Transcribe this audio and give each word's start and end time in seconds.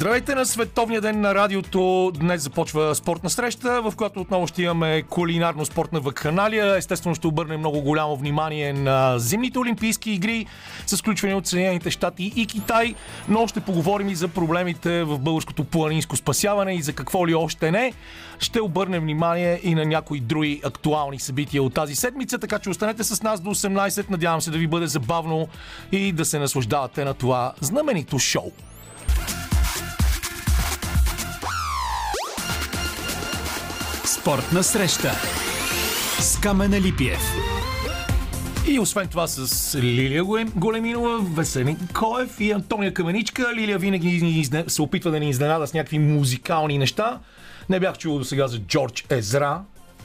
Здравейте 0.00 0.34
на 0.34 0.46
Световния 0.46 1.00
ден 1.00 1.20
на 1.20 1.34
радиото. 1.34 2.12
Днес 2.14 2.42
започва 2.42 2.94
спортна 2.94 3.30
среща, 3.30 3.82
в 3.82 3.92
която 3.96 4.20
отново 4.20 4.46
ще 4.46 4.62
имаме 4.62 5.02
кулинарно-спортна 5.02 6.00
вакханалия. 6.00 6.76
Естествено 6.76 7.14
ще 7.14 7.26
обърнем 7.26 7.58
много 7.58 7.80
голямо 7.80 8.16
внимание 8.16 8.72
на 8.72 9.18
зимните 9.18 9.58
олимпийски 9.58 10.10
игри 10.10 10.46
с 10.86 10.98
включване 10.98 11.34
от 11.34 11.46
Съединените 11.46 11.90
щати 11.90 12.32
и 12.36 12.46
Китай, 12.46 12.94
но 13.28 13.46
ще 13.46 13.60
поговорим 13.60 14.08
и 14.08 14.14
за 14.14 14.28
проблемите 14.28 15.04
в 15.04 15.18
българското 15.18 15.64
планинско 15.64 16.16
спасяване 16.16 16.74
и 16.74 16.82
за 16.82 16.92
какво 16.92 17.26
ли 17.26 17.34
още 17.34 17.70
не. 17.70 17.92
Ще 18.38 18.60
обърнем 18.60 19.02
внимание 19.02 19.60
и 19.62 19.74
на 19.74 19.84
някои 19.84 20.20
други 20.20 20.60
актуални 20.64 21.18
събития 21.18 21.62
от 21.62 21.74
тази 21.74 21.96
седмица, 21.96 22.38
така 22.38 22.58
че 22.58 22.70
останете 22.70 23.04
с 23.04 23.22
нас 23.22 23.40
до 23.40 23.50
18. 23.50 24.10
Надявам 24.10 24.40
се 24.40 24.50
да 24.50 24.58
ви 24.58 24.66
бъде 24.66 24.86
забавно 24.86 25.48
и 25.92 26.12
да 26.12 26.24
се 26.24 26.38
наслаждавате 26.38 27.04
на 27.04 27.14
това 27.14 27.52
знаменито 27.60 28.18
шоу. 28.18 28.52
Спортна 34.10 34.62
среща 34.62 35.12
с 36.20 36.40
Камена 36.40 36.80
Липиев. 36.80 37.20
И 38.68 38.78
освен 38.80 39.08
това 39.08 39.26
с 39.26 39.74
Лилия 39.78 40.24
Големинова, 40.56 41.18
Веселин 41.36 41.78
Коев 41.94 42.40
и 42.40 42.52
Антония 42.52 42.94
Каменичка. 42.94 43.52
Лилия 43.56 43.78
винаги 43.78 44.48
се 44.66 44.82
опитва 44.82 45.10
да 45.10 45.20
ни 45.20 45.30
изненада 45.30 45.66
с 45.66 45.74
някакви 45.74 45.98
музикални 45.98 46.78
неща. 46.78 47.18
Не 47.68 47.80
бях 47.80 47.98
чувал 47.98 48.18
до 48.18 48.24
сега 48.24 48.48
за 48.48 48.58
Джордж 48.58 49.04
Езра, 49.10 49.60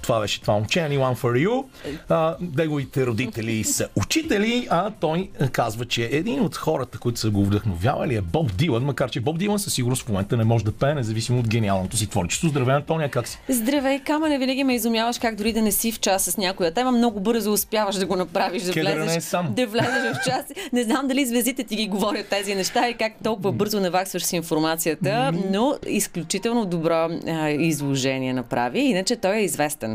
това 0.05 0.19
беше 0.19 0.41
това 0.41 0.53
момче, 0.53 0.79
Anyone 0.79 1.15
for 1.15 1.47
You. 1.47 1.65
А, 2.09 2.35
неговите 2.57 3.05
родители 3.05 3.63
са 3.63 3.87
учители, 3.95 4.67
а 4.69 4.91
той 4.99 5.29
казва, 5.51 5.85
че 5.85 6.09
един 6.11 6.41
от 6.41 6.55
хората, 6.55 6.97
които 6.97 7.19
са 7.19 7.29
го 7.29 7.45
вдъхновявали 7.45 8.15
е 8.15 8.21
Боб 8.21 8.55
Дилан, 8.55 8.83
макар 8.83 9.09
че 9.09 9.19
Боб 9.19 9.37
Дилан 9.37 9.59
със 9.59 9.73
сигурност 9.73 10.05
в 10.05 10.09
момента 10.09 10.37
не 10.37 10.43
може 10.43 10.65
да 10.65 10.71
пее, 10.71 10.93
независимо 10.93 11.39
от 11.39 11.47
гениалното 11.47 11.97
си 11.97 12.07
творчество. 12.07 12.47
Здравей, 12.47 12.75
Антония, 12.75 13.09
как 13.09 13.27
си? 13.27 13.39
Здравей, 13.49 13.99
Камене, 13.99 14.37
винаги 14.37 14.63
ме 14.63 14.75
изумяваш 14.75 15.19
как 15.19 15.35
дори 15.35 15.53
да 15.53 15.61
не 15.61 15.71
си 15.71 15.91
в 15.91 15.99
час 15.99 16.23
с 16.23 16.37
някоя 16.37 16.73
тема, 16.73 16.91
много 16.91 17.19
бързо 17.19 17.53
успяваш 17.53 17.95
да 17.95 18.05
го 18.05 18.15
направиш, 18.15 18.63
да 18.63 18.71
влезеш, 18.71 19.15
е 19.15 19.21
сам. 19.21 19.53
да 19.53 19.67
влезеш 19.67 20.15
в 20.15 20.23
час. 20.25 20.45
Не 20.73 20.83
знам 20.83 21.07
дали 21.07 21.25
звездите 21.25 21.63
ти 21.63 21.75
ги 21.75 21.87
говорят 21.87 22.27
тези 22.29 22.55
неща 22.55 22.89
и 22.89 22.93
как 22.93 23.13
толкова 23.23 23.51
бързо 23.51 23.79
наваксваш 23.79 24.23
с 24.23 24.33
информацията, 24.33 25.31
но 25.51 25.75
изключително 25.87 26.65
добро 26.65 27.09
а, 27.27 27.49
изложение 27.49 28.33
направи. 28.33 28.79
Иначе 28.79 29.15
той 29.15 29.35
е 29.35 29.43
известен 29.43 29.94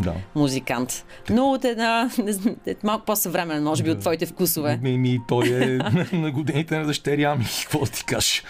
да. 0.00 0.14
музикант. 0.34 1.04
Но 1.30 1.50
от 1.50 1.64
една, 1.64 2.10
е 2.66 2.74
малко 2.84 3.04
по-съвременен, 3.04 3.64
може 3.64 3.82
би, 3.82 3.88
да. 3.88 3.94
от 3.94 4.00
твоите 4.00 4.26
вкусове. 4.26 4.78
Ми, 4.82 4.98
ми 4.98 5.20
той 5.28 5.48
е 5.48 5.66
на 6.16 6.30
годините 6.30 6.78
на 6.78 6.86
дъщеря 6.86 7.34
ми, 7.34 7.44
какво 7.62 7.86
ти 7.86 8.04
кажеш. 8.04 8.42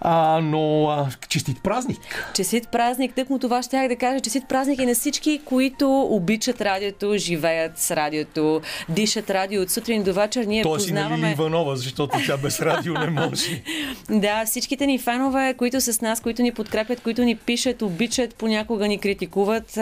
А, 0.00 0.40
но 0.40 0.86
а, 0.88 1.08
честит 1.28 1.62
празник! 1.62 2.30
Честит 2.34 2.68
празник, 2.68 3.14
тъкмо 3.14 3.38
това 3.38 3.62
ще 3.62 3.88
да 3.88 3.96
кажа. 3.96 4.20
Честит 4.20 4.48
празник 4.48 4.80
и 4.80 4.86
на 4.86 4.94
всички, 4.94 5.40
които 5.44 6.00
обичат 6.00 6.60
радиото, 6.60 7.14
живеят 7.16 7.78
с 7.78 7.90
радиото, 7.90 8.60
дишат 8.88 9.30
радио 9.30 9.62
от 9.62 9.70
сутрин 9.70 10.02
до 10.02 10.12
вечер. 10.12 10.44
Ние 10.44 10.62
Той 10.62 10.78
познаваме... 10.78 11.16
си 11.16 11.22
на 11.22 11.30
Иванова, 11.30 11.76
защото 11.76 12.18
тя 12.26 12.36
без 12.36 12.60
радио 12.60 12.94
не 12.94 13.10
може. 13.10 13.62
да, 14.10 14.44
всичките 14.46 14.86
ни 14.86 14.98
фенове, 14.98 15.54
които 15.54 15.80
са 15.80 15.92
с 15.92 16.00
нас, 16.00 16.20
които 16.20 16.42
ни 16.42 16.52
подкрепят, 16.52 17.00
които 17.00 17.22
ни 17.22 17.36
пишат, 17.36 17.82
обичат, 17.82 18.34
понякога 18.34 18.88
ни 18.88 18.98
критикуват, 18.98 19.78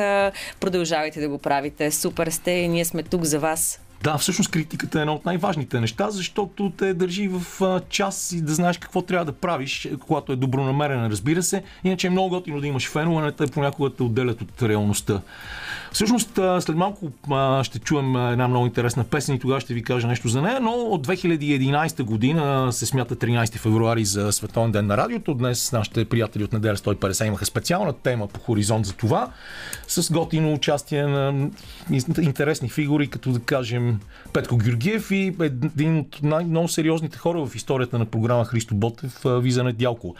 продължавайте 0.89 1.21
да 1.21 1.29
го 1.29 1.39
правите. 1.39 1.91
Супер 1.91 2.27
сте 2.31 2.51
и 2.51 2.69
ние 2.69 2.85
сме 2.85 3.03
тук 3.03 3.25
за 3.25 3.39
вас. 3.39 3.81
Да, 4.03 4.19
всъщност 4.19 4.51
критиката 4.51 4.99
е 4.99 5.01
едно 5.01 5.15
от 5.15 5.25
най-важните 5.25 5.81
неща, 5.81 6.11
защото 6.11 6.73
те 6.79 6.95
държи 6.95 7.29
в 7.29 7.43
час 7.89 8.33
и 8.33 8.43
да 8.43 8.55
знаеш 8.55 8.79
какво 8.79 9.03
трябва 9.03 9.25
да 9.25 9.33
правиш, 9.33 9.89
когато 10.01 10.33
е 10.33 10.37
добронамерен, 10.37 11.07
разбира 11.07 11.43
се. 11.43 11.63
Иначе 11.85 12.07
е 12.07 12.11
много 12.11 12.29
готино 12.29 12.61
да 12.61 12.67
имаш 12.67 12.89
фенове, 12.89 13.23
не 13.23 13.33
те 13.33 13.47
понякога 13.47 13.91
те 13.91 14.03
отделят 14.03 14.43
от 14.43 14.63
реалността. 14.63 15.21
Всъщност, 15.93 16.31
след 16.61 16.77
малко 16.77 17.07
ще 17.63 17.79
чуем 17.79 18.17
една 18.17 18.49
много 18.49 18.67
интересна 18.67 19.05
песен 19.05 19.35
и 19.35 19.39
тогава 19.39 19.61
ще 19.61 19.75
ви 19.75 19.83
кажа 19.83 20.07
нещо 20.07 20.29
за 20.29 20.43
нея, 20.43 20.61
но 20.61 20.71
от 20.71 21.07
2011 21.07 22.03
година 22.03 22.73
се 22.73 22.87
смята 22.87 23.17
13 23.17 23.59
февруари 23.59 24.05
за 24.05 24.33
Световен 24.33 24.73
ден 24.73 24.87
на 24.87 24.97
радиото. 24.97 25.35
Днес 25.35 25.73
нашите 25.73 26.05
приятели 26.05 26.45
от 26.45 26.53
неделя 26.53 26.77
150 26.77 27.27
имаха 27.27 27.47
специална 27.47 27.93
тема 27.93 28.27
по 28.27 28.41
хоризонт 28.41 28.87
за 28.87 28.93
това, 28.93 29.29
с 29.89 30.13
готино 30.13 30.53
участие 30.53 31.07
на 31.07 31.49
интересни 32.21 32.69
фигури, 32.69 33.07
като 33.07 33.31
да 33.31 33.41
кажем 33.41 34.01
Петко 34.33 34.57
Георгиев 34.57 35.11
и 35.11 35.35
един 35.41 35.99
от 35.99 36.23
най-много 36.23 36.69
сериозните 36.69 37.19
хора 37.19 37.47
в 37.47 37.55
историята 37.55 37.99
на 37.99 38.05
програма 38.05 38.45
Христо 38.45 38.75
Ботев, 38.75 39.21
Виза 39.25 39.65
Дялко. 39.65 40.15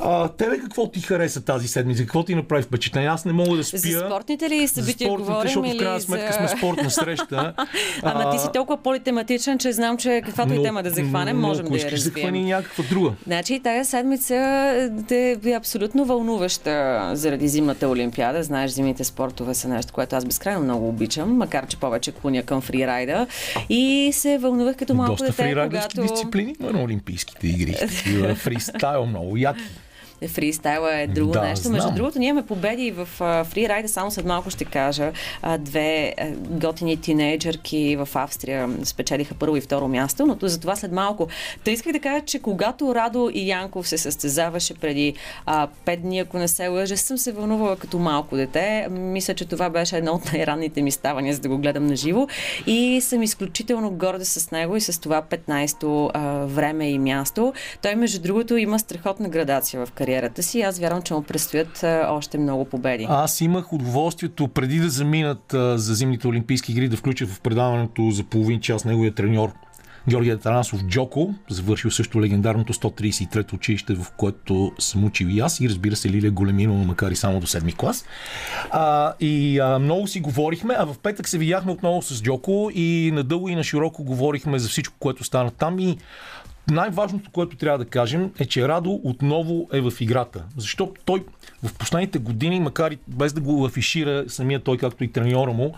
А, 0.00 0.28
тебе 0.28 0.58
какво 0.58 0.90
ти 0.90 1.00
хареса 1.00 1.44
тази 1.44 1.68
седмица? 1.68 2.02
Какво 2.02 2.24
ти 2.24 2.34
направи 2.34 2.62
впечатление? 2.62 3.08
Аз 3.08 3.24
не 3.24 3.32
мога 3.32 3.56
да 3.56 3.64
спя. 3.64 3.78
За 3.78 4.04
спортните 4.06 4.50
ли 4.50 4.68
събития 4.68 4.87
спортните, 4.92 5.30
говорим 5.30 5.48
защото 5.48 5.68
в 5.68 5.78
крайна 5.78 6.00
сметка 6.00 6.32
за... 6.32 6.38
сме 6.38 6.48
спортна 6.58 6.90
среща. 6.90 7.54
Ама 8.02 8.30
ти 8.30 8.38
си 8.38 8.48
толкова 8.54 8.76
политематичен, 8.82 9.58
че 9.58 9.72
знам, 9.72 9.96
че 9.96 10.22
каквато 10.24 10.54
и 10.54 10.62
тема 10.62 10.82
да 10.82 10.90
захванем, 10.90 11.40
но, 11.40 11.48
можем 11.48 11.64
но, 11.64 11.70
да 11.70 11.78
я 11.78 11.90
развием. 11.90 12.14
захвани 12.14 12.44
някаква 12.44 12.84
друга. 12.90 13.12
Значи 13.26 13.60
тази 13.60 13.90
седмица 13.90 14.34
е, 15.10 15.36
е 15.44 15.52
абсолютно 15.52 16.04
вълнуваща 16.04 17.10
заради 17.14 17.48
зимната 17.48 17.88
олимпиада. 17.88 18.42
Знаеш, 18.42 18.70
зимните 18.70 19.04
спортове 19.04 19.54
са 19.54 19.68
нещо, 19.68 19.92
което 19.92 20.16
аз 20.16 20.24
безкрайно 20.24 20.60
много 20.60 20.88
обичам, 20.88 21.36
макар 21.36 21.66
че 21.66 21.76
повече 21.76 22.12
клоня 22.12 22.42
към 22.42 22.60
фрирайда. 22.60 23.26
И 23.68 24.10
се 24.12 24.38
вълнувах 24.38 24.76
като 24.76 24.94
малко 24.94 25.12
Доста 25.12 25.44
дете, 25.44 25.54
когато... 25.54 26.02
дисциплини 26.02 26.54
на 26.60 26.82
Олимпийските 26.82 27.46
игри. 27.46 27.74
Фристайл 28.34 29.06
много 29.06 29.36
яки. 29.36 29.62
Фристайла 30.26 30.94
е 30.94 31.06
друго 31.06 31.32
Да, 31.32 31.42
нещо. 31.42 31.62
знам. 31.62 31.72
Между 31.72 31.90
другото, 31.90 32.18
ние 32.18 32.28
имаме 32.28 32.46
победи 32.46 32.90
в 32.90 33.08
фрирайда, 33.44 33.88
само 33.88 34.10
след 34.10 34.26
малко 34.26 34.50
ще 34.50 34.64
кажа. 34.64 35.12
Две 35.58 36.14
готини 36.38 36.96
тинейджърки 36.96 37.96
в 37.96 38.08
Австрия 38.14 38.68
спечелиха 38.84 39.34
първо 39.34 39.56
и 39.56 39.60
второ 39.60 39.88
място, 39.88 40.26
но 40.26 40.36
за 40.42 40.60
това 40.60 40.76
след 40.76 40.92
малко. 40.92 41.28
Та 41.64 41.70
исках 41.70 41.92
да 41.92 42.00
кажа, 42.00 42.24
че 42.24 42.38
когато 42.38 42.94
Радо 42.94 43.30
и 43.34 43.48
Янков 43.48 43.88
се 43.88 43.98
състезаваше 43.98 44.74
преди 44.74 45.14
а, 45.46 45.68
пет 45.84 46.02
дни, 46.02 46.18
ако 46.18 46.38
не 46.38 46.48
се 46.48 46.68
лъжа, 46.68 46.96
съм 46.96 47.18
се 47.18 47.32
вълнувала 47.32 47.76
като 47.76 47.98
малко 47.98 48.36
дете. 48.36 48.86
Мисля, 48.90 49.34
че 49.34 49.44
това 49.44 49.70
беше 49.70 49.96
едно 49.96 50.12
от 50.12 50.32
най-ранните 50.32 50.82
ми 50.82 50.90
ставания, 50.90 51.34
за 51.34 51.40
да 51.40 51.48
го 51.48 51.58
гледам 51.58 51.86
на 51.86 51.96
живо. 51.96 52.28
И 52.66 53.00
съм 53.00 53.22
изключително 53.22 53.90
горда 53.90 54.24
с 54.24 54.50
него 54.50 54.76
и 54.76 54.80
с 54.80 55.00
това 55.00 55.22
15-то 55.22 56.10
а, 56.14 56.20
време 56.44 56.90
и 56.90 56.98
място. 56.98 57.52
Той, 57.82 57.94
между 57.94 58.20
другото, 58.20 58.56
има 58.56 58.78
страхотна 58.78 59.28
градация 59.28 59.86
в 59.86 59.92
кариерата 59.92 60.07
си. 60.42 60.62
Аз 60.62 60.78
вярвам, 60.78 61.02
че 61.02 61.14
му 61.14 61.22
предстоят 61.22 61.84
още 62.08 62.38
много 62.38 62.64
победи. 62.64 63.06
Аз 63.08 63.40
имах 63.40 63.72
удоволствието 63.72 64.48
преди 64.48 64.78
да 64.78 64.90
заминат 64.90 65.44
за 65.74 65.94
зимните 65.94 66.28
олимпийски 66.28 66.72
игри 66.72 66.88
да 66.88 66.96
включа 66.96 67.26
в 67.26 67.40
предаването 67.40 68.10
за 68.10 68.24
половин 68.24 68.60
час 68.60 68.84
неговия 68.84 69.14
треньор 69.14 69.52
Георгия 70.08 70.38
Тарасов 70.38 70.84
Джоко, 70.84 71.34
завършил 71.50 71.90
също 71.90 72.20
легендарното 72.20 72.72
133-то 72.72 73.56
училище, 73.56 73.94
в 73.94 74.06
което 74.16 74.72
съм 74.78 75.04
учил 75.04 75.26
и 75.26 75.40
аз 75.40 75.60
и 75.60 75.68
разбира 75.68 75.96
се 75.96 76.10
Лилия 76.10 76.30
Големинова, 76.30 76.84
макар 76.84 77.10
и 77.10 77.16
само 77.16 77.40
до 77.40 77.46
7 77.46 77.76
клас. 77.76 78.04
А, 78.70 79.12
и 79.20 79.58
а, 79.58 79.78
много 79.78 80.06
си 80.06 80.20
говорихме, 80.20 80.74
а 80.78 80.86
в 80.86 80.98
петък 80.98 81.28
се 81.28 81.38
видяхме 81.38 81.72
отново 81.72 82.02
с 82.02 82.22
Джоко 82.22 82.70
и 82.74 83.10
надълго 83.14 83.48
и 83.48 83.54
на 83.54 83.64
широко 83.64 84.04
говорихме 84.04 84.58
за 84.58 84.68
всичко, 84.68 84.94
което 84.98 85.24
стана 85.24 85.50
там 85.50 85.78
и 85.78 85.98
най-важното, 86.70 87.30
което 87.30 87.56
трябва 87.56 87.78
да 87.78 87.84
кажем 87.84 88.30
е, 88.38 88.44
че 88.44 88.68
Радо 88.68 89.00
отново 89.04 89.68
е 89.72 89.80
в 89.80 89.92
играта. 90.00 90.44
Защото 90.56 91.00
той 91.04 91.24
в 91.62 91.74
последните 91.74 92.18
години, 92.18 92.60
макар 92.60 92.90
и 92.90 92.98
без 93.08 93.32
да 93.32 93.40
го 93.40 93.66
афишира 93.66 94.24
самия 94.28 94.60
той, 94.60 94.78
както 94.78 95.04
и 95.04 95.12
треньора 95.12 95.52
му, 95.52 95.74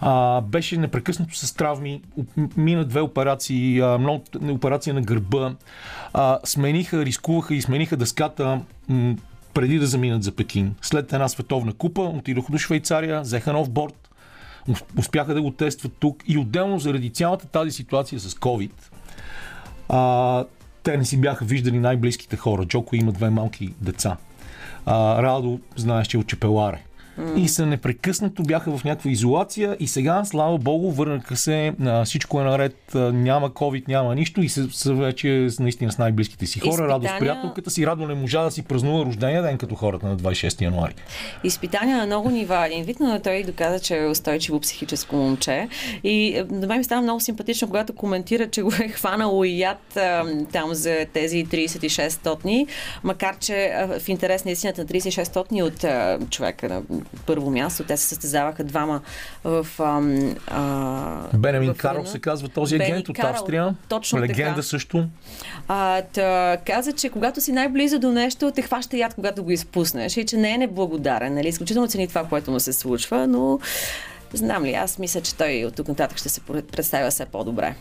а, 0.00 0.40
беше 0.40 0.76
непрекъснато 0.76 1.36
с 1.36 1.54
травми, 1.54 2.02
мина 2.56 2.84
две 2.84 3.00
операции, 3.00 3.80
а, 3.80 3.98
много 3.98 4.24
операция 4.48 4.94
на 4.94 5.02
гърба, 5.02 5.54
а, 6.12 6.38
смениха, 6.44 7.04
рискуваха 7.04 7.54
и 7.54 7.62
смениха 7.62 7.96
дъската 7.96 8.60
м- 8.88 9.16
преди 9.54 9.78
да 9.78 9.86
заминат 9.86 10.22
за 10.22 10.32
Пекин. 10.32 10.74
След 10.82 11.12
една 11.12 11.28
световна 11.28 11.72
купа 11.72 12.02
отидоха 12.02 12.52
до 12.52 12.58
Швейцария, 12.58 13.20
взеха 13.20 13.52
нов 13.52 13.70
борт, 13.70 14.10
успяха 14.98 15.34
да 15.34 15.42
го 15.42 15.50
тестват 15.50 15.92
тук 16.00 16.22
и 16.26 16.38
отделно 16.38 16.78
заради 16.78 17.10
цялата 17.10 17.46
тази 17.46 17.70
ситуация 17.70 18.20
с 18.20 18.34
COVID, 18.34 18.70
а, 19.88 20.44
те 20.82 20.96
не 20.96 21.04
си 21.04 21.20
бяха 21.20 21.44
виждали 21.44 21.78
най-близките 21.78 22.36
хора. 22.36 22.64
Джоко 22.64 22.96
има 22.96 23.12
две 23.12 23.30
малки 23.30 23.74
деца. 23.80 24.16
А, 24.86 25.22
Радо, 25.22 25.60
знаеш, 25.76 26.06
че 26.06 26.16
е 26.16 26.20
от 26.20 26.26
Чепеларе. 26.26 26.82
Mm. 27.20 27.34
и 27.34 27.48
са 27.48 27.66
непрекъснато 27.66 28.42
бяха 28.42 28.78
в 28.78 28.84
някаква 28.84 29.10
изолация 29.10 29.76
и 29.80 29.88
сега, 29.88 30.24
слава 30.24 30.58
богу, 30.58 30.90
върнаха 30.90 31.36
се, 31.36 31.72
а, 31.84 32.04
всичко 32.04 32.40
е 32.40 32.44
наред, 32.44 32.94
а, 32.94 32.98
няма 32.98 33.50
COVID, 33.50 33.88
няма 33.88 34.14
нищо 34.14 34.42
и 34.42 34.48
са, 34.48 34.68
са 34.70 34.94
вече 34.94 35.48
наистина 35.60 35.92
с 35.92 35.98
най-близките 35.98 36.46
си 36.46 36.60
хора. 36.60 36.70
Изпитания... 36.70 36.94
Радост 36.94 37.18
приятелката 37.18 37.70
си, 37.70 37.86
радо 37.86 38.06
не 38.06 38.14
можа 38.14 38.42
да 38.42 38.50
си 38.50 38.62
празнува 38.62 39.04
рождения 39.04 39.42
ден 39.42 39.58
като 39.58 39.74
хората 39.74 40.06
на 40.06 40.16
26 40.16 40.62
януари. 40.62 40.94
Изпитания 41.44 41.96
на 41.96 42.06
много 42.06 42.30
нива. 42.30 42.66
Един 42.66 42.84
вид, 42.84 42.96
но 43.00 43.20
той 43.20 43.42
доказа, 43.42 43.80
че 43.80 43.96
е 43.96 44.06
устойчиво 44.06 44.60
психическо 44.60 45.16
момче. 45.16 45.68
И 46.04 46.44
на 46.50 46.66
мен 46.66 46.78
ми 46.78 46.84
става 46.84 47.02
много 47.02 47.20
симпатично, 47.20 47.68
когато 47.68 47.92
коментира, 47.92 48.50
че 48.50 48.62
го 48.62 48.72
е 48.80 48.88
хванало 48.88 49.44
и 49.44 49.58
яд 49.58 49.96
а, 49.96 50.24
там 50.52 50.74
за 50.74 51.06
тези 51.12 51.46
36 51.46 52.08
стотни, 52.08 52.66
макар 53.04 53.38
че 53.38 53.64
а, 53.66 54.00
в 54.00 54.08
интерес 54.08 54.44
на 54.44 54.50
истината 54.50 54.80
на 54.80 54.86
36 54.86 55.24
стотни 55.24 55.62
от 55.62 55.84
а, 55.84 56.18
човека 56.30 56.68
на 56.68 56.82
първо 57.26 57.50
място, 57.50 57.84
те 57.84 57.96
се 57.96 58.06
състезаваха 58.06 58.64
двама 58.64 59.00
в... 59.44 59.66
А, 60.48 61.38
Бенемин 61.38 61.74
Карл 61.74 62.06
се 62.06 62.18
казва 62.18 62.48
този 62.48 62.78
Бени 62.78 62.90
агент 62.90 63.08
от 63.08 63.18
Австрия. 63.18 63.74
Точно 63.88 64.20
Легенда 64.20 64.50
така. 64.50 64.62
също. 64.62 65.06
А, 65.68 66.02
та, 66.02 66.56
каза, 66.66 66.92
че 66.92 67.08
когато 67.08 67.40
си 67.40 67.52
най-близо 67.52 67.98
до 67.98 68.12
нещо, 68.12 68.52
те 68.54 68.62
хваща 68.62 68.96
яд, 68.96 69.14
когато 69.14 69.44
го 69.44 69.50
изпуснеш 69.50 70.16
и 70.16 70.26
че 70.26 70.36
не 70.36 70.54
е 70.54 70.58
неблагодарен. 70.58 71.34
Нали? 71.34 71.48
Изключително 71.48 71.88
цени 71.88 72.08
това, 72.08 72.24
което 72.24 72.50
му 72.50 72.60
се 72.60 72.72
случва, 72.72 73.26
но 73.26 73.58
знам 74.32 74.64
ли, 74.64 74.74
аз 74.74 74.98
мисля, 74.98 75.20
че 75.20 75.34
той 75.34 75.64
от 75.64 75.74
тук 75.74 75.88
нататък 75.88 76.18
ще 76.18 76.28
се 76.28 76.40
представя 76.72 77.10
все 77.10 77.24
по-добре. 77.24 77.74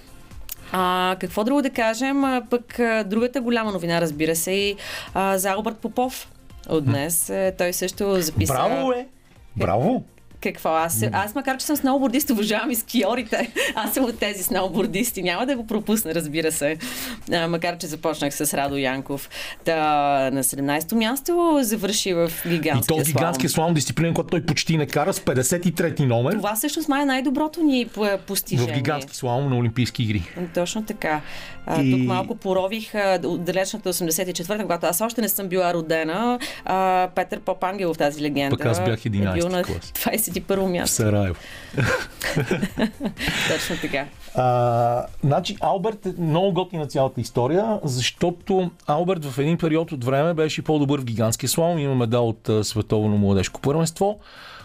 А, 0.71 1.15
какво 1.19 1.43
друго 1.43 1.61
да 1.61 1.69
кажем? 1.69 2.23
А, 2.23 2.41
пък 2.49 2.79
а, 2.79 3.03
другата 3.03 3.41
голяма 3.41 3.71
новина, 3.71 4.01
разбира 4.01 4.35
се, 4.35 4.51
и 4.51 4.75
а, 5.13 5.37
за 5.37 5.49
Албърт 5.49 5.77
Попов 5.77 6.31
от 6.69 6.85
днес. 6.85 7.31
Той 7.57 7.73
също 7.73 8.21
записа... 8.21 8.53
Браво, 8.53 8.91
е! 8.91 9.07
Браво! 9.55 10.03
какво. 10.51 10.69
Аз, 10.69 11.03
аз 11.11 11.35
макар, 11.35 11.57
че 11.57 11.65
съм 11.65 11.75
сноубордист, 11.75 12.29
уважавам 12.29 12.71
и 12.71 12.75
скиорите. 12.75 13.51
Аз 13.75 13.93
съм 13.93 14.05
от 14.05 14.19
тези 14.19 14.43
сноубордисти. 14.43 15.23
Няма 15.23 15.45
да 15.45 15.55
го 15.55 15.67
пропусна, 15.67 16.15
разбира 16.15 16.51
се. 16.51 16.77
А, 17.31 17.47
макар, 17.47 17.77
че 17.77 17.87
започнах 17.87 18.35
с 18.35 18.53
Радо 18.53 18.77
Янков. 18.77 19.29
Та, 19.65 19.75
на 20.33 20.43
17-то 20.43 20.95
място 20.95 21.59
завърши 21.61 22.13
в 22.13 22.31
гигантския 22.47 23.01
И 23.01 23.03
то 23.03 23.07
гигантския 23.07 23.49
слалом 23.49 23.73
дисциплина, 23.73 24.13
която 24.13 24.29
той 24.29 24.41
почти 24.41 24.77
не 24.77 24.85
кара 24.85 25.13
с 25.13 25.19
53-ти 25.19 26.05
номер. 26.05 26.33
Това 26.33 26.55
всъщност 26.55 26.89
май 26.89 27.01
е 27.01 27.05
най-доброто 27.05 27.63
ни 27.63 27.87
постижение. 28.27 28.73
В 28.73 28.77
гигантски 28.77 29.15
слалом 29.15 29.49
на 29.49 29.57
Олимпийски 29.57 30.03
игри. 30.03 30.23
Ами, 30.37 30.47
точно 30.53 30.85
така. 30.85 31.21
А, 31.65 31.81
и... 31.81 31.91
Тук 31.91 32.01
малко 32.01 32.35
порових 32.35 32.95
а, 32.95 33.19
далечната 33.37 33.93
84-та, 33.93 34.57
когато 34.57 34.85
аз 34.85 35.01
още 35.01 35.21
не 35.21 35.29
съм 35.29 35.47
била 35.47 35.73
родена. 35.73 36.39
А, 36.65 37.09
Петър 37.15 37.39
в 37.47 37.95
тази 37.97 38.21
легенда. 38.21 38.57
Пък 38.57 38.65
аз 38.65 38.83
бях 38.85 38.99
11 38.99 39.37
е 40.27 40.34
31 40.41 40.71
място. 40.71 40.95
Сараево. 40.95 41.35
Точно 43.49 43.75
така. 43.81 44.05
А, 44.35 45.05
значи, 45.23 45.57
Алберт 45.61 46.05
е 46.05 46.13
много 46.19 46.53
готни 46.53 46.79
на 46.79 46.87
цялата 46.87 47.21
история, 47.21 47.79
защото 47.83 48.71
Алберт 48.87 49.25
в 49.25 49.39
един 49.39 49.57
период 49.57 49.91
от 49.91 50.03
време 50.03 50.33
беше 50.33 50.61
по-добър 50.61 51.01
в 51.01 51.05
гигантския 51.05 51.49
слалом. 51.49 51.79
Има 51.79 51.95
медал 51.95 52.29
от 52.29 52.49
Световно 52.65 53.17
младежко 53.17 53.61
първенство 53.61 54.19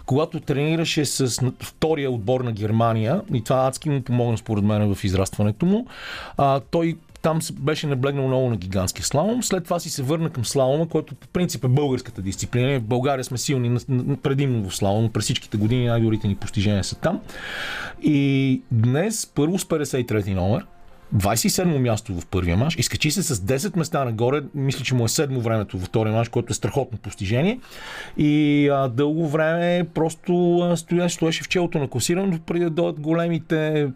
когато 0.07 0.41
тренираше 0.41 1.05
с 1.05 1.53
втория 1.63 2.11
отбор 2.11 2.41
на 2.41 2.53
Германия, 2.53 3.21
и 3.35 3.45
това 3.45 3.67
адски 3.67 3.91
му 3.91 4.03
помогна 4.03 4.39
според 4.39 4.65
мен 4.65 4.95
в 4.95 5.05
израстването 5.05 5.67
му, 5.67 5.87
а, 6.37 6.61
той 6.71 6.97
там 7.23 7.39
беше 7.53 7.87
наблегнал 7.87 8.27
много 8.27 8.51
на 8.51 8.57
гигантски 8.57 9.03
слалом. 9.03 9.43
След 9.43 9.65
това 9.65 9.81
си 9.81 9.91
се 9.91 10.03
върна 10.03 10.31
към 10.31 10.45
слалома, 10.45 10.89
който 10.89 11.15
по 11.15 11.29
принцип 11.29 11.65
е 11.65 11.69
българската 11.69 12.23
дисциплина. 12.23 12.81
В 12.81 12.83
България 12.83 13.25
сме 13.25 13.39
силни 13.39 13.79
предимно 14.23 14.69
в 14.69 14.77
слалома. 14.77 15.09
През 15.13 15.25
всичките 15.25 15.57
години 15.57 15.87
най-добрите 15.87 16.29
ни 16.29 16.37
постижения 16.37 16.85
са 16.85 16.97
там. 16.97 17.21
И 18.03 18.63
днес 18.71 19.33
първо 19.35 19.59
с 19.59 19.65
53 19.65 20.35
номер, 20.35 20.67
27 21.17 21.79
място 21.79 22.21
в 22.21 22.27
първия 22.27 22.57
мач, 22.57 22.77
изкачи 22.77 23.11
се 23.11 23.23
с 23.23 23.37
10 23.37 23.77
места 23.77 24.05
нагоре, 24.05 24.43
мисля, 24.55 24.85
че 24.85 24.95
му 24.95 25.05
е 25.05 25.09
седмо 25.09 25.41
времето 25.41 25.79
във 25.79 25.87
втория 25.87 26.13
мач, 26.13 26.29
което 26.29 26.51
е 26.51 26.55
страхотно 26.55 26.99
постижение. 26.99 27.61
И 28.17 28.69
а, 28.69 28.89
дълго 28.89 29.29
време 29.29 29.87
просто 29.95 30.73
стояше, 30.77 31.15
стоеше 31.15 31.43
в 31.43 31.49
челото 31.49 31.79
на 31.79 31.89
класирането, 31.89 32.43
преди 32.47 32.65
да 32.65 32.71
дойдат 32.71 33.01
големите 33.01 33.89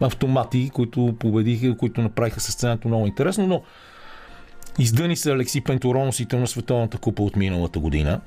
автомати, 0.00 0.70
които 0.74 1.16
победиха, 1.18 1.76
които 1.76 2.00
направиха 2.00 2.40
състезанието 2.40 2.88
много 2.88 3.06
интересно, 3.06 3.46
но 3.46 3.62
издъни 4.78 5.16
се 5.16 5.32
Алекси 5.32 5.60
Пентуроносите 5.60 6.36
на 6.36 6.46
Световната 6.46 6.98
купа 6.98 7.22
от 7.22 7.36
миналата 7.36 7.78
година. 7.78 8.20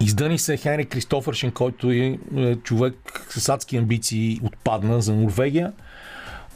Издъни 0.00 0.38
се 0.38 0.56
Хенри 0.56 0.84
Кристофършен, 0.84 1.50
който 1.50 1.90
е, 1.90 2.18
е 2.36 2.56
човек 2.56 3.26
с 3.30 3.48
адски 3.48 3.76
амбиции, 3.76 4.40
отпадна 4.44 5.00
за 5.00 5.14
Норвегия. 5.14 5.72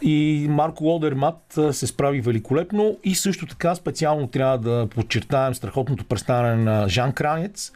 И 0.02 0.46
Марко 0.50 0.84
Лодермат 0.84 1.58
се 1.72 1.86
справи 1.86 2.20
великолепно 2.20 2.96
и 3.04 3.14
също 3.14 3.46
така 3.46 3.74
специално 3.74 4.26
трябва 4.26 4.58
да 4.58 4.88
подчертаем 4.90 5.54
страхотното 5.54 6.04
представяне 6.04 6.64
на 6.64 6.88
Жан 6.88 7.12
Кранец, 7.12 7.72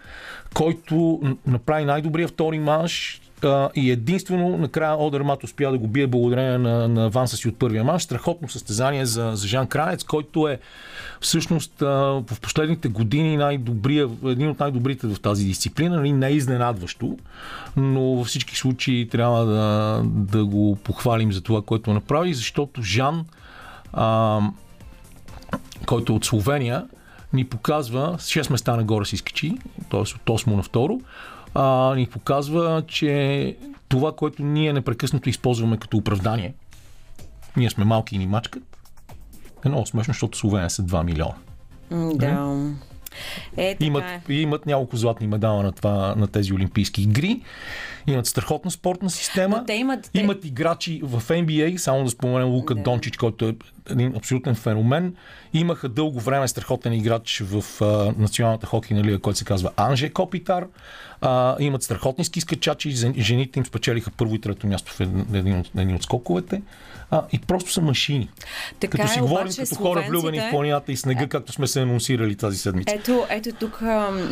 който 0.55 1.21
направи 1.47 1.85
най-добрия 1.85 2.29
втори 2.29 2.59
манш 2.59 3.21
и 3.75 3.91
единствено 3.91 4.59
накрая 4.59 4.97
Одермат 4.97 5.45
успя 5.45 5.71
да 5.71 5.79
го 5.79 5.89
бие 5.89 6.07
благодарение 6.07 6.59
на, 6.59 6.89
на 6.89 7.05
аванса 7.07 7.37
си 7.37 7.49
от 7.49 7.59
първия 7.59 7.85
манш. 7.85 8.03
Страхотно 8.03 8.49
състезание 8.49 9.07
за, 9.07 9.31
за 9.35 9.49
Жан 9.49 9.67
Кранец, 9.67 10.05
който 10.05 10.49
е 10.49 10.59
всъщност 11.21 11.73
в 11.81 12.41
последните 12.43 12.89
години 12.89 13.37
най-добрия, 13.37 14.09
един 14.27 14.49
от 14.49 14.61
най-добрите 14.61 15.07
в 15.07 15.21
тази 15.21 15.45
дисциплина. 15.45 15.97
Нали, 15.97 16.13
не 16.13 16.27
е 16.27 16.33
изненадващо, 16.33 17.19
но 17.77 18.03
във 18.03 18.27
всички 18.27 18.57
случаи 18.57 19.09
трябва 19.09 19.45
да, 19.45 20.03
да 20.05 20.45
го 20.45 20.79
похвалим 20.85 21.33
за 21.33 21.41
това, 21.41 21.63
което 21.63 21.93
направи, 21.93 22.35
защото 22.35 22.83
Жан, 22.83 23.25
а, 23.93 24.41
който 25.87 26.13
е 26.13 26.17
от 26.17 26.25
Словения, 26.25 26.87
ни 27.33 27.45
показва, 27.45 28.17
с 28.19 28.31
6 28.31 28.51
места 28.51 28.77
нагоре 28.77 29.05
се 29.05 29.15
изкачи, 29.15 29.59
т.е. 29.91 30.01
от 30.01 30.41
8 30.41 30.47
на 30.47 30.63
2, 30.63 31.01
а, 31.55 31.95
ни 31.95 32.07
показва, 32.07 32.85
че 32.87 33.57
това, 33.89 34.13
което 34.13 34.43
ние 34.43 34.73
непрекъснато 34.73 35.29
използваме 35.29 35.77
като 35.77 35.97
оправдание, 35.97 36.55
ние 37.57 37.71
сме 37.71 37.85
малки 37.85 38.15
и 38.15 38.19
ни 38.19 38.27
мачкат, 38.27 38.63
е 39.65 39.69
много 39.69 39.87
смешно, 39.87 40.13
защото 40.13 40.39
Словения 40.39 40.71
са 40.71 40.83
2 40.83 41.05
милиона. 41.05 41.35
Да. 41.91 42.57
Е, 43.57 43.77
имат, 43.81 44.05
е. 44.29 44.33
имат 44.33 44.67
няколко 44.67 44.97
златни 44.97 45.27
медала 45.27 45.63
на, 45.63 45.73
това, 45.73 46.15
на 46.17 46.27
тези 46.27 46.53
Олимпийски 46.53 47.03
игри. 47.03 47.41
Имат 48.07 48.27
страхотна 48.27 48.71
спортна 48.71 49.11
система. 49.11 49.57
Но 49.57 49.65
те 49.65 49.75
имат, 49.75 50.11
те... 50.13 50.21
имат 50.21 50.45
играчи 50.45 51.01
в 51.05 51.23
NBA, 51.29 51.77
само 51.77 52.05
да 52.05 52.11
споменем 52.11 52.49
Лука 52.49 52.75
да. 52.75 52.83
Дончич, 52.83 53.17
който 53.17 53.49
е 53.49 53.55
един 53.91 54.17
абсолютен 54.17 54.55
феномен. 54.55 55.15
Имаха 55.55 55.89
дълго 55.89 56.21
време 56.21 56.49
страхотен 56.49 56.93
играч 56.93 57.43
в 57.45 57.83
а, 57.83 58.13
националната 58.19 58.67
хокейна 58.67 59.05
лига, 59.05 59.19
който 59.19 59.39
се 59.39 59.45
казва 59.45 59.71
Анже 59.77 60.11
Копитар. 60.11 60.67
А, 61.23 61.57
имат 61.61 61.83
страхотни 61.83 62.25
скачачи. 62.25 62.91
Жените 63.19 63.59
им 63.59 63.67
спечелиха 63.67 64.11
първо 64.11 64.35
и 64.35 64.41
трето 64.41 64.67
място 64.67 64.93
в 64.93 65.01
един 65.35 65.59
от, 65.59 65.71
един 65.77 65.95
от 65.95 66.03
скоковете 66.03 66.63
а, 67.13 67.23
и 67.33 67.39
просто 67.39 67.73
са 67.73 67.81
машини. 67.81 68.29
Така 68.81 68.99
като 68.99 69.13
си 69.13 69.19
е, 69.19 69.23
говорим 69.23 69.53
като 69.59 69.75
хора 69.75 70.05
влюбени 70.09 70.41
в 70.41 70.51
планината 70.51 70.93
и 70.93 70.97
снега, 70.97 71.25
е... 71.25 71.29
както 71.29 71.53
сме 71.53 71.67
се 71.67 71.81
анонсирали 71.81 72.37
тази 72.37 72.59
седмица. 72.59 72.95
Ето, 72.95 73.27
ето 73.29 73.53
тук, 73.53 73.83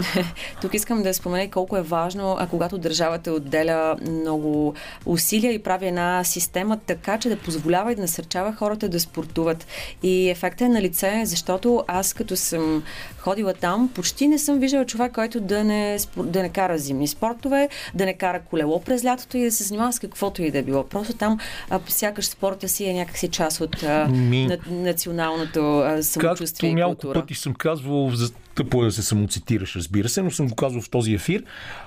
тук 0.60 0.74
искам 0.74 1.02
да 1.02 1.14
спомена 1.14 1.50
колко 1.50 1.76
е 1.76 1.82
важно, 1.82 2.36
а 2.38 2.46
когато 2.46 2.78
държавата 2.78 3.32
отделя 3.32 3.96
много 4.00 4.74
усилия 5.06 5.52
и 5.52 5.62
прави 5.62 5.86
една 5.86 6.24
система 6.24 6.78
така, 6.86 7.18
че 7.18 7.28
да 7.28 7.36
позволява 7.36 7.92
и 7.92 7.94
да 7.94 8.02
насърчава 8.02 8.52
хората 8.52 8.88
да 8.88 9.00
спортуват. 9.00 9.66
И 10.02 10.30
ефектът 10.30 10.60
е 10.60 10.68
на 10.68 10.82
лице, 10.82 11.22
защото 11.24 11.84
аз 11.86 12.14
като 12.14 12.36
съм 12.36 12.82
ходила 13.20 13.54
там, 13.54 13.90
почти 13.94 14.28
не 14.28 14.38
съм 14.38 14.58
виждала 14.58 14.86
човек, 14.86 15.12
който 15.12 15.40
да 15.40 15.64
не, 15.64 15.98
да 16.16 16.42
не 16.42 16.48
кара 16.48 16.78
зимни 16.78 17.08
спортове, 17.08 17.68
да 17.94 18.06
не 18.06 18.14
кара 18.14 18.40
колело 18.40 18.80
през 18.80 19.04
лятото 19.04 19.36
и 19.36 19.44
да 19.44 19.50
се 19.50 19.64
занимава 19.64 19.92
с 19.92 19.98
каквото 19.98 20.42
и 20.42 20.50
да 20.50 20.58
е 20.58 20.62
било. 20.62 20.84
Просто 20.84 21.12
там 21.12 21.38
а, 21.70 21.80
сякаш 21.88 22.26
спорта 22.26 22.68
си 22.68 22.84
е 22.84 22.94
някакси 22.94 23.28
част 23.28 23.60
от 23.60 23.82
а, 23.82 24.08
Ми... 24.08 24.46
на, 24.46 24.58
националното 24.70 25.78
а, 25.78 26.02
самочувствие 26.02 26.70
Както 26.70 26.88
няколко 26.88 27.12
пъти 27.12 27.34
съм 27.34 27.54
казвал, 27.54 28.10
за 28.10 28.32
тъпо 28.54 28.82
е 28.82 28.86
да 28.86 28.92
се 28.92 29.02
самоцитираш, 29.02 29.76
разбира 29.76 30.08
се, 30.08 30.22
но 30.22 30.30
съм 30.30 30.48
го 30.48 30.54
казвал 30.54 30.82
в 30.82 30.90
този 30.90 31.12
ефир, 31.12 31.44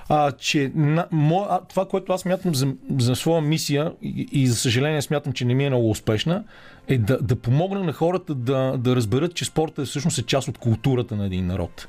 а, 0.08 0.32
че 0.32 0.72
на, 0.74 1.06
мо, 1.10 1.46
а, 1.50 1.60
това, 1.60 1.88
което 1.88 2.12
аз 2.12 2.24
мятам 2.24 2.54
за, 2.54 2.68
за 2.98 3.16
своя 3.16 3.40
мисия 3.40 3.92
и, 4.02 4.28
и 4.32 4.46
за 4.46 4.56
съжаление 4.56 5.02
смятам, 5.02 5.32
че 5.32 5.44
не 5.44 5.54
ми 5.54 5.64
е 5.64 5.70
много 5.70 5.90
успешна, 5.90 6.44
е 6.88 6.98
да, 6.98 7.18
да 7.18 7.36
помогна 7.36 7.84
на 7.84 7.92
хората 7.92 8.34
да, 8.34 8.76
да 8.78 8.96
разберат, 8.96 9.34
че 9.34 9.44
спорта 9.44 9.82
е 9.82 9.84
всъщност 9.84 10.18
е 10.18 10.22
част 10.22 10.48
от 10.48 10.58
културата 10.58 11.16
на 11.16 11.26
един 11.26 11.46
народ. 11.46 11.88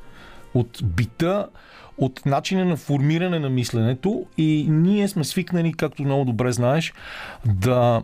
от 0.53 0.79
бита, 0.83 1.47
от 1.97 2.25
начина 2.25 2.65
на 2.65 2.77
формиране 2.77 3.39
на 3.39 3.49
мисленето 3.49 4.25
и 4.37 4.67
ние 4.69 5.07
сме 5.07 5.23
свикнали, 5.23 5.73
както 5.73 6.03
много 6.03 6.25
добре 6.25 6.51
знаеш, 6.51 6.93
да, 7.45 8.01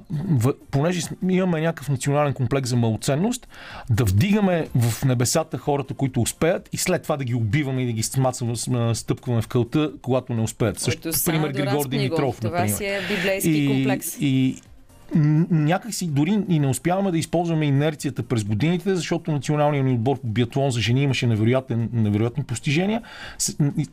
понеже 0.71 1.01
имаме 1.29 1.62
някакъв 1.62 1.89
национален 1.89 2.33
комплекс 2.33 2.69
за 2.69 2.75
малоценност, 2.75 3.48
да 3.89 4.03
вдигаме 4.05 4.67
в 4.75 5.05
небесата 5.05 5.57
хората, 5.57 5.93
които 5.93 6.21
успеят 6.21 6.69
и 6.74 6.77
след 6.77 7.03
това 7.03 7.17
да 7.17 7.24
ги 7.24 7.36
убиваме 7.36 7.81
и 7.81 7.86
да 7.86 7.91
ги 7.91 8.03
смацаме, 8.03 8.55
стъпкваме 8.95 9.41
в 9.41 9.48
кълта, 9.48 9.91
когато 10.01 10.33
не 10.33 10.41
успеят. 10.41 10.79
Също, 10.79 11.10
пример 11.25 11.50
Григор 11.50 11.88
Димитров, 11.88 12.38
Това 12.38 12.50
например. 12.50 12.77
си 12.77 12.86
е 12.86 13.00
библейски 13.15 13.51
и, 13.51 13.67
комплекс. 13.67 14.17
И, 14.19 14.62
някакси 15.15 16.07
дори 16.07 16.39
и 16.49 16.59
не 16.59 16.67
успяваме 16.67 17.11
да 17.11 17.17
използваме 17.17 17.65
инерцията 17.65 18.23
през 18.23 18.43
годините, 18.43 18.95
защото 18.95 19.31
националният 19.31 19.85
ни 19.85 19.93
отбор 19.93 20.19
по 20.19 20.27
биатлон 20.27 20.71
за 20.71 20.79
жени 20.79 21.03
имаше 21.03 21.27
невероятни 21.27 22.43
постижения. 22.43 23.01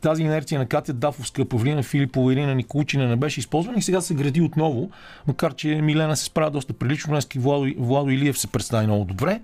Тази 0.01 0.23
инерция 0.23 0.59
на 0.59 0.65
Катя 0.65 0.93
Дафовска, 0.93 1.45
Павлина 1.45 1.83
Филипова, 1.83 2.33
Ирина 2.33 2.55
Николчина 2.55 3.07
не 3.07 3.15
беше 3.15 3.39
използвана 3.39 3.77
и 3.77 3.81
сега 3.81 4.01
се 4.01 4.13
гради 4.13 4.41
отново, 4.41 4.89
макар 5.27 5.55
че 5.55 5.67
Милена 5.67 6.15
се 6.15 6.25
справя 6.25 6.51
доста 6.51 6.73
прилично. 6.73 7.11
Днес 7.11 7.27
Владо, 7.35 7.73
Владо 7.77 8.09
Илиев 8.09 8.39
се 8.39 8.47
представи 8.47 8.87
много 8.87 9.05
добре. 9.05 9.41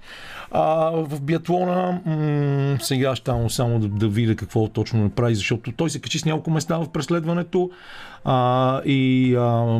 А, 0.51 0.89
в 0.91 1.21
биатлона 1.21 2.01
м- 2.05 2.77
сега 2.81 3.15
ще 3.15 3.31
само 3.49 3.79
да, 3.79 3.87
да 3.87 4.07
видя 4.07 4.35
какво 4.35 4.67
точно 4.67 5.03
направи, 5.03 5.35
защото 5.35 5.71
той 5.71 5.89
се 5.89 6.01
качи 6.01 6.19
с 6.19 6.25
няколко 6.25 6.51
места 6.51 6.77
в 6.77 6.91
преследването 6.91 7.69
а, 8.25 8.81
и 8.85 9.35
а, 9.35 9.79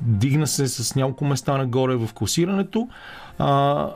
дигна 0.00 0.46
се 0.46 0.68
с 0.68 0.94
няколко 0.94 1.19
места 1.24 1.58
нагоре 1.58 1.96
в 1.96 2.08
класирането. 2.14 2.88
А, 3.38 3.88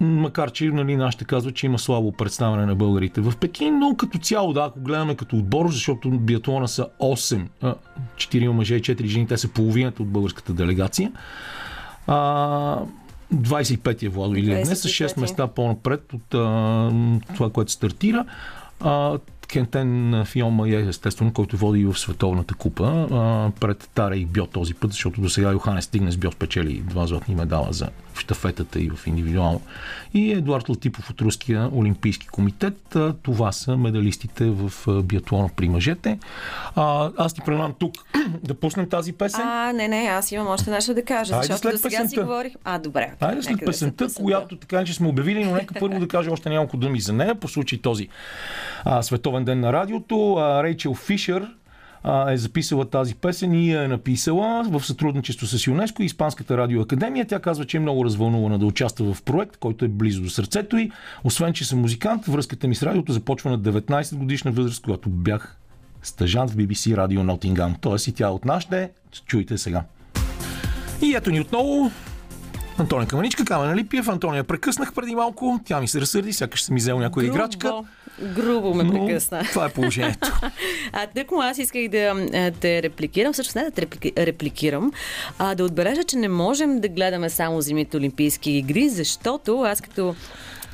макар 0.00 0.52
че 0.52 0.70
нали, 0.70 0.96
нашите 0.96 1.24
казват, 1.24 1.54
че 1.54 1.66
има 1.66 1.78
слабо 1.78 2.12
представяне 2.12 2.66
на 2.66 2.74
българите 2.74 3.20
в 3.20 3.36
Пекин, 3.36 3.78
но 3.78 3.96
като 3.96 4.18
цяло, 4.18 4.52
да, 4.52 4.64
ако 4.64 4.80
гледаме 4.80 5.14
като 5.14 5.36
отбор, 5.36 5.70
защото 5.70 6.10
биатлона 6.10 6.68
са 6.68 6.88
8, 7.00 7.46
4 8.16 8.48
мъже 8.48 8.74
и 8.74 8.80
4 8.80 9.06
жени, 9.06 9.26
те 9.26 9.36
са 9.36 9.48
половината 9.48 10.02
от 10.02 10.08
българската 10.08 10.52
делегация. 10.52 11.12
А, 12.06 12.78
25-я 13.34 14.10
Владо 14.10 14.34
или 14.34 14.46
днес 14.46 14.80
с 14.80 14.88
6 14.88 15.20
места 15.20 15.46
по-напред 15.46 16.12
от 16.12 16.34
а, 16.34 16.90
това, 17.34 17.50
което 17.50 17.72
стартира. 17.72 18.24
А, 18.80 19.18
Кентен 19.50 20.22
Фиома 20.26 20.68
е 20.68 20.72
естествено, 20.72 21.32
който 21.32 21.56
води 21.56 21.84
в 21.84 21.98
Световната 21.98 22.54
купа 22.54 23.06
пред 23.60 23.90
Тара 23.94 24.16
и 24.16 24.26
Бьо 24.26 24.46
този 24.46 24.74
път, 24.74 24.92
защото 24.92 25.20
до 25.20 25.28
сега 25.28 25.52
Йоханес 25.52 25.84
Стигнес 25.84 26.16
Бьо 26.16 26.32
спечели 26.32 26.80
два 26.80 27.06
златни 27.06 27.34
медала 27.34 27.68
за 27.70 27.88
в 28.20 28.22
штафетата 28.22 28.80
и 28.80 28.90
в 28.90 29.06
индивидуално. 29.06 29.60
И 30.14 30.32
Едуард 30.32 30.68
Латипов 30.68 31.10
от 31.10 31.20
Руския 31.20 31.70
олимпийски 31.74 32.26
комитет. 32.28 32.96
Това 33.22 33.52
са 33.52 33.76
медалистите 33.76 34.44
в 34.44 34.72
биатлона 35.02 35.50
при 35.56 35.68
мъжете. 35.68 36.18
А, 36.76 37.10
аз 37.16 37.34
ти 37.34 37.40
предлагам 37.46 37.74
тук 37.78 37.94
да 38.44 38.54
пуснем 38.54 38.88
тази 38.88 39.12
песен. 39.12 39.40
А, 39.44 39.72
не, 39.72 39.88
не, 39.88 39.96
аз 39.96 40.32
имам 40.32 40.46
още 40.46 40.70
нещо 40.70 40.94
да 40.94 41.04
кажа, 41.04 41.34
Айде 41.34 41.46
защото 41.46 41.62
след 41.62 41.72
до 41.72 41.78
сега 41.78 41.96
си 41.96 42.02
песента. 42.02 42.22
говорих. 42.22 42.52
А, 42.64 42.78
добре. 42.78 43.12
Айде 43.20 43.42
след 43.42 43.58
да 43.58 43.66
песента, 43.66 44.10
след 44.10 44.24
която 44.24 44.56
така 44.56 44.84
че 44.84 44.94
сме 44.94 45.08
обявили, 45.08 45.44
но 45.44 45.54
нека 45.54 45.74
първо 45.80 46.00
да 46.00 46.08
кажа 46.08 46.32
още 46.32 46.48
няколко 46.50 46.76
думи 46.76 47.00
за 47.00 47.12
нея, 47.12 47.34
по 47.34 47.48
случай 47.48 47.78
този 47.80 48.08
а, 48.84 49.02
световен 49.02 49.44
ден 49.44 49.60
на 49.60 49.72
радиото. 49.72 50.34
А, 50.34 50.62
Рейчел 50.62 50.94
Фишер 50.94 51.48
а, 52.04 52.32
е 52.32 52.36
записала 52.36 52.90
тази 52.90 53.14
песен 53.14 53.54
и 53.54 53.72
я 53.72 53.82
е 53.82 53.88
написала 53.88 54.64
в 54.70 54.86
сътрудничество 54.86 55.46
с 55.46 55.66
ЮНЕСКО 55.66 56.02
и 56.02 56.06
Испанската 56.06 56.56
радиоакадемия. 56.56 57.26
Тя 57.26 57.40
казва, 57.40 57.64
че 57.64 57.76
е 57.76 57.80
много 57.80 58.04
развълнувана 58.04 58.58
да 58.58 58.66
участва 58.66 59.14
в 59.14 59.22
проект, 59.22 59.56
който 59.56 59.84
е 59.84 59.88
близо 59.88 60.22
до 60.22 60.30
сърцето 60.30 60.76
й. 60.76 60.90
Освен, 61.24 61.52
че 61.52 61.64
съм 61.64 61.80
музикант, 61.80 62.26
връзката 62.26 62.68
ми 62.68 62.74
с 62.74 62.82
радиото 62.82 63.12
започва 63.12 63.50
на 63.50 63.58
19 63.58 64.16
годишна 64.16 64.52
възраст, 64.52 64.82
когато 64.82 65.08
бях 65.08 65.56
стъжант 66.02 66.50
в 66.50 66.56
BBC 66.56 66.96
Радио 66.96 67.24
Нотингам. 67.24 67.76
Тоест 67.80 68.06
и 68.06 68.12
тя 68.12 68.26
е 68.26 68.30
от 68.30 68.44
нашите. 68.44 68.90
Чуйте 69.26 69.58
сега. 69.58 69.84
И 71.02 71.14
ето 71.16 71.30
ни 71.30 71.40
отново 71.40 71.90
Антония 72.78 73.08
Каменичка, 73.08 73.44
Камена 73.44 73.76
Липиев. 73.76 74.08
Антония 74.08 74.44
прекъснах 74.44 74.94
преди 74.94 75.14
малко. 75.14 75.60
Тя 75.64 75.80
ми 75.80 75.88
се 75.88 76.00
разсърди, 76.00 76.32
сякаш 76.32 76.62
съм 76.62 76.76
изел 76.76 76.98
някоя 76.98 77.26
Грубо, 77.26 77.36
играчка. 77.36 77.72
Грубо 78.24 78.74
ме 78.74 78.84
Но 78.84 79.06
прекъсна. 79.06 79.42
това 79.44 79.66
е 79.66 79.70
положението. 79.70 80.32
А 80.92 81.06
тъкмо 81.06 81.40
аз 81.40 81.58
исках 81.58 81.88
да 81.88 82.26
те 82.52 82.82
репликирам, 82.82 83.32
всъщност 83.32 83.56
не 83.56 83.64
да 83.64 83.70
те 83.70 83.82
реплики- 83.82 84.12
репликирам, 84.16 84.92
а 85.38 85.54
да 85.54 85.64
отбележа, 85.64 86.04
че 86.04 86.16
не 86.16 86.28
можем 86.28 86.80
да 86.80 86.88
гледаме 86.88 87.30
само 87.30 87.60
зимните 87.60 87.96
олимпийски 87.96 88.50
игри, 88.52 88.88
защото 88.88 89.60
аз 89.60 89.80
като 89.80 90.14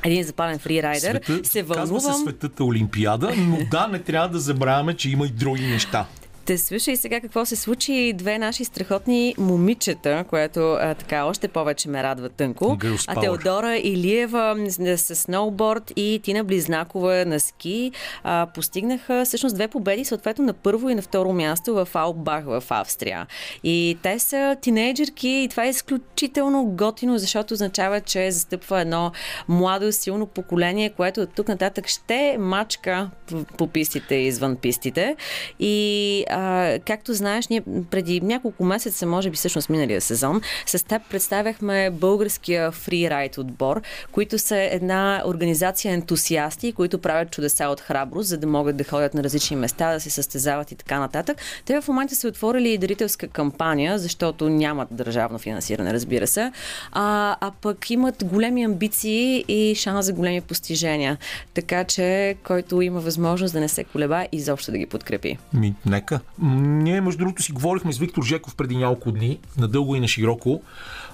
един 0.03 0.23
запален 0.23 0.59
фрирайдер 0.59 1.21
се 1.23 1.29
Казва 1.29 1.45
се 1.45 1.63
вълнувам. 1.63 2.13
светата 2.15 2.63
Олимпиада, 2.63 3.33
но 3.37 3.57
да, 3.71 3.87
не 3.87 3.99
трябва 3.99 4.29
да 4.29 4.39
забравяме, 4.39 4.93
че 4.93 5.09
има 5.09 5.25
и 5.25 5.29
други 5.29 5.63
неща. 5.63 6.05
Те 6.47 6.57
слушай 6.57 6.95
сега 6.95 7.21
какво 7.21 7.45
се 7.45 7.55
случи. 7.55 8.13
Две 8.13 8.37
наши 8.37 8.65
страхотни 8.65 9.35
момичета, 9.37 10.25
което 10.29 10.59
а, 10.59 10.93
така 10.95 11.25
още 11.25 11.47
повече 11.47 11.89
ме 11.89 12.03
радва 12.03 12.29
тънко. 12.29 12.77
А. 13.07 13.21
Теодора 13.21 13.77
Илиева 13.77 14.55
с, 14.69 15.15
сноуборд 15.15 15.93
и 15.95 16.19
Тина 16.23 16.43
Близнакова 16.43 17.25
на 17.25 17.39
ски 17.39 17.91
а, 18.23 18.47
постигнаха 18.55 19.25
всъщност 19.25 19.55
две 19.55 19.67
победи, 19.67 20.05
съответно 20.05 20.45
на 20.45 20.53
първо 20.53 20.89
и 20.89 20.95
на 20.95 21.01
второ 21.01 21.33
място 21.33 21.73
в 21.73 21.87
Аубах 21.93 22.45
в 22.45 22.63
Австрия. 22.69 23.27
И 23.63 23.97
те 24.03 24.19
са 24.19 24.55
тинейджерки 24.61 25.29
и 25.29 25.47
това 25.49 25.65
е 25.65 25.69
изключително 25.69 26.65
готино, 26.65 27.17
защото 27.17 27.53
означава, 27.53 28.01
че 28.01 28.31
застъпва 28.31 28.81
едно 28.81 29.11
младо, 29.47 29.91
силно 29.91 30.25
поколение, 30.25 30.89
което 30.89 31.21
от 31.21 31.29
тук 31.35 31.47
нататък 31.47 31.87
ще 31.87 32.37
мачка 32.39 33.09
по 33.57 33.67
пистите 33.67 34.15
и 34.15 34.27
извън 34.27 34.55
пистите. 34.55 35.15
И 35.59 36.25
а, 36.37 36.79
както 36.79 37.13
знаеш, 37.13 37.47
ние 37.47 37.61
преди 37.89 38.21
няколко 38.21 38.63
месеца, 38.63 39.05
може 39.05 39.29
би 39.29 39.35
всъщност 39.35 39.69
миналия 39.69 40.01
сезон, 40.01 40.41
с 40.65 40.83
теб 40.83 41.01
представяхме 41.09 41.89
българския 41.89 42.71
фрирайд 42.71 43.37
отбор, 43.37 43.81
които 44.11 44.39
са 44.39 44.57
една 44.57 45.23
организация 45.25 45.93
ентусиасти, 45.93 46.71
които 46.71 46.99
правят 46.99 47.31
чудеса 47.31 47.65
от 47.65 47.81
храброст, 47.81 48.29
за 48.29 48.37
да 48.37 48.47
могат 48.47 48.77
да 48.77 48.83
ходят 48.83 49.13
на 49.13 49.23
различни 49.23 49.55
места, 49.55 49.93
да 49.93 49.99
се 49.99 50.09
състезават 50.09 50.71
и 50.71 50.75
така 50.75 50.99
нататък. 50.99 51.37
Те 51.65 51.81
в 51.81 51.87
момента 51.87 52.15
са 52.15 52.27
отворили 52.27 52.69
и 52.69 52.77
дарителска 52.77 53.27
кампания, 53.27 53.99
защото 53.99 54.49
нямат 54.49 54.87
държавно 54.91 55.39
финансиране, 55.39 55.93
разбира 55.93 56.27
се, 56.27 56.51
а, 56.91 57.37
а 57.41 57.51
пък 57.61 57.89
имат 57.89 58.23
големи 58.23 58.63
амбиции 58.63 59.45
и 59.47 59.75
шанс 59.75 60.05
за 60.05 60.13
големи 60.13 60.41
постижения. 60.41 61.17
Така 61.53 61.83
че, 61.83 62.35
който 62.43 62.81
има 62.81 62.99
възможност 62.99 63.53
да 63.53 63.59
не 63.59 63.67
се 63.67 63.83
колеба, 63.83 64.27
изобщо 64.31 64.71
да 64.71 64.77
ги 64.77 64.85
подкрепи. 64.85 65.37
Ми, 65.53 65.75
нека. 65.85 66.19
Ние, 66.39 67.01
между 67.01 67.19
другото, 67.19 67.43
си 67.43 67.51
говорихме 67.51 67.93
с 67.93 67.97
Виктор 67.97 68.23
Жеков 68.23 68.55
преди 68.55 68.77
няколко 68.77 69.11
дни, 69.11 69.39
надълго 69.57 69.95
и 69.95 69.99
на 69.99 70.07
широко. 70.07 70.61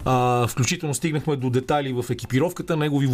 А, 0.06 0.48
включително 0.48 0.94
стигнахме 0.94 1.36
до 1.36 1.50
детайли 1.50 1.94
в 1.94 2.06
екипировката, 2.10 2.78
негови 2.78 3.08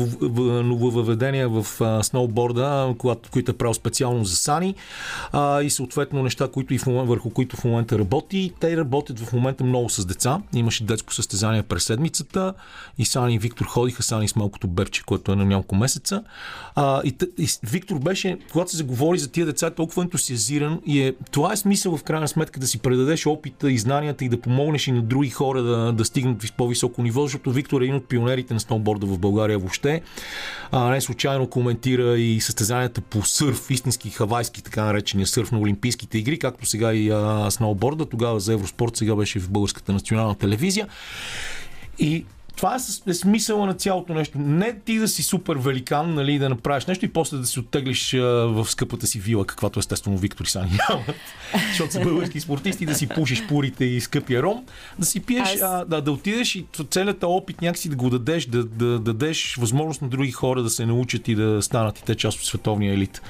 нововъведения 0.64 1.50
в 1.50 1.82
а, 1.82 2.04
сноуборда, 2.04 2.96
които 3.32 3.52
е 3.52 3.58
правил 3.58 3.74
специално 3.74 4.26
за 4.26 4.36
Сани 4.36 4.76
а, 5.32 5.62
и 5.62 5.70
съответно 5.70 6.24
неща, 6.24 6.48
които 6.48 6.74
и 6.74 6.78
в 6.78 6.86
момент, 6.86 7.10
върху 7.10 7.30
които 7.30 7.58
в 7.58 7.64
момента 7.64 8.00
работи. 8.00 8.54
Те 8.60 8.78
работят 8.78 9.20
в 9.20 9.34
момента 9.34 9.64
много 9.64 9.90
с 9.90 10.06
деца. 10.06 10.42
Имаше 10.54 10.84
детско 10.84 11.14
състезание 11.14 11.64
през 11.64 11.84
седмицата 11.84 12.54
и 12.98 13.06
Сани 13.06 13.36
и 13.36 13.40
Виктор 13.40 13.66
ходиха 13.66 14.04
Сани 14.04 14.28
с 14.28 14.36
малкото 14.36 14.68
бебче, 14.68 15.04
което 15.04 15.32
е 15.32 15.36
на 15.36 15.46
няколко 15.46 15.76
месеца. 15.76 16.24
А, 16.76 17.02
и, 17.06 17.16
и 17.38 17.48
Виктор 17.64 18.00
беше, 18.00 18.38
когато 18.52 18.72
се 18.72 18.78
заговори 18.78 19.20
за 19.20 19.32
тия 19.32 19.46
деца, 19.46 19.68
е 19.68 19.72
толкова 19.72 20.04
ентусиазиран 20.04 20.82
и 20.86 21.02
е, 21.02 21.14
това 21.32 21.54
е 21.54 21.58
смисъл 21.58 21.98
в 21.98 22.04
крайна 22.04 22.28
сметка 22.28 22.60
да 22.60 22.68
си 22.68 22.80
предадеш 22.80 23.28
опита 23.28 23.72
и 23.72 23.78
знанията 23.78 24.26
и 24.26 24.30
да 24.30 24.42
помогнеш 24.42 24.88
и 24.88 24.92
на 24.92 25.02
други 25.02 25.30
хора 25.30 25.64
да, 25.64 25.94
да 25.94 26.06
стигнат 26.06 26.42
в 26.42 26.46
по-високо 26.80 27.04
ниво, 27.04 27.24
защото 27.24 27.52
Виктор 27.52 27.82
е 27.82 27.84
един 27.84 27.96
от 27.96 28.06
пионерите 28.06 28.54
на 28.54 28.60
сноуборда 28.60 29.06
в 29.06 29.20
България 29.20 29.60
въобще. 29.60 30.02
А, 30.72 30.90
не 30.90 31.02
случайно 31.02 31.48
коментира 31.48 32.20
и 32.20 32.42
състезанията 32.42 33.02
по 33.02 33.24
сърф, 33.24 33.70
истински 33.70 34.10
хавайски, 34.10 34.64
така 34.64 34.84
наречения 34.84 35.28
сърф 35.28 35.52
на 35.52 35.60
Олимпийските 35.60 36.18
игри, 36.18 36.40
както 36.40 36.66
сега 36.66 36.94
и 36.94 37.10
а, 37.10 37.52
сноуборда, 37.52 38.06
тогава 38.06 38.40
за 38.40 38.54
Евроспорт, 38.54 38.96
сега 38.96 39.16
беше 39.16 39.40
в 39.40 39.50
Българската 39.50 39.94
национална 39.94 40.36
телевизия. 40.36 40.88
И 42.00 42.26
това 42.60 42.76
е, 42.76 43.10
е 43.10 43.14
смисъла 43.14 43.66
на 43.66 43.74
цялото 43.74 44.14
нещо. 44.14 44.40
Не 44.40 44.80
ти 44.80 44.98
да 44.98 45.08
си 45.08 45.24
супер 45.24 45.56
великан, 45.56 46.14
нали, 46.14 46.40
да 46.40 46.50
направиш 46.50 46.86
нещо 46.86 47.06
и 47.06 47.14
после 47.14 47.38
да 47.38 47.48
се 47.48 47.60
оттеглиш 47.60 48.14
а, 48.14 48.20
в 48.28 48.66
скъпата 48.70 49.08
си 49.08 49.20
вила, 49.20 49.46
каквато 49.46 49.80
естествено 49.80 50.18
Виктор 50.18 50.46
и 50.46 50.50
Сани 50.50 50.72
нямат, 50.90 51.16
защото 51.70 51.92
са 51.92 52.02
български 52.02 52.40
спортисти, 52.40 52.86
да 52.86 52.96
си 52.96 53.08
пушиш 53.08 53.48
пурите 53.48 53.86
и 53.86 54.02
скъпия 54.02 54.44
ром, 54.44 54.66
да 55.00 55.06
си 55.06 55.20
пиеш, 55.20 55.50
Аз- 55.50 55.62
а, 55.62 55.86
да, 55.86 56.02
да 56.02 56.12
отидеш 56.12 56.56
и 56.56 56.66
целият 56.90 57.24
опит 57.24 57.62
някакси 57.62 57.90
да 57.90 57.96
го 57.96 58.10
дадеш, 58.10 58.46
да, 58.46 58.64
да, 58.64 59.00
дадеш 59.00 59.56
възможност 59.56 60.02
на 60.02 60.08
други 60.08 60.32
хора 60.32 60.64
да 60.64 60.70
се 60.70 60.86
научат 60.86 61.28
и 61.28 61.36
да 61.36 61.62
станат 61.62 62.00
и 62.00 62.04
те 62.04 62.16
част 62.16 62.40
от 62.40 62.46
световния 62.46 62.94
елит. 62.94 63.22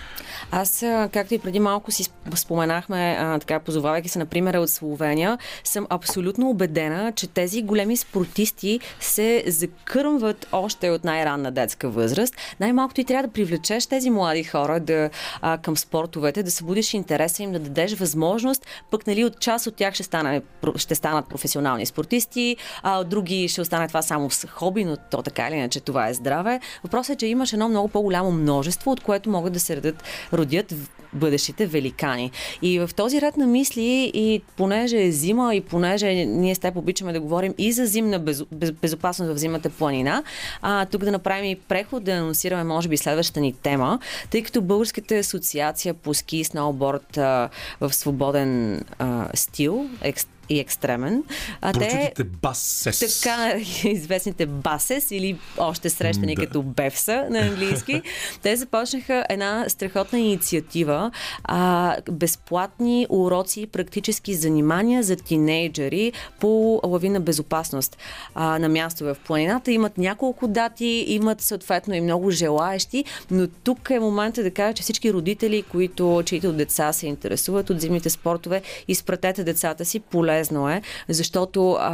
Аз, 0.51 0.85
както 1.11 1.33
и 1.33 1.39
преди 1.39 1.59
малко 1.59 1.91
си 1.91 2.03
сп- 2.03 2.35
споменахме, 2.35 3.17
така 3.39 3.59
позовавайки 3.59 4.09
се 4.09 4.19
на 4.19 4.25
примера 4.25 4.59
от 4.59 4.69
Словения, 4.69 5.37
съм 5.63 5.87
абсолютно 5.89 6.49
убедена, 6.49 7.11
че 7.11 7.27
тези 7.27 7.61
големи 7.61 7.97
спортисти 7.97 8.79
се 8.99 9.43
закърмват 9.47 10.47
още 10.51 10.89
от 10.89 11.03
най-ранна 11.03 11.51
детска 11.51 11.89
възраст. 11.89 12.35
Най-малко 12.59 12.93
ти 12.93 13.03
трябва 13.03 13.27
да 13.27 13.33
привлечеш 13.33 13.85
тези 13.85 14.09
млади 14.09 14.43
хора 14.43 14.79
да, 14.79 15.09
а, 15.41 15.57
към 15.57 15.77
спортовете, 15.77 16.43
да 16.43 16.51
събудиш 16.51 16.93
интереса 16.93 17.43
им, 17.43 17.51
да 17.51 17.59
дадеш 17.59 17.93
възможност, 17.93 18.65
пък 18.91 19.07
нали, 19.07 19.25
от 19.25 19.39
част 19.39 19.67
от 19.67 19.75
тях 19.75 19.93
ще, 19.93 20.03
стане, 20.03 20.41
ще 20.75 20.95
станат 20.95 21.29
професионални 21.29 21.85
спортисти, 21.85 22.57
а 22.83 22.99
от 22.99 23.09
други 23.09 23.47
ще 23.47 23.61
остане 23.61 23.87
това 23.87 24.01
само 24.01 24.29
с 24.29 24.47
хоби, 24.47 24.85
но 24.85 24.97
то 25.11 25.21
така 25.21 25.47
или 25.47 25.55
иначе 25.55 25.79
това 25.79 26.07
е 26.07 26.13
здраве. 26.13 26.59
Въпросът 26.83 27.15
е, 27.15 27.17
че 27.17 27.27
имаш 27.27 27.53
едно 27.53 27.69
много 27.69 27.87
по-голямо 27.87 28.31
множество, 28.31 28.91
от 28.91 29.01
което 29.01 29.29
могат 29.29 29.53
да 29.53 29.59
се 29.59 29.77
родят, 29.77 30.03
родят 30.39 30.73
бъдещите 31.13 31.65
великани. 31.65 32.31
И 32.61 32.79
в 32.79 32.89
този 32.95 33.21
ред 33.21 33.37
на 33.37 33.47
мисли, 33.47 34.11
и 34.13 34.41
понеже 34.57 35.03
е 35.03 35.11
зима, 35.11 35.55
и 35.55 35.61
понеже 35.61 36.25
ние 36.25 36.55
с 36.55 36.59
теб 36.59 36.77
обичаме 36.77 37.13
да 37.13 37.19
говорим 37.19 37.53
и 37.57 37.71
за 37.71 37.85
зимна 37.85 38.19
без, 38.19 38.43
без, 38.51 38.71
безопасност 38.71 39.33
в 39.33 39.37
зимата 39.37 39.69
планина, 39.69 40.23
а, 40.61 40.85
тук 40.85 41.03
да 41.03 41.11
направим 41.11 41.45
и 41.45 41.55
преход, 41.55 42.03
да 42.03 42.11
анонсираме, 42.11 42.63
може 42.63 42.89
би, 42.89 42.97
следващата 42.97 43.39
ни 43.39 43.53
тема, 43.53 43.99
тъй 44.29 44.43
като 44.43 44.61
Българската 44.61 45.15
асоциация 45.15 45.93
по 45.93 46.13
ски 46.13 46.37
и 46.37 46.43
сноуборд 46.43 47.17
а, 47.17 47.49
в 47.81 47.93
свободен 47.93 48.81
а, 48.99 49.27
стил, 49.33 49.89
екст 50.01 50.29
и 50.49 50.59
екстремен. 50.59 51.23
А 51.61 51.73
те, 51.73 52.13
басес. 52.41 53.21
Така 53.21 53.53
известните 53.83 54.45
басес 54.45 55.11
или 55.11 55.37
още 55.57 55.89
срещани 55.89 56.35
да. 56.35 56.45
като 56.45 56.61
бевса 56.61 57.25
на 57.29 57.39
английски. 57.39 58.01
те 58.41 58.55
започнаха 58.55 59.25
една 59.29 59.65
страхотна 59.67 60.19
инициатива. 60.19 61.11
А, 61.43 61.95
безплатни 62.11 63.07
уроци 63.09 63.61
и 63.61 63.67
практически 63.67 64.33
занимания 64.33 65.03
за 65.03 65.15
тинейджери 65.15 66.13
по 66.39 66.81
лавина 66.83 67.19
безопасност. 67.19 67.97
А, 68.35 68.59
на 68.59 68.69
място 68.69 69.03
в 69.03 69.15
планината 69.27 69.71
имат 69.71 69.97
няколко 69.97 70.47
дати, 70.47 71.05
имат 71.07 71.41
съответно 71.41 71.95
и 71.95 72.01
много 72.01 72.31
желаещи, 72.31 73.05
но 73.31 73.47
тук 73.47 73.89
е 73.89 73.99
момента 73.99 74.43
да 74.43 74.51
кажа, 74.51 74.73
че 74.73 74.83
всички 74.83 75.13
родители, 75.13 75.61
които, 75.61 76.23
чието 76.25 76.53
деца 76.53 76.93
се 76.93 77.07
интересуват 77.07 77.69
от 77.69 77.81
зимните 77.81 78.09
спортове, 78.09 78.61
изпратете 78.87 79.43
децата 79.43 79.85
си 79.85 79.99
поле 79.99 80.38
полезно 80.39 80.69
е, 80.69 80.81
защото 81.09 81.71
а, 81.71 81.93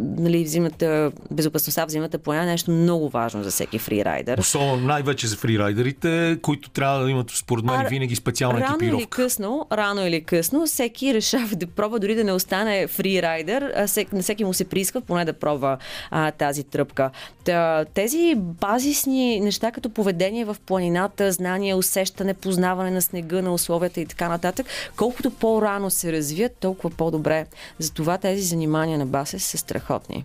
нали, 0.00 0.44
взимата, 0.44 1.12
безопасността 1.30 1.86
в 1.86 1.90
зимата 1.90 2.18
поне 2.18 2.42
е 2.42 2.44
нещо 2.44 2.70
много 2.70 3.08
важно 3.08 3.42
за 3.42 3.50
всеки 3.50 3.78
фрирайдер. 3.78 4.38
Особено 4.38 4.76
най-вече 4.76 5.26
за 5.26 5.36
фрирайдерите, 5.36 6.38
които 6.42 6.70
трябва 6.70 7.04
да 7.04 7.10
имат, 7.10 7.30
според 7.30 7.64
мен, 7.64 7.80
а, 7.80 7.88
винаги 7.88 8.16
специална 8.16 8.60
рано 8.60 8.74
екипировка. 8.74 9.02
Или 9.02 9.06
късно, 9.06 9.66
рано 9.72 10.06
или 10.06 10.24
късно, 10.24 10.66
всеки 10.66 11.14
решава 11.14 11.56
да 11.56 11.66
пробва 11.66 11.98
дори 11.98 12.14
да 12.14 12.24
не 12.24 12.32
остане 12.32 12.86
фрирайдер, 12.86 13.62
а 13.76 13.86
на 14.12 14.22
всеки 14.22 14.44
му 14.44 14.54
се 14.54 14.64
прииска 14.64 15.00
поне 15.00 15.24
да 15.24 15.32
пробва 15.32 15.78
а, 16.10 16.30
тази 16.30 16.64
тръпка. 16.64 17.10
Та, 17.44 17.84
тези 17.94 18.34
базисни 18.36 19.40
неща, 19.40 19.70
като 19.70 19.90
поведение 19.90 20.44
в 20.44 20.56
планината, 20.66 21.32
знание, 21.32 21.74
усещане, 21.74 22.34
познаване 22.34 22.90
на 22.90 23.02
снега, 23.02 23.42
на 23.42 23.52
условията 23.52 24.00
и 24.00 24.06
така 24.06 24.28
нататък, 24.28 24.66
колкото 24.96 25.30
по-рано 25.30 25.90
се 25.90 26.12
развият, 26.12 26.52
толкова 26.60 26.90
по-добре. 26.90 27.46
Затова 27.78 28.18
тези 28.18 28.42
занимания 28.42 28.98
на 28.98 29.06
Басе 29.06 29.38
са 29.38 29.58
страхотни. 29.58 30.24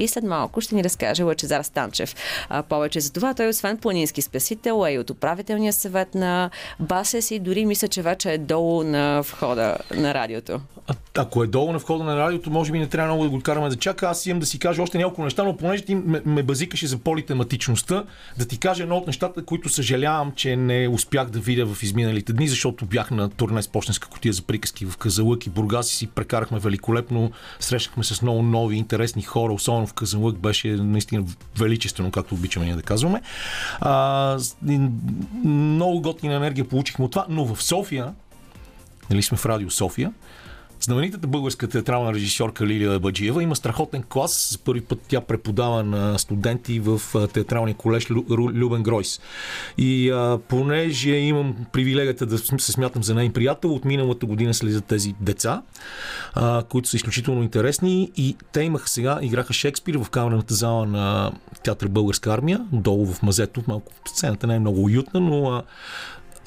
И 0.00 0.08
след 0.08 0.24
малко 0.24 0.60
ще 0.60 0.74
ни 0.74 0.84
разкаже 0.84 1.22
Лъчезар 1.22 1.62
Станчев. 1.62 2.14
А, 2.48 2.62
повече 2.62 3.00
за 3.00 3.12
това 3.12 3.34
той 3.34 3.48
освен 3.48 3.78
планински 3.78 4.22
спасител 4.22 4.84
е 4.86 4.92
и 4.92 4.98
от 4.98 5.10
управителния 5.10 5.72
съвет 5.72 6.14
на 6.14 6.50
Басес 6.80 7.30
и 7.30 7.38
дори 7.38 7.66
мисля, 7.66 7.88
че 7.88 8.02
вече 8.02 8.32
е 8.32 8.38
долу 8.38 8.82
на 8.82 9.20
входа 9.20 9.76
на 9.96 10.14
радиото. 10.14 10.60
А, 10.86 10.94
ако 11.14 11.42
е 11.42 11.46
долу 11.46 11.72
на 11.72 11.78
входа 11.78 12.04
на 12.04 12.16
радиото, 12.16 12.50
може 12.50 12.72
би 12.72 12.78
не 12.78 12.86
трябва 12.86 13.06
много 13.06 13.24
да 13.24 13.30
го 13.30 13.40
караме 13.40 13.68
да 13.68 13.76
чака. 13.76 14.06
Аз 14.08 14.26
имам 14.26 14.40
да 14.40 14.46
си 14.46 14.58
кажа 14.58 14.82
още 14.82 14.98
няколко 14.98 15.24
неща, 15.24 15.44
но 15.44 15.56
понеже 15.56 15.84
ти 15.84 15.94
ме, 15.94 16.22
ме 16.24 16.42
базикаше 16.42 16.86
за 16.86 16.98
политематичността, 16.98 18.04
да 18.38 18.48
ти 18.48 18.58
кажа 18.58 18.82
едно 18.82 18.96
от 18.96 19.06
нещата, 19.06 19.44
които 19.44 19.68
съжалявам, 19.68 20.32
че 20.36 20.56
не 20.56 20.88
успях 20.88 21.30
да 21.30 21.40
видя 21.40 21.66
в 21.66 21.82
изминалите 21.82 22.32
дни, 22.32 22.48
защото 22.48 22.86
бях 22.86 23.10
на 23.10 23.30
турне 23.30 23.62
с 23.62 23.68
почтенска 23.68 24.08
котия 24.08 24.32
за 24.32 24.42
приказки 24.42 24.86
в 24.86 24.96
Казалък 24.96 25.46
и 25.46 25.50
Бургас 25.50 25.92
и 25.92 25.96
си 25.96 26.06
прекарахме 26.06 26.58
великолепно. 26.58 27.30
Срещахме 27.60 28.04
с 28.04 28.22
много 28.22 28.42
нови, 28.42 28.76
интересни 28.76 29.22
хора, 29.22 29.52
особено 29.52 29.89
в 29.90 29.94
Казанлък 29.94 30.38
беше 30.38 30.68
наистина 30.68 31.24
величествено, 31.58 32.10
както 32.10 32.34
обичаме 32.34 32.66
ние 32.66 32.76
да 32.76 32.82
казваме. 32.82 33.22
А, 33.80 34.38
много 35.44 36.00
готина 36.00 36.34
енергия 36.34 36.68
получихме 36.68 37.04
от 37.04 37.10
това, 37.10 37.26
но 37.28 37.54
в 37.54 37.62
София, 37.62 38.14
нали 39.10 39.22
сме 39.22 39.38
в 39.38 39.46
Радио 39.46 39.70
София, 39.70 40.12
Знаменитата 40.82 41.26
българска 41.26 41.68
театрална 41.68 42.14
режисьорка 42.14 42.66
Лилия 42.66 43.00
Баджиева 43.00 43.42
има 43.42 43.56
страхотен 43.56 44.02
клас. 44.02 44.48
За 44.52 44.58
първи 44.58 44.80
път 44.80 44.98
тя 45.08 45.20
преподава 45.20 45.82
на 45.82 46.18
студенти 46.18 46.80
в 46.80 47.00
театралния 47.32 47.74
колеж 47.74 48.10
Любен 48.10 48.82
Гройс. 48.82 49.20
И 49.78 50.10
а, 50.10 50.38
понеже 50.48 51.10
имам 51.10 51.56
привилегията 51.72 52.26
да 52.26 52.38
се 52.38 52.72
смятам 52.72 53.02
за 53.02 53.14
нейн 53.14 53.32
приятел, 53.32 53.74
от 53.74 53.84
миналата 53.84 54.26
година 54.26 54.54
слизат 54.54 54.84
тези 54.84 55.14
деца, 55.20 55.62
а, 56.34 56.62
които 56.62 56.88
са 56.88 56.96
изключително 56.96 57.42
интересни 57.42 58.10
и 58.16 58.36
те 58.52 58.62
имаха 58.62 58.88
сега, 58.88 59.18
играха 59.22 59.52
Шекспир 59.52 59.94
в 59.94 60.10
камерната 60.10 60.54
зала 60.54 60.86
на 60.86 61.32
театър 61.62 61.88
Българска 61.88 62.32
армия, 62.32 62.60
долу 62.72 63.06
в 63.06 63.22
мазето. 63.22 63.62
Малко 63.68 63.92
сцената 64.08 64.46
не 64.46 64.54
е 64.54 64.58
много 64.58 64.84
уютна, 64.84 65.20
но 65.20 65.50
а, 65.50 65.62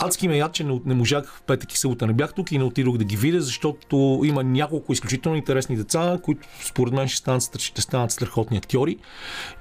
Адски 0.06 0.28
ме 0.28 0.38
яд, 0.38 0.54
че 0.54 0.64
не, 0.64 0.82
не 0.86 0.94
можах 0.94 1.34
в 1.36 1.42
петък 1.42 1.74
и 1.74 1.78
събота 1.78 2.08
не 2.08 2.14
бях 2.14 2.34
тук 2.34 2.52
и 2.52 2.58
не 2.58 2.64
отидох 2.64 2.98
да 2.98 3.04
ги 3.04 3.18
видя, 3.18 3.42
защото 3.42 4.22
има 4.26 4.44
няколко 4.44 4.94
изключително 4.94 5.38
интересни 5.38 5.76
деца, 5.76 6.20
които 6.24 6.48
според 6.66 6.94
мен 6.94 7.08
ще 7.08 7.18
станат, 7.18 7.60
ще 7.60 7.82
станат 7.82 8.12
страхотни 8.12 8.58
актьори. 8.58 8.98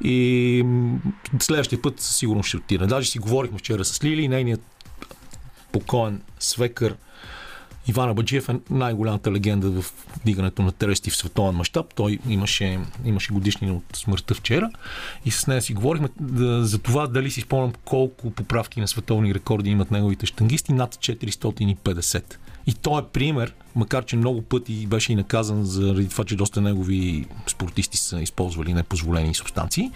И 0.05 0.65
следващия 1.41 1.83
път 1.83 2.01
сигурно 2.01 2.43
ще 2.43 2.57
отида. 2.57 2.87
Даже 2.87 3.11
си 3.11 3.19
говорихме 3.19 3.59
вчера 3.59 3.85
с 3.85 4.05
Лили, 4.05 4.29
нейният 4.29 4.63
покоен 5.73 6.23
свекър 6.39 6.97
Иван 7.89 8.09
Абаджиев 8.09 8.49
е 8.49 8.61
най-голямата 8.71 9.33
легенда 9.33 9.83
в 9.83 9.95
дигането 10.25 10.63
на 10.63 10.73
терести 10.73 11.11
в 11.11 11.17
световен 11.17 11.55
мащаб. 11.55 11.95
Той 11.95 12.19
имаше, 12.29 12.79
имаше 13.05 13.33
годишни 13.33 13.71
от 13.71 13.85
смъртта 13.93 14.35
вчера 14.35 14.71
и 15.25 15.31
с 15.31 15.47
нея 15.47 15.63
си 15.63 15.75
говорихме 15.75 16.09
да, 16.21 16.65
за 16.65 16.79
това 16.79 17.07
дали 17.07 17.31
си 17.31 17.41
спомням 17.41 17.73
колко 17.85 18.31
поправки 18.31 18.81
на 18.81 18.89
световни 18.89 19.35
рекорди 19.35 19.71
имат 19.71 19.91
неговите 19.91 20.27
штангисти. 20.27 20.73
Над 20.73 20.95
450. 20.95 22.35
И 22.67 22.75
той 22.75 23.01
е 23.01 23.05
пример, 23.13 23.55
макар 23.75 24.05
че 24.05 24.17
много 24.17 24.43
пъти 24.43 24.87
беше 24.87 25.13
и 25.13 25.17
наказан 25.17 25.65
заради 25.65 26.09
това, 26.09 26.25
че 26.25 26.37
доста 26.37 26.61
негови 26.61 27.27
спортисти 27.47 27.97
са 27.97 28.21
използвали 28.21 28.75
непозволени 28.75 29.35
субстанции. 29.35 29.91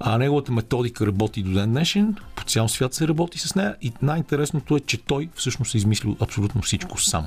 А 0.00 0.18
неговата 0.18 0.52
методика 0.52 1.06
работи 1.06 1.42
до 1.42 1.50
ден 1.50 1.70
днешен, 1.70 2.16
по 2.34 2.44
цял 2.44 2.68
свят 2.68 2.94
се 2.94 3.08
работи 3.08 3.38
с 3.38 3.54
нея 3.54 3.76
и 3.82 3.92
най-интересното 4.02 4.76
е, 4.76 4.80
че 4.80 4.98
той 4.98 5.28
всъщност 5.34 5.74
е 5.74 5.78
измислил 5.78 6.16
абсолютно 6.20 6.62
всичко 6.62 7.00
сам. 7.00 7.26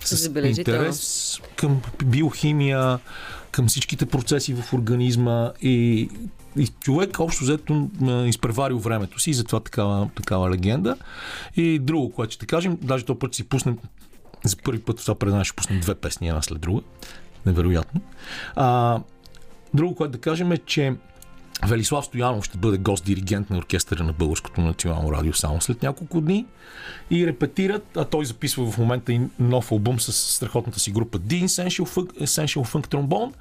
С 0.00 0.30
интерес 0.44 1.40
към 1.56 1.82
биохимия, 2.04 2.98
към 3.50 3.68
всичките 3.68 4.06
процеси 4.06 4.54
в 4.54 4.72
организма 4.72 5.52
и, 5.62 6.08
и 6.56 6.68
човек 6.80 7.20
общо 7.20 7.44
взето 7.44 7.90
изпреварил 8.26 8.78
времето 8.78 9.18
си 9.18 9.30
и 9.30 9.34
затова 9.34 9.60
такава, 9.60 10.08
такава 10.14 10.50
легенда. 10.50 10.96
И 11.56 11.78
друго, 11.78 12.12
което 12.12 12.34
ще 12.34 12.46
кажем, 12.46 12.78
даже 12.82 13.04
този 13.04 13.18
път 13.18 13.34
си 13.34 13.44
пуснем 13.44 13.78
за 14.44 14.56
първи 14.56 14.80
път 14.80 15.00
в 15.00 15.02
това 15.02 15.14
предание 15.14 15.44
ще 15.44 15.56
пуснем 15.56 15.80
две 15.80 15.94
песни 15.94 16.28
една 16.28 16.42
след 16.42 16.60
друга. 16.60 16.80
Невероятно. 17.46 18.00
А, 18.56 19.00
друго, 19.74 19.94
което 19.94 20.12
да 20.12 20.18
кажем 20.18 20.52
е, 20.52 20.58
че 20.58 20.94
Велислав 21.62 22.04
Стоянов 22.04 22.44
ще 22.44 22.58
бъде 22.58 22.78
гост-диригент 22.78 23.50
на 23.50 23.58
оркестъра 23.58 24.04
на 24.04 24.12
Българското 24.12 24.60
национално 24.60 25.12
радио 25.12 25.32
само 25.32 25.60
след 25.60 25.82
няколко 25.82 26.20
дни 26.20 26.46
и 27.10 27.26
репетират, 27.26 27.96
а 27.96 28.04
той 28.04 28.24
записва 28.24 28.70
в 28.70 28.78
момента 28.78 29.12
и 29.12 29.20
нов 29.38 29.72
албум 29.72 30.00
с 30.00 30.12
страхотната 30.12 30.80
си 30.80 30.90
група 30.90 31.18
The 31.18 31.44
Essential 31.44 31.84
Funk, 31.84 32.24
Essential 32.24 32.64
Funk 32.64 32.86
Trombone 32.86 33.32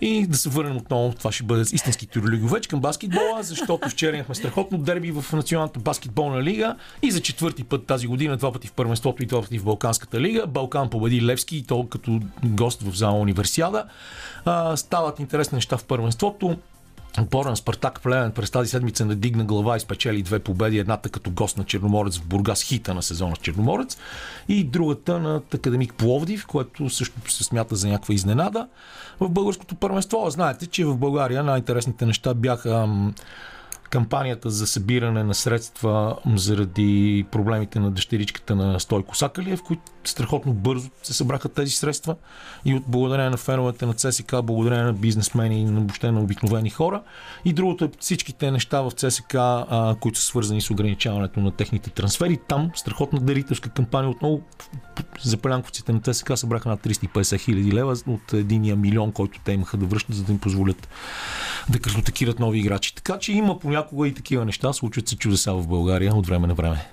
и 0.00 0.26
да 0.26 0.36
се 0.36 0.48
върнем 0.48 0.76
отново, 0.76 1.14
това 1.18 1.32
ще 1.32 1.44
бъде 1.44 1.60
истински 1.72 2.06
тюрлиговеч 2.06 2.66
към 2.66 2.80
баскетбола, 2.80 3.42
защото 3.42 3.88
вчера 3.88 4.16
имахме 4.16 4.34
страхотно 4.34 4.78
дерби 4.78 5.12
в 5.12 5.32
Националната 5.32 5.80
баскетболна 5.80 6.42
лига 6.42 6.76
и 7.02 7.10
за 7.10 7.20
четвърти 7.20 7.64
път 7.64 7.86
тази 7.86 8.06
година, 8.06 8.36
два 8.36 8.52
пъти 8.52 8.68
в 8.68 8.72
първенството 8.72 9.22
и 9.22 9.26
два 9.26 9.42
пъти 9.42 9.58
в 9.58 9.64
Балканската 9.64 10.20
лига. 10.20 10.46
Балкан 10.46 10.90
победи 10.90 11.22
Левски 11.26 11.56
и 11.56 11.62
то 11.62 11.86
като 11.88 12.20
гост 12.44 12.82
в 12.82 12.96
зала 12.96 13.18
Универсиада. 13.18 13.84
А, 14.44 14.76
стават 14.76 15.18
интересни 15.18 15.56
неща 15.56 15.76
в 15.76 15.84
първенството. 15.84 16.58
Отбора 17.18 17.50
на 17.50 17.56
Спартак 17.56 18.00
Плевен 18.00 18.32
през 18.32 18.50
тази 18.50 18.70
седмица 18.70 19.04
надигна 19.04 19.44
глава 19.44 19.76
и 19.76 19.80
спечели 19.80 20.22
две 20.22 20.38
победи. 20.38 20.78
Едната 20.78 21.08
като 21.08 21.30
гост 21.30 21.58
на 21.58 21.64
Черноморец 21.64 22.18
в 22.18 22.26
Бургас, 22.26 22.62
хита 22.62 22.94
на 22.94 23.02
сезона 23.02 23.36
с 23.36 23.38
Черноморец. 23.38 23.98
И 24.48 24.64
другата 24.64 25.18
на 25.18 25.42
Академик 25.54 25.94
Пловдив, 25.94 26.46
което 26.46 26.90
също 26.90 27.30
се 27.30 27.44
смята 27.44 27.76
за 27.76 27.88
някаква 27.88 28.14
изненада 28.14 28.68
в 29.20 29.28
българското 29.28 29.74
първенство. 29.74 30.30
Знаете, 30.30 30.66
че 30.66 30.84
в 30.84 30.96
България 30.96 31.42
най-интересните 31.42 32.06
неща 32.06 32.34
бяха 32.34 32.88
кампанията 33.90 34.50
за 34.50 34.66
събиране 34.66 35.24
на 35.24 35.34
средства 35.34 36.16
заради 36.36 37.26
проблемите 37.30 37.80
на 37.80 37.90
дъщеричката 37.90 38.56
на 38.56 38.80
Стойко 38.80 39.16
Сакалиев, 39.16 39.62
които 39.62 39.82
страхотно 40.04 40.52
бързо 40.52 40.90
се 41.02 41.14
събраха 41.14 41.48
тези 41.48 41.70
средства 41.70 42.16
и 42.64 42.74
от 42.74 42.82
благодарение 42.86 43.30
на 43.30 43.36
феновете 43.36 43.86
на 43.86 43.94
ЦСК, 43.94 44.34
благодарение 44.42 44.84
на 44.84 44.92
бизнесмени 44.92 45.60
и 45.60 45.64
на 45.64 45.80
въобще 45.80 46.10
на 46.10 46.20
обикновени 46.20 46.70
хора. 46.70 47.02
И 47.44 47.52
другото 47.52 47.84
е 47.84 47.90
всичките 48.00 48.50
неща 48.50 48.80
в 48.80 48.90
ЦСК, 48.90 49.34
а, 49.34 49.96
които 50.00 50.18
са 50.18 50.24
свързани 50.24 50.60
с 50.60 50.70
ограничаването 50.70 51.40
на 51.40 51.50
техните 51.50 51.90
трансфери. 51.90 52.38
Там 52.48 52.70
страхотна 52.74 53.20
дарителска 53.20 53.70
кампания 53.70 54.10
отново 54.10 54.42
за 55.22 55.36
пелянковците 55.36 55.92
на 55.92 56.00
ЦСК 56.00 56.32
събраха 56.34 56.68
над 56.68 56.80
350 56.80 57.40
хиляди 57.40 57.72
лева 57.72 57.96
от 58.06 58.32
единия 58.32 58.76
милион, 58.76 59.12
който 59.12 59.40
те 59.44 59.52
имаха 59.52 59.76
да 59.76 59.86
връщат, 59.86 60.14
за 60.14 60.24
да 60.24 60.32
им 60.32 60.38
позволят 60.38 60.88
да 61.70 61.78
картотекират 61.78 62.38
нови 62.38 62.58
играчи. 62.58 62.94
Така 62.94 63.18
че 63.18 63.32
има 63.32 63.58
понякога 63.58 63.79
и 64.04 64.14
такива 64.14 64.44
неща, 64.44 64.72
случват 64.72 65.08
се 65.08 65.16
чудеса 65.16 65.52
в 65.52 65.66
България 65.66 66.14
от 66.14 66.26
време 66.26 66.46
на 66.46 66.54
време. 66.54 66.86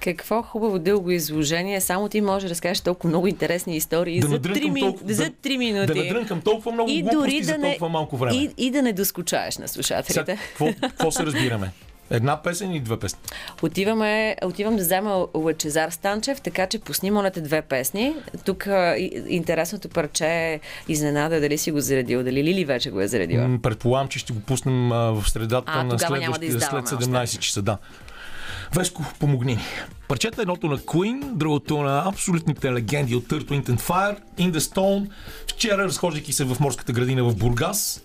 Какво 0.00 0.42
хубаво 0.42 0.78
дълго 0.78 1.10
изложение. 1.10 1.80
Само 1.80 2.08
ти 2.08 2.20
можеш 2.20 2.42
да 2.42 2.50
разкажеш 2.50 2.80
толкова 2.80 3.08
много 3.08 3.26
интересни 3.26 3.76
истории 3.76 4.20
Да 4.20 4.28
за, 4.28 4.40
3 4.40 4.70
ми... 4.70 4.80
толкова- 4.80 5.14
за 5.14 5.24
да- 5.24 5.30
3 5.30 5.56
минути. 5.56 5.86
Да 5.86 5.94
надрънкам 5.94 6.40
толкова 6.40 6.72
много 6.72 6.90
и 6.90 7.02
глупости 7.02 7.16
дори 7.16 7.42
за 7.42 7.52
да 7.52 7.58
не, 7.58 7.68
толкова 7.68 7.88
малко 7.88 8.16
време. 8.16 8.36
и, 8.36 8.50
и 8.56 8.70
да 8.70 8.82
не 8.82 8.92
доскучаеш 8.92 9.58
на 9.58 9.68
слушателите. 9.68 10.12
Сега, 10.12 10.36
какво, 10.48 10.66
какво 10.80 11.10
се 11.10 11.26
разбираме? 11.26 11.70
Една 12.10 12.42
песен 12.42 12.74
и 12.74 12.80
две 12.80 12.96
песни. 12.96 13.18
Отиваме, 13.62 14.36
отивам 14.44 14.76
да 14.76 14.82
взема 14.82 15.26
Лъчезар 15.34 15.90
Станчев, 15.90 16.40
така 16.40 16.66
че 16.66 16.78
пусни, 16.78 17.10
моля 17.10 17.30
те, 17.30 17.40
две 17.40 17.62
песни. 17.62 18.14
Тук 18.44 18.66
а, 18.66 18.96
интересното 19.28 19.88
парче 19.88 20.26
е 20.26 20.60
изненада 20.88 21.40
дали 21.40 21.58
си 21.58 21.70
го 21.70 21.80
заредил, 21.80 22.22
дали 22.24 22.44
Лили 22.44 22.64
вече 22.64 22.90
го 22.90 23.00
е 23.00 23.08
заредила. 23.08 23.48
М, 23.48 23.58
Предполагам, 23.62 24.08
че 24.08 24.18
ще 24.18 24.32
го 24.32 24.40
пуснем 24.40 24.92
а, 24.92 24.96
в 24.96 25.30
средата 25.30 25.72
А, 25.74 25.76
на 25.76 25.84
няма 25.84 25.94
да 25.94 25.98
следващия, 25.98 26.36
след 26.38 26.44
издаваме 26.44 27.26
17 27.26 27.38
часа. 27.38 27.62
Да. 27.62 27.78
Веско, 28.74 29.04
помогни 29.18 29.54
ни. 29.54 29.62
Парчета 30.08 30.42
едното 30.42 30.66
на 30.66 30.78
Queen, 30.78 31.32
другото 31.32 31.82
на 31.82 32.02
абсолютните 32.06 32.72
легенди 32.72 33.14
от 33.16 33.24
Earth, 33.24 33.44
Wind 33.44 33.68
and 33.68 33.80
Fire, 33.80 34.16
In 34.38 34.52
the 34.52 34.58
Stone. 34.58 35.10
Вчера, 35.46 35.84
разхождайки 35.84 36.32
се 36.32 36.44
в 36.44 36.60
морската 36.60 36.92
градина 36.92 37.24
в 37.24 37.36
Бургас, 37.36 38.02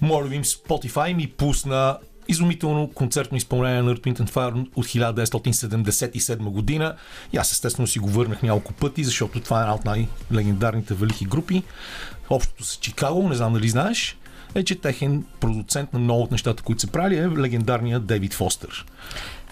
моля 0.00 0.26
ви, 0.26 0.44
Spotify 0.44 1.14
ми 1.14 1.26
пусна 1.26 1.98
изумително 2.28 2.90
концертно 2.94 3.36
изпълнение 3.36 3.82
на 3.82 3.94
Earth, 3.94 4.00
Wind 4.00 4.30
Fire 4.30 4.66
от 4.76 4.86
1977 4.86 6.36
година. 6.38 6.94
И 7.32 7.36
аз 7.36 7.52
естествено 7.52 7.86
си 7.86 7.98
го 7.98 8.08
върнах 8.08 8.42
няколко 8.42 8.72
пъти, 8.72 9.04
защото 9.04 9.40
това 9.40 9.58
е 9.58 9.62
една 9.62 9.74
от 9.74 9.84
най-легендарните 9.84 10.94
велики 10.94 11.24
групи. 11.24 11.62
Общото 12.30 12.64
с 12.64 12.76
Чикаго, 12.76 13.28
не 13.28 13.34
знам 13.34 13.52
дали 13.52 13.68
знаеш, 13.68 14.18
е, 14.54 14.64
че 14.64 14.74
техен 14.74 15.24
продуцент 15.40 15.92
на 15.92 15.98
много 15.98 16.22
от 16.22 16.30
нещата, 16.30 16.62
които 16.62 16.80
са 16.80 16.86
правили 16.86 17.18
е 17.18 17.28
легендарният 17.28 18.06
Дейвид 18.06 18.34
Фостер. 18.34 18.86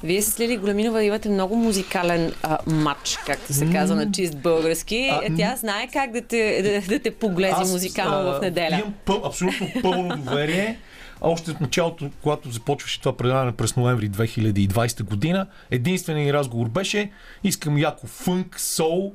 Вие 0.03 0.23
с 0.23 0.41
Лили 0.41 0.57
Големинова 0.57 1.03
имате 1.03 1.29
много 1.29 1.57
музикален 1.57 2.33
а, 2.43 2.59
матч, 2.67 3.19
както 3.27 3.53
се 3.53 3.71
казва 3.73 3.97
на 3.97 4.13
чист 4.13 4.39
български. 4.39 5.09
А, 5.13 5.21
А, 5.29 5.37
Тя 5.37 5.57
знае 5.57 5.89
как 5.93 6.13
да 6.13 6.21
те, 6.21 6.63
да, 6.63 6.95
да 6.95 7.03
те 7.03 7.11
поглези 7.11 7.73
музикално 7.73 8.31
а, 8.31 8.39
в 8.39 8.43
неделя. 8.43 8.79
Имам 8.79 8.95
пъл, 9.05 9.23
абсолютно 9.25 9.69
пълно 9.83 10.17
доверие. 10.17 10.79
Още 11.21 11.51
от 11.51 11.61
началото, 11.61 12.11
когато 12.23 12.51
започваше 12.51 13.01
това 13.01 13.17
предаване 13.17 13.53
през 13.53 13.77
ноември 13.77 14.11
2020 14.11 15.03
година, 15.03 15.47
единственият 15.71 16.27
ни 16.27 16.33
разговор 16.33 16.69
беше 16.69 17.11
искам 17.45 17.79
яко 17.79 18.07
фънк, 18.07 18.61
сол 18.61 19.13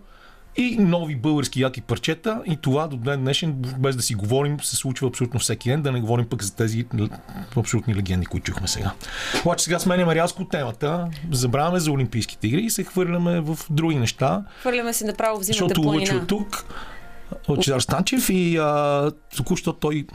и 0.57 0.77
нови 0.79 1.15
български 1.15 1.61
яки 1.61 1.81
парчета 1.81 2.41
и 2.45 2.57
това 2.57 2.87
до 2.87 2.97
ден 2.97 3.19
днешен, 3.21 3.53
без 3.53 3.95
да 3.95 4.01
си 4.01 4.15
говорим, 4.15 4.59
се 4.59 4.75
случва 4.75 5.07
абсолютно 5.07 5.39
всеки 5.39 5.69
ден, 5.69 5.81
да 5.81 5.91
не 5.91 6.01
говорим 6.01 6.29
пък 6.29 6.43
за 6.43 6.55
тези 6.55 6.85
абсолютни 7.57 7.95
легенди, 7.95 8.25
които 8.25 8.43
чухме 8.45 8.67
сега. 8.67 8.91
Обаче 9.45 9.63
сега 9.63 9.79
сменяме 9.79 10.15
рязко 10.15 10.45
темата, 10.45 11.07
забравяме 11.31 11.79
за 11.79 11.91
Олимпийските 11.91 12.47
игри 12.47 12.61
и 12.61 12.69
се 12.69 12.83
хвърляме 12.83 13.41
в 13.41 13.59
други 13.69 13.95
неща. 13.95 14.43
Хвърляме 14.59 14.93
се 14.93 15.05
направо 15.05 15.39
в 15.39 15.43
зимната 15.43 15.65
Защото 15.65 15.81
планина. 15.81 16.15
е 16.15 16.25
тук, 16.25 16.65
Лъчезар 17.49 17.79
Станчев 17.79 18.29
и 18.29 18.57
а, 18.57 19.11
току-що 19.37 19.73
той 19.73 20.07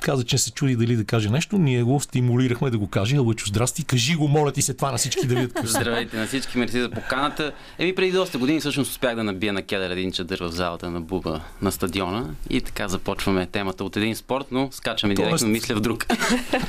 каза, 0.00 0.24
че 0.24 0.38
се 0.38 0.50
чуди 0.50 0.76
дали 0.76 0.96
да 0.96 1.04
каже 1.04 1.30
нещо. 1.30 1.58
Ние 1.58 1.82
го 1.82 2.00
стимулирахме 2.00 2.70
да 2.70 2.78
го 2.78 2.86
каже. 2.88 3.18
Лъчо, 3.18 3.46
здрасти, 3.46 3.84
кажи 3.84 4.14
го, 4.14 4.28
моля 4.28 4.52
ти 4.52 4.62
се 4.62 4.74
това 4.74 4.92
на 4.92 4.98
всички 4.98 5.26
да 5.26 5.34
видят. 5.34 5.58
Здравейте 5.64 6.16
на 6.16 6.26
всички, 6.26 6.58
мерси 6.58 6.80
за 6.80 6.90
поканата. 6.90 7.52
Еми 7.78 7.94
преди 7.94 8.12
доста 8.12 8.38
години 8.38 8.60
всъщност 8.60 8.90
успях 8.90 9.16
да 9.16 9.24
набия 9.24 9.52
на 9.52 9.62
кедър 9.62 9.90
един 9.90 10.12
чадър 10.12 10.38
в 10.40 10.50
залата 10.50 10.90
на 10.90 11.00
Буба 11.00 11.40
на 11.62 11.72
стадиона 11.72 12.26
и 12.50 12.60
така 12.60 12.88
започваме 12.88 13.46
темата 13.46 13.84
от 13.84 13.96
един 13.96 14.16
спорт, 14.16 14.46
но 14.50 14.68
скачаме 14.72 15.14
Тоест- 15.14 15.26
директно 15.28 15.48
мисля 15.48 15.74
в 15.74 15.80
друг. 15.80 16.06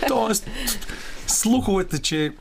Тоест, 0.07 0.47
слуховете, 1.27 1.99
че 1.99 2.31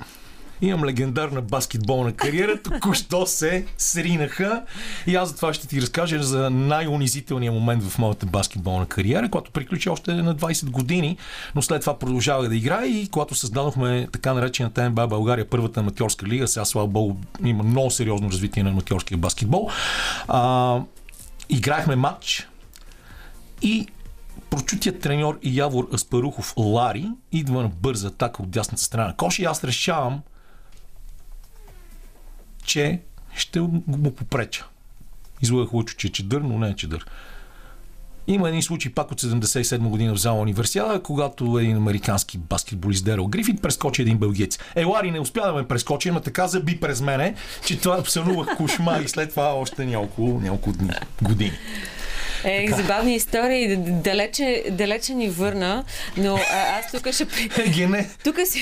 имам 0.60 0.84
легендарна 0.84 1.40
баскетболна 1.40 2.12
кариера, 2.12 2.62
току-що 2.62 3.26
се 3.26 3.66
сринаха. 3.78 4.62
И 5.06 5.16
аз 5.16 5.28
за 5.28 5.36
това 5.36 5.54
ще 5.54 5.68
ти 5.68 5.82
разкажа 5.82 6.22
за 6.22 6.50
най-унизителния 6.50 7.52
момент 7.52 7.82
в 7.82 7.98
моята 7.98 8.26
баскетболна 8.26 8.86
кариера, 8.86 9.30
която 9.30 9.50
приключи 9.50 9.90
още 9.90 10.14
на 10.14 10.36
20 10.36 10.70
години, 10.70 11.16
но 11.54 11.62
след 11.62 11.80
това 11.80 11.98
продължавах 11.98 12.48
да 12.48 12.56
играя 12.56 12.86
и 12.86 13.08
когато 13.08 13.34
създадохме 13.34 14.08
така 14.12 14.34
наречената 14.34 14.90
НБА 14.90 15.06
България, 15.06 15.50
първата 15.50 15.80
аматьорска 15.80 16.26
лига, 16.26 16.48
сега 16.48 16.64
слава 16.64 16.88
богу 16.88 17.16
има 17.44 17.62
много 17.62 17.90
сериозно 17.90 18.30
развитие 18.30 18.62
на 18.62 18.70
аматьорския 18.70 19.18
баскетбол, 19.18 19.70
а, 20.28 20.80
играхме 21.48 21.96
матч 21.96 22.48
и 23.62 23.86
прочутият 24.50 25.00
треньор 25.00 25.38
Явор 25.42 25.88
Аспарухов 25.94 26.54
Лари 26.56 27.10
идва 27.32 27.62
на 27.62 27.68
бърза 27.68 28.08
атака 28.08 28.42
от 28.42 28.50
дясната 28.50 28.82
страна 28.82 29.06
на 29.06 29.16
коша 29.16 29.42
и 29.42 29.44
аз 29.44 29.64
решавам, 29.64 30.20
че 32.68 33.00
ще 33.34 33.60
му 33.60 34.14
попреча. 34.14 34.66
Излагах 35.42 35.72
лъчо, 35.72 35.94
че 35.96 36.06
е 36.06 36.10
чедър, 36.10 36.40
но 36.40 36.58
не 36.58 36.68
е 36.68 36.76
чедър. 36.76 37.06
Има 38.26 38.48
един 38.48 38.62
случай 38.62 38.92
пак 38.92 39.12
от 39.12 39.20
77 39.20 39.78
година 39.78 40.14
в 40.14 40.18
зала 40.18 40.40
универсиада, 40.40 41.02
когато 41.02 41.58
един 41.58 41.76
американски 41.76 42.38
баскетболист 42.38 43.04
Дерел 43.04 43.26
Грифит 43.26 43.62
прескочи 43.62 44.02
един 44.02 44.18
белгиец. 44.18 44.58
Е, 44.74 44.84
Лари 44.84 45.10
не 45.10 45.20
успя 45.20 45.46
да 45.46 45.52
ме 45.52 45.68
прескочи, 45.68 46.10
но 46.10 46.20
така 46.20 46.48
заби 46.48 46.80
през 46.80 47.00
мене, 47.00 47.34
че 47.66 47.80
това 47.80 48.04
сънувах 48.04 48.56
кошмар 48.56 49.00
и 49.00 49.08
след 49.08 49.30
това 49.30 49.54
още 49.54 49.86
няколко, 49.86 50.40
няколко 50.42 50.72
дни, 50.72 50.90
години. 51.22 51.58
Е, 52.44 52.66
забавни 52.76 53.14
истории, 53.14 53.76
далече, 53.76 54.64
далече 54.70 55.14
ни 55.14 55.28
върна, 55.28 55.84
но 56.16 56.34
а, 56.36 56.78
аз 56.78 56.92
тук 56.92 57.12
ще... 57.12 57.24
при- 57.24 57.70
Гене, 57.76 58.08
Тук 58.24 58.36
си 58.44 58.60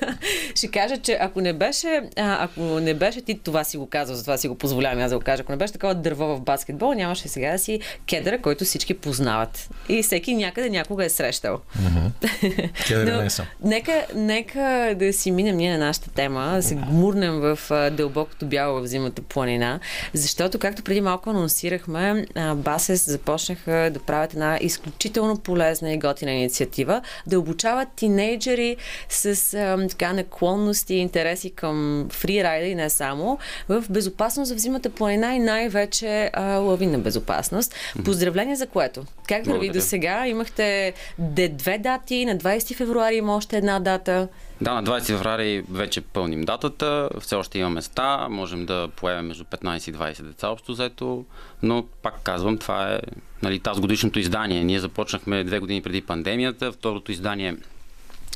ще 0.54 0.68
кажа, 0.68 0.96
че 0.96 1.18
ако 1.20 1.40
не 1.40 1.52
беше, 1.52 1.86
а, 2.16 2.44
ако 2.44 2.60
не 2.60 2.94
беше 2.94 3.20
ти 3.20 3.38
това 3.38 3.64
си 3.64 3.76
го 3.76 3.86
казал, 3.86 4.16
затова 4.16 4.36
си 4.36 4.48
го 4.48 4.54
позволявам 4.54 4.98
аз 4.98 5.10
да 5.10 5.18
го 5.18 5.24
кажа, 5.24 5.42
ако 5.42 5.52
не 5.52 5.58
беше 5.58 5.72
такова 5.72 5.94
дърво 5.94 6.26
в 6.26 6.40
баскетбол, 6.40 6.92
нямаше 6.92 7.28
сега 7.28 7.52
да 7.52 7.58
си 7.58 7.80
кедъра, 8.06 8.38
който 8.38 8.64
всички 8.64 8.94
познават. 8.94 9.68
И 9.88 10.02
всеки 10.02 10.34
някъде 10.34 10.70
някога 10.70 11.04
е 11.04 11.08
срещал. 11.08 11.60
Но 12.90 13.22
не 13.22 13.30
съм. 13.30 13.46
Нека, 13.64 14.06
нека 14.14 14.94
да 14.96 15.12
си 15.12 15.30
минем 15.30 15.56
ние 15.56 15.78
на 15.78 15.86
нашата 15.86 16.10
тема, 16.10 16.52
да 16.56 16.62
се 16.62 16.74
гмурнем 16.74 17.40
в 17.40 17.58
дълбокото 17.92 18.46
бяло 18.46 18.80
в 18.80 18.86
зимата 18.86 19.22
планина, 19.22 19.80
защото, 20.12 20.58
както 20.58 20.82
преди 20.82 21.00
малко 21.00 21.30
анонсирахме, 21.30 22.26
Басес 22.56 23.11
започнаха 23.12 23.90
да 23.92 24.00
правят 24.00 24.32
една 24.32 24.58
изключително 24.60 25.38
полезна 25.38 25.92
и 25.92 25.98
готина 25.98 26.32
инициатива, 26.32 27.02
да 27.26 27.38
обучават 27.38 27.88
тинейджери 27.96 28.76
с 29.08 29.54
а, 29.54 29.88
така 29.88 30.12
наклонности 30.12 30.94
и 30.94 30.98
интереси 30.98 31.50
към 31.50 32.08
фрирайда 32.10 32.66
и 32.66 32.74
не 32.74 32.90
само, 32.90 33.38
в 33.68 33.84
безопасност 33.90 34.54
в 34.54 34.58
зимата 34.58 34.90
планина 34.90 35.34
и 35.34 35.38
най-вече 35.38 36.30
а, 36.32 36.44
лавинна 36.56 36.98
безопасност. 36.98 37.74
Поздравления 38.04 38.56
за 38.56 38.66
което. 38.66 39.04
Как 39.28 39.46
върви 39.46 39.58
Благодаря. 39.58 39.72
до 39.72 39.80
сега? 39.80 40.26
Имахте 40.26 40.92
де 41.18 41.48
две 41.48 41.78
дати, 41.78 42.24
на 42.24 42.36
20 42.38 42.74
февруари 42.74 43.16
има 43.16 43.36
още 43.36 43.56
една 43.56 43.80
дата. 43.80 44.28
Да, 44.62 44.74
на 44.74 44.84
20 44.84 45.06
феврари 45.06 45.64
вече 45.70 46.00
пълним 46.00 46.44
датата, 46.44 47.08
все 47.20 47.34
още 47.34 47.58
има 47.58 47.70
места, 47.70 48.28
можем 48.30 48.66
да 48.66 48.88
поемем 48.96 49.26
между 49.26 49.44
15 49.44 49.90
и 49.90 49.94
20 49.94 50.22
деца 50.22 50.48
общо 50.48 50.72
взето, 50.72 51.24
но 51.62 51.86
пак 52.02 52.22
казвам, 52.22 52.58
това 52.58 52.92
е 52.92 53.00
нали, 53.42 53.58
тази 53.58 53.80
годишното 53.80 54.18
издание. 54.18 54.64
Ние 54.64 54.80
започнахме 54.80 55.44
две 55.44 55.58
години 55.58 55.82
преди 55.82 56.00
пандемията, 56.00 56.72
второто 56.72 57.12
издание 57.12 57.56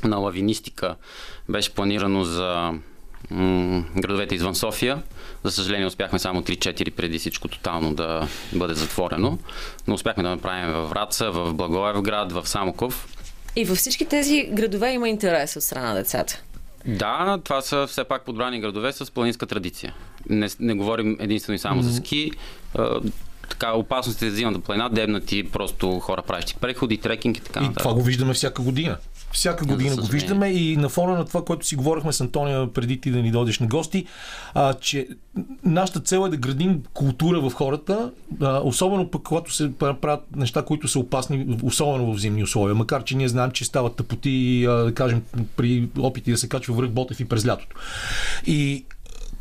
на 0.05 0.17
лавинистика 0.17 0.97
беше 1.49 1.75
планирано 1.75 2.25
за 2.25 2.73
м- 3.31 3.85
градовете 3.97 4.35
извън 4.35 4.55
София. 4.55 5.03
За 5.45 5.51
съжаление 5.53 5.87
успяхме 5.87 6.19
само 6.19 6.43
3-4 6.43 6.91
преди 6.91 7.19
всичко 7.19 7.49
тотално 7.49 7.95
да 7.95 8.29
бъде 8.53 8.75
затворено, 8.75 9.39
но 9.87 9.95
успяхме 9.95 10.23
да 10.23 10.29
направим 10.29 10.73
във 10.73 10.91
Враца, 10.91 11.31
в 11.31 11.55
Благоевград, 11.55 12.33
в 12.33 12.47
Самоков. 12.49 13.09
И 13.57 13.65
във 13.65 13.79
всички 13.79 14.05
тези 14.05 14.49
градове 14.53 14.91
има 14.91 15.09
интерес 15.09 15.57
от 15.57 15.63
страна 15.63 15.89
на 15.89 15.95
децата. 15.95 16.43
Да, 16.87 17.39
това 17.45 17.61
са 17.61 17.87
все 17.87 18.05
пак 18.05 18.25
подбрани 18.25 18.61
градове 18.61 18.93
с 18.93 19.11
планинска 19.11 19.47
традиция. 19.47 19.95
Не, 20.29 20.49
не 20.61 20.75
говорим 20.75 21.17
единствено 21.21 21.55
и 21.55 21.59
само 21.59 21.83
mm-hmm. 21.83 21.87
за 21.87 21.97
ски. 21.97 22.31
А, 22.75 23.01
така, 23.49 23.73
опасностите 23.73 24.31
за 24.31 24.37
зимната 24.37 24.61
планина, 24.61 24.89
дебнати 24.89 25.51
просто 25.51 25.99
хора 26.01 26.23
правещи 26.23 26.55
преходи, 26.61 26.99
трекинг 26.99 27.39
и 27.39 27.41
така 27.41 27.61
И 27.61 27.63
нататък. 27.63 27.83
това 27.83 27.95
го 27.95 28.03
виждаме 28.03 28.35
всяка 28.35 28.63
година. 28.63 28.97
Всяка 29.37 29.65
година 29.65 29.97
го 29.97 30.07
виждаме 30.07 30.49
и 30.49 30.77
на 30.77 30.89
фона 30.89 31.19
на 31.19 31.25
това, 31.25 31.45
което 31.45 31.67
си 31.67 31.77
говорихме 31.77 32.13
с 32.13 32.21
Антония 32.21 32.73
преди 32.73 33.01
ти 33.01 33.11
да 33.11 33.23
ни 33.23 33.31
дойдеш 33.31 33.59
на 33.59 33.67
гости, 33.67 34.07
а, 34.55 34.75
че 34.75 35.09
нашата 35.65 36.01
цел 36.01 36.25
е 36.27 36.29
да 36.29 36.37
градим 36.37 36.83
култура 36.95 37.41
в 37.41 37.53
хората, 37.55 38.11
а, 38.41 38.61
особено 38.65 39.11
пък 39.11 39.23
когато 39.23 39.53
се 39.53 39.73
правят 39.79 40.37
неща, 40.37 40.63
които 40.63 40.89
са 40.89 40.99
опасни, 40.99 41.59
особено 41.63 42.15
в 42.15 42.19
зимни 42.19 42.43
условия. 42.43 42.75
Макар, 42.75 43.05
че 43.05 43.17
ние 43.17 43.29
знаем, 43.29 43.51
че 43.51 43.65
стават 43.65 43.97
тъпоти, 43.97 44.67
а, 44.69 44.73
да 44.73 44.95
кажем, 44.95 45.23
при 45.57 45.89
опити 45.99 46.31
да 46.31 46.39
се 46.39 46.49
качва 46.49 46.75
връх 46.75 46.91
Ботев 46.91 47.21
и 47.21 47.25
през 47.25 47.47
лятото. 47.47 47.77
И 48.47 48.85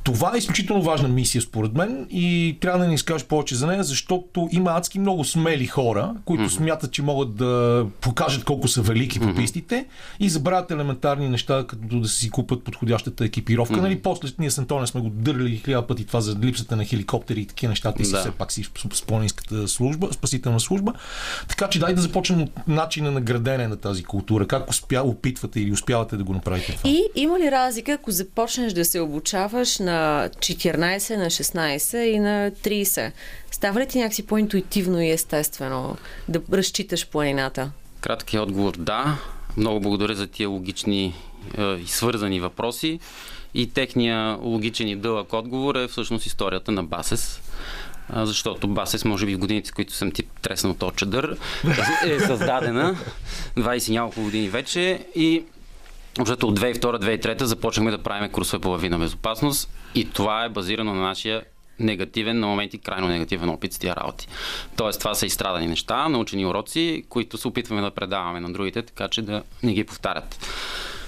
това 0.06 0.32
е 0.36 0.38
изключително 0.38 0.82
важна 0.82 1.08
мисия, 1.08 1.41
според 1.41 1.74
мен, 1.74 2.08
и 2.10 2.58
трябва 2.62 2.80
да 2.80 2.88
ни 2.88 2.96
изкажеш 2.96 3.28
повече 3.28 3.56
за 3.56 3.68
нея, 3.68 3.84
защото 3.84 4.50
има 4.52 4.72
адски 4.72 5.00
много 5.00 5.24
смели 5.24 5.68
хора, 5.68 6.13
които 6.26 6.44
mm-hmm. 6.44 6.58
смятат, 6.58 6.91
че 6.91 7.02
могат 7.02 7.36
да 7.36 7.86
покажат 8.02 8.44
колко 8.44 8.68
са 8.68 8.82
велики 8.82 9.20
по 9.20 9.36
пистите 9.36 9.76
mm-hmm. 9.76 10.26
и 10.26 10.30
забравят 10.30 10.72
елементарни 10.72 11.30
неща, 11.30 11.65
като 11.68 12.00
да 12.00 12.08
си 12.08 12.30
купат 12.30 12.63
подходящата 12.63 13.26
екипировка. 13.26 13.76
Mm-hmm. 13.76 13.82
Нали, 13.82 14.02
после 14.02 14.30
ние 14.39 14.52
с 14.52 14.58
Антония 14.58 14.88
сме 14.88 15.02
го 15.02 15.10
дърли 15.10 15.62
хиляда 15.65 15.88
пъти 15.88 16.06
това 16.06 16.22
за 16.22 16.36
липсата 16.36 16.76
на 16.76 16.86
хеликоптери 16.86 17.41
и 17.41 17.46
такива 17.46 17.70
неща. 17.70 17.94
Ти 17.94 18.04
да. 18.04 18.10
си 18.10 18.15
все 18.15 18.32
пак 18.32 18.52
си 18.52 18.63
с 18.94 19.02
планинската 19.02 19.68
служба, 19.68 20.08
спасителна 20.12 20.60
служба. 20.60 20.94
Така 21.48 21.68
че 21.68 21.80
дай 21.80 21.94
да 21.94 22.02
започнем 22.02 22.41
от 22.41 22.68
начина 22.68 23.12
на 23.12 23.22
градене 23.22 23.68
на 23.68 23.76
тази 23.76 24.04
култура. 24.04 24.48
Как 24.48 24.70
успя, 24.70 25.02
опитвате 25.04 25.60
или 25.60 25.72
успявате 25.72 26.18
да 26.18 26.24
го 26.24 26.34
направите 26.34 26.72
това? 26.72 26.89
И 26.89 27.04
има 27.15 27.39
ли 27.39 27.52
разлика, 27.52 27.91
ако 27.91 28.12
започнеш 28.12 28.74
да 28.74 28.86
се 28.86 29.00
обучаваш 29.00 29.80
на 29.80 29.94
14, 29.95 31.15
на 31.15 31.25
16 31.25 31.97
и 31.97 32.19
на 32.19 32.51
30. 32.51 33.12
Става 33.51 33.79
ли 33.79 33.88
ти 33.88 33.97
някакси 33.97 34.25
по-интуитивно 34.25 35.01
и 35.01 35.10
естествено 35.10 35.97
да 36.27 36.41
разчиташ 36.51 37.08
планината? 37.08 37.71
Краткият 38.01 38.43
отговор 38.43 38.73
да. 38.77 39.17
Много 39.58 39.79
благодаря 39.79 40.15
за 40.15 40.27
тия 40.27 40.49
логични 40.49 41.15
е, 41.58 41.63
и 41.63 41.88
свързани 41.88 42.39
въпроси. 42.39 42.99
И 43.53 43.69
техния 43.69 44.38
логичен 44.41 44.88
и 44.88 44.95
дълъг 44.95 45.34
отговор 45.34 45.75
е 45.75 45.88
всъщност 45.88 46.25
историята 46.25 46.71
на 46.71 46.84
Басес. 46.84 47.41
Защото 48.13 48.67
Басес, 48.67 49.05
може 49.05 49.25
би 49.25 49.36
в 49.36 49.39
годините, 49.39 49.71
които 49.71 49.93
съм 49.93 50.12
ти 50.12 50.23
треснал 50.41 50.75
от 50.81 50.95
чадър, 50.95 51.38
е 52.05 52.19
създадена 52.19 52.97
20 53.58 53.91
няколко 53.91 54.21
години 54.21 54.49
вече 54.49 55.05
и 55.15 55.43
Общото 56.19 56.47
от 56.47 56.60
2002-2003 56.60 57.43
започнахме 57.43 57.91
да 57.91 57.97
правим 57.97 58.32
курсове 58.32 58.62
по 58.62 58.69
лавина 58.69 58.99
безопасност 58.99 59.69
и 59.95 60.10
това 60.10 60.45
е 60.45 60.49
базирано 60.49 60.93
на 60.93 61.01
нашия 61.01 61.43
негативен, 61.80 62.39
на 62.39 62.47
моменти 62.47 62.78
крайно 62.78 63.08
негативен 63.08 63.49
опит 63.49 63.73
с 63.73 63.80
тия 63.80 63.95
работи. 63.95 64.28
Тоест, 64.75 64.99
това 64.99 65.15
са 65.15 65.25
изстрадани 65.25 65.67
неща, 65.67 66.10
научени 66.10 66.45
уроци, 66.45 67.04
които 67.10 67.38
се 67.38 67.47
опитваме 67.47 67.82
да 67.82 67.91
предаваме 67.91 68.39
на 68.39 68.54
другите, 68.54 68.82
така 68.82 69.08
че 69.08 69.21
да 69.21 69.43
не 69.63 69.73
ги 69.73 69.84
повтарят. 69.84 70.45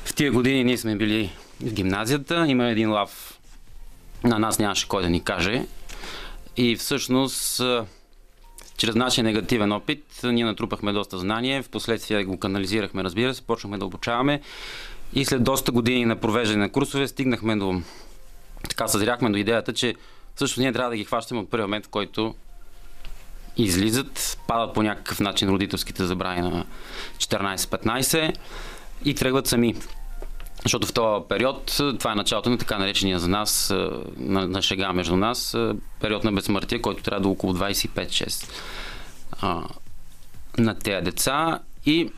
В 0.06 0.16
тия 0.16 0.32
години 0.32 0.64
ние 0.64 0.78
сме 0.78 0.96
били 0.96 1.32
в 1.62 1.74
гимназията, 1.74 2.46
има 2.48 2.66
един 2.66 2.92
лав, 2.92 3.40
на 4.24 4.40
нас 4.40 4.60
нямаше 4.60 4.88
кой 4.88 5.04
да 5.04 5.10
ни 5.10 5.24
каже. 5.24 5.66
И 6.58 6.76
всъщност, 6.76 7.62
чрез 8.78 8.96
нашия 8.96 9.24
негативен 9.24 9.72
опит, 9.72 10.04
ние 10.24 10.46
натрупахме 10.46 10.94
доста 10.94 11.20
знание, 11.20 11.62
в 11.62 11.70
последствие 11.70 12.24
го 12.24 12.40
канализирахме, 12.40 13.04
разбира 13.04 13.34
се, 13.34 13.42
почнахме 13.42 13.78
да 13.78 13.86
обучаваме 13.86 14.42
и 15.14 15.26
след 15.26 15.44
доста 15.44 15.72
години 15.72 16.06
на 16.06 16.16
провеждане 16.16 16.64
на 16.64 16.72
курсове 16.72 17.08
стигнахме 17.08 17.56
до 17.56 17.82
така 18.70 18.88
съзряхме 18.88 19.30
до 19.30 19.38
идеята, 19.38 19.74
че 19.74 19.96
всъщност 20.36 20.60
ние 20.60 20.74
трябва 20.74 20.90
да 20.90 20.98
ги 20.98 21.06
хващаме 21.06 21.42
от 21.42 21.50
първи 21.50 21.64
момент, 21.64 21.86
в 21.86 21.90
който 21.90 22.36
излизат, 23.58 24.40
падат 24.48 24.74
по 24.74 24.84
някакъв 24.84 25.20
начин 25.20 25.50
родителските 25.50 26.06
забрани 26.06 26.42
на 26.42 26.66
14-15 27.18 28.36
и 29.06 29.16
тръгват 29.16 29.48
сами. 29.48 29.76
Защото 30.64 30.88
в 30.88 30.94
този 30.94 31.26
период, 31.30 31.66
това 32.00 32.12
е 32.12 32.16
началото 32.16 32.50
на 32.50 32.58
така 32.58 32.78
наречения 32.78 33.20
за 33.20 33.28
нас, 33.28 33.74
на, 34.18 34.48
на 34.48 34.62
шега 34.62 34.94
между 34.94 35.16
нас, 35.16 35.58
период 36.00 36.24
на 36.24 36.32
безсмъртие, 36.32 36.82
който 36.82 37.04
трябва 37.04 37.22
да 37.22 37.28
е 37.28 37.32
около 37.32 37.54
25-6 37.54 38.52
на 40.58 40.80
тези 40.80 41.04
деца. 41.04 41.60
И 41.86 42.10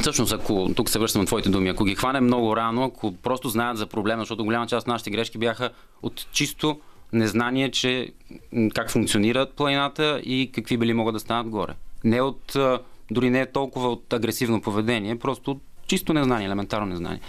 Всъщност, 0.00 0.32
ако 0.32 0.70
тук 0.76 0.88
се 0.90 0.98
връщам 0.98 1.20
на 1.20 1.26
твоите 1.26 1.48
думи, 1.48 1.68
ако 1.68 1.84
ги 1.84 1.94
хванем 1.94 2.24
много 2.24 2.56
рано, 2.56 2.84
ако 2.84 3.12
просто 3.12 3.48
знаят 3.48 3.78
за 3.78 3.86
проблема, 3.86 4.22
защото 4.22 4.44
голяма 4.44 4.66
част 4.66 4.84
от 4.84 4.88
нашите 4.88 5.10
грешки 5.10 5.38
бяха 5.38 5.70
от 6.02 6.26
чисто 6.32 6.80
незнание, 7.12 7.70
че 7.70 8.12
как 8.74 8.90
функционират 8.90 9.52
планината 9.52 10.20
и 10.24 10.50
какви 10.54 10.76
били 10.76 10.92
могат 10.92 11.14
да 11.14 11.20
станат 11.20 11.48
горе. 11.48 11.72
Не 12.04 12.20
от, 12.20 12.56
дори 13.10 13.30
не 13.30 13.46
толкова 13.46 13.88
от 13.88 14.12
агресивно 14.12 14.60
поведение, 14.60 15.18
просто 15.18 15.50
от 15.50 15.62
чисто 15.86 16.12
незнание, 16.12 16.46
елементарно 16.46 16.86
незнание. 16.86 17.20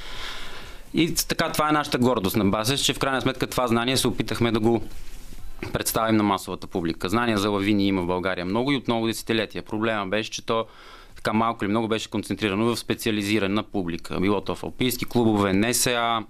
И 0.93 1.15
така, 1.15 1.51
това 1.51 1.69
е 1.69 1.71
нашата 1.71 1.97
гордост 1.97 2.35
на 2.35 2.45
база, 2.45 2.77
че 2.77 2.93
в 2.93 2.99
крайна 2.99 3.21
сметка 3.21 3.47
това 3.47 3.67
знание 3.67 3.97
се 3.97 4.07
опитахме 4.07 4.51
да 4.51 4.59
го 4.59 4.83
представим 5.73 6.15
на 6.15 6.23
масовата 6.23 6.67
публика. 6.67 7.09
Знания 7.09 7.37
за 7.37 7.49
лавини 7.49 7.87
има 7.87 8.01
в 8.01 8.07
България 8.07 8.45
много 8.45 8.71
и 8.71 8.75
от 8.75 8.87
много 8.87 9.07
десетилетия. 9.07 9.63
Проблема 9.63 10.07
беше, 10.07 10.31
че 10.31 10.45
то 10.45 10.65
така 11.27 11.37
малко 11.37 11.65
или 11.65 11.69
много 11.69 11.87
беше 11.87 12.09
концентрирано 12.09 12.65
в 12.65 12.79
специализирана 12.79 13.63
публика. 13.63 14.19
Било 14.19 14.41
то 14.41 14.55
в 14.55 14.63
алпийски 14.63 15.05
клубове, 15.05 15.53
НСА, 15.53 16.23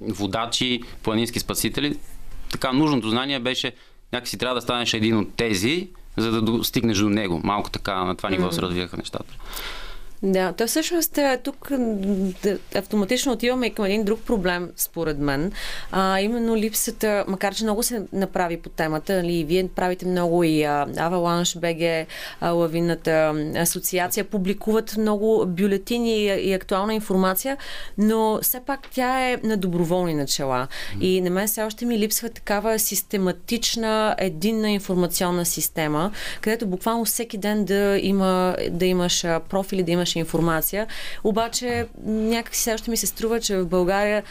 водачи, 0.00 0.80
планински 1.02 1.38
спасители. 1.38 1.98
Така, 2.52 2.72
нужното 2.72 3.10
знание 3.10 3.40
беше 3.40 3.72
някакси 4.12 4.38
трябва 4.38 4.54
да 4.54 4.60
станеш 4.60 4.94
един 4.94 5.18
от 5.18 5.34
тези, 5.34 5.88
за 6.16 6.30
да 6.30 6.42
достигнеш 6.42 6.98
до 6.98 7.08
него. 7.08 7.40
Малко 7.44 7.70
така 7.70 8.04
на 8.04 8.16
това 8.16 8.30
ниво 8.30 8.46
mm-hmm. 8.46 8.54
се 8.54 8.62
развиваха 8.62 8.96
нещата. 8.96 9.34
Да, 10.24 10.52
то 10.52 10.66
всъщност 10.66 11.18
тук 11.42 11.72
автоматично 12.74 13.32
отиваме 13.32 13.66
и 13.66 13.74
към 13.74 13.84
един 13.84 14.04
друг 14.04 14.20
проблем, 14.20 14.70
според 14.76 15.18
мен. 15.18 15.52
А, 15.92 16.20
именно 16.20 16.56
липсата, 16.56 17.24
макар 17.28 17.54
че 17.54 17.64
много 17.64 17.82
се 17.82 18.02
направи 18.12 18.56
по 18.56 18.68
темата, 18.68 19.22
нали, 19.22 19.44
вие 19.44 19.68
правите 19.68 20.06
много 20.06 20.44
и 20.44 20.62
Avalanche 20.62 21.58
BG, 21.58 22.06
Лавинната 22.52 23.34
асоциация, 23.56 24.24
публикуват 24.24 24.96
много 24.96 25.46
бюлетини 25.46 26.16
и, 26.16 26.50
и 26.50 26.52
актуална 26.52 26.94
информация, 26.94 27.56
но 27.98 28.38
все 28.42 28.60
пак 28.60 28.80
тя 28.90 29.30
е 29.30 29.36
на 29.42 29.56
доброволни 29.56 30.14
начала. 30.14 30.68
И 31.00 31.20
на 31.20 31.30
мен 31.30 31.46
все 31.46 31.62
още 31.62 31.86
ми 31.86 31.98
липсва 31.98 32.28
такава 32.28 32.78
систематична, 32.78 34.14
единна 34.18 34.70
информационна 34.70 35.44
система, 35.44 36.10
където 36.40 36.66
буквално 36.66 37.04
всеки 37.04 37.38
ден 37.38 37.64
да, 37.64 37.98
има, 38.02 38.56
да 38.70 38.86
имаш 38.86 39.22
профили, 39.48 39.82
да 39.82 39.92
имаш 39.92 40.13
информация. 40.18 40.86
Обаче 41.24 41.86
някак 42.06 42.52
все 42.52 42.74
още 42.74 42.90
ми 42.90 42.96
се 42.96 43.06
струва, 43.06 43.40
че 43.40 43.56
в 43.56 43.66
България 43.66 44.22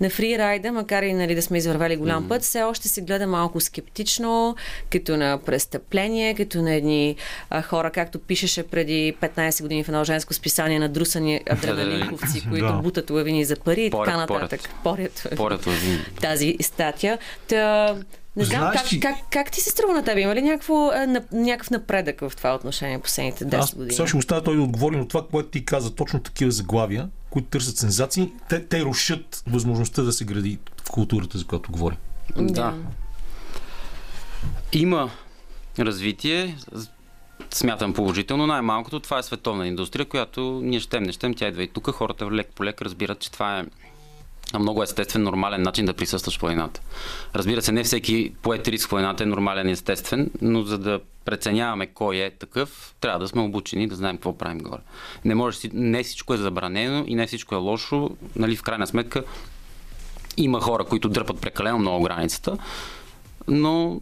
на 0.00 0.10
фрирайда, 0.10 0.72
макар 0.72 1.02
и 1.02 1.12
нали, 1.12 1.34
да 1.34 1.42
сме 1.42 1.58
извървели 1.58 1.96
голям 1.96 2.24
mm. 2.24 2.28
път, 2.28 2.42
все 2.42 2.62
още 2.62 2.88
се 2.88 3.00
гледа 3.00 3.26
малко 3.26 3.60
скептично, 3.60 4.56
като 4.90 5.16
на 5.16 5.38
престъпление, 5.46 6.34
като 6.34 6.62
на 6.62 6.74
едни 6.74 7.16
а, 7.50 7.62
хора, 7.62 7.90
както 7.90 8.18
пишеше 8.18 8.62
преди 8.62 9.16
15 9.20 9.62
години 9.62 9.84
в 9.84 9.88
едно 9.88 10.04
женско 10.04 10.34
списание 10.34 10.78
на 10.78 10.88
друсани 10.88 11.40
адреналинковци, 11.50 12.48
които 12.50 12.66
да. 12.66 12.72
бутат 12.72 13.10
лавини 13.10 13.44
за 13.44 13.56
пари 13.56 13.84
и 13.84 13.90
така 13.90 14.16
нататък. 14.16 14.60
Порят, 14.82 15.28
порят 15.36 15.68
тази 16.20 16.56
статия. 16.60 17.18
Та, 17.48 17.96
не 18.36 18.44
знам, 18.44 18.60
Знаеш, 18.60 18.82
как, 18.90 19.00
как, 19.00 19.16
как 19.30 19.50
ти 19.50 19.60
се 19.60 19.70
струва 19.70 19.94
на 19.94 20.04
теб? 20.04 20.18
Има 20.18 20.34
ли 20.34 20.42
някакво, 20.42 20.92
е, 20.92 21.06
на, 21.06 21.22
някакъв 21.32 21.70
напредък 21.70 22.20
в 22.20 22.32
това 22.36 22.54
отношение 22.54 22.98
последните 22.98 23.44
10 23.44 23.58
Аз, 23.58 23.74
години? 23.74 23.92
Сега 23.92 24.08
ще 24.08 24.16
оставя 24.16 24.42
той 24.42 24.56
да 24.56 24.62
отговори 24.62 24.96
на 24.96 25.08
това, 25.08 25.26
което 25.30 25.48
ти 25.48 25.64
каза. 25.64 25.94
Точно 25.94 26.20
такива 26.20 26.50
заглавия, 26.50 27.08
които 27.30 27.48
търсят 27.48 27.76
сензации, 27.76 28.32
те, 28.48 28.66
те 28.66 28.84
рушат 28.84 29.42
възможността 29.46 30.02
да 30.02 30.12
се 30.12 30.24
гради 30.24 30.58
в 30.84 30.90
културата, 30.90 31.38
за 31.38 31.44
която 31.44 31.72
говорим. 31.72 31.98
Да. 32.36 32.74
Има 34.72 35.10
развитие, 35.78 36.56
смятам 37.50 37.94
положително. 37.94 38.46
Най-малкото 38.46 39.00
това 39.00 39.18
е 39.18 39.22
световна 39.22 39.66
индустрия, 39.66 40.06
която 40.06 40.60
ние 40.62 40.80
щем, 40.80 41.02
не 41.02 41.12
щем, 41.12 41.34
тя 41.34 41.48
идва 41.48 41.62
и 41.62 41.68
тук. 41.68 41.90
Хората 41.90 42.30
лек 42.30 42.48
по 42.54 42.64
лек 42.64 42.82
разбират, 42.82 43.18
че 43.18 43.32
това 43.32 43.58
е 43.58 43.64
много 44.54 44.82
естествен, 44.82 45.22
нормален 45.22 45.62
начин 45.62 45.86
да 45.86 45.94
присъстваш 45.94 46.36
в 46.36 46.40
планината. 46.40 46.80
Разбира 47.34 47.62
се, 47.62 47.72
не 47.72 47.84
всеки 47.84 48.32
поет 48.42 48.68
риск 48.68 48.86
в 48.86 48.90
планината 48.90 49.22
е 49.22 49.26
нормален 49.26 49.68
и 49.68 49.72
естествен, 49.72 50.30
но 50.42 50.62
за 50.62 50.78
да 50.78 51.00
преценяваме 51.24 51.86
кой 51.86 52.16
е 52.16 52.30
такъв, 52.30 52.94
трябва 53.00 53.18
да 53.18 53.28
сме 53.28 53.42
обучени, 53.42 53.88
да 53.88 53.96
знаем 53.96 54.16
какво 54.16 54.38
правим 54.38 54.58
горе. 54.58 54.80
Не, 55.24 55.34
може, 55.34 55.58
не 55.72 56.02
всичко 56.02 56.34
е 56.34 56.36
забранено 56.36 57.04
и 57.06 57.14
не 57.14 57.26
всичко 57.26 57.54
е 57.54 57.58
лошо. 57.58 58.10
Нали, 58.36 58.56
в 58.56 58.62
крайна 58.62 58.86
сметка 58.86 59.24
има 60.36 60.60
хора, 60.60 60.84
които 60.84 61.08
дърпат 61.08 61.40
прекалено 61.40 61.78
много 61.78 62.04
границата, 62.04 62.58
но 63.48 64.00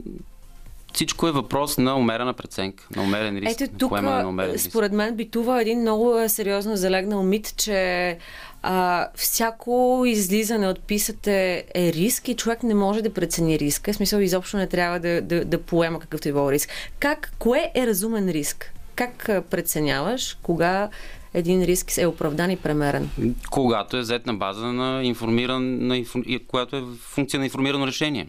всичко 0.94 1.28
е 1.28 1.32
въпрос 1.32 1.78
на 1.78 1.96
умерена 1.96 2.32
преценка, 2.32 2.84
на 2.96 3.02
умерен 3.02 3.38
риск. 3.38 3.60
Ето 3.60 3.74
тук, 3.78 4.02
на 4.02 4.28
умерен 4.28 4.52
риск. 4.52 4.70
според 4.70 4.92
мен, 4.92 5.16
битува 5.16 5.62
един 5.62 5.80
много 5.80 6.14
сериозно 6.28 6.76
залегнал 6.76 7.22
мит, 7.22 7.54
че 7.56 8.18
а, 8.62 9.08
всяко 9.14 10.02
излизане 10.06 10.68
от 10.68 10.80
писата 10.80 11.30
е 11.74 11.92
риск 11.92 12.28
и 12.28 12.36
човек 12.36 12.62
не 12.62 12.74
може 12.74 13.02
да 13.02 13.14
прецени 13.14 13.58
риска. 13.58 13.92
В 13.92 13.96
смисъл, 13.96 14.18
изобщо 14.18 14.56
не 14.56 14.66
трябва 14.66 15.00
да, 15.00 15.22
да, 15.22 15.44
да 15.44 15.62
поема 15.62 16.00
какъвто 16.00 16.28
и 16.28 16.32
било 16.32 16.52
риск. 16.52 16.68
Как, 16.98 17.32
кое 17.38 17.70
е 17.74 17.86
разумен 17.86 18.28
риск? 18.28 18.74
как 18.94 19.30
преценяваш 19.50 20.38
кога 20.42 20.88
един 21.34 21.64
риск 21.64 21.98
е 21.98 22.06
оправдан 22.06 22.50
и 22.50 22.56
премерен? 22.56 23.10
Когато 23.50 23.96
е 23.96 24.00
взет 24.00 24.26
на 24.26 24.34
база 24.34 24.72
на 24.72 25.04
информиран, 25.04 25.86
на 25.86 26.04
която 26.46 26.76
е 26.76 26.82
функция 27.00 27.38
на 27.40 27.46
информирано 27.46 27.86
решение. 27.86 28.28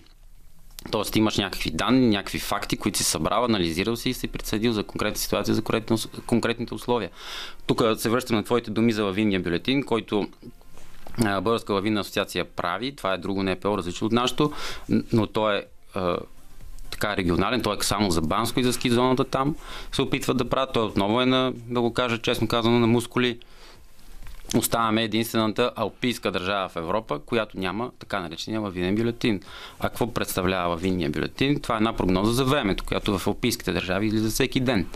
Тоест 0.91 1.15
имаш 1.15 1.38
някакви 1.38 1.71
данни, 1.71 2.08
някакви 2.08 2.39
факти, 2.39 2.78
които 2.78 2.98
си 2.98 3.04
събрал, 3.04 3.45
анализирал 3.45 3.95
си 3.95 4.10
и 4.10 4.13
си 4.13 4.28
прецедил 4.28 4.74
за 4.74 4.84
конкретна 4.84 5.17
ситуация, 5.17 5.56
за 5.56 5.62
конкретните 6.26 6.74
условия. 6.74 7.10
Тук 7.65 7.82
се 7.98 8.10
връщам 8.10 8.36
на 8.36 8.43
твоите 8.43 8.71
думи 8.71 8.91
за 8.91 9.04
лавинния 9.04 9.39
бюлетин, 9.39 9.84
който 9.84 10.28
Българска 11.17 11.74
лавинна 11.74 12.00
асоциация 12.00 12.45
прави. 12.45 12.95
Това 12.95 13.13
е 13.13 13.17
друго 13.17 13.43
НПО, 13.43 13.78
различно 13.78 14.08
от 14.08 14.13
нашото, 14.13 14.52
но 15.13 15.28
то 15.28 15.52
е 15.52 15.65
така 16.91 17.17
регионален, 17.17 17.62
той 17.62 17.76
е 17.76 17.84
само 17.84 18.12
за 18.12 18.21
Банско 18.21 18.60
и 18.60 18.63
за 18.63 18.74
ски 18.74 18.89
зоната 18.89 19.24
там 19.24 19.56
се 19.91 20.02
опитват 20.02 20.38
да 20.38 20.50
правят. 20.50 20.74
Той 20.74 20.84
отново 20.84 21.21
е 21.21 21.26
на, 21.26 21.54
да 21.56 21.82
го 21.82 21.93
кажа 21.93 22.17
честно 22.17 22.48
казано, 22.48 22.80
на 22.80 22.88
мускули. 22.88 23.39
Оставаме 24.58 25.03
единствената 25.03 25.71
алпийска 25.75 26.31
държава 26.31 26.69
в 26.69 26.75
Европа, 26.75 27.19
която 27.19 27.60
няма 27.60 27.91
така 27.99 28.19
наречения 28.19 28.62
лавинен 28.62 28.95
бюлетин. 28.95 29.41
А 29.79 29.89
какво 29.89 30.13
представлява 30.13 30.69
лавинния 30.69 31.10
бюлетин? 31.10 31.60
Това 31.60 31.75
е 31.75 31.77
една 31.77 31.93
прогноза 31.93 32.31
за 32.31 32.45
времето, 32.45 32.84
която 32.84 33.17
в 33.19 33.27
алпийските 33.27 33.71
държави 33.71 34.08
излиза 34.08 34.29
всеки 34.29 34.60
ден 34.60 34.88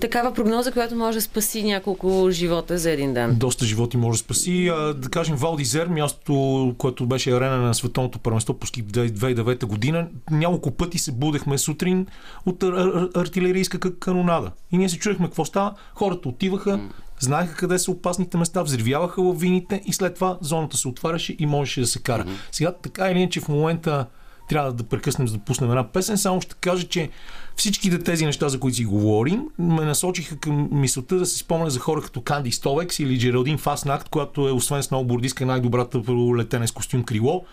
такава 0.00 0.34
прогноза, 0.34 0.72
която 0.72 0.96
може 0.96 1.18
да 1.18 1.22
спаси 1.22 1.62
няколко 1.62 2.28
живота 2.30 2.78
за 2.78 2.90
един 2.90 3.14
ден. 3.14 3.34
Доста 3.38 3.64
животи 3.64 3.96
може 3.96 4.18
да 4.18 4.24
спаси. 4.24 4.68
А, 4.68 4.94
да 4.94 5.08
кажем 5.08 5.36
Валдизер, 5.36 5.86
мястото, 5.86 6.74
което 6.78 7.06
беше 7.06 7.30
арена 7.30 7.56
на 7.56 7.74
световното 7.74 8.18
първенство 8.18 8.54
по 8.54 8.66
ски 8.66 8.84
2009 8.84 9.66
година, 9.66 10.06
няколко 10.30 10.70
пъти 10.70 10.98
се 10.98 11.12
будехме 11.12 11.58
сутрин 11.58 12.06
от 12.46 12.62
ар- 12.62 12.94
ар- 12.94 13.16
артилерийска 13.16 13.98
канонада. 13.98 14.50
И 14.72 14.78
ние 14.78 14.88
се 14.88 14.98
чудехме 14.98 15.26
какво 15.26 15.44
става. 15.44 15.74
Хората 15.94 16.28
отиваха, 16.28 16.80
знаеха 17.20 17.54
къде 17.54 17.78
са 17.78 17.90
опасните 17.90 18.36
места, 18.36 18.62
взривяваха 18.62 19.22
лавините 19.22 19.82
и 19.86 19.92
след 19.92 20.14
това 20.14 20.38
зоната 20.40 20.76
се 20.76 20.88
отваряше 20.88 21.36
и 21.38 21.46
можеше 21.46 21.80
да 21.80 21.86
се 21.86 22.02
кара. 22.02 22.24
Mm-hmm. 22.24 22.48
Сега 22.52 22.72
така 22.72 23.10
или 23.10 23.18
иначе 23.18 23.40
в 23.40 23.48
момента 23.48 24.06
трябва 24.48 24.72
да 24.72 24.84
прекъснем, 24.84 25.28
за 25.28 25.36
да 25.36 25.44
пуснем 25.44 25.70
една 25.70 25.92
песен. 25.92 26.18
Само 26.18 26.40
ще 26.40 26.54
кажа, 26.54 26.88
че 26.88 27.10
всичките 27.56 27.98
тези 27.98 28.26
неща, 28.26 28.48
за 28.48 28.60
които 28.60 28.76
си 28.76 28.84
говорим, 28.84 29.42
ме 29.58 29.84
насочиха 29.84 30.36
към 30.36 30.68
мисълта 30.72 31.16
да 31.16 31.26
се 31.26 31.38
спомня 31.38 31.70
за 31.70 31.78
хора 31.78 32.02
като 32.02 32.20
Канди 32.20 32.52
Стовекс 32.52 32.98
или 32.98 33.18
Джералдин 33.18 33.58
Фаснакт, 33.58 34.08
която 34.08 34.48
е 34.48 34.52
освен 34.52 34.82
сноубордистка 34.82 35.46
най-добрата 35.46 36.02
летене 36.38 36.66
с 36.66 36.72
костюм 36.72 37.04
крило. 37.04 37.44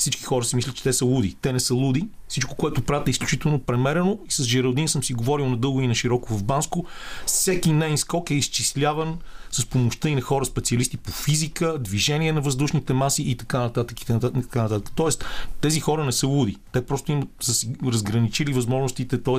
Всички 0.00 0.24
хора 0.24 0.44
си 0.44 0.56
мислят, 0.56 0.76
че 0.76 0.82
те 0.82 0.92
са 0.92 1.04
луди. 1.04 1.36
Те 1.42 1.52
не 1.52 1.60
са 1.60 1.74
луди. 1.74 2.08
Всичко, 2.28 2.54
което 2.54 2.82
правят 2.82 3.08
е 3.08 3.10
изключително 3.10 3.58
премерено. 3.58 4.18
И 4.28 4.32
с 4.32 4.48
Джералдин 4.48 4.88
съм 4.88 5.04
си 5.04 5.14
говорил 5.14 5.48
надълго 5.48 5.80
и 5.80 5.86
на 5.86 5.94
широко 5.94 6.34
в 6.34 6.44
Банско. 6.44 6.84
Всеки 7.26 7.72
нейн 7.72 7.98
скок 7.98 8.30
е 8.30 8.34
изчисляван 8.34 9.18
с 9.50 9.66
помощта 9.66 10.08
и 10.08 10.14
на 10.14 10.20
хора 10.20 10.44
специалисти 10.44 10.96
по 10.96 11.12
физика, 11.12 11.78
движение 11.78 12.32
на 12.32 12.40
въздушните 12.40 12.92
маси 12.92 13.22
и 13.22 13.36
така 13.36 13.58
нататък. 13.58 14.02
И 14.02 14.06
така 14.06 14.62
нататък. 14.62 14.92
Тоест, 14.94 15.24
тези 15.60 15.80
хора 15.80 16.04
не 16.04 16.12
са 16.12 16.26
луди. 16.26 16.56
Те 16.72 16.86
просто 16.86 17.12
им 17.12 17.28
са 17.40 17.66
разграничили 17.84 18.52
възможностите, 18.52 19.22
т.е. 19.22 19.38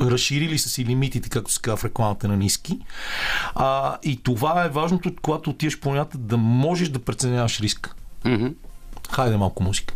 разширили 0.00 0.58
са 0.58 0.68
си 0.68 0.84
лимитите, 0.84 1.28
както 1.28 1.52
се 1.52 1.60
казва 1.60 1.76
в 1.76 1.84
рекламата 1.84 2.28
на 2.28 2.36
ниски. 2.36 2.78
А, 3.54 3.98
и 4.02 4.16
това 4.16 4.64
е 4.64 4.68
важното, 4.68 5.12
когато 5.22 5.50
отиваш 5.50 5.80
по 5.80 6.06
да 6.14 6.36
можеш 6.36 6.88
да 6.88 6.98
преценяваш 6.98 7.60
риска. 7.60 7.94
Mm-hmm. 8.24 8.54
Хайде 9.10 9.36
малко 9.36 9.62
музика. 9.62 9.94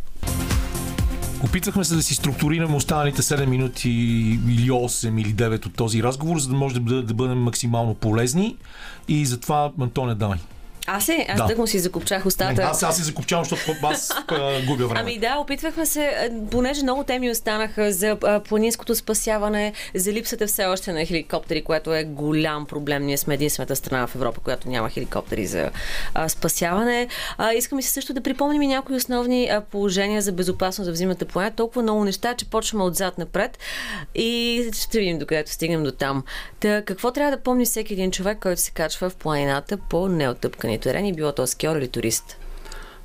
Опитвахме 1.44 1.85
се 1.85 1.94
да 1.94 2.03
си 2.03 2.14
структурираме 2.14 2.77
останалите 2.77 3.22
7 3.22 3.46
минути 3.46 3.90
или 3.90 4.70
8 4.70 5.20
или 5.20 5.35
9 5.35 5.66
от 5.66 5.75
този 5.75 6.03
разговор, 6.03 6.38
за 6.38 6.48
да 6.48 6.55
може 6.55 6.81
да, 6.81 7.14
бъдем 7.14 7.38
максимално 7.38 7.94
полезни. 7.94 8.57
И 9.09 9.27
затова, 9.27 9.72
Антоне, 9.81 10.14
давай. 10.14 10.38
Аз 10.87 11.09
ли? 11.09 11.27
Аз 11.29 11.49
да. 11.49 11.57
му 11.57 11.66
си 11.66 11.79
закопчах 11.79 12.27
устата. 12.27 12.53
Не, 12.53 12.62
аз, 12.62 12.83
аз 12.83 12.97
си 12.97 13.03
закопчавам, 13.03 13.45
защото 13.45 13.79
аз 13.83 14.11
а, 14.29 14.66
губя 14.66 14.87
време. 14.87 15.01
Ами 15.01 15.18
да, 15.18 15.38
опитвахме 15.38 15.87
се, 15.87 16.31
понеже 16.51 16.83
много 16.83 17.05
теми 17.05 17.31
останаха 17.31 17.92
за 17.92 18.16
а, 18.23 18.40
планинското 18.40 18.95
спасяване, 18.95 19.73
за 19.95 20.12
липсата 20.12 20.47
все 20.47 20.64
още 20.64 20.92
на 20.92 21.05
хеликоптери, 21.05 21.64
което 21.64 21.95
е 21.95 22.05
голям 22.05 22.66
проблем. 22.66 23.07
Ние 23.07 23.16
сме 23.16 23.35
единствената 23.35 23.77
страна 23.77 24.07
в 24.07 24.14
Европа, 24.14 24.40
която 24.40 24.68
няма 24.68 24.90
хеликоптери 24.90 25.47
за 25.47 25.71
а, 26.14 26.29
спасяване. 26.29 27.09
А, 27.38 27.53
искаме 27.53 27.83
се 27.83 27.90
също 27.90 28.14
да 28.14 28.21
припомним 28.21 28.62
и 28.62 28.66
някои 28.66 28.97
основни 28.97 29.49
а, 29.49 29.61
положения 29.61 30.23
за 30.23 30.33
безопасност 30.33 30.87
за 30.87 30.92
взимата 30.92 31.25
планета. 31.25 31.57
Толкова 31.57 31.83
много 31.83 32.05
неща, 32.05 32.35
че 32.35 32.51
почваме 32.51 32.85
отзад 32.85 33.18
напред 33.18 33.59
и 34.14 34.64
ще 34.75 34.99
видим 34.99 35.18
докъдето 35.18 35.53
стигнем 35.53 35.83
до 35.83 35.92
там. 35.92 36.25
Та, 36.61 36.83
какво 36.83 37.11
трябва 37.11 37.37
да 37.37 37.42
помни 37.42 37.64
всеки 37.64 37.92
един 37.92 38.11
човек, 38.11 38.38
който 38.42 38.61
се 38.61 38.71
качва 38.71 39.11
в 39.11 39.16
планината 39.16 39.77
по 39.77 40.09
неотъпкани 40.09 40.71
изследвани 40.72 40.78
терени, 40.78 41.12
било 41.12 41.32
то 41.32 41.46
скиор 41.46 41.76
или 41.76 41.88
турист? 41.88 42.38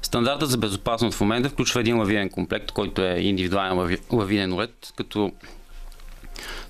Стандартът 0.01 0.49
за 0.49 0.57
безопасност 0.57 1.17
в 1.17 1.21
момента 1.21 1.49
включва 1.49 1.79
един 1.79 1.99
лавиен 1.99 2.29
комплект, 2.29 2.71
който 2.71 3.01
е 3.01 3.19
индивидуален 3.19 3.97
лавинен 4.11 4.53
уред, 4.53 4.93
като 4.95 5.31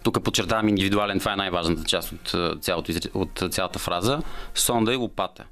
тук 0.04 0.24
подчертавам 0.24 0.70
индивидуален, 0.70 1.20
това 1.20 1.34
е 1.34 1.36
най-важната 1.36 1.84
част 1.84 2.12
от, 2.12 2.64
цялото, 2.64 2.94
от 3.14 3.44
цялата 3.52 3.80
фраза, 3.80 4.22
сонда 4.56 4.94
и 4.94 4.96
лопата. 4.96 5.44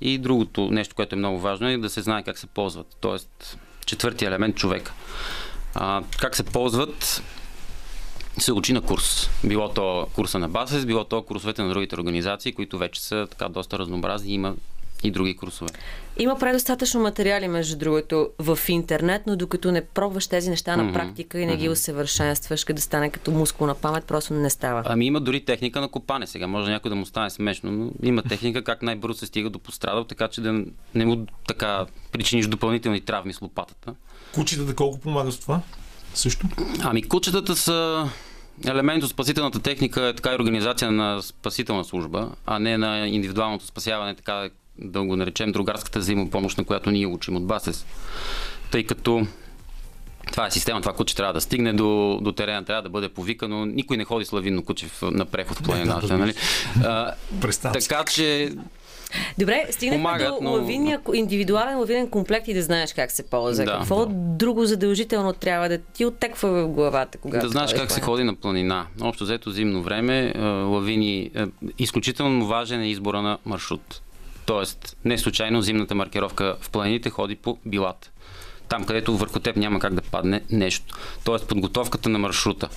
И 0.00 0.18
другото 0.18 0.70
нещо, 0.70 0.94
което 0.94 1.14
е 1.14 1.18
много 1.18 1.38
важно 1.38 1.68
е 1.68 1.78
да 1.78 1.90
се 1.90 2.02
знае 2.02 2.22
как 2.22 2.38
се 2.38 2.46
ползват. 2.46 2.86
Тоест, 3.00 3.58
четвъртия 3.86 4.28
елемент 4.28 4.56
човека. 4.56 4.92
А, 5.74 6.02
как 6.20 6.36
се 6.36 6.42
ползват 6.42 7.22
се 8.38 8.52
учи 8.52 8.72
на 8.72 8.80
курс. 8.80 9.30
Било 9.44 9.68
то 9.68 10.06
курса 10.14 10.38
на 10.38 10.48
Басес, 10.48 10.86
било 10.86 11.04
то 11.04 11.22
курсовете 11.22 11.62
на 11.62 11.68
другите 11.68 11.94
организации, 11.94 12.52
които 12.52 12.78
вече 12.78 13.02
са 13.02 13.26
така 13.30 13.48
доста 13.48 13.78
разнообразни. 13.78 14.34
Има 14.34 14.54
и 15.04 15.10
други 15.10 15.36
курсове. 15.36 15.70
Има 16.18 16.38
предостатъчно 16.38 17.00
материали, 17.00 17.48
между 17.48 17.78
другото, 17.78 18.28
в 18.38 18.58
интернет, 18.68 19.22
но 19.26 19.36
докато 19.36 19.72
не 19.72 19.84
пробваш 19.84 20.26
тези 20.26 20.50
неща 20.50 20.76
на 20.76 20.92
практика 20.92 21.40
и 21.40 21.46
не 21.46 21.56
ги 21.56 21.68
усъвършенстваш, 21.68 22.64
къде 22.64 22.76
да 22.76 22.82
стане 22.82 23.10
като 23.10 23.30
мускулна 23.30 23.74
памет, 23.74 24.04
просто 24.04 24.34
не 24.34 24.50
става. 24.50 24.82
Ами 24.86 25.06
има 25.06 25.20
дори 25.20 25.44
техника 25.44 25.80
на 25.80 25.88
копане. 25.88 26.26
Сега 26.26 26.46
може 26.46 26.70
някой 26.70 26.88
да 26.88 26.94
му 26.94 27.06
стане 27.06 27.30
смешно, 27.30 27.72
но 27.72 27.90
има 28.02 28.22
техника 28.22 28.64
как 28.64 28.82
най-бързо 28.82 29.18
се 29.18 29.26
стига 29.26 29.50
до 29.50 29.58
пострадал, 29.58 30.04
така 30.04 30.28
че 30.28 30.40
да 30.40 30.64
не 30.94 31.06
му 31.06 31.26
така 31.48 31.86
причиниш 32.12 32.46
допълнителни 32.46 33.00
травми 33.00 33.32
с 33.32 33.40
лопатата. 33.40 33.94
Кучетата 34.34 34.74
колко 34.74 35.00
помагат 35.00 35.34
с 35.34 35.38
това? 35.38 35.60
Също? 36.14 36.46
Ами 36.82 37.02
кучетата 37.02 37.56
са 37.56 38.08
елемент 38.66 39.04
от 39.04 39.10
спасителната 39.10 39.60
техника 39.60 40.06
е 40.06 40.14
така 40.14 40.32
и 40.32 40.34
организация 40.34 40.92
на 40.92 41.22
спасителна 41.22 41.84
служба, 41.84 42.30
а 42.46 42.58
не 42.58 42.78
на 42.78 43.08
индивидуалното 43.08 43.66
спасяване, 43.66 44.14
така 44.14 44.48
да 44.78 45.02
го 45.02 45.16
наречем 45.16 45.52
другарската 45.52 45.98
взаимопомощ, 45.98 46.58
на 46.58 46.64
която 46.64 46.90
ние 46.90 47.06
учим 47.06 47.36
от 47.36 47.46
БАСЕС. 47.46 47.86
Тъй 48.70 48.84
като 48.84 49.26
това 50.32 50.46
е 50.46 50.50
система, 50.50 50.80
това 50.80 50.92
куче 50.92 51.16
трябва 51.16 51.32
да 51.32 51.40
стигне 51.40 51.72
до, 51.72 52.18
до 52.22 52.32
терена, 52.32 52.64
трябва 52.64 52.82
да 52.82 52.88
бъде 52.88 53.08
повикано. 53.08 53.66
Никой 53.66 53.96
не 53.96 54.04
ходи 54.04 54.24
с 54.24 54.32
лавинно 54.32 54.64
куче 54.64 54.86
на 55.02 55.24
преход 55.24 55.58
в 55.58 55.62
планината. 55.62 56.06
Да, 56.06 56.18
нали? 56.18 56.34
а, 56.84 57.14
така 57.72 58.04
че 58.04 58.50
Добре, 59.38 59.66
стигнахме 59.70 60.04
Помагат, 60.04 60.28
до 60.28 60.38
но... 60.42 60.52
лавиния, 60.52 61.00
индивидуален 61.14 61.78
лавинен 61.78 62.10
комплект 62.10 62.48
и 62.48 62.54
да 62.54 62.62
знаеш 62.62 62.92
как 62.92 63.10
се 63.10 63.22
ползва. 63.22 63.64
Да, 63.64 63.78
Какво 63.78 64.06
да. 64.06 64.14
друго 64.14 64.64
задължително 64.64 65.32
трябва 65.32 65.68
да 65.68 65.78
ти 65.78 66.04
оттеква 66.04 66.48
в 66.48 66.68
главата? 66.68 67.18
Когато 67.18 67.46
да 67.46 67.50
знаеш 67.50 67.74
как 67.74 67.90
се 67.90 68.00
ходи 68.00 68.24
на 68.24 68.34
планина. 68.34 68.86
Общо 69.00 69.24
взето 69.24 69.50
зимно 69.50 69.82
време, 69.82 70.32
лавини, 70.66 71.30
изключително 71.78 72.46
важен 72.46 72.80
е 72.80 72.90
избора 72.90 73.22
на 73.22 73.38
маршрут. 73.44 74.00
Тоест, 74.46 74.96
не 75.04 75.18
случайно 75.18 75.62
зимната 75.62 75.94
маркировка 75.94 76.56
в 76.60 76.70
планините 76.70 77.10
ходи 77.10 77.36
по 77.36 77.58
билата. 77.66 78.10
Там, 78.68 78.84
където 78.84 79.16
върху 79.16 79.40
теб 79.40 79.56
няма 79.56 79.78
как 79.78 79.94
да 79.94 80.02
падне 80.02 80.42
нещо. 80.50 80.96
Тоест, 81.24 81.48
подготовката 81.48 82.08
на 82.08 82.18
маршрута. 82.18 82.68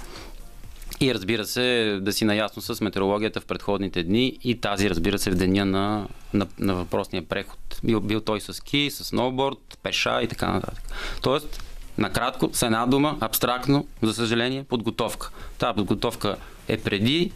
И 0.99 1.13
разбира 1.13 1.45
се, 1.45 1.97
да 2.01 2.13
си 2.13 2.25
наясно 2.25 2.62
с 2.62 2.82
метеорологията 2.82 3.41
в 3.41 3.45
предходните 3.45 4.03
дни 4.03 4.38
и 4.43 4.62
тази, 4.62 4.89
разбира 4.89 5.19
се, 5.19 5.32
в 5.32 5.36
деня 5.36 5.65
на, 5.65 6.08
на, 6.34 6.47
на 6.60 6.75
въпросния 6.75 7.25
преход. 7.25 7.80
Бил, 7.84 7.99
бил 7.99 8.21
той 8.21 8.41
с 8.41 8.53
ски, 8.53 8.89
с 8.91 9.03
сноуборд, 9.03 9.77
пеша 9.84 10.21
и 10.23 10.27
така 10.27 10.51
нататък. 10.51 10.84
Тоест, 11.21 11.63
накратко, 11.97 12.49
с 12.53 12.63
една 12.63 12.86
дума, 12.86 13.17
абстрактно, 13.21 13.88
за 14.01 14.13
съжаление, 14.13 14.63
подготовка. 14.63 15.32
Тази 15.58 15.75
подготовка 15.75 16.36
е 16.67 16.77
преди 16.77 17.32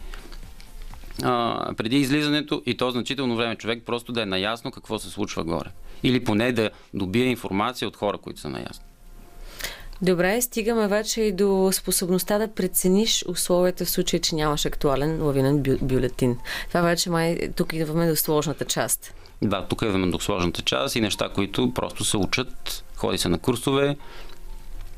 а, 1.22 1.74
преди 1.76 1.96
излизането 1.96 2.62
и 2.66 2.76
то 2.76 2.90
значително 2.90 3.36
време 3.36 3.56
човек 3.56 3.82
просто 3.86 4.12
да 4.12 4.22
е 4.22 4.26
наясно 4.26 4.70
какво 4.70 4.98
се 4.98 5.10
случва 5.10 5.44
горе. 5.44 5.68
Или 6.02 6.24
поне 6.24 6.52
да 6.52 6.70
добие 6.94 7.24
информация 7.24 7.88
от 7.88 7.96
хора, 7.96 8.18
които 8.18 8.40
са 8.40 8.48
наясно. 8.48 8.84
Добре, 10.02 10.42
стигаме 10.42 10.88
вече 10.88 11.20
и 11.20 11.32
до 11.32 11.70
способността 11.72 12.38
да 12.38 12.54
прецениш 12.54 13.24
условията 13.28 13.84
в 13.84 13.90
случай, 13.90 14.20
че 14.20 14.34
нямаш 14.34 14.66
актуален 14.66 15.22
лавинен 15.22 15.58
бю- 15.58 15.82
бюлетин. 15.82 16.38
Това 16.68 16.80
вече 16.80 17.10
май 17.10 17.38
тук 17.56 17.72
идваме 17.72 18.08
до 18.08 18.16
сложната 18.16 18.64
част. 18.64 19.14
Да, 19.42 19.66
тук 19.66 19.82
идваме 19.82 20.10
до 20.10 20.20
сложната 20.20 20.62
част 20.62 20.96
и 20.96 21.00
неща, 21.00 21.28
които 21.34 21.74
просто 21.74 22.04
се 22.04 22.16
учат, 22.16 22.84
ходи 22.96 23.18
се 23.18 23.28
на 23.28 23.38
курсове, 23.38 23.96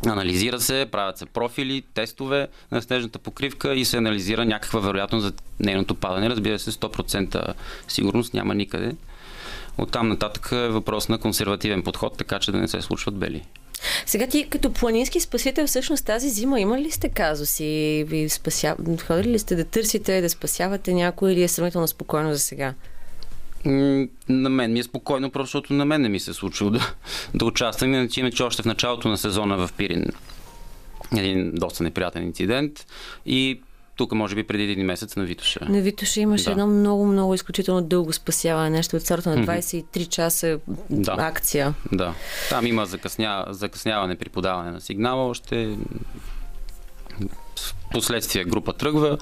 Анализира 0.06 0.60
се, 0.60 0.86
правят 0.92 1.18
се 1.18 1.26
профили, 1.26 1.82
тестове 1.94 2.48
на 2.72 2.82
снежната 2.82 3.18
покривка 3.18 3.74
и 3.74 3.84
се 3.84 3.96
анализира 3.96 4.44
някаква 4.44 4.80
вероятност 4.80 5.26
за 5.26 5.32
нейното 5.60 5.94
падане. 5.94 6.30
Разбира 6.30 6.58
се, 6.58 6.72
100% 6.72 7.54
сигурност 7.88 8.34
няма 8.34 8.54
никъде. 8.54 8.96
Оттам 9.78 10.08
нататък 10.08 10.48
е 10.52 10.68
въпрос 10.68 11.08
на 11.08 11.18
консервативен 11.18 11.82
подход, 11.82 12.16
така 12.16 12.38
че 12.38 12.52
да 12.52 12.58
не 12.58 12.68
се 12.68 12.82
случват 12.82 13.16
бели. 13.16 13.42
Сега 14.06 14.26
ти 14.26 14.48
като 14.50 14.72
планински 14.72 15.20
спасител, 15.20 15.66
всъщност 15.66 16.06
тази 16.06 16.30
зима 16.30 16.60
има 16.60 16.80
ли 16.80 16.90
сте 16.90 17.08
казуси? 17.08 18.04
Ви 18.08 18.28
спася... 18.28 18.76
Ходили 19.06 19.28
ли 19.28 19.38
сте 19.38 19.56
да 19.56 19.64
търсите, 19.64 20.20
да 20.20 20.30
спасявате 20.30 20.94
някой 20.94 21.32
или 21.32 21.42
е 21.42 21.48
сравнително 21.48 21.88
спокойно 21.88 22.32
за 22.32 22.38
сега? 22.38 22.74
На 24.28 24.50
мен 24.50 24.72
ми 24.72 24.78
е 24.78 24.82
спокойно, 24.82 25.30
просто 25.30 25.46
защото 25.46 25.72
на 25.72 25.84
мен 25.84 26.00
не 26.00 26.08
ми 26.08 26.20
се 26.20 26.30
е 26.30 26.34
случило 26.34 26.70
да, 26.70 26.94
да 27.34 27.44
участвам. 27.44 27.94
Иначе, 27.94 28.20
иначе 28.20 28.42
още 28.42 28.62
в 28.62 28.66
началото 28.66 29.08
на 29.08 29.18
сезона 29.18 29.66
в 29.66 29.72
Пирин 29.72 30.04
един 31.16 31.52
доста 31.54 31.82
неприятен 31.82 32.22
инцидент 32.22 32.86
и 33.26 33.60
тук, 33.96 34.12
може 34.12 34.34
би, 34.34 34.42
преди 34.42 34.62
един 34.62 34.86
месец 34.86 35.16
на 35.16 35.24
Витоша. 35.24 35.60
На 35.68 35.80
Витоша 35.80 36.20
имаше 36.20 36.44
да. 36.44 36.50
едно 36.50 36.66
много, 36.66 37.06
много 37.06 37.34
изключително 37.34 37.82
дълго 37.82 38.12
спасяване. 38.12 38.70
Нещо 38.70 38.96
от 38.96 39.02
сорта 39.02 39.36
на 39.36 39.46
23 39.46 40.08
часа 40.08 40.58
да. 40.90 41.16
акция. 41.18 41.74
Да. 41.92 42.14
Там 42.50 42.66
има 42.66 42.86
закъсня... 42.86 43.44
закъсняване 43.48 44.16
при 44.16 44.28
подаване 44.28 44.70
на 44.70 44.80
сигнала. 44.80 45.28
Още 45.28 45.76
последствие 47.90 48.44
група 48.44 48.72
тръгва. 48.72 49.18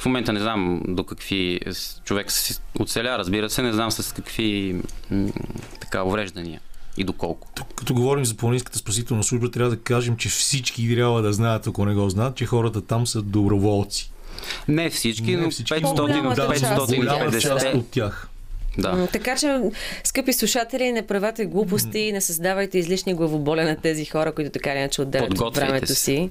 В 0.00 0.06
момента 0.06 0.32
не 0.32 0.40
знам 0.40 0.82
до 0.88 1.04
какви 1.04 1.60
човек 2.04 2.32
се 2.32 2.60
оцеля, 2.78 3.18
разбира 3.18 3.50
се, 3.50 3.62
не 3.62 3.72
знам 3.72 3.90
с 3.90 4.14
какви 4.14 4.76
така 5.80 6.02
увреждания 6.02 6.60
и 6.96 7.04
доколко. 7.04 7.48
Като 7.76 7.94
говорим 7.94 8.24
за 8.24 8.36
планинската 8.36 8.78
спасителна 8.78 9.22
служба, 9.22 9.50
трябва 9.50 9.70
да 9.70 9.80
кажем, 9.82 10.16
че 10.16 10.28
всички 10.28 10.94
трябва 10.94 11.22
да 11.22 11.32
знаят, 11.32 11.66
ако 11.66 11.84
не 11.84 11.94
го 11.94 12.10
знаят, 12.10 12.36
че 12.36 12.46
хората 12.46 12.80
там 12.80 13.06
са 13.06 13.22
доброволци. 13.22 14.12
Не 14.68 14.90
всички, 14.90 15.36
не 15.36 15.42
но 15.42 15.50
всички, 15.50 15.74
500, 15.74 16.34
да, 16.34 16.48
550 16.48 17.40
част 17.40 17.74
от 17.74 17.90
тях. 17.90 18.29
Да. 18.78 19.08
Така 19.12 19.36
че, 19.36 19.60
скъпи 20.04 20.32
слушатели, 20.32 20.92
не 20.92 21.02
правете 21.02 21.46
глупости, 21.46 22.12
не 22.12 22.20
създавайте 22.20 22.78
излишни 22.78 23.14
главоболя 23.14 23.64
на 23.64 23.76
тези 23.76 24.04
хора, 24.04 24.32
които 24.32 24.50
така 24.50 24.72
или 24.72 24.78
иначе 24.78 25.02
отделят 25.02 25.40
от 25.40 25.56
времето 25.56 25.94
си. 25.94 26.30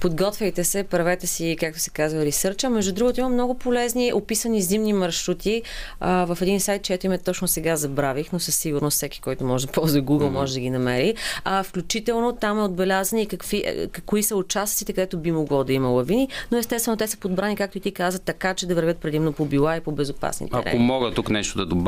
Подготвяйте 0.00 0.64
се, 0.64 0.84
правете 0.84 1.26
си, 1.26 1.56
както 1.60 1.80
се 1.80 1.90
казва, 1.90 2.24
ресърча. 2.24 2.70
Между 2.70 2.92
другото, 2.92 3.20
има 3.20 3.28
много 3.28 3.54
полезни 3.54 4.12
описани 4.12 4.62
зимни 4.62 4.92
маршрути. 4.92 5.62
А, 6.00 6.34
в 6.34 6.38
един 6.42 6.60
сайт, 6.60 6.82
чето 6.82 7.06
име 7.06 7.18
точно 7.18 7.48
сега 7.48 7.76
забравих, 7.76 8.32
но 8.32 8.38
със 8.38 8.56
сигурност 8.56 8.94
всеки, 8.94 9.20
който 9.20 9.44
може 9.44 9.66
да 9.66 9.72
ползва 9.72 10.00
Google, 10.00 10.22
mm-hmm. 10.22 10.28
може 10.28 10.54
да 10.54 10.60
ги 10.60 10.70
намери. 10.70 11.14
А, 11.44 11.62
включително 11.62 12.32
там 12.32 12.58
е 12.58 12.62
отбелязани 12.62 13.26
какви, 13.26 13.62
е, 13.66 13.86
кои 14.06 14.22
са 14.22 14.36
участъците, 14.36 14.92
където 14.92 15.18
би 15.18 15.32
могло 15.32 15.64
да 15.64 15.72
има 15.72 15.88
лавини, 15.88 16.28
но 16.52 16.58
естествено 16.58 16.96
те 16.96 17.06
са 17.06 17.16
подбрани, 17.16 17.56
както 17.56 17.78
и 17.78 17.80
ти 17.80 17.92
каза, 17.92 18.18
така, 18.18 18.54
че 18.54 18.66
да 18.66 18.74
вървят 18.74 18.98
предимно 18.98 19.32
по 19.32 19.44
била 19.44 19.76
и 19.76 19.80
по 19.80 19.92
безопасни 19.92 20.50
терени. 20.50 20.68
Ако 20.68 20.78
мога 20.78 21.10
тук 21.10 21.30
нещо 21.30 21.58
да 21.58 21.66
добавя, 21.66 21.87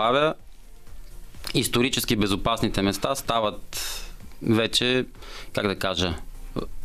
исторически 1.54 2.14
безопасните 2.16 2.82
места 2.82 3.14
стават 3.14 3.80
вече, 4.42 5.06
как 5.54 5.66
да 5.66 5.76
кажа, 5.76 6.14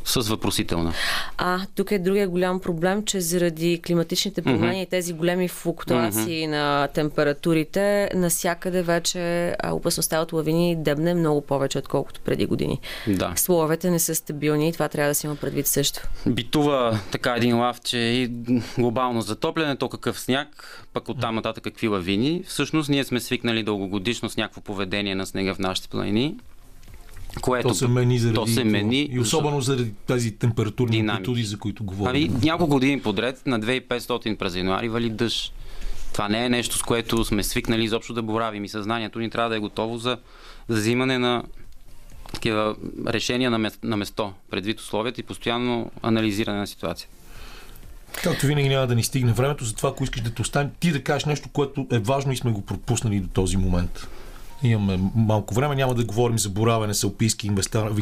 с 0.05 0.29
въпросителна. 0.29 0.93
А, 1.37 1.59
тук 1.75 1.91
е 1.91 1.99
другия 1.99 2.27
голям 2.27 2.59
проблем, 2.59 3.05
че 3.05 3.21
заради 3.21 3.81
климатичните 3.87 4.41
промени 4.41 4.81
и 4.81 4.85
mm-hmm. 4.85 4.89
тези 4.89 5.13
големи 5.13 5.47
флуктуации 5.47 6.43
mm-hmm. 6.43 6.49
на 6.49 6.87
температурите, 6.87 8.09
насякъде 8.15 8.81
вече 8.81 9.55
опасността 9.71 10.21
от 10.21 10.33
лавини 10.33 10.75
дебне 10.75 11.13
много 11.13 11.41
повече, 11.41 11.77
отколкото 11.77 12.21
преди 12.21 12.45
години. 12.45 12.79
Да. 13.07 13.33
Словете 13.35 13.89
не 13.89 13.99
са 13.99 14.15
стабилни 14.15 14.69
и 14.69 14.73
това 14.73 14.87
трябва 14.87 15.11
да 15.11 15.15
си 15.15 15.25
има 15.25 15.35
предвид 15.35 15.67
също. 15.67 15.99
Битува 16.27 16.99
така 17.11 17.35
един 17.35 17.59
лав, 17.59 17.81
че 17.81 17.97
и 17.97 18.27
глобално 18.77 19.21
затопляне, 19.21 19.75
то 19.75 19.89
какъв 19.89 20.19
сняг, 20.19 20.47
пък 20.93 21.09
оттам 21.09 21.35
нататък 21.35 21.63
какви 21.63 21.87
лавини. 21.87 22.43
Всъщност 22.47 22.89
ние 22.89 23.03
сме 23.03 23.19
свикнали 23.19 23.63
дългогодишно 23.63 24.29
с 24.29 24.37
някакво 24.37 24.61
поведение 24.61 25.15
на 25.15 25.25
снега 25.25 25.53
в 25.53 25.59
нашите 25.59 25.87
планини 25.87 26.35
което, 27.41 27.67
то 27.67 27.73
се 27.73 27.87
мени 27.87 28.19
заради 28.19 28.35
то 28.35 28.47
се 28.47 28.63
мени, 28.63 29.09
и 29.11 29.19
особено 29.19 29.61
заради 29.61 29.91
тези 30.07 30.35
температурни 30.35 30.99
амплитуди, 30.99 31.43
за 31.43 31.57
които 31.57 31.83
говорим. 31.83 32.29
Ами, 32.31 32.45
няколко 32.45 32.73
години 32.73 33.01
подред 33.01 33.41
на 33.45 33.59
2500 33.59 34.37
през 34.37 34.55
януари 34.55 34.89
вали 34.89 35.09
дъжд. 35.09 35.53
Това 36.13 36.29
не 36.29 36.45
е 36.45 36.49
нещо, 36.49 36.77
с 36.77 36.81
което 36.81 37.25
сме 37.25 37.43
свикнали 37.43 37.83
изобщо 37.83 38.13
да 38.13 38.21
боравим 38.21 38.65
и 38.65 38.69
съзнанието 38.69 39.19
ни 39.19 39.29
трябва 39.29 39.49
да 39.49 39.55
е 39.55 39.59
готово 39.59 39.97
за, 39.97 40.17
за 40.69 40.77
взимане 40.77 41.17
на 41.17 41.43
такива 42.33 42.75
решения 43.07 43.51
на, 43.51 43.57
место, 43.57 43.79
на 43.83 43.97
место, 43.97 44.33
предвид 44.51 44.79
условията 44.79 45.21
и 45.21 45.23
постоянно 45.23 45.91
анализиране 46.03 46.59
на 46.59 46.67
ситуацията. 46.67 47.15
Както 48.23 48.45
винаги 48.45 48.69
няма 48.69 48.87
да 48.87 48.95
ни 48.95 49.03
стигне 49.03 49.33
времето, 49.33 49.65
затова 49.65 49.89
ако 49.89 50.03
искаш 50.03 50.21
да 50.21 50.33
те 50.33 50.41
оставим, 50.41 50.71
ти 50.79 50.91
да 50.91 51.03
кажеш 51.03 51.25
нещо, 51.25 51.49
което 51.53 51.87
е 51.91 51.99
важно 51.99 52.31
и 52.31 52.37
сме 52.37 52.51
го 52.51 52.61
пропуснали 52.61 53.19
до 53.19 53.27
този 53.27 53.57
момент. 53.57 54.07
Имаме 54.63 54.99
малко 55.15 55.53
време, 55.53 55.75
няма 55.75 55.95
да 55.95 56.05
говорим 56.05 56.39
за 56.39 56.49
боравене 56.49 56.93
с 56.93 57.03
алпийски 57.03 57.47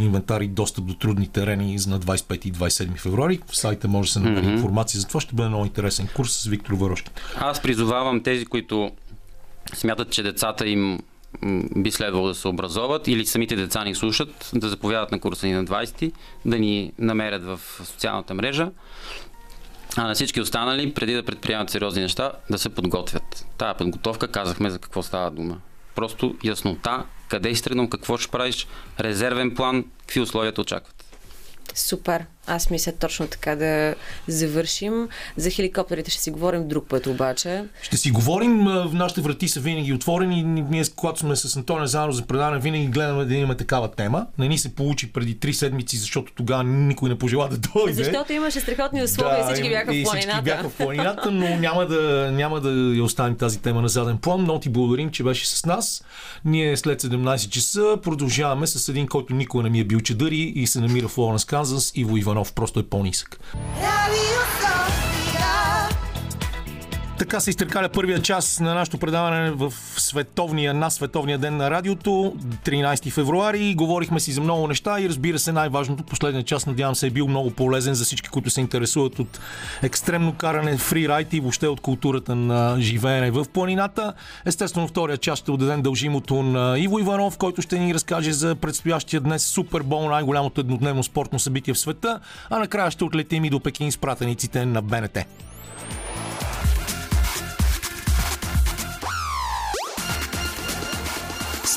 инвентари, 0.01 0.47
достъп 0.47 0.85
до 0.85 0.93
трудни 0.93 1.27
терени 1.27 1.73
на 1.87 1.99
25 1.99 2.45
и 2.45 2.53
27 2.53 2.97
февруари. 2.97 3.39
В 3.47 3.57
сайта 3.57 3.87
може 3.87 4.07
да 4.07 4.13
се 4.13 4.19
намери 4.19 4.45
mm-hmm. 4.45 4.53
информация 4.53 4.99
за 5.01 5.07
това. 5.07 5.19
Ще 5.19 5.35
бъде 5.35 5.49
много 5.49 5.65
интересен 5.65 6.07
курс 6.15 6.31
с 6.31 6.45
Виктор 6.45 6.73
Варошки. 6.73 7.11
Аз 7.35 7.61
призовавам 7.61 8.23
тези, 8.23 8.45
които 8.45 8.91
смятат, 9.73 10.09
че 10.11 10.23
децата 10.23 10.67
им 10.69 10.99
би 11.75 11.91
следвало 11.91 12.27
да 12.27 12.35
се 12.35 12.47
образоват 12.47 13.07
или 13.07 13.25
самите 13.25 13.55
деца 13.55 13.83
ни 13.83 13.95
слушат, 13.95 14.51
да 14.55 14.69
заповядат 14.69 15.11
на 15.11 15.19
курса 15.19 15.47
ни 15.47 15.53
на 15.53 15.65
20, 15.65 16.11
да 16.45 16.59
ни 16.59 16.91
намерят 16.99 17.43
в 17.43 17.59
социалната 17.83 18.33
мрежа. 18.33 18.71
А 19.97 20.07
на 20.07 20.13
всички 20.13 20.41
останали, 20.41 20.93
преди 20.93 21.13
да 21.13 21.23
предприемат 21.23 21.69
сериозни 21.69 22.01
неща, 22.01 22.31
да 22.49 22.57
се 22.57 22.69
подготвят. 22.69 23.45
Тая 23.57 23.77
подготовка 23.77 24.27
казахме 24.27 24.69
за 24.69 24.79
какво 24.79 25.03
става 25.03 25.31
дума. 25.31 25.57
Просто 25.95 26.35
яснота, 26.43 27.05
къде 27.27 27.55
си 27.55 27.63
тръгнал, 27.63 27.89
какво 27.89 28.17
ще 28.17 28.31
правиш, 28.31 28.67
резервен 28.99 29.55
план, 29.55 29.85
какви 29.99 30.21
условия 30.21 30.53
те 30.53 30.61
очакват. 30.61 31.05
Супер. 31.73 32.25
Аз 32.47 32.69
мисля 32.69 32.91
точно 32.91 33.27
така 33.27 33.55
да 33.55 33.95
завършим. 34.27 35.07
За 35.37 35.49
хеликоптерите 35.49 36.11
ще 36.11 36.21
си 36.21 36.31
говорим 36.31 36.67
друг 36.67 36.85
път 36.87 37.07
обаче. 37.07 37.63
Ще 37.81 37.97
си 37.97 38.11
говорим. 38.11 38.63
Нашите 38.93 39.21
врати 39.21 39.47
са 39.47 39.59
винаги 39.59 39.93
отворени. 39.93 40.43
Ние, 40.43 40.83
когато 40.95 41.19
сме 41.19 41.35
с 41.35 41.55
Антония 41.55 41.87
заедно 41.87 42.13
за 42.13 42.25
предаване, 42.25 42.59
винаги 42.59 42.87
гледаме 42.87 43.25
да 43.25 43.35
имаме 43.35 43.55
такава 43.55 43.91
тема. 43.91 44.25
Не 44.37 44.47
ни 44.47 44.57
се 44.57 44.75
получи 44.75 45.11
преди 45.13 45.39
три 45.39 45.53
седмици, 45.53 45.97
защото 45.97 46.33
тогава 46.35 46.63
никой 46.63 47.09
не 47.09 47.17
пожела 47.17 47.47
да 47.49 47.57
дойде. 47.57 47.93
Защото 47.93 48.33
имаше 48.33 48.59
страхотни 48.59 49.03
условия 49.03 49.45
да, 49.45 49.51
и 49.51 49.53
всички 49.53 49.69
бяха 49.69 49.93
в 49.93 50.03
планината. 50.03 50.31
Всички 50.31 50.43
бяха 50.43 50.69
в 50.69 50.73
планината, 50.73 51.31
но 51.31 51.57
няма 51.57 51.85
да, 51.85 52.31
няма 52.31 52.61
да 52.61 52.69
я 52.97 53.03
оставим 53.03 53.37
тази 53.37 53.59
тема 53.61 53.81
на 53.81 53.89
заден 53.89 54.17
план. 54.17 54.43
Но 54.43 54.59
ти 54.59 54.69
благодарим, 54.69 55.11
че 55.11 55.23
беше 55.23 55.47
с 55.47 55.65
нас. 55.65 56.03
Ние 56.45 56.77
след 56.77 57.01
17 57.01 57.49
часа 57.49 57.97
продължаваме 58.03 58.67
с 58.67 58.89
един, 58.89 59.07
който 59.07 59.33
никога 59.33 59.63
не 59.63 59.69
ми 59.69 59.79
е 59.79 59.83
бил 59.83 60.01
чадъри 60.01 60.53
и 60.55 60.67
се 60.67 60.79
намира 60.79 61.07
в 61.07 61.17
Лоренс, 61.17 61.45
Канзас, 61.45 61.91
Иво 61.95 62.17
Иванов. 62.17 62.32
Иванов 62.33 62.53
просто 62.53 62.79
е 62.79 62.83
по-нисък. 62.83 63.39
Така 67.17 67.39
се 67.39 67.49
изтъркаля 67.49 67.89
първия 67.89 68.21
час 68.21 68.59
на 68.59 68.73
нашето 68.73 68.97
предаване 68.97 69.51
в 69.51 69.73
световния, 69.97 70.73
на 70.73 70.89
световния 70.89 71.37
ден 71.37 71.57
на 71.57 71.71
радиото, 71.71 72.33
13 72.65 73.11
февруари. 73.11 73.75
Говорихме 73.75 74.19
си 74.19 74.31
за 74.31 74.41
много 74.41 74.67
неща 74.67 75.01
и 75.01 75.09
разбира 75.09 75.39
се 75.39 75.51
най-важното, 75.51 76.03
последния 76.03 76.43
час 76.43 76.65
надявам 76.65 76.95
се 76.95 77.07
е 77.07 77.09
бил 77.09 77.27
много 77.27 77.51
полезен 77.51 77.93
за 77.93 78.05
всички, 78.05 78.29
които 78.29 78.49
се 78.49 78.61
интересуват 78.61 79.19
от 79.19 79.39
екстремно 79.83 80.33
каране, 80.33 80.77
фрирайд 80.77 81.33
и 81.33 81.39
въобще 81.39 81.67
от 81.67 81.81
културата 81.81 82.35
на 82.35 82.75
живеене 82.79 83.31
в 83.31 83.45
планината. 83.53 84.13
Естествено, 84.45 84.87
втория 84.87 85.17
час 85.17 85.39
ще 85.39 85.51
отдадем 85.51 85.81
дължимото 85.81 86.43
на 86.43 86.79
Иво 86.79 86.99
Иванов, 86.99 87.37
който 87.37 87.61
ще 87.61 87.79
ни 87.79 87.93
разкаже 87.93 88.33
за 88.33 88.55
предстоящия 88.55 89.21
днес 89.21 89.45
Супербол, 89.45 90.09
най-голямото 90.09 90.61
еднодневно 90.61 91.03
спортно 91.03 91.39
събитие 91.39 91.73
в 91.73 91.79
света, 91.79 92.19
а 92.49 92.59
накрая 92.59 92.91
ще 92.91 93.03
отлетим 93.03 93.45
и 93.45 93.49
до 93.49 93.59
Пекин 93.59 93.91
с 93.91 93.97
пратениците 93.97 94.65
на 94.65 94.81
БНТ. 94.81 95.17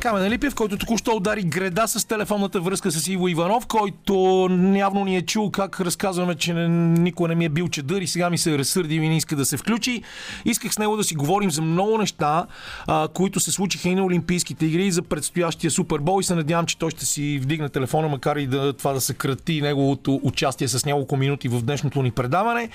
Камен 0.00 0.32
Липев, 0.32 0.54
който 0.54 0.76
току-що 0.76 1.16
удари 1.16 1.42
греда 1.42 1.86
с 1.86 2.04
телефонната 2.04 2.60
връзка 2.60 2.90
с 2.90 3.08
Иво 3.08 3.28
Иванов, 3.28 3.66
който 3.66 4.48
явно 4.76 5.04
ни 5.04 5.16
е 5.16 5.22
чул 5.22 5.50
как 5.50 5.80
разказваме, 5.80 6.34
че 6.34 6.52
никой 6.54 7.28
не 7.28 7.34
ми 7.34 7.44
е 7.44 7.48
бил 7.48 7.68
чедър 7.68 8.00
и 8.00 8.06
сега 8.06 8.30
ми 8.30 8.38
се 8.38 8.58
разсърди 8.58 8.94
и 8.94 9.08
не 9.08 9.16
иска 9.16 9.36
да 9.36 9.44
се 9.44 9.56
включи. 9.56 10.02
Исках 10.44 10.72
с 10.74 10.78
него 10.78 10.96
да 10.96 11.04
си 11.04 11.14
говорим 11.14 11.50
за 11.50 11.62
много 11.62 11.98
неща, 11.98 12.46
а, 12.86 13.08
които 13.08 13.40
се 13.40 13.52
случиха 13.52 13.88
и 13.88 13.94
на 13.94 14.04
Олимпийските 14.04 14.66
игри 14.66 14.86
и 14.86 14.92
за 14.92 15.02
предстоящия 15.02 15.70
Супербол 15.70 16.20
и 16.20 16.24
се 16.24 16.34
надявам, 16.34 16.66
че 16.66 16.78
той 16.78 16.90
ще 16.90 17.06
си 17.06 17.38
вдигне 17.42 17.68
телефона, 17.68 18.08
макар 18.08 18.36
и 18.36 18.46
да 18.46 18.72
това 18.72 18.92
да 18.92 19.00
съкрати 19.00 19.60
неговото 19.60 20.20
участие 20.22 20.68
с 20.68 20.86
няколко 20.86 21.16
минути 21.16 21.48
в 21.48 21.62
днешното 21.62 22.02
ни 22.02 22.10
предаване. 22.10 22.68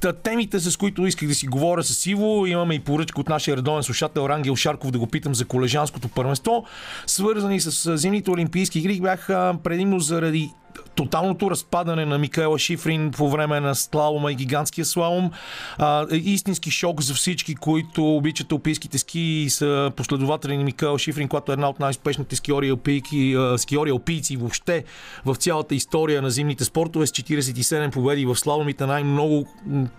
Та, 0.00 0.12
темите, 0.12 0.60
с 0.60 0.76
които 0.76 1.06
исках 1.06 1.28
да 1.28 1.34
си 1.34 1.46
говоря 1.46 1.82
с 1.82 2.06
Иво, 2.06 2.46
имаме 2.46 2.74
и 2.74 2.80
поръчка 2.80 3.20
от 3.20 3.28
нашия 3.28 3.56
редовен 3.56 3.82
слушател 3.82 4.28
Рангел 4.28 4.56
Шарков 4.56 4.90
да 4.90 4.98
го 4.98 5.06
питам 5.06 5.34
за 5.34 5.44
колежанското 5.44 6.08
първенство 6.08 6.64
свързани 7.06 7.60
с 7.60 7.96
зимните 7.96 8.30
олимпийски 8.30 8.78
игри, 8.78 9.00
бяха 9.00 9.54
предимно 9.64 10.00
заради 10.00 10.50
тоталното 10.94 11.50
разпадане 11.50 12.06
на 12.06 12.18
Микаела 12.18 12.58
Шифрин 12.58 13.10
по 13.10 13.30
време 13.30 13.60
на 13.60 13.74
слалома 13.74 14.32
и 14.32 14.34
гигантския 14.34 14.84
слалом. 14.84 15.30
А, 15.78 16.06
истински 16.10 16.70
шок 16.70 17.00
за 17.02 17.14
всички, 17.14 17.54
които 17.54 18.16
обичат 18.16 18.52
алпийските 18.52 18.98
ски 18.98 19.20
и 19.20 19.50
са 19.50 19.92
последователи 19.96 20.56
на 20.56 20.64
Микаела 20.64 20.98
Шифрин, 20.98 21.28
която 21.28 21.52
е 21.52 21.54
една 21.54 21.68
от 21.68 21.80
най-успешните 21.80 22.36
скиори 22.36 22.68
алпийки, 22.68 23.36
скиори 23.56 23.90
алпийци 23.90 24.36
въобще 24.36 24.84
в 25.24 25.34
цялата 25.34 25.74
история 25.74 26.22
на 26.22 26.30
зимните 26.30 26.64
спортове 26.64 27.06
с 27.06 27.10
47 27.10 27.90
победи 27.90 28.26
в 28.26 28.36
слаломите, 28.36 28.86
най-много 28.86 29.46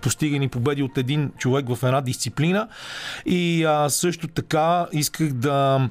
постигани 0.01 0.47
победи 0.47 0.83
от 0.83 0.97
един 0.97 1.31
човек 1.37 1.65
в 1.69 1.83
една 1.83 2.01
дисциплина. 2.01 2.67
И 3.25 3.63
а, 3.63 3.89
също 3.89 4.27
така 4.27 4.87
исках 4.91 5.33
да 5.33 5.89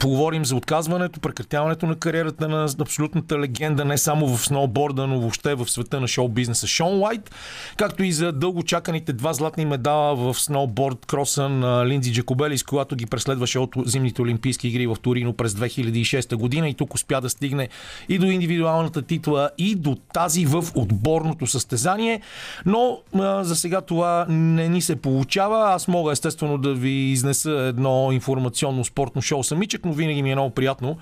Поговорим 0.00 0.44
за 0.44 0.56
отказването, 0.56 1.20
прекратяването 1.20 1.86
на 1.86 1.96
кариерата 1.96 2.48
на 2.48 2.68
абсолютната 2.80 3.38
легенда, 3.38 3.84
не 3.84 3.98
само 3.98 4.36
в 4.36 4.44
сноуборда, 4.46 5.06
но 5.06 5.20
въобще 5.20 5.54
в 5.54 5.68
света 5.68 6.00
на 6.00 6.08
шоу-бизнеса 6.08 6.66
Шон 6.66 7.00
Уайт, 7.00 7.34
както 7.76 8.02
и 8.02 8.12
за 8.12 8.32
дълго 8.32 8.62
чаканите 8.62 9.12
два 9.12 9.32
златни 9.32 9.64
медала 9.64 10.16
в 10.16 10.40
сноуборд 10.40 11.06
кроса 11.06 11.48
на 11.48 11.86
Линдзи 11.86 12.12
Джакобелис, 12.12 12.62
когато 12.62 12.96
ги 12.96 13.06
преследваше 13.06 13.58
от 13.58 13.70
зимните 13.86 14.22
олимпийски 14.22 14.68
игри 14.68 14.86
в 14.86 14.96
Торино 15.02 15.32
през 15.32 15.52
2006 15.52 16.34
година 16.34 16.68
и 16.68 16.74
тук 16.74 16.94
успя 16.94 17.20
да 17.20 17.30
стигне 17.30 17.68
и 18.08 18.18
до 18.18 18.26
индивидуалната 18.26 19.02
титла, 19.02 19.50
и 19.58 19.74
до 19.74 19.96
тази 20.14 20.46
в 20.46 20.64
отборното 20.74 21.46
състезание. 21.46 22.20
Но 22.66 22.98
а, 23.14 23.44
за 23.44 23.56
сега 23.56 23.80
това 23.80 24.26
не 24.28 24.68
ни 24.68 24.82
се 24.82 24.96
получава. 24.96 25.74
Аз 25.74 25.88
мога 25.88 26.12
естествено 26.12 26.58
да 26.58 26.74
ви 26.74 26.90
изнеса 26.90 27.50
едно 27.50 28.08
информационно 28.12 28.84
спортно 28.84 29.22
шоу 29.22 29.44
самичък, 29.52 29.84
но 29.84 29.92
винаги 29.92 30.22
ми 30.22 30.30
е 30.30 30.34
много 30.34 30.50
приятно 30.50 30.96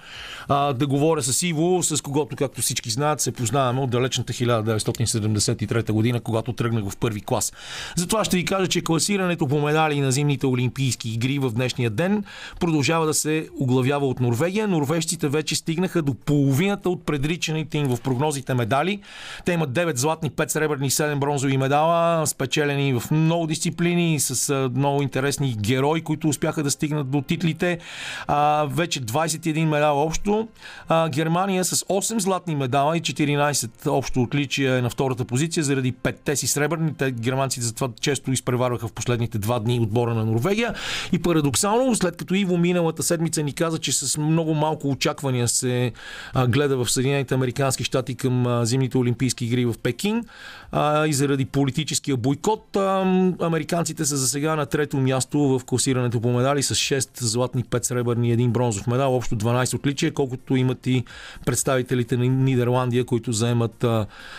а, 0.48 0.72
да 0.72 0.86
говоря 0.86 1.22
с 1.22 1.42
Иво, 1.42 1.82
с 1.82 2.02
когото, 2.02 2.36
както 2.36 2.60
всички 2.60 2.90
знаят, 2.90 3.20
се 3.20 3.32
познаваме 3.32 3.80
от 3.80 3.90
далечната 3.90 4.32
1973 4.32 5.92
година, 5.92 6.20
когато 6.20 6.52
тръгнах 6.52 6.84
в 6.88 6.96
първи 6.96 7.20
клас. 7.20 7.52
Затова 7.96 8.24
ще 8.24 8.36
ви 8.36 8.44
кажа, 8.44 8.68
че 8.68 8.84
класирането 8.84 9.46
по 9.46 9.60
медали 9.60 10.00
на 10.00 10.12
зимните 10.12 10.46
олимпийски 10.46 11.10
игри 11.10 11.38
в 11.38 11.50
днешния 11.50 11.90
ден 11.90 12.24
продължава 12.60 13.06
да 13.06 13.14
се 13.14 13.48
оглавява 13.60 14.06
от 14.06 14.20
Норвегия. 14.20 14.68
Норвежците 14.68 15.28
вече 15.28 15.56
стигнаха 15.56 16.02
до 16.02 16.14
половината 16.14 16.90
от 16.90 17.06
предричаните 17.06 17.78
им 17.78 17.86
в 17.86 18.00
прогнозите 18.00 18.54
медали. 18.54 19.00
Те 19.44 19.52
имат 19.52 19.70
9 19.70 19.96
златни, 19.96 20.30
5 20.30 20.48
сребърни, 20.48 20.90
7 20.90 21.18
бронзови 21.18 21.56
медала, 21.56 22.26
спечелени 22.26 23.00
в 23.00 23.10
много 23.10 23.46
дисциплини 23.46 24.20
с 24.20 24.70
много 24.74 25.02
интересни 25.02 25.56
герои, 25.58 26.00
които 26.00 26.28
успяха 26.28 26.62
да 26.62 26.70
стигнат 26.70 27.10
до 27.10 27.22
титлите. 27.22 27.78
А, 28.26 28.39
вече 28.70 29.00
21 29.00 29.64
медала 29.64 30.04
общо. 30.04 30.48
А, 30.88 31.08
Германия 31.08 31.64
с 31.64 31.76
8 31.76 32.18
златни 32.18 32.56
медала 32.56 32.96
и 32.96 33.00
14 33.00 33.86
общо 33.86 34.22
отличия 34.22 34.76
е 34.76 34.82
на 34.82 34.90
втората 34.90 35.24
позиция 35.24 35.64
заради 35.64 35.92
5-те 35.92 36.36
си 36.36 36.46
сребърни. 36.46 36.94
Те 36.94 37.10
германците 37.10 37.66
затова 37.66 37.88
често 38.00 38.32
изпреварваха 38.32 38.88
в 38.88 38.92
последните 38.92 39.38
два 39.38 39.58
дни 39.58 39.80
отбора 39.80 40.14
на 40.14 40.24
Норвегия. 40.24 40.74
И 41.12 41.22
парадоксално, 41.22 41.94
след 41.94 42.16
като 42.16 42.34
Иво 42.34 42.56
миналата 42.56 43.02
седмица 43.02 43.42
ни 43.42 43.52
каза, 43.52 43.78
че 43.78 43.92
с 43.92 44.18
много 44.18 44.54
малко 44.54 44.88
очаквания 44.88 45.48
се 45.48 45.92
а, 46.34 46.46
гледа 46.46 46.76
в 46.76 46.90
Съединените 46.90 47.34
Американски 47.34 47.84
щати 47.84 48.14
към 48.14 48.46
а, 48.46 48.66
зимните 48.66 48.98
олимпийски 48.98 49.44
игри 49.44 49.64
в 49.64 49.74
Пекин 49.82 50.24
а, 50.72 51.06
и 51.06 51.12
заради 51.12 51.44
политическия 51.44 52.16
бойкот, 52.16 52.76
а, 52.76 53.00
американците 53.40 54.04
са 54.04 54.16
за 54.16 54.28
сега 54.28 54.56
на 54.56 54.66
трето 54.66 54.96
място 54.96 55.38
в 55.38 55.64
класирането 55.64 56.20
по 56.20 56.32
медали 56.32 56.62
с 56.62 56.74
6 56.74 57.24
златни, 57.24 57.64
5 57.64 57.84
сребърни 57.84 58.29
един 58.32 58.50
бронзов 58.50 58.86
медал, 58.86 59.16
общо 59.16 59.36
12 59.36 59.74
отличия, 59.74 60.12
колкото 60.12 60.56
имат 60.56 60.86
и 60.86 61.04
представителите 61.46 62.16
на 62.16 62.24
Нидерландия, 62.24 63.04
които 63.04 63.32
заемат 63.32 63.84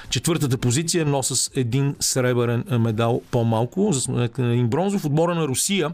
четвъртата 0.10 0.58
позиция, 0.58 1.06
но 1.06 1.24
с 1.24 1.52
един 1.56 1.96
сребърен 2.00 2.64
медал 2.80 3.22
по-малко, 3.32 3.92
за 3.92 4.02
сметка 4.02 4.42
на 4.42 4.54
един 4.54 4.68
бронзов. 4.68 5.06
Отбора 5.06 5.36
на 5.36 5.48
Русия 5.48 5.92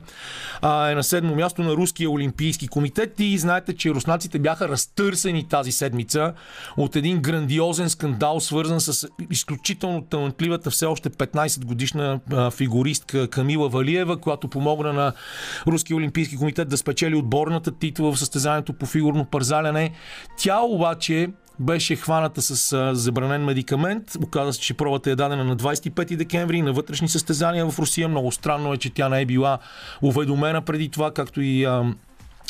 а, 0.61 0.89
е 0.89 0.95
на 0.95 1.03
седмо 1.03 1.35
място 1.35 1.63
на 1.63 1.73
Руския 1.73 2.09
олимпийски 2.09 2.67
комитет 2.67 3.19
и 3.19 3.37
знаете, 3.37 3.75
че 3.75 3.89
руснаците 3.89 4.39
бяха 4.39 4.69
разтърсени 4.69 5.47
тази 5.47 5.71
седмица 5.71 6.33
от 6.77 6.95
един 6.95 7.21
грандиозен 7.21 7.89
скандал, 7.89 8.39
свързан 8.39 8.81
с 8.81 9.07
изключително 9.31 10.01
талантливата 10.01 10.69
все 10.69 10.85
още 10.85 11.09
15 11.09 11.65
годишна 11.65 12.19
фигуристка 12.51 13.27
Камила 13.27 13.69
Валиева, 13.69 14.17
която 14.17 14.47
помогна 14.47 14.93
на 14.93 15.13
Руския 15.67 15.97
олимпийски 15.97 16.37
комитет 16.37 16.69
да 16.69 16.77
спечели 16.77 17.15
отборната 17.15 17.71
титла 17.87 18.11
в 18.11 18.19
състезанието 18.19 18.73
по 18.73 18.85
фигурно 18.85 19.25
парзаляне. 19.25 19.91
Тя 20.37 20.61
обаче 20.61 21.29
беше 21.59 21.95
хваната 21.95 22.41
с 22.41 22.93
забранен 22.95 23.43
медикамент. 23.43 24.15
Оказа 24.23 24.53
се, 24.53 24.59
че 24.59 24.73
пробата 24.73 25.11
е 25.11 25.15
дадена 25.15 25.43
на 25.43 25.57
25 25.57 26.15
декември 26.15 26.61
на 26.61 26.73
вътрешни 26.73 27.09
състезания 27.09 27.71
в 27.71 27.79
Русия. 27.79 28.07
Много 28.07 28.31
странно 28.31 28.73
е, 28.73 28.77
че 28.77 28.89
тя 28.89 29.09
не 29.09 29.21
е 29.21 29.25
била 29.25 29.59
уведомена 30.01 30.61
преди 30.61 30.89
това, 30.89 31.11
както 31.11 31.41
и 31.41 31.65
а, 31.65 31.93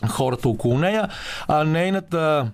хората 0.07 0.49
около 0.49 0.77
нея. 0.77 1.09
А 1.47 1.63
нейната, 1.63 2.51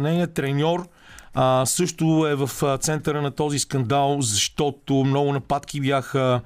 нейният 0.00 0.34
треньор 0.34 0.88
а, 1.34 1.66
също 1.66 2.26
е 2.28 2.34
в 2.34 2.78
центъра 2.78 3.22
на 3.22 3.30
този 3.30 3.58
скандал, 3.58 4.16
защото 4.20 4.94
много 4.94 5.32
нападки 5.32 5.80
бяха 5.80 6.40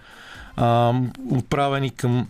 а, 0.57 0.93
отправени 1.31 1.91
към 1.91 2.29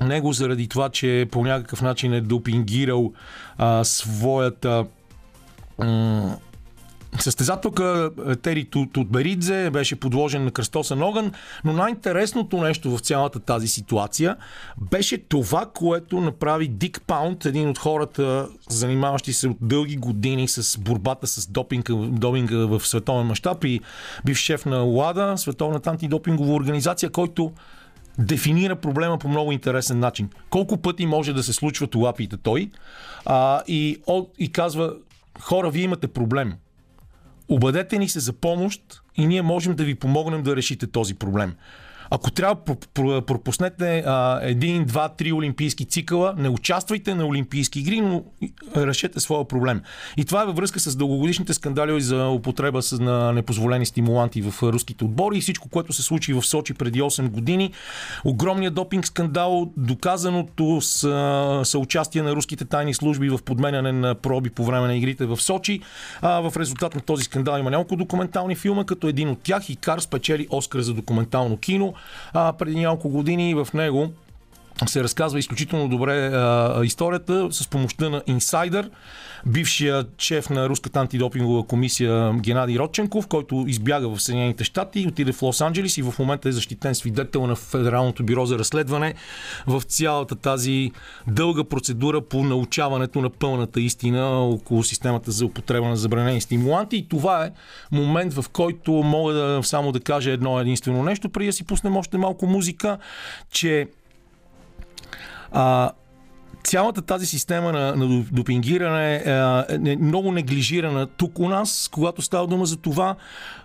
него 0.00 0.32
заради 0.32 0.68
това, 0.68 0.88
че 0.88 1.28
по 1.30 1.44
някакъв 1.44 1.82
начин 1.82 2.12
е 2.12 2.20
допингирал 2.20 3.12
а, 3.58 3.84
своята 3.84 4.86
м- 5.78 6.36
Състезателка 7.18 8.10
Тери 8.42 8.64
Тутберидзе 8.64 9.70
беше 9.70 9.96
подложен 9.96 10.44
на 10.44 10.50
кръстосен 10.50 11.02
огън, 11.02 11.32
но 11.64 11.72
най-интересното 11.72 12.56
нещо 12.60 12.96
в 12.96 13.00
цялата 13.00 13.40
тази 13.40 13.68
ситуация 13.68 14.36
беше 14.90 15.18
това, 15.18 15.66
което 15.74 16.20
направи 16.20 16.68
Дик 16.68 17.00
Паунд, 17.06 17.44
един 17.44 17.68
от 17.68 17.78
хората, 17.78 18.48
занимаващи 18.68 19.32
се 19.32 19.48
от 19.48 19.56
дълги 19.60 19.96
години 19.96 20.48
с 20.48 20.78
борбата 20.78 21.26
с 21.26 21.46
допинга, 21.46 21.94
допинга 21.94 22.56
в 22.56 22.80
световен 22.80 23.26
мащаб 23.26 23.64
и 23.64 23.80
бив 24.24 24.36
шеф 24.36 24.66
на 24.66 24.76
ЛАДА, 24.76 25.34
Световната 25.36 25.90
антидопингова 25.90 26.54
организация, 26.54 27.10
който 27.10 27.52
дефинира 28.18 28.76
проблема 28.76 29.18
по 29.18 29.28
много 29.28 29.52
интересен 29.52 29.98
начин. 29.98 30.30
Колко 30.50 30.76
пъти 30.76 31.06
може 31.06 31.32
да 31.32 31.42
се 31.42 31.52
случват 31.52 31.94
лапите 31.94 32.36
той 32.36 32.70
а, 33.24 33.62
и, 33.68 34.02
и 34.38 34.52
казва 34.52 34.94
хора, 35.40 35.70
вие 35.70 35.82
имате 35.82 36.08
проблем. 36.08 36.54
Обадете 37.48 37.98
ни 37.98 38.08
се 38.08 38.20
за 38.20 38.32
помощ 38.32 39.02
и 39.16 39.26
ние 39.26 39.42
можем 39.42 39.74
да 39.74 39.84
ви 39.84 39.94
помогнем 39.94 40.42
да 40.42 40.56
решите 40.56 40.86
този 40.86 41.14
проблем. 41.14 41.54
Ако 42.10 42.30
трябва 42.30 42.56
пропуснете 43.26 44.02
а, 44.06 44.40
един, 44.42 44.84
два, 44.84 45.08
три 45.08 45.32
олимпийски 45.32 45.84
цикъла, 45.84 46.34
не 46.38 46.48
участвайте 46.48 47.14
на 47.14 47.26
олимпийски 47.26 47.80
игри, 47.80 48.00
но 48.00 48.24
решете 48.76 49.20
своя 49.20 49.48
проблем. 49.48 49.80
И 50.16 50.24
това 50.24 50.42
е 50.42 50.46
във 50.46 50.56
връзка 50.56 50.80
с 50.80 50.96
дългогодишните 50.96 51.54
скандали 51.54 52.00
за 52.00 52.28
употреба 52.28 52.82
с, 52.82 53.00
на 53.00 53.32
непозволени 53.32 53.86
стимуланти 53.86 54.42
в 54.42 54.62
руските 54.62 55.04
отбори 55.04 55.38
и 55.38 55.40
всичко, 55.40 55.68
което 55.68 55.92
се 55.92 56.02
случи 56.02 56.32
в 56.32 56.42
Сочи 56.42 56.74
преди 56.74 57.02
8 57.02 57.28
години. 57.28 57.72
Огромният 58.24 58.74
допинг 58.74 59.06
скандал, 59.06 59.72
доказаното 59.76 60.80
с 60.80 61.62
съучастие 61.64 62.22
на 62.22 62.36
руските 62.36 62.64
тайни 62.64 62.94
служби 62.94 63.28
в 63.28 63.38
подменяне 63.44 63.92
на 63.92 64.14
проби 64.14 64.50
по 64.50 64.64
време 64.64 64.86
на 64.86 64.96
игрите 64.96 65.26
в 65.26 65.36
Сочи. 65.36 65.80
А, 66.22 66.40
в 66.40 66.56
резултат 66.56 66.94
на 66.94 67.00
този 67.00 67.24
скандал 67.24 67.58
има 67.58 67.70
няколко 67.70 67.96
документални 67.96 68.56
филма, 68.56 68.84
като 68.84 69.08
един 69.08 69.28
от 69.28 69.38
тях 69.42 69.70
и 69.70 69.76
Кар 69.76 69.98
спечели 69.98 70.46
Оскар 70.50 70.80
за 70.80 70.94
документално 70.94 71.56
кино 71.56 71.94
а, 72.32 72.52
преди 72.52 72.80
няколко 72.80 73.08
години 73.08 73.54
в 73.54 73.68
него 73.74 74.08
се 74.86 75.02
разказва 75.02 75.38
изключително 75.38 75.88
добре 75.88 76.26
а, 76.26 76.80
историята 76.84 77.48
с 77.50 77.68
помощта 77.68 78.08
на 78.08 78.22
инсайдер, 78.26 78.90
бившия 79.46 80.04
шеф 80.18 80.50
на 80.50 80.68
Руската 80.68 81.00
антидопингова 81.00 81.66
комисия 81.66 82.32
Геннадий 82.32 82.78
Родченков, 82.78 83.26
който 83.26 83.64
избяга 83.68 84.08
в 84.08 84.20
Съединените 84.20 84.64
щати, 84.64 85.06
отиде 85.08 85.32
в 85.32 85.40
Лос-Анджелес 85.40 85.98
и 85.98 86.02
в 86.02 86.14
момента 86.18 86.48
е 86.48 86.52
защитен 86.52 86.94
свидетел 86.94 87.46
на 87.46 87.56
Федералното 87.56 88.24
бюро 88.24 88.46
за 88.46 88.58
разследване 88.58 89.14
в 89.66 89.82
цялата 89.82 90.34
тази 90.34 90.90
дълга 91.26 91.64
процедура 91.64 92.20
по 92.20 92.44
научаването 92.44 93.20
на 93.20 93.30
пълната 93.30 93.80
истина 93.80 94.40
около 94.40 94.82
системата 94.82 95.30
за 95.30 95.46
употреба 95.46 95.88
на 95.88 95.96
забранени 95.96 96.40
стимуланти. 96.40 96.96
И 96.96 97.08
това 97.08 97.44
е 97.44 97.50
момент, 97.92 98.34
в 98.34 98.44
който 98.52 98.92
мога 98.92 99.32
да 99.32 99.60
само 99.62 99.92
да 99.92 100.00
кажа 100.00 100.30
едно 100.30 100.60
единствено 100.60 101.02
нещо, 101.02 101.28
преди 101.28 101.46
да 101.46 101.52
си 101.52 101.64
пуснем 101.64 101.96
още 101.96 102.18
малко 102.18 102.46
музика, 102.46 102.98
че 103.50 103.88
а, 105.52 105.90
цялата 106.64 107.02
тази 107.02 107.26
система 107.26 107.72
на, 107.72 107.96
на 107.96 108.24
допингиране 108.32 109.14
е, 109.14 109.90
е 109.90 109.96
много 109.96 110.32
неглижирана 110.32 111.06
тук 111.06 111.38
у 111.38 111.48
нас, 111.48 111.88
когато 111.92 112.22
става 112.22 112.46
дума 112.46 112.66
за 112.66 112.76
това. 112.76 113.16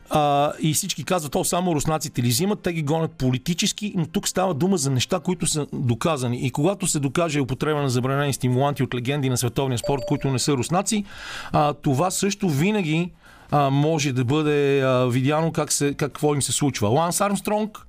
А, 0.09 0.51
и 0.59 0.73
всички 0.73 1.03
казват, 1.03 1.31
то 1.31 1.43
само 1.43 1.75
руснаците 1.75 2.23
ли 2.23 2.27
взимат, 2.27 2.59
те 2.59 2.73
ги 2.73 2.83
гонят 2.83 3.11
политически, 3.11 3.93
но 3.95 4.05
тук 4.05 4.27
става 4.27 4.53
дума 4.53 4.77
за 4.77 4.91
неща, 4.91 5.19
които 5.19 5.47
са 5.47 5.67
доказани. 5.73 6.39
И 6.45 6.51
когато 6.51 6.87
се 6.87 6.99
докаже 6.99 7.39
употреба 7.39 7.81
на 7.81 7.89
забранени 7.89 8.33
стимуланти 8.33 8.83
от 8.83 8.95
легенди 8.95 9.29
на 9.29 9.37
световния 9.37 9.77
спорт, 9.77 10.01
които 10.07 10.31
не 10.31 10.39
са 10.39 10.53
руснаци, 10.53 11.05
а, 11.51 11.73
това 11.73 12.11
също 12.11 12.49
винаги 12.49 13.11
а, 13.51 13.69
може 13.69 14.13
да 14.13 14.25
бъде 14.25 14.81
а, 14.81 15.05
видяно 15.05 15.51
как 15.51 15.71
се, 15.71 15.93
какво 15.93 16.35
им 16.35 16.41
се 16.41 16.51
случва. 16.51 16.87
Ланс 16.87 17.21
Армстронг, 17.21 17.87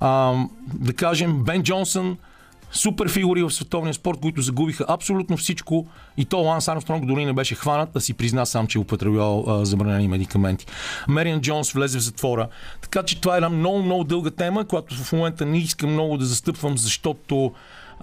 а, 0.00 0.34
да 0.74 0.92
кажем 0.92 1.44
Бен 1.44 1.62
Джонсън, 1.62 2.16
супер 2.74 3.08
фигури 3.08 3.42
в 3.42 3.50
световния 3.50 3.94
спорт, 3.94 4.18
които 4.22 4.42
загубиха 4.42 4.84
абсолютно 4.88 5.36
всичко 5.36 5.86
и 6.16 6.24
то 6.24 6.38
Ланс 6.38 6.68
Армстронг 6.68 7.06
дори 7.06 7.24
не 7.24 7.32
беше 7.32 7.54
хванат 7.54 7.92
да 7.92 8.00
си 8.00 8.14
призна 8.14 8.46
сам, 8.46 8.66
че 8.66 8.78
е 8.78 8.80
употребял 8.80 9.64
забранени 9.64 10.08
медикаменти. 10.08 10.66
Мериан 11.08 11.40
Джонс 11.40 11.72
влезе 11.72 11.98
в 11.98 12.02
затвора. 12.02 12.48
Така 12.80 13.02
че 13.02 13.20
това 13.20 13.34
е 13.34 13.36
една 13.36 13.48
много, 13.48 13.82
много 13.82 14.04
дълга 14.04 14.30
тема, 14.30 14.64
която 14.64 14.94
в 14.94 15.12
момента 15.12 15.46
не 15.46 15.58
искам 15.58 15.92
много 15.92 16.16
да 16.16 16.24
застъпвам, 16.24 16.78
защото 16.78 17.52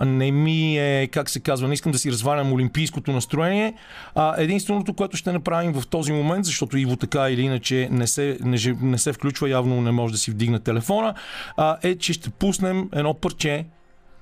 не 0.06 0.32
ми 0.32 0.78
е, 0.78 1.08
как 1.08 1.30
се 1.30 1.40
казва, 1.40 1.68
не 1.68 1.74
искам 1.74 1.92
да 1.92 1.98
си 1.98 2.12
развалям 2.12 2.54
олимпийското 2.54 3.12
настроение. 3.12 3.74
А, 4.16 4.36
единственото, 4.38 4.94
което 4.94 5.18
ще 5.18 5.32
направим 5.32 5.74
в 5.74 5.88
този 5.88 6.12
момент, 6.12 6.46
защото 6.46 6.78
Иво 6.78 6.96
така 6.96 7.30
или 7.30 7.42
иначе 7.42 7.88
не 7.92 8.08
се, 8.08 8.38
не, 8.42 8.58
не 8.82 8.98
се 8.98 9.14
включва, 9.14 9.50
явно 9.50 9.82
не 9.82 9.92
може 9.92 10.12
да 10.12 10.18
си 10.18 10.32
вдигне 10.32 10.60
телефона, 10.60 11.14
а, 11.58 11.78
е, 11.84 11.96
че 11.96 12.14
ще 12.14 12.30
пуснем 12.30 12.90
едно 12.94 13.14
парче 13.14 13.66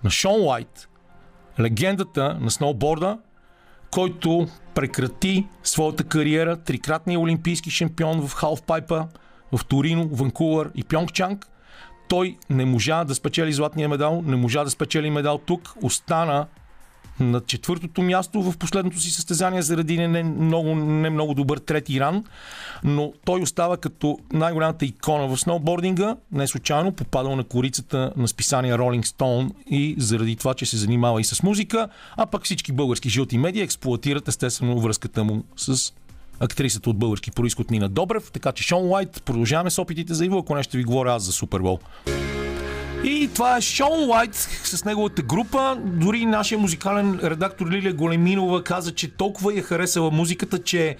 на 0.03 0.09
Шон 0.09 0.41
Уайт, 0.41 0.89
легендата 1.59 2.37
на 2.41 2.51
сноуборда, 2.51 3.17
който 3.91 4.47
прекрати 4.75 5.47
своята 5.63 6.03
кариера, 6.03 6.57
трикратния 6.57 7.19
олимпийски 7.19 7.69
шампион 7.69 8.27
в 8.27 8.33
халфпайпа, 8.33 9.07
в 9.57 9.65
Торино, 9.65 10.07
Ванкувър 10.07 10.71
и 10.75 10.83
Пьонгчанг. 10.83 11.47
Той 12.09 12.37
не 12.49 12.65
можа 12.65 13.03
да 13.03 13.15
спечели 13.15 13.53
златния 13.53 13.89
медал, 13.89 14.21
не 14.21 14.35
можа 14.35 14.63
да 14.63 14.69
спечели 14.69 15.09
медал 15.09 15.37
тук, 15.37 15.73
остана 15.83 16.47
на 17.19 17.41
четвъртото 17.41 18.01
място 18.01 18.41
в 18.41 18.57
последното 18.57 18.99
си 18.99 19.11
състезание 19.11 19.61
заради 19.61 20.07
не 20.07 20.23
много, 20.23 20.75
не 20.75 21.09
много 21.09 21.33
добър 21.33 21.57
трети 21.57 21.99
ран, 21.99 22.23
но 22.83 23.13
той 23.25 23.41
остава 23.41 23.77
като 23.77 24.19
най-голямата 24.33 24.85
икона 24.85 25.27
в 25.27 25.37
сноубординга, 25.37 26.15
не 26.31 26.47
случайно 26.47 26.91
попадал 26.91 27.35
на 27.35 27.43
корицата 27.43 28.13
на 28.17 28.27
списания 28.27 28.77
Rolling 28.77 29.05
Stone 29.05 29.51
и 29.69 29.95
заради 29.97 30.35
това, 30.35 30.53
че 30.53 30.65
се 30.65 30.77
занимава 30.77 31.21
и 31.21 31.23
с 31.23 31.43
музика, 31.43 31.87
а 32.17 32.25
пък 32.25 32.43
всички 32.43 32.71
български 32.71 33.09
жълти 33.09 33.37
медии 33.37 33.61
експлуатират 33.61 34.27
естествено 34.27 34.79
връзката 34.79 35.23
му 35.23 35.43
с 35.57 35.93
актрисата 36.39 36.89
от 36.89 36.97
български 36.97 37.31
происход 37.31 37.71
Нина 37.71 37.89
Добрев, 37.89 38.31
така 38.31 38.51
че 38.51 38.63
Шон 38.63 38.87
Уайт, 38.87 39.21
продължаваме 39.25 39.69
с 39.69 39.81
опитите 39.81 40.13
за 40.13 40.25
Иво, 40.25 40.37
ако 40.37 40.55
не 40.55 40.63
ще 40.63 40.77
ви 40.77 40.83
говоря 40.83 41.15
аз 41.15 41.23
за 41.23 41.31
Супербол. 41.31 41.79
И 43.03 43.29
това 43.33 43.57
е 43.57 43.61
Шон 43.61 44.09
Уайт 44.09 44.35
с 44.63 44.85
неговата 44.85 45.21
група. 45.21 45.77
Дори 45.85 46.25
нашия 46.25 46.59
музикален 46.59 47.19
редактор 47.23 47.71
Лилия 47.71 47.93
Големинова 47.93 48.63
каза, 48.63 48.95
че 48.95 49.11
толкова 49.11 49.53
я 49.53 49.63
харесала 49.63 50.11
музиката, 50.11 50.63
че 50.63 50.95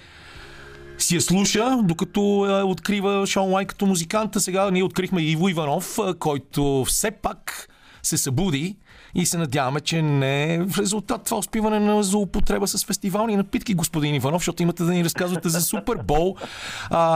си 0.98 1.14
я 1.14 1.20
слуша, 1.20 1.78
докато 1.82 2.46
е, 2.48 2.62
открива 2.62 3.26
Шон 3.26 3.52
Уайт 3.52 3.68
като 3.68 3.86
музиканта. 3.86 4.40
Сега 4.40 4.70
ние 4.70 4.82
открихме 4.82 5.22
Иво 5.22 5.48
Иванов, 5.48 5.98
който 6.18 6.84
все 6.84 7.10
пак 7.10 7.68
се 8.02 8.18
събуди 8.18 8.76
и 9.14 9.26
се 9.26 9.38
надяваме, 9.38 9.80
че 9.80 10.02
не 10.02 10.54
е 10.54 10.58
в 10.58 10.78
резултат 10.78 11.24
това 11.24 11.38
успиване 11.38 11.80
на 11.80 12.02
злоупотреба 12.02 12.68
с 12.68 12.84
фестивални 12.84 13.36
напитки, 13.36 13.74
господин 13.74 14.14
Иванов, 14.14 14.40
защото 14.40 14.62
имате 14.62 14.82
да 14.82 14.92
ни 14.92 15.04
разказвате 15.04 15.48
за 15.48 15.60
Супербол. 15.60 16.36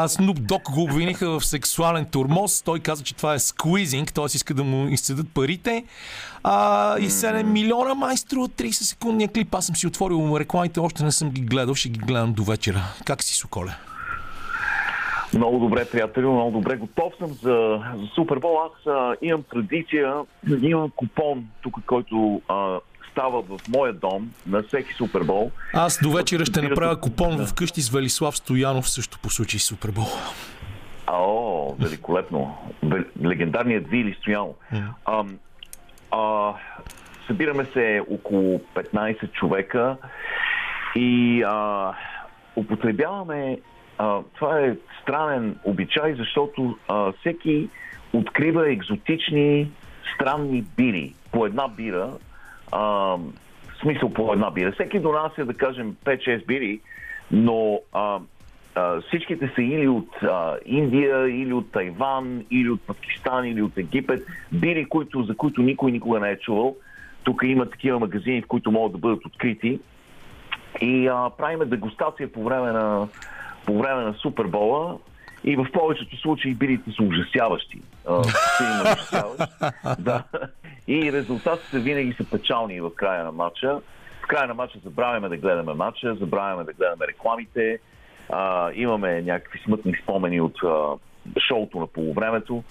Снуп 0.07 0.40
Дог 0.40 0.70
го 0.70 0.82
обвиниха 0.82 1.40
в 1.40 1.47
сексуален 1.47 2.05
турмоз. 2.05 2.62
Той 2.62 2.80
каза, 2.80 3.03
че 3.03 3.14
това 3.14 3.34
е 3.34 3.38
сквизинг, 3.38 4.12
т.е. 4.12 4.24
иска 4.24 4.55
да 4.55 4.64
му 4.64 4.88
изцедат 4.88 5.28
парите. 5.34 5.84
А, 6.42 6.99
и 6.99 7.11
7 7.11 7.42
милиона 7.42 7.95
майстро 7.95 8.40
от 8.40 8.53
30 8.53 8.70
секундния 8.70 9.28
клип. 9.28 9.55
Аз 9.55 9.66
съм 9.66 9.76
си 9.76 9.86
отворил 9.86 10.36
рекламите, 10.40 10.80
още 10.80 11.05
не 11.05 11.12
съм 11.12 11.30
ги 11.30 11.40
гледал, 11.40 11.74
ще 11.74 11.88
ги 11.88 11.99
гледам 11.99 12.32
до 12.32 12.45
вечера. 12.45 12.82
Как 13.05 13.22
си, 13.22 13.34
Соколе? 13.34 13.76
Много 15.35 15.59
добре, 15.59 15.85
приятели, 15.93 16.27
много 16.27 16.51
добре. 16.51 16.77
Готов 16.77 17.12
съм 17.18 17.33
за, 17.33 17.81
за 17.97 18.07
Супербол. 18.14 18.59
Аз 18.59 18.87
а, 18.87 19.16
имам 19.22 19.43
традиция, 19.43 20.14
имам 20.62 20.91
купон 20.97 21.47
тук, 21.62 21.77
който 21.87 22.43
а, 22.49 22.79
става 23.11 23.43
в 23.43 23.68
моя 23.68 23.93
дом 23.93 24.31
на 24.47 24.62
всеки 24.62 24.95
Супербол. 24.95 25.51
Аз 25.75 25.99
до 26.03 26.11
вечера 26.11 26.45
ще 26.45 26.62
направя 26.62 27.01
купон 27.01 27.37
да. 27.37 27.47
вкъщи 27.47 27.81
с 27.81 27.91
Велислав 27.91 28.37
Стоянов 28.37 28.91
също 28.91 29.18
по 29.18 29.31
случай 29.31 29.61
Супербол. 29.61 30.07
О, 31.07 31.75
великолепно. 31.81 32.57
Легендарният 33.25 33.89
Вили 33.89 34.16
Стоянов. 34.20 34.57
Yeah. 34.72 34.85
А, 35.05 35.25
а, 36.11 36.53
събираме 37.27 37.64
се 37.64 38.03
около 38.11 38.61
15 38.75 39.33
човека 39.33 39.97
и 40.97 41.43
а, 41.43 41.93
употребяваме 42.57 43.59
това 44.34 44.61
е 44.61 44.76
странен 45.02 45.57
обичай, 45.64 46.14
защото 46.14 46.76
а, 46.88 47.12
всеки 47.12 47.68
открива 48.12 48.70
екзотични, 48.72 49.70
странни 50.14 50.64
бири. 50.76 51.14
По 51.32 51.46
една 51.46 51.68
бира, 51.68 52.12
а, 52.72 52.80
в 52.80 53.80
смисъл 53.80 54.12
по 54.12 54.32
една 54.32 54.50
бира. 54.50 54.72
Всеки 54.72 54.98
донася, 54.98 55.44
да 55.44 55.55
кажем, 55.55 55.96
5-6 56.05 56.46
бири, 56.46 56.80
но 57.30 57.80
а, 57.92 58.18
а, 58.74 59.00
всичките 59.00 59.52
са 59.55 59.62
или 59.62 59.88
от 59.88 60.22
а, 60.22 60.57
Индия, 60.66 61.28
или 61.28 61.52
от 61.52 61.72
Тайван, 61.72 62.44
или 62.50 62.70
от 62.70 62.86
Пакистан, 62.86 63.44
или 63.44 63.62
от 63.62 63.78
Египет. 63.78 64.26
Бири, 64.52 64.84
които, 64.84 65.22
за 65.22 65.36
които 65.36 65.62
никой 65.62 65.92
никога 65.92 66.20
не 66.20 66.30
е 66.30 66.38
чувал. 66.38 66.76
Тук 67.24 67.42
има 67.44 67.70
такива 67.70 67.98
магазини, 67.98 68.42
в 68.42 68.46
които 68.46 68.72
могат 68.72 68.92
да 68.92 68.98
бъдат 68.98 69.26
открити. 69.26 69.80
И 70.80 71.07
а, 71.07 71.30
правиме 71.38 71.64
дегустация 71.64 72.32
по 72.32 72.44
време 72.44 72.72
на 72.72 73.09
по 73.67 73.79
време 73.79 74.03
на 74.03 74.15
Супербола 74.15 74.99
и 75.45 75.57
в 75.57 75.67
повечето 75.73 76.17
случаи 76.17 76.55
бирите 76.55 76.91
са 76.91 77.03
ужасяващи. 77.09 77.81
да. 79.99 80.23
И 80.89 81.12
резултатите 81.12 81.79
винаги 81.79 82.12
са 82.12 82.31
печални 82.31 82.81
в 82.81 82.91
края 82.95 83.25
на 83.25 83.33
матча. 83.33 83.81
В 84.25 84.27
края 84.27 84.49
на 84.49 84.55
матча 84.55 84.79
забравяме 84.85 85.29
да 85.29 85.37
гледаме 85.37 85.75
матча, 85.75 86.15
забравяме 86.15 86.65
да 86.65 86.73
гледаме 86.73 87.07
рекламите, 87.07 87.79
а, 88.31 88.71
имаме 88.75 89.23
някакви 89.23 89.59
смътни 89.65 89.95
спомени 90.03 90.41
от 90.41 90.62
а, 90.65 90.97
шоуто 91.49 91.81
на 91.81 91.87
полувремето. 91.87 92.65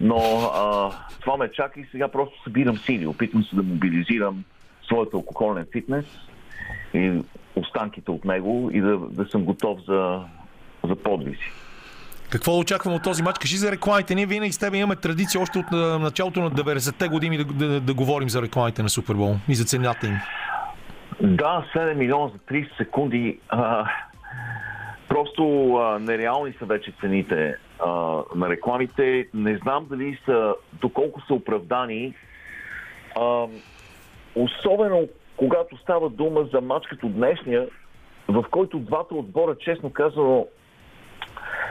Но 0.00 0.18
а, 0.54 0.90
това 1.20 1.36
ме 1.36 1.50
чака 1.50 1.80
и 1.80 1.86
сега 1.90 2.08
просто 2.08 2.42
събирам 2.42 2.76
сили. 2.76 3.06
Опитвам 3.06 3.44
се 3.44 3.56
да 3.56 3.62
мобилизирам 3.62 4.44
своят 4.84 5.14
алкохолен 5.14 5.66
фитнес 5.72 6.04
и 6.94 7.22
останките 7.56 8.10
от 8.10 8.24
него 8.24 8.70
и 8.72 8.80
да, 8.80 8.98
да 8.98 9.26
съм 9.26 9.44
готов 9.44 9.78
за, 9.88 10.20
за 10.88 10.96
подвизи. 10.96 11.50
Какво 12.30 12.58
очакваме 12.58 12.96
от 12.96 13.02
този 13.02 13.22
матч? 13.22 13.38
Кажи 13.38 13.56
за 13.56 13.72
рекламите. 13.72 14.14
Ние 14.14 14.26
винаги 14.26 14.52
с 14.52 14.58
теб 14.58 14.74
имаме 14.74 14.96
традиция 14.96 15.40
още 15.40 15.58
от 15.58 15.70
началото 16.00 16.40
на 16.40 16.50
90-те 16.50 17.08
години 17.08 17.38
да, 17.38 17.44
да, 17.44 17.80
да 17.80 17.94
говорим 17.94 18.28
за 18.28 18.42
рекламите 18.42 18.82
на 18.82 18.88
Супербол 18.88 19.36
и 19.48 19.54
за 19.54 19.64
цената 19.64 20.06
им. 20.06 20.16
Да, 21.20 21.64
7 21.74 21.94
милиона 21.94 22.28
за 22.28 22.38
30 22.38 22.76
секунди. 22.76 23.38
А, 23.48 23.90
просто 25.08 25.74
а, 25.74 25.98
нереални 25.98 26.52
са 26.58 26.64
вече 26.64 26.92
цените 27.00 27.56
а, 27.78 27.90
на 28.34 28.48
рекламите. 28.48 29.28
Не 29.34 29.56
знам 29.56 29.86
дали 29.90 30.18
са, 30.24 30.54
доколко 30.72 31.20
са 31.26 31.34
оправдани. 31.34 32.14
А, 33.20 33.46
особено 34.34 35.08
когато 35.42 35.76
става 35.76 36.10
дума 36.10 36.44
за 36.52 36.60
матч 36.60 36.86
като 36.86 37.08
днешния, 37.08 37.68
в 38.28 38.44
който 38.50 38.78
двата 38.78 39.14
отбора, 39.14 39.56
честно 39.58 39.90
казано, 39.90 40.46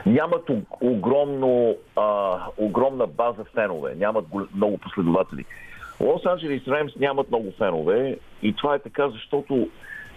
нямат 0.06 0.50
огромно, 0.80 1.76
а, 1.96 2.38
огромна 2.56 3.06
база 3.06 3.44
фенове, 3.54 3.94
нямат 3.94 4.26
много 4.54 4.78
последователи. 4.78 5.44
Лос 6.00 6.26
Анджелес 6.26 6.68
Ремс 6.68 6.96
нямат 6.96 7.28
много 7.28 7.52
фенове 7.58 8.18
и 8.42 8.52
това 8.52 8.74
е 8.74 8.78
така, 8.78 9.08
защото 9.08 9.68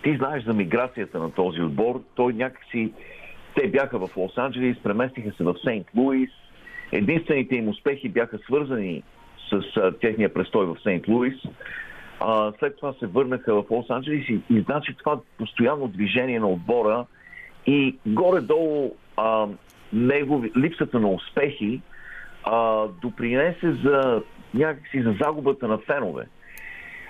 ти 0.04 0.18
знаеш 0.18 0.44
за 0.44 0.54
миграцията 0.54 1.20
на 1.20 1.32
този 1.32 1.62
отбор. 1.62 2.02
Той 2.16 2.34
някакси... 2.34 2.94
Те 3.56 3.68
бяха 3.68 4.08
в 4.08 4.18
Лос 4.18 4.38
Анджелес, 4.38 4.78
преместиха 4.84 5.32
се 5.38 5.44
в 5.44 5.56
Сейнт 5.64 5.88
Луис. 5.98 6.30
Единствените 6.92 7.56
им 7.56 7.68
успехи 7.70 8.10
бяха 8.10 8.38
свързани 8.38 9.04
с 9.50 9.78
а, 9.78 9.92
техния 9.92 10.34
престой 10.34 10.66
в 10.66 10.78
Сейнт 10.84 11.08
Луис. 11.08 11.36
А, 12.20 12.54
след 12.60 12.78
това 12.78 12.94
се 12.94 13.08
върнаха 13.08 13.56
в 13.56 13.64
Лос 13.70 13.90
Анджелес 13.90 14.30
и, 14.30 14.40
и 14.50 14.62
значи 14.62 14.96
това 14.98 15.20
постоянно 15.38 15.88
движение 15.88 16.40
на 16.40 16.48
отбора 16.48 17.06
и 17.66 17.96
горе-долу 18.06 18.96
а, 19.18 19.48
негови, 19.94 20.52
липсата 20.58 21.00
на 21.00 21.08
успехи 21.08 21.82
а, 22.44 22.88
допринесе 23.02 23.72
за 23.72 24.22
някакси 24.54 25.02
за 25.02 25.16
загубата 25.22 25.68
на 25.68 25.78
фенове. 25.78 26.28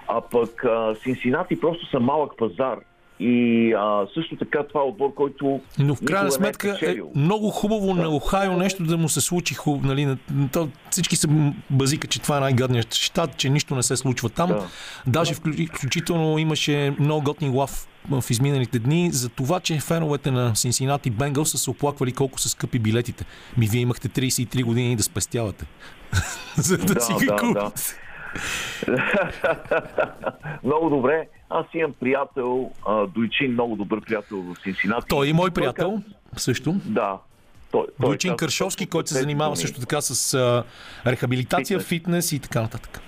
А 0.08 0.22
пък 0.22 0.64
а, 0.64 0.96
Синсинати 0.96 1.60
просто 1.60 1.86
са 1.86 2.00
малък 2.00 2.38
пазар. 2.38 2.80
И 3.20 3.74
а, 3.74 4.08
също 4.14 4.36
така 4.36 4.68
това 4.68 4.82
е 4.82 4.84
отбор, 4.84 5.14
който. 5.14 5.62
Но 5.80 5.96
в 5.96 6.00
крайна 6.06 6.24
никога 6.26 6.32
сметка 6.44 6.78
е, 6.82 6.92
е 6.92 6.96
много 7.16 7.50
хубаво 7.50 7.94
на 7.94 8.10
Охайо 8.10 8.58
нещо 8.58 8.84
да 8.84 8.98
му 8.98 9.10
се 9.10 9.22
случи 9.22 9.54
хубаво. 9.54 9.88
Нали, 9.88 10.06
на- 10.06 10.18
то, 10.52 10.70
всички 10.90 11.16
се 11.16 11.28
базика, 11.70 12.08
че 12.08 12.22
това 12.22 12.38
е 12.38 12.40
най-гадният 12.40 12.94
щат, 12.94 13.38
че 13.38 13.50
нищо 13.50 13.76
не 13.76 13.84
се 13.84 13.98
случва 13.98 14.30
там. 14.30 14.50
Да. 14.50 14.68
Даже 15.08 15.34
вклю- 15.34 15.78
включително 15.78 16.38
имаше 16.38 16.96
много 17.00 17.24
готин 17.24 17.56
лав 17.56 17.88
в 18.12 18.24
изминалите 18.30 18.80
дни 18.80 19.12
за 19.12 19.30
това, 19.30 19.60
че 19.60 19.80
феновете 19.80 20.32
на 20.32 20.56
Синсинати 20.56 21.10
Бенгъл 21.10 21.46
са 21.46 21.58
се 21.58 21.70
оплаквали 21.70 22.12
колко 22.12 22.40
са 22.40 22.50
скъпи 22.50 22.80
билетите. 22.80 23.26
Ми 23.58 23.68
вие 23.68 23.82
имахте 23.82 24.10
33 24.10 24.64
години 24.64 24.96
да 24.96 25.04
спестявате. 25.04 25.66
за 26.56 26.78
да, 26.78 26.94
Да, 26.94 27.02
си 27.02 27.14
ги 27.14 27.26
да, 27.26 27.36
купите. 27.36 27.96
много 30.64 30.90
добре. 30.90 31.28
Аз 31.50 31.66
имам 31.74 31.94
приятел, 32.00 32.72
Дойчин, 33.16 33.52
много 33.52 33.76
добър 33.76 34.02
приятел 34.02 34.38
в 34.38 34.56
Синсинати. 34.64 35.08
Той 35.10 35.28
е 35.28 35.30
и 35.30 35.34
мой 35.34 35.50
Той 35.50 35.54
приятел 35.54 36.02
също. 36.38 36.76
Да. 36.86 37.18
Той, 37.72 37.86
той 38.02 38.10
Дойчин 38.10 38.30
каза 38.30 38.38
Кършовски, 38.38 38.86
който 38.86 39.10
се 39.10 39.20
занимава 39.20 39.56
също 39.56 39.80
така 39.80 40.02
с 40.02 40.34
а, 40.34 40.64
рехабилитация, 41.12 41.80
Фитнес. 41.80 41.90
фитнес 41.90 42.32
и 42.32 42.40
така 42.40 42.62
нататък. 42.62 43.02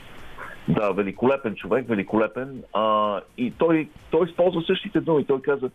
Да, 0.67 0.91
великолепен 0.91 1.55
човек, 1.55 1.87
великолепен. 1.87 2.63
А, 2.73 3.19
и 3.37 3.51
той, 3.51 3.89
той 4.09 4.27
използва 4.27 4.61
същите 4.61 5.01
думи. 5.01 5.25
Той 5.25 5.41
каза, 5.41 5.69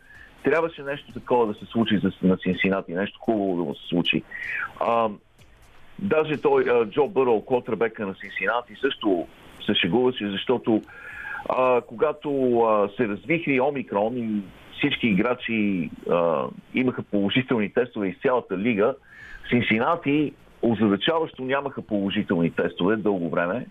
трябваше 0.45 0.83
нещо 0.83 1.13
такова 1.13 1.47
да 1.47 1.55
се 1.55 1.67
случи 1.67 2.01
на 2.23 2.39
Синсинати, 2.43 2.93
нещо 2.93 3.19
хубаво 3.21 3.57
да 3.57 3.63
му 3.63 3.75
се 3.75 3.89
случи. 3.89 4.23
А, 4.81 5.09
даже 5.99 6.37
той, 6.37 6.87
Джо 6.91 7.09
Бърл, 7.09 7.41
котребека 7.41 8.07
на 8.07 8.15
Синсинати, 8.15 8.75
също 8.81 9.27
се 9.67 9.75
шегуваше, 9.75 10.31
защото 10.31 10.83
а, 11.49 11.81
когато 11.81 12.59
а, 12.61 12.89
се 12.97 13.09
развихри 13.09 13.61
Омикрон 13.61 14.17
и 14.17 14.43
всички 14.79 15.07
играчи 15.07 15.91
а, 16.11 16.45
имаха 16.75 17.03
положителни 17.03 17.73
тестове 17.73 18.09
из 18.09 18.17
цялата 18.23 18.59
лига, 18.59 18.95
Синсинати 19.49 20.33
озадачаващо 20.63 21.43
нямаха 21.43 21.83
положителни 21.83 22.51
тестове 22.51 22.97
дълго 22.97 23.31
време. 23.31 23.67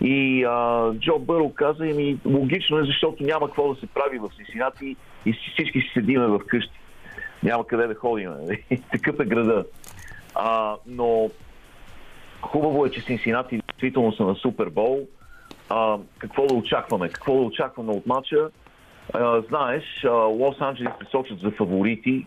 И 0.00 0.44
а, 0.44 0.90
Джо 0.94 1.18
Бърл 1.18 1.52
каза, 1.54 1.84
ми 1.84 2.18
логично 2.26 2.78
е, 2.78 2.84
защото 2.84 3.24
няма 3.24 3.46
какво 3.46 3.74
да 3.74 3.80
се 3.80 3.86
прави 3.86 4.18
в 4.18 4.30
Синсинати 4.36 4.96
и 5.26 5.32
си- 5.32 5.50
всички 5.52 5.80
си 5.80 5.90
седиме 5.94 6.26
в 6.26 6.40
къщи. 6.46 6.80
Няма 7.42 7.66
къде 7.66 7.86
да 7.86 7.94
ходим. 7.94 8.30
Такъв 8.92 9.20
е 9.20 9.24
града. 9.24 9.64
А, 10.34 10.76
но 10.86 11.30
хубаво 12.42 12.86
е, 12.86 12.90
че 12.90 13.00
Синсинати 13.00 13.60
действително 13.68 14.12
са 14.12 14.22
на 14.22 14.34
Супербол. 14.34 15.06
А, 15.68 15.98
какво 16.18 16.46
да 16.46 16.54
очакваме? 16.54 17.08
Какво 17.08 17.34
да 17.34 17.40
очакваме 17.40 17.92
от 17.92 18.06
матча? 18.06 18.50
А, 19.14 19.40
знаеш, 19.48 20.04
а, 20.04 20.10
Лос 20.10 20.60
Анджелес 20.60 20.92
се 21.02 21.10
сочат 21.10 21.40
за 21.40 21.50
фаворити, 21.50 22.26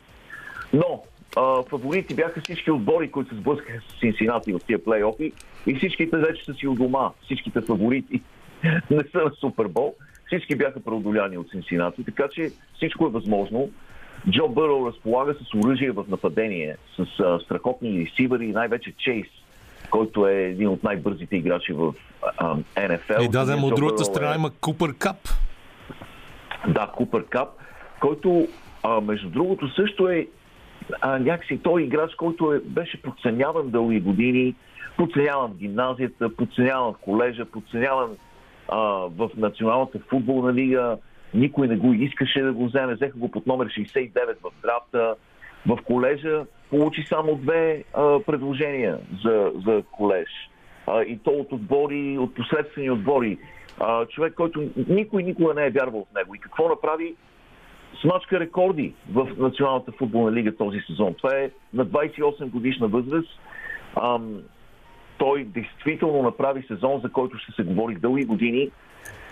но 0.73 1.03
а, 1.37 1.63
фаворити 1.63 2.15
бяха 2.15 2.41
всички 2.41 2.71
отбори, 2.71 3.11
които 3.11 3.29
се 3.29 3.35
сблъскаха 3.35 3.81
с 3.81 3.99
Синсинати 3.99 4.53
в 4.53 4.59
тия 4.67 4.83
плейофи 4.83 5.31
и 5.67 5.75
всичките 5.75 6.17
вече 6.17 6.45
са 6.45 6.53
си 6.53 6.67
у 6.67 6.75
дома. 6.75 7.09
Всичките 7.23 7.61
фаворити 7.61 8.21
не 8.91 9.03
са 9.11 9.17
на 9.17 9.31
Супербол. 9.39 9.95
Всички 10.27 10.55
бяха 10.55 10.79
преодоляни 10.79 11.37
от 11.37 11.49
Синсинати, 11.49 12.03
така 12.03 12.27
че 12.31 12.51
всичко 12.75 13.05
е 13.05 13.09
възможно. 13.09 13.69
Джо 14.29 14.47
Бърл 14.47 14.87
разполага 14.87 15.33
с 15.33 15.53
оръжие 15.53 15.91
в 15.91 16.05
нападение, 16.09 16.77
с 16.97 17.19
а, 17.19 17.39
страхотни 17.39 18.05
ресивъри 18.05 18.45
и 18.45 18.51
най-вече 18.51 18.93
Чейс, 18.97 19.27
който 19.89 20.27
е 20.27 20.33
един 20.33 20.67
от 20.67 20.83
най-бързите 20.83 21.35
играчи 21.35 21.73
в 21.73 21.93
а, 22.37 22.55
НФЛ. 22.89 23.21
И 23.21 23.29
да, 23.29 23.45
да, 23.45 23.55
от 23.55 23.75
другата 23.75 24.05
страна 24.05 24.31
е- 24.31 24.35
има 24.35 24.51
Купър 24.61 24.93
Кап. 24.97 25.17
да, 26.67 26.91
Купър 26.97 27.25
Кап, 27.25 27.49
който 27.99 28.47
а, 28.83 29.01
между 29.01 29.29
другото 29.29 29.73
също 29.75 30.07
е 30.07 30.27
а, 31.01 31.19
някакси 31.19 31.59
той 31.63 31.83
играч, 31.83 32.15
който 32.15 32.53
е, 32.53 32.59
беше 32.59 33.01
подценяван 33.01 33.69
дълги 33.69 33.99
години, 33.99 34.55
подценяван 34.97 35.51
в 35.51 35.55
гимназията, 35.55 36.35
подценяван 36.35 36.93
в 36.93 36.97
колежа, 36.97 37.45
подценяван 37.45 38.09
а, 38.67 38.77
в 39.17 39.29
Националната 39.37 39.99
футболна 40.09 40.53
лига. 40.53 40.97
Никой 41.33 41.67
не 41.67 41.75
го 41.75 41.93
искаше 41.93 42.41
да 42.41 42.53
го 42.53 42.65
вземе. 42.65 42.95
Взеха 42.95 43.17
го 43.17 43.31
под 43.31 43.47
номер 43.47 43.67
69 43.67 44.11
в 44.43 44.51
драфта. 44.63 45.15
В 45.67 45.79
колежа 45.85 46.45
получи 46.69 47.03
само 47.03 47.35
две 47.35 47.83
а, 47.93 48.19
предложения 48.19 48.99
за, 49.23 49.51
за 49.65 49.83
колеж. 49.91 50.29
А, 50.87 51.01
и 51.01 51.17
то 51.17 51.31
от 51.31 51.51
отбори, 51.51 52.17
от 52.17 52.35
посредствени 52.35 52.91
отбори. 52.91 53.37
А, 53.79 54.05
човек, 54.05 54.33
който 54.33 54.69
никой 54.87 55.23
никога 55.23 55.53
не 55.53 55.65
е 55.65 55.69
вярвал 55.69 56.07
в 56.11 56.15
него. 56.15 56.35
И 56.35 56.39
какво 56.39 56.69
направи? 56.69 57.15
смачка 58.01 58.39
рекорди 58.39 58.93
в 59.11 59.27
Националната 59.37 59.91
футболна 59.91 60.31
лига 60.31 60.55
този 60.55 60.79
сезон. 60.79 61.13
Това 61.13 61.37
е 61.37 61.49
на 61.73 61.85
28 61.85 62.49
годишна 62.49 62.87
възраст. 62.87 63.39
Ам, 63.95 64.41
той 65.17 65.43
действително 65.43 66.21
направи 66.21 66.63
сезон, 66.67 67.01
за 67.03 67.11
който 67.11 67.37
ще 67.37 67.51
се 67.51 67.63
говори 67.63 67.95
дълги 67.95 68.25
години. 68.25 68.71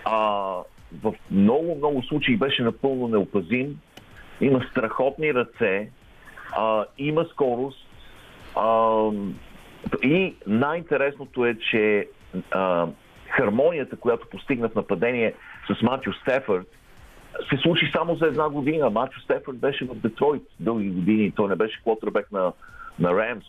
А, 0.04 0.18
в 1.02 1.14
много, 1.30 1.74
много 1.76 2.02
случаи 2.02 2.36
беше 2.36 2.62
напълно 2.62 3.08
неопазим. 3.08 3.80
Има 4.40 4.66
страхотни 4.70 5.34
ръце, 5.34 5.90
а, 6.56 6.84
има 6.98 7.24
скорост. 7.24 7.86
А, 8.56 9.00
и 10.02 10.34
най-интересното 10.46 11.46
е, 11.46 11.54
че 11.70 12.08
а, 12.50 12.86
хармонията, 13.28 13.96
която 13.96 14.28
постигна 14.28 14.68
в 14.68 14.74
нападение 14.74 15.34
с 15.66 15.82
Матю 15.82 16.12
Стефърд, 16.12 16.66
се 17.50 17.56
случи 17.56 17.90
само 17.92 18.16
за 18.16 18.26
една 18.26 18.48
година. 18.48 18.90
Мачо 18.90 19.20
Стефърд 19.20 19.56
беше 19.56 19.84
в 19.84 19.94
Детройт 19.94 20.42
дълги 20.60 20.90
години. 20.90 21.32
Той 21.36 21.48
не 21.48 21.56
беше 21.56 21.80
квотербек 21.80 22.32
на, 22.32 22.52
на 22.98 23.14
Ремс. 23.14 23.44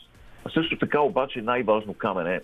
Също 0.54 0.78
така 0.78 1.00
обаче 1.00 1.42
най-важно 1.42 1.94
камене 1.94 2.42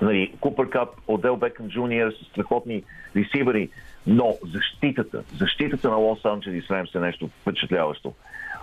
нали, 0.00 0.32
Купър 0.40 0.68
Кап, 0.68 0.88
Одел 1.06 1.36
Бекъм 1.36 1.68
Джуниор 1.68 2.10
с 2.10 2.24
страхотни 2.24 2.82
ресивери, 3.16 3.68
но 4.06 4.34
защитата, 4.54 5.22
защитата 5.36 5.90
на 5.90 5.96
Лос 5.96 6.24
Анджелес 6.24 6.70
Ремс 6.70 6.94
е 6.94 7.00
нещо 7.00 7.30
впечатляващо. 7.40 8.12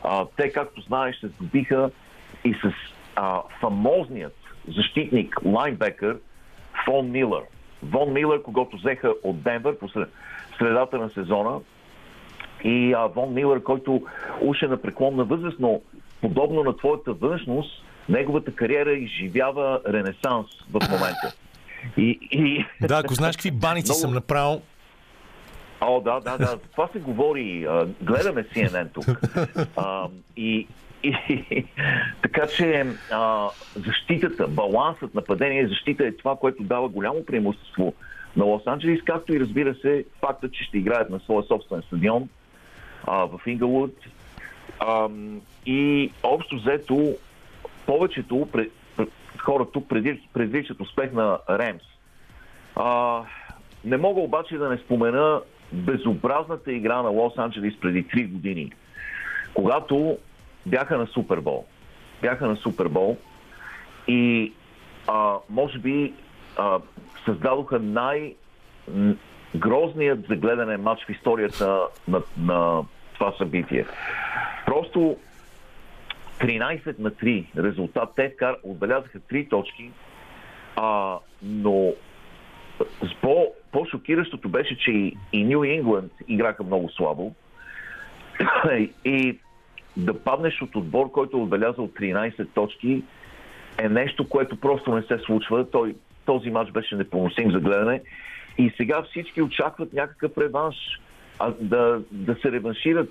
А, 0.03 0.25
те, 0.37 0.51
както 0.51 0.81
знаеш, 0.81 1.19
се 1.19 1.27
здобиха 1.27 1.89
и 2.43 2.53
с 2.53 2.71
а, 3.15 3.41
фамозният 3.59 4.35
защитник, 4.75 5.39
лайнбекър 5.45 6.17
Фон 6.85 7.11
Милър. 7.11 7.41
Вон 7.83 8.13
Милър, 8.13 8.41
когато 8.41 8.77
взеха 8.77 9.13
от 9.23 9.41
Денвър 9.41 9.77
по 9.77 9.89
сред- 9.89 10.09
средата 10.57 10.97
на 10.97 11.09
сезона, 11.09 11.59
и 12.63 12.93
а, 12.93 12.99
Вон 12.99 13.33
Милър, 13.33 13.63
който 13.63 14.01
уше 14.41 14.67
на 14.67 14.81
преклонна 14.81 15.23
възраст, 15.23 15.57
но 15.59 15.81
подобно 16.21 16.63
на 16.63 16.77
твоята 16.77 17.13
външност, 17.13 17.83
неговата 18.09 18.55
кариера 18.55 18.91
изживява 18.93 19.81
ренесанс 19.87 20.47
в 20.71 20.79
момента. 20.89 21.33
И, 21.97 22.19
и... 22.31 22.65
Да, 22.81 23.01
ако 23.03 23.13
знаеш 23.13 23.35
какви 23.35 23.51
баници 23.51 23.89
Много- 23.91 23.99
съм 23.99 24.13
направил, 24.13 24.61
О, 25.81 26.01
да, 26.01 26.19
да, 26.19 26.37
да. 26.37 26.57
Това 26.71 26.87
се 26.87 26.99
говори. 26.99 27.67
Гледаме 28.01 28.43
CNN 28.43 28.93
тук. 28.93 29.05
А, 29.77 30.07
и, 30.37 30.67
и, 31.03 31.65
така 32.21 32.47
че 32.47 32.85
а, 33.11 33.49
защитата, 33.75 34.47
балансът, 34.47 35.15
нападение 35.15 35.61
и 35.61 35.67
защита 35.67 36.05
е 36.05 36.11
това, 36.11 36.35
което 36.35 36.63
дава 36.63 36.89
голямо 36.89 37.25
преимущество 37.25 37.93
на 38.35 38.45
Лос 38.45 38.67
Анджелис, 38.67 39.01
както 39.05 39.33
и 39.33 39.39
разбира 39.39 39.75
се 39.75 40.05
факта, 40.19 40.51
че 40.51 40.63
ще 40.63 40.77
играят 40.77 41.09
на 41.09 41.19
своя 41.19 41.43
собствен 41.43 41.81
стадион 41.81 42.29
а, 43.07 43.25
в 43.25 43.39
Инглвуд. 43.45 43.95
А, 44.79 45.09
и 45.65 46.11
общо 46.23 46.55
взето 46.55 47.15
повечето 47.85 48.35
пре- 48.35 48.69
пре- 48.97 49.09
хора 49.37 49.65
тук 49.73 49.89
предвиждат 50.33 50.79
успех 50.79 51.13
на 51.13 51.37
Ремс. 51.49 51.83
А, 52.75 53.21
не 53.85 53.97
мога 53.97 54.21
обаче 54.21 54.57
да 54.57 54.69
не 54.69 54.77
спомена 54.77 55.41
безобразната 55.75 56.71
игра 56.71 57.01
на 57.01 57.09
Лос 57.09 57.37
Анджелис 57.37 57.79
преди 57.79 58.05
3 58.05 58.31
години, 58.31 58.71
когато 59.53 60.17
бяха 60.65 60.97
на 60.97 61.07
Супербол. 61.07 61.65
Бяха 62.21 62.47
на 62.47 62.55
Супербол 62.55 63.17
и 64.07 64.53
а, 65.07 65.35
може 65.49 65.79
би 65.79 66.13
а, 66.57 66.79
създадоха 67.25 67.79
най- 67.79 68.33
грозният 69.55 70.27
за 70.27 70.35
гледане 70.35 70.77
матч 70.77 71.05
в 71.05 71.09
историята 71.09 71.81
на, 72.07 72.21
на 72.37 72.83
това 73.13 73.33
събитие. 73.37 73.85
Просто 74.65 75.17
13 76.39 76.99
на 76.99 77.11
3 77.11 77.45
резултат. 77.57 78.09
Те 78.15 78.35
отбелязаха 78.63 79.19
3 79.19 79.49
точки, 79.49 79.91
а, 80.75 81.17
но 81.43 81.93
по, 83.21 83.47
по-шокиращото 83.71 84.49
беше, 84.49 84.77
че 84.77 84.91
и, 84.91 85.17
и 85.33 85.43
Нью 85.43 85.63
Ингланд 85.63 86.11
играха 86.27 86.63
много 86.63 86.89
слабо. 86.89 87.35
и 89.05 89.39
да 89.97 90.19
паднеш 90.19 90.61
от 90.61 90.75
отбор, 90.75 91.11
който 91.11 91.37
е 91.37 91.39
отбелязал 91.39 91.87
13 91.87 92.47
точки, 92.53 93.03
е 93.77 93.89
нещо, 93.89 94.29
което 94.29 94.59
просто 94.59 94.95
не 94.95 95.01
се 95.01 95.17
случва. 95.25 95.71
Той, 95.71 95.95
този 96.25 96.49
матч 96.49 96.71
беше 96.71 96.95
непоносим 96.95 97.51
за 97.51 97.59
гледане. 97.59 98.01
И 98.57 98.71
сега 98.77 99.03
всички 99.03 99.41
очакват 99.41 99.93
някакъв 99.93 100.37
реванш. 100.37 100.75
А, 101.39 101.53
да, 101.59 102.01
да 102.11 102.35
се 102.35 102.51
реваншират 102.51 103.09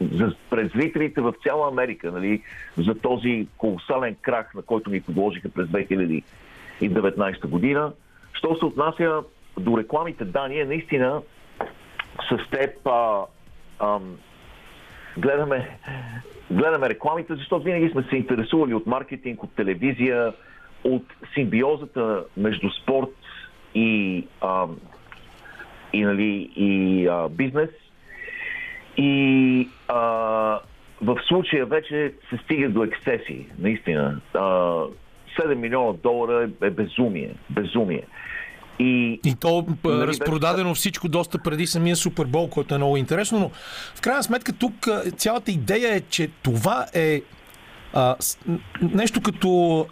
за, 0.00 0.34
пред 0.50 0.72
зрителите 0.72 1.20
в 1.20 1.34
цяла 1.42 1.68
Америка, 1.68 2.12
нали, 2.12 2.42
за 2.78 2.94
този 2.94 3.46
колосален 3.56 4.16
крах, 4.22 4.54
на 4.54 4.62
който 4.62 4.90
ни 4.90 5.00
подложиха 5.00 5.48
през 5.48 5.66
2019 5.66 7.46
година. 7.46 7.92
Що 8.38 8.56
се 8.56 8.64
отнася 8.64 9.22
до 9.58 9.78
рекламите, 9.78 10.24
да, 10.24 10.48
ние 10.48 10.64
наистина 10.64 11.22
с 12.28 12.50
теб 12.50 12.86
а, 12.86 13.24
ам, 13.78 14.16
гледаме, 15.16 15.78
гледаме 16.50 16.88
рекламите, 16.88 17.34
защото 17.34 17.64
винаги 17.64 17.90
сме 17.90 18.02
се 18.02 18.16
интересували 18.16 18.74
от 18.74 18.86
маркетинг, 18.86 19.42
от 19.42 19.54
телевизия, 19.54 20.32
от 20.84 21.02
симбиозата 21.34 22.24
между 22.36 22.70
спорт 22.70 23.10
и, 23.74 24.26
а, 24.40 24.66
и, 25.92 26.04
нали, 26.04 26.50
и 26.56 27.06
а, 27.06 27.28
бизнес. 27.28 27.70
И 28.96 29.68
а, 29.88 29.98
в 31.02 31.20
случая 31.28 31.66
вече 31.66 32.12
се 32.30 32.36
стига 32.36 32.68
до 32.68 32.84
ексцеси, 32.84 33.46
наистина. 33.58 34.20
А, 34.34 34.82
7 35.38 35.54
милиона 35.54 35.92
долара 36.02 36.50
е, 36.62 36.70
безумие. 36.70 37.30
Безумие. 37.50 38.02
И, 38.78 39.20
и 39.24 39.34
то 39.40 39.66
нали, 39.84 40.06
разпродадено 40.06 40.74
всичко 40.74 41.08
доста 41.08 41.38
преди 41.38 41.66
самия 41.66 41.96
Супербол, 41.96 42.48
който 42.48 42.74
е 42.74 42.78
много 42.78 42.96
интересно, 42.96 43.38
но 43.38 43.50
в 43.94 44.00
крайна 44.00 44.22
сметка 44.22 44.52
тук 44.52 44.88
цялата 45.16 45.50
идея 45.50 45.94
е, 45.94 46.00
че 46.00 46.28
това 46.42 46.86
е 46.94 47.22
а, 47.92 48.16
нещо 48.82 49.22
като 49.22 49.86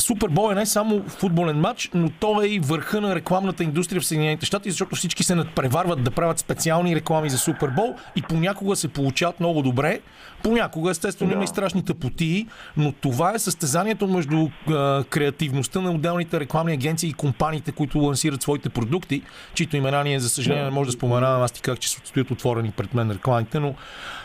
Супербол 0.00 0.52
е 0.52 0.54
не 0.54 0.66
само 0.66 1.02
футболен 1.08 1.60
матч, 1.60 1.90
но 1.94 2.10
то 2.10 2.42
е 2.42 2.46
и 2.46 2.58
върха 2.58 3.00
на 3.00 3.14
рекламната 3.14 3.64
индустрия 3.64 4.00
в 4.00 4.06
Съединените 4.06 4.46
щати, 4.46 4.70
защото 4.70 4.96
всички 4.96 5.24
се 5.24 5.34
надпреварват 5.34 6.04
да 6.04 6.10
правят 6.10 6.38
специални 6.38 6.96
реклами 6.96 7.30
за 7.30 7.38
Супербол 7.38 7.94
и 8.16 8.22
понякога 8.22 8.76
се 8.76 8.88
получават 8.88 9.40
много 9.40 9.62
добре, 9.62 10.00
понякога 10.42 10.90
естествено 10.90 11.28
да. 11.28 11.34
има 11.34 11.44
и 11.44 11.46
страшни 11.46 11.84
тъпотии, 11.84 12.46
но 12.76 12.92
това 12.92 13.34
е 13.34 13.38
състезанието 13.38 14.08
между 14.08 14.48
а, 14.68 15.04
креативността 15.04 15.80
на 15.80 15.90
отделните 15.90 16.40
рекламни 16.40 16.72
агенции 16.72 17.10
и 17.10 17.12
компаниите, 17.12 17.72
които 17.72 17.98
лансират 17.98 18.42
своите 18.42 18.68
продукти, 18.68 19.22
чието 19.54 19.76
имена 19.76 20.04
ние, 20.04 20.20
за 20.20 20.28
съжаление, 20.28 20.64
не 20.64 20.70
може 20.70 20.88
да 20.88 20.92
споменавам. 20.92 21.42
Аз 21.42 21.52
ти 21.52 21.60
как, 21.60 21.80
че 21.80 21.88
стоят 21.88 22.30
отворени 22.30 22.70
пред 22.70 22.94
мен 22.94 23.10
рекламите, 23.10 23.60
но 23.60 23.74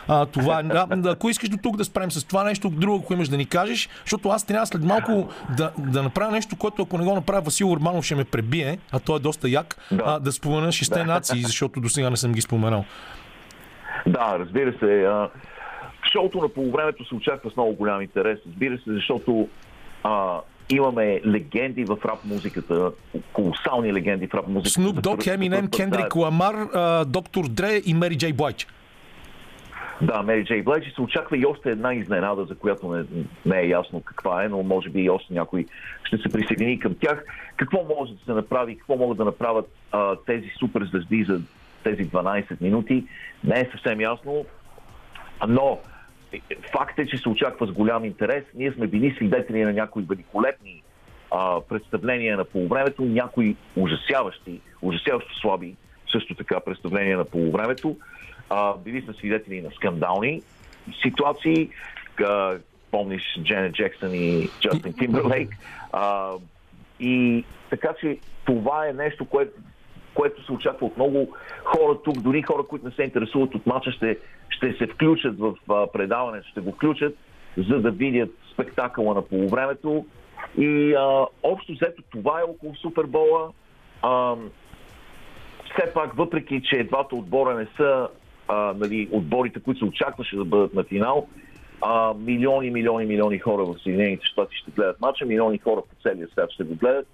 а, 0.08 0.26
това, 0.26 0.62
да, 0.62 0.86
да, 0.86 1.10
ако 1.10 1.30
искаш 1.30 1.48
до 1.48 1.56
тук 1.56 1.76
да 1.76 1.84
спрем 1.84 2.10
с 2.10 2.24
това 2.24 2.44
нещо, 2.44 2.70
друго, 2.70 3.02
ако 3.04 3.12
имаш 3.12 3.28
да 3.28 3.36
ни 3.36 3.46
кажеш, 3.46 3.88
защото 4.04 4.28
аз 4.28 4.44
трябва 4.44 4.66
след 4.66 4.84
малко 4.84 5.28
да, 5.56 5.65
да 5.78 6.02
направя 6.02 6.32
нещо, 6.32 6.56
което 6.56 6.82
ако 6.82 6.98
не 6.98 7.04
го 7.04 7.14
направя 7.14 7.40
Васил 7.40 7.70
Урбанов 7.70 8.04
ще 8.04 8.14
ме 8.14 8.24
пребие, 8.24 8.78
а 8.92 9.00
той 9.00 9.16
е 9.16 9.20
доста 9.20 9.48
як, 9.48 9.76
да, 9.92 10.02
а, 10.06 10.18
да 10.18 10.32
спомена 10.32 10.72
шесте 10.72 10.98
да. 10.98 11.04
нации, 11.04 11.42
защото 11.42 11.80
до 11.80 11.88
сега 11.88 12.10
не 12.10 12.16
съм 12.16 12.32
ги 12.32 12.40
споменал. 12.40 12.84
Да, 14.06 14.36
разбира 14.38 14.78
се. 14.78 15.08
Шоуто 16.12 16.38
на 16.38 16.48
полувремето 16.48 17.08
се 17.08 17.14
очаква 17.14 17.50
с 17.50 17.56
много 17.56 17.72
голям 17.72 18.02
интерес, 18.02 18.38
разбира 18.46 18.78
се, 18.78 18.92
защото 18.92 19.48
а, 20.02 20.40
имаме 20.70 21.20
легенди 21.26 21.84
в 21.84 21.96
рап 22.04 22.24
музиката, 22.24 22.90
колосални 23.32 23.92
легенди 23.92 24.26
в 24.26 24.34
рап 24.34 24.48
музиката. 24.48 24.70
Снуп 24.70 25.02
Дог, 25.02 25.26
Еминем, 25.26 25.68
Кендрик 25.70 26.16
Ламар, 26.16 26.54
Доктор 27.06 27.48
Дре 27.48 27.80
и 27.86 27.94
Мери 27.94 28.18
Джей 28.18 28.32
Блайч. 28.32 28.66
Да, 30.02 30.22
Мери 30.22 30.44
Джей 30.44 30.62
Блайч 30.62 30.94
се 30.94 31.00
очаква 31.00 31.38
и 31.38 31.46
още 31.46 31.70
една 31.70 31.94
изненада, 31.94 32.44
за 32.44 32.54
която 32.54 32.88
не, 32.88 33.04
не 33.46 33.60
е 33.60 33.68
ясно 33.68 34.00
каква 34.00 34.44
е, 34.44 34.48
но 34.48 34.62
може 34.62 34.90
би 34.90 35.00
и 35.00 35.10
още 35.10 35.34
някой 35.34 35.66
ще 36.04 36.16
се 36.16 36.32
присъедини 36.32 36.78
към 36.78 36.94
тях. 37.00 37.24
Какво 37.56 37.84
може 37.98 38.12
да 38.12 38.24
се 38.24 38.32
направи, 38.32 38.78
какво 38.78 38.96
могат 38.96 39.18
да 39.18 39.24
направят 39.24 39.66
а, 39.92 40.16
тези 40.26 40.48
суперзвезди 40.58 41.24
за 41.28 41.40
тези 41.84 42.10
12 42.10 42.60
минути, 42.60 43.04
не 43.44 43.60
е 43.60 43.68
съвсем 43.72 44.00
ясно, 44.00 44.44
но 45.48 45.78
факт 46.72 46.98
е, 46.98 47.06
че 47.06 47.18
се 47.18 47.28
очаква 47.28 47.66
с 47.66 47.72
голям 47.72 48.04
интерес. 48.04 48.44
Ние 48.54 48.72
сме 48.72 48.86
били 48.86 49.14
свидетели 49.14 49.64
на 49.64 49.72
някои 49.72 50.02
великолепни 50.02 50.82
а, 51.30 51.60
представления 51.60 52.36
на 52.36 52.44
полувремето, 52.44 53.02
някои 53.02 53.56
ужасяващи, 53.76 54.60
ужасяващо 54.82 55.34
слаби 55.40 55.76
също 56.12 56.34
така 56.34 56.60
представления 56.60 57.18
на 57.18 57.24
полувремето. 57.24 57.96
А, 58.50 58.76
били 58.76 59.02
сме 59.02 59.14
свидетели 59.14 59.62
на 59.62 59.70
скандални 59.70 60.42
ситуации. 61.02 61.70
А, 62.24 62.56
помниш 62.90 63.22
Дженет 63.42 63.74
Джексън 63.74 64.14
и 64.14 64.48
Джастин 64.60 64.92
Тимберлейк. 64.92 65.50
А, 65.92 66.30
и 67.00 67.44
така 67.70 67.94
че 68.00 68.18
това 68.44 68.88
е 68.88 68.92
нещо, 68.92 69.24
което 69.24 69.52
което 70.16 70.44
се 70.44 70.52
очаква 70.52 70.86
от 70.86 70.96
много 70.96 71.36
хора 71.64 71.98
тук, 72.04 72.20
дори 72.22 72.42
хора, 72.42 72.62
които 72.62 72.86
не 72.86 72.92
се 72.92 73.02
интересуват 73.02 73.54
от 73.54 73.66
мача, 73.66 73.92
ще, 73.92 74.18
ще 74.48 74.72
се 74.72 74.86
включат 74.86 75.38
в 75.38 75.54
а, 75.70 75.86
предаването, 75.92 76.48
ще 76.48 76.60
го 76.60 76.72
включат, 76.72 77.16
за 77.56 77.80
да 77.80 77.90
видят 77.90 78.30
спектакъла 78.52 79.14
на 79.14 79.22
полувремето. 79.22 80.06
И 80.58 80.94
а, 80.94 81.26
общо 81.42 81.72
взето 81.72 82.02
това 82.10 82.40
е 82.40 82.50
около 82.50 82.74
Супербола. 82.74 83.50
А, 84.02 84.34
все 85.64 85.92
пак, 85.94 86.16
въпреки, 86.16 86.62
че 86.64 86.84
двата 86.84 87.16
отбора 87.16 87.54
не 87.54 87.66
са 87.76 88.08
а, 88.48 88.74
нали, 88.78 89.08
отборите, 89.12 89.60
които 89.60 89.78
се 89.78 89.84
очакваше 89.84 90.36
да 90.36 90.44
бъдат 90.44 90.74
на 90.74 90.84
финал, 90.84 91.28
а, 91.80 92.14
милиони, 92.14 92.70
милиони, 92.70 93.06
милиони 93.06 93.38
хора 93.38 93.64
в 93.64 93.74
Съединените 93.82 94.26
щати 94.26 94.56
ще 94.56 94.70
гледат 94.70 95.00
матча, 95.00 95.26
милиони 95.26 95.58
хора 95.58 95.80
по 95.80 96.08
целия 96.08 96.28
свят 96.28 96.50
ще 96.50 96.64
го 96.64 96.74
гледат. 96.74 97.06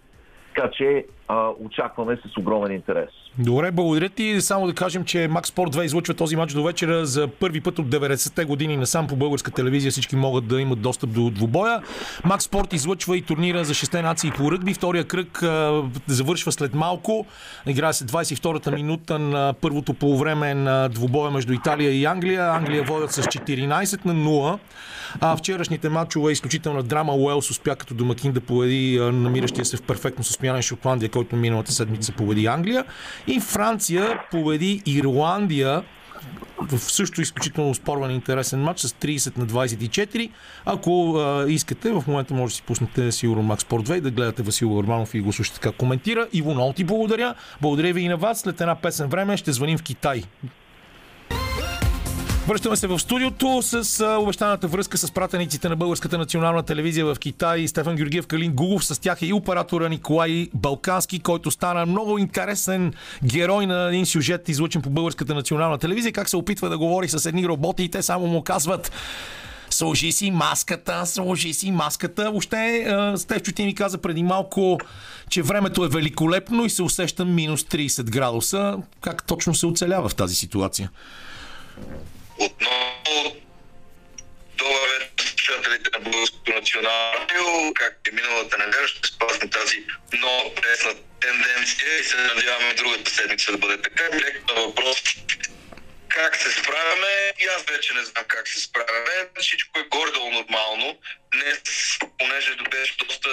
Така 0.54 0.70
че 0.70 1.06
а, 1.28 1.48
очакваме 1.64 2.16
с 2.16 2.36
огромен 2.36 2.72
интерес. 2.72 3.10
Добре, 3.38 3.70
благодаря 3.70 4.08
ти. 4.08 4.40
Само 4.40 4.66
да 4.66 4.74
кажем, 4.74 5.04
че 5.04 5.28
Макс 5.28 5.48
Спорт 5.48 5.72
2 5.72 5.82
излъчва 5.82 6.14
този 6.14 6.36
матч 6.36 6.52
до 6.52 6.62
вечера 6.62 7.06
за 7.06 7.28
първи 7.28 7.60
път 7.60 7.78
от 7.78 7.86
90-те 7.86 8.44
години 8.44 8.76
насам 8.76 9.06
по 9.06 9.16
българска 9.16 9.50
телевизия. 9.50 9.90
Всички 9.90 10.16
могат 10.16 10.46
да 10.46 10.60
имат 10.60 10.80
достъп 10.80 11.12
до 11.12 11.30
двубоя. 11.30 11.82
Макс 12.24 12.44
Спорт 12.44 12.72
излъчва 12.72 13.16
и 13.16 13.22
турнира 13.22 13.64
за 13.64 13.74
6 13.74 14.02
нации 14.02 14.30
по 14.30 14.52
ръгби. 14.52 14.74
Втория 14.74 15.04
кръг 15.04 15.42
а, 15.42 15.82
завършва 16.06 16.52
след 16.52 16.74
малко. 16.74 17.26
Играе 17.66 17.92
се 17.92 18.04
22-та 18.04 18.70
минута 18.70 19.18
на 19.18 19.54
първото 19.60 19.94
полувреме 19.94 20.54
на 20.54 20.88
двубоя 20.88 21.30
между 21.30 21.52
Италия 21.52 21.92
и 21.92 22.04
Англия. 22.04 22.48
Англия 22.48 22.82
водят 22.82 23.12
с 23.12 23.22
14 23.22 24.04
на 24.04 24.14
0. 24.14 24.58
А 25.20 25.36
вчерашните 25.36 25.88
матчове 25.88 26.32
изключителна 26.32 26.82
драма. 26.82 27.14
Уелс 27.14 27.50
успя 27.50 27.76
като 27.76 27.94
домакин 27.94 28.32
да 28.32 28.40
победи 28.40 28.98
намиращия 29.12 29.64
се 29.64 29.76
в 29.76 29.82
перфектно 29.82 30.24
състояние 30.24 30.62
Шотландия, 30.62 31.10
който 31.22 31.36
миналата 31.36 31.72
седмица 31.72 32.12
победи 32.12 32.46
Англия. 32.46 32.84
И 33.26 33.40
Франция 33.40 34.20
победи 34.30 34.82
Ирландия 34.86 35.82
в 36.58 36.78
също 36.78 37.22
изключително 37.22 37.74
спорван 37.74 38.10
интересен 38.10 38.62
матч 38.62 38.80
с 38.80 38.88
30 38.88 39.38
на 39.38 39.46
24. 39.46 40.30
Ако 40.64 41.16
а, 41.16 41.44
искате, 41.48 41.92
в 41.92 42.04
момента 42.06 42.34
може 42.34 42.52
да 42.52 42.56
си 42.56 42.62
пуснете 42.62 43.12
сигурно 43.12 43.42
Макс 43.42 43.62
Спорт 43.62 43.88
2 43.88 43.98
и 43.98 44.00
да 44.00 44.10
гледате 44.10 44.42
Васил 44.42 44.76
Урбанов 44.76 45.14
и 45.14 45.20
го 45.20 45.32
слушате 45.32 45.60
така 45.60 45.76
коментира. 45.76 46.28
Иво, 46.32 46.54
много 46.54 46.72
ти 46.72 46.84
благодаря. 46.84 47.34
Благодаря 47.60 47.92
ви 47.92 48.00
и 48.00 48.08
на 48.08 48.16
вас. 48.16 48.40
След 48.40 48.60
една 48.60 48.74
песен 48.74 49.08
време 49.08 49.36
ще 49.36 49.52
звъним 49.52 49.78
в 49.78 49.82
Китай. 49.82 50.22
Връщаме 52.46 52.76
се 52.76 52.86
в 52.86 52.98
студиото 52.98 53.62
с 53.62 54.06
обещаната 54.20 54.68
връзка 54.68 54.98
с 54.98 55.10
пратениците 55.10 55.68
на 55.68 55.76
Българската 55.76 56.18
национална 56.18 56.62
телевизия 56.62 57.06
в 57.06 57.16
Китай. 57.18 57.68
Стефан 57.68 57.96
Георгиев 57.96 58.26
Калин 58.26 58.52
Гугов. 58.52 58.84
С 58.84 59.00
тях 59.00 59.22
е 59.22 59.26
и 59.26 59.32
оператора 59.32 59.88
Николай 59.88 60.48
Балкански, 60.54 61.20
който 61.20 61.50
стана 61.50 61.86
много 61.86 62.18
интересен 62.18 62.92
герой 63.24 63.66
на 63.66 63.88
един 63.88 64.06
сюжет, 64.06 64.48
излучен 64.48 64.82
по 64.82 64.90
Българската 64.90 65.34
национална 65.34 65.78
телевизия. 65.78 66.12
Как 66.12 66.28
се 66.28 66.36
опитва 66.36 66.68
да 66.68 66.78
говори 66.78 67.08
с 67.08 67.26
едни 67.26 67.48
роботи 67.48 67.82
и 67.82 67.88
те 67.88 68.02
само 68.02 68.26
му 68.26 68.42
казват 68.42 68.92
сложи 69.70 70.12
си 70.12 70.30
маската, 70.30 71.06
сложи 71.06 71.54
си 71.54 71.70
маската. 71.70 72.30
Въобще, 72.30 72.86
Стефчо 73.16 73.52
ти 73.52 73.64
ми 73.64 73.74
каза 73.74 73.98
преди 73.98 74.22
малко, 74.22 74.78
че 75.28 75.42
времето 75.42 75.84
е 75.84 75.88
великолепно 75.88 76.64
и 76.64 76.70
се 76.70 76.82
усеща 76.82 77.24
минус 77.24 77.62
30 77.62 78.10
градуса. 78.10 78.76
Как 79.00 79.26
точно 79.26 79.54
се 79.54 79.66
оцелява 79.66 80.08
в 80.08 80.14
тази 80.14 80.34
ситуация? 80.34 80.90
Отново 82.44 83.36
добър 84.56 85.12
вечер, 85.42 85.60
ефирите 85.60 85.90
на 85.92 86.00
Българското 86.00 86.52
национално 86.52 87.18
радио. 87.18 87.74
Както 87.74 88.10
и 88.10 88.14
миналата 88.14 88.58
неделя 88.58 88.88
ще 88.88 89.08
спазваме 89.08 89.50
тази 89.50 89.84
нова 90.12 90.54
пресна 90.54 90.94
тенденция 91.20 91.98
и 92.00 92.04
се 92.04 92.16
надяваме 92.16 92.74
другата 92.74 93.10
седмица 93.10 93.52
да 93.52 93.58
бъде 93.58 93.82
така. 93.82 94.08
Директно 94.08 94.54
на 94.54 94.60
въпрос 94.60 95.02
как 96.08 96.36
се 96.36 96.52
справяме, 96.52 97.32
и 97.40 97.44
аз 97.56 97.62
вече 97.62 97.94
не 97.94 98.04
знам 98.04 98.24
как 98.28 98.48
се 98.48 98.60
справяме. 98.60 99.28
Всичко 99.40 99.78
е 99.78 99.82
гордо 99.82 100.30
нормално. 100.30 100.98
Днес, 101.32 101.58
понеже 102.18 102.56
беше 102.70 102.96
доста 102.96 103.30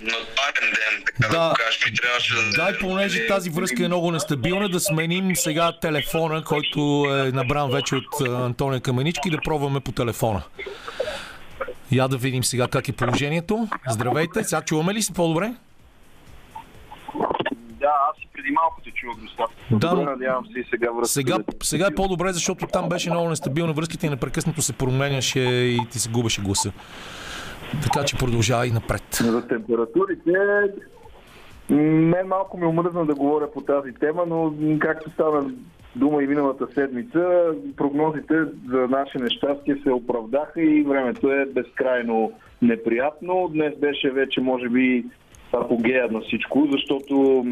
натарен 0.00 0.70
ден, 0.70 1.04
така 1.06 1.28
да, 1.28 1.38
да 1.38 1.48
го 1.48 1.54
кажеш, 1.54 1.86
ми 1.86 1.96
трябваше 1.96 2.34
да... 2.34 2.50
Дай, 2.50 2.78
понеже 2.78 3.26
тази 3.26 3.50
връзка 3.50 3.84
е 3.84 3.88
много 3.88 4.10
нестабилна, 4.10 4.68
да 4.68 4.80
сменим 4.80 5.36
сега 5.36 5.72
телефона, 5.80 6.44
който 6.44 7.06
е 7.10 7.32
набран 7.32 7.70
вече 7.70 7.94
от 7.96 8.28
Антония 8.28 8.80
Каменички, 8.80 9.30
да 9.30 9.38
пробваме 9.44 9.80
по 9.80 9.92
телефона. 9.92 10.42
Я 11.92 12.08
да 12.08 12.16
видим 12.16 12.44
сега 12.44 12.68
как 12.68 12.88
е 12.88 12.92
положението. 12.92 13.68
Здравейте, 13.88 14.44
сега 14.44 14.62
чуваме 14.62 14.94
ли 14.94 15.02
се 15.02 15.12
по-добре? 15.12 15.54
Да, 17.54 17.92
аз 18.10 18.22
и 18.24 18.28
преди 18.32 18.50
малко 18.50 18.80
те 18.84 18.90
чувах 18.90 19.16
достатъчно. 19.16 19.78
Да, 19.78 19.88
Добре, 19.88 20.04
надявам 20.04 20.46
се 20.46 20.58
и 20.60 20.64
сега 20.70 20.90
връзката. 20.90 21.08
Сега, 21.08 21.38
сега 21.62 21.86
е 21.86 21.94
по-добре, 21.94 22.32
защото 22.32 22.66
там 22.66 22.88
беше 22.88 23.10
много 23.10 23.28
нестабилна 23.28 23.72
връзката 23.72 24.06
и 24.06 24.10
непрекъснато 24.10 24.62
се 24.62 24.72
променяше 24.72 25.40
и 25.40 25.80
ти 25.90 25.98
се 25.98 26.08
губеше 26.08 26.40
гласа. 26.40 26.72
Така 27.82 28.04
че 28.04 28.18
продължавай 28.18 28.70
напред. 28.70 29.02
За 29.12 29.48
температурите, 29.48 30.32
мен 31.70 32.26
малко 32.26 32.58
ми 32.58 32.66
омръзна 32.66 33.06
да 33.06 33.14
говоря 33.14 33.52
по 33.52 33.60
тази 33.60 33.92
тема, 33.92 34.24
но 34.26 34.54
както 34.80 35.10
стана 35.10 35.50
дума 35.96 36.22
и 36.22 36.26
миналата 36.26 36.66
седмица, 36.74 37.54
прогнозите 37.76 38.34
за 38.68 38.78
наше 38.78 39.18
нещастие 39.18 39.76
се 39.82 39.90
оправдаха 39.90 40.62
и 40.62 40.82
времето 40.82 41.32
е 41.32 41.46
безкрайно 41.46 42.32
неприятно. 42.62 43.50
Днес 43.52 43.78
беше 43.78 44.10
вече, 44.10 44.40
може 44.40 44.68
би, 44.68 45.04
апогея 45.52 46.08
на 46.10 46.20
всичко, 46.20 46.68
защото 46.72 47.44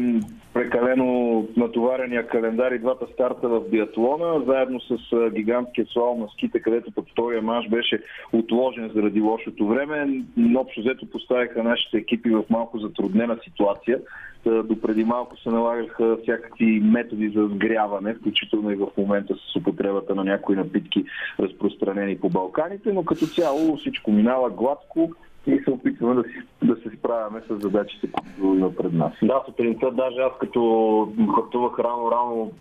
прекалено 0.53 1.45
натоварения 1.57 2.27
календар 2.27 2.71
и 2.71 2.79
двата 2.79 3.05
старта 3.13 3.49
в 3.49 3.69
биатлона, 3.69 4.43
заедно 4.47 4.79
с 4.79 4.97
гигантския 5.33 5.85
слал 5.85 6.17
на 6.17 6.27
ските, 6.33 6.59
където 6.59 6.91
под 6.91 7.11
втория 7.11 7.41
манш 7.41 7.69
беше 7.69 8.03
отложен 8.33 8.91
заради 8.95 9.21
лошото 9.21 9.67
време. 9.67 10.23
Общо 10.55 10.81
взето 10.81 11.09
поставиха 11.09 11.63
нашите 11.63 11.97
екипи 11.97 12.29
в 12.29 12.43
малко 12.49 12.79
затруднена 12.79 13.37
ситуация. 13.43 13.99
До 14.45 14.81
преди 14.81 15.03
малко 15.03 15.37
се 15.37 15.49
налагаха 15.49 16.17
всякакви 16.23 16.79
методи 16.79 17.29
за 17.35 17.47
сгряване, 17.47 18.13
включително 18.13 18.71
и 18.71 18.75
в 18.75 18.87
момента 18.97 19.35
с 19.35 19.55
употребата 19.55 20.15
на 20.15 20.23
някои 20.23 20.55
напитки, 20.55 21.05
разпространени 21.39 22.17
по 22.17 22.29
Балканите, 22.29 22.93
но 22.93 23.05
като 23.05 23.25
цяло 23.25 23.77
всичко 23.77 24.11
минава 24.11 24.49
гладко 24.49 25.11
и 25.47 25.59
се 25.63 25.71
опитваме 25.71 26.15
да, 26.15 26.23
си, 26.23 26.41
да 26.63 26.75
се 26.75 26.97
справяме 26.97 27.41
с 27.49 27.59
задачите, 27.59 28.07
които 28.11 28.55
има 28.55 28.75
пред 28.75 28.93
нас. 28.93 29.13
Да, 29.23 29.43
сутринта 29.45 29.91
даже 29.91 30.17
аз 30.21 30.31
като 30.39 31.13
пътувах 31.35 31.79
рано-рано 31.79 32.51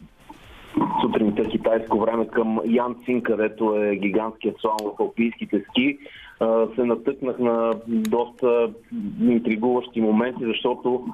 сутринта 1.00 1.42
китайско 1.44 2.00
време 2.00 2.28
към 2.28 2.60
Янцин, 2.64 3.22
където 3.22 3.76
е 3.76 3.96
гигантският 3.96 4.56
слон 4.60 4.76
в 4.84 5.00
алпийските 5.00 5.64
ски, 5.68 5.98
се 6.74 6.84
натъкнах 6.84 7.38
на 7.38 7.74
доста 7.88 8.70
интригуващи 9.22 10.00
моменти, 10.00 10.44
защото 10.44 11.04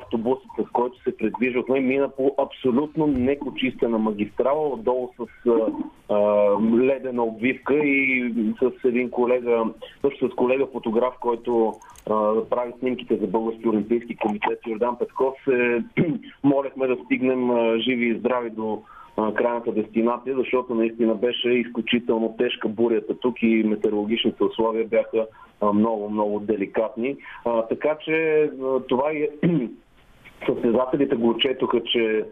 автобусът, 0.00 0.50
с 0.58 0.70
който 0.72 1.02
се 1.02 1.16
предвиждахме, 1.16 1.80
мина 1.80 2.08
по 2.08 2.34
абсолютно 2.38 3.06
некочистена 3.06 3.98
магистрала, 3.98 4.68
отдолу 4.68 5.10
с 5.18 5.50
ледена 6.76 7.22
обвивка 7.22 7.74
и 7.74 8.34
с 8.62 8.84
един 8.84 9.10
колега, 9.10 9.64
също 10.00 10.30
с 10.30 10.34
колега 10.34 10.66
фотограф, 10.72 11.14
който 11.20 11.74
прави 12.50 12.72
снимките 12.78 13.16
за 13.16 13.26
Български 13.26 13.68
олимпийски 13.68 14.16
комитет 14.16 14.58
Йордан 14.66 14.98
Петков, 14.98 15.34
се 15.44 15.84
молехме 16.44 16.86
да 16.86 16.96
стигнем 17.04 17.50
живи 17.78 18.06
и 18.06 18.18
здрави 18.18 18.50
до 18.50 18.82
крайната 19.16 19.72
дестинация, 19.72 20.36
защото 20.36 20.74
наистина 20.74 21.14
беше 21.14 21.48
изключително 21.48 22.34
тежка 22.38 22.68
бурята 22.68 23.18
тук 23.18 23.42
и 23.42 23.62
метеорологичните 23.66 24.44
условия 24.44 24.86
бяха 24.86 25.26
много, 25.74 26.10
много 26.10 26.40
деликатни. 26.40 27.16
така 27.68 27.96
че 28.04 28.50
това 28.88 29.12
и 29.12 29.28
състезателите 30.46 31.16
го 31.16 31.28
отчетоха, 31.28 31.82
че 31.82 32.24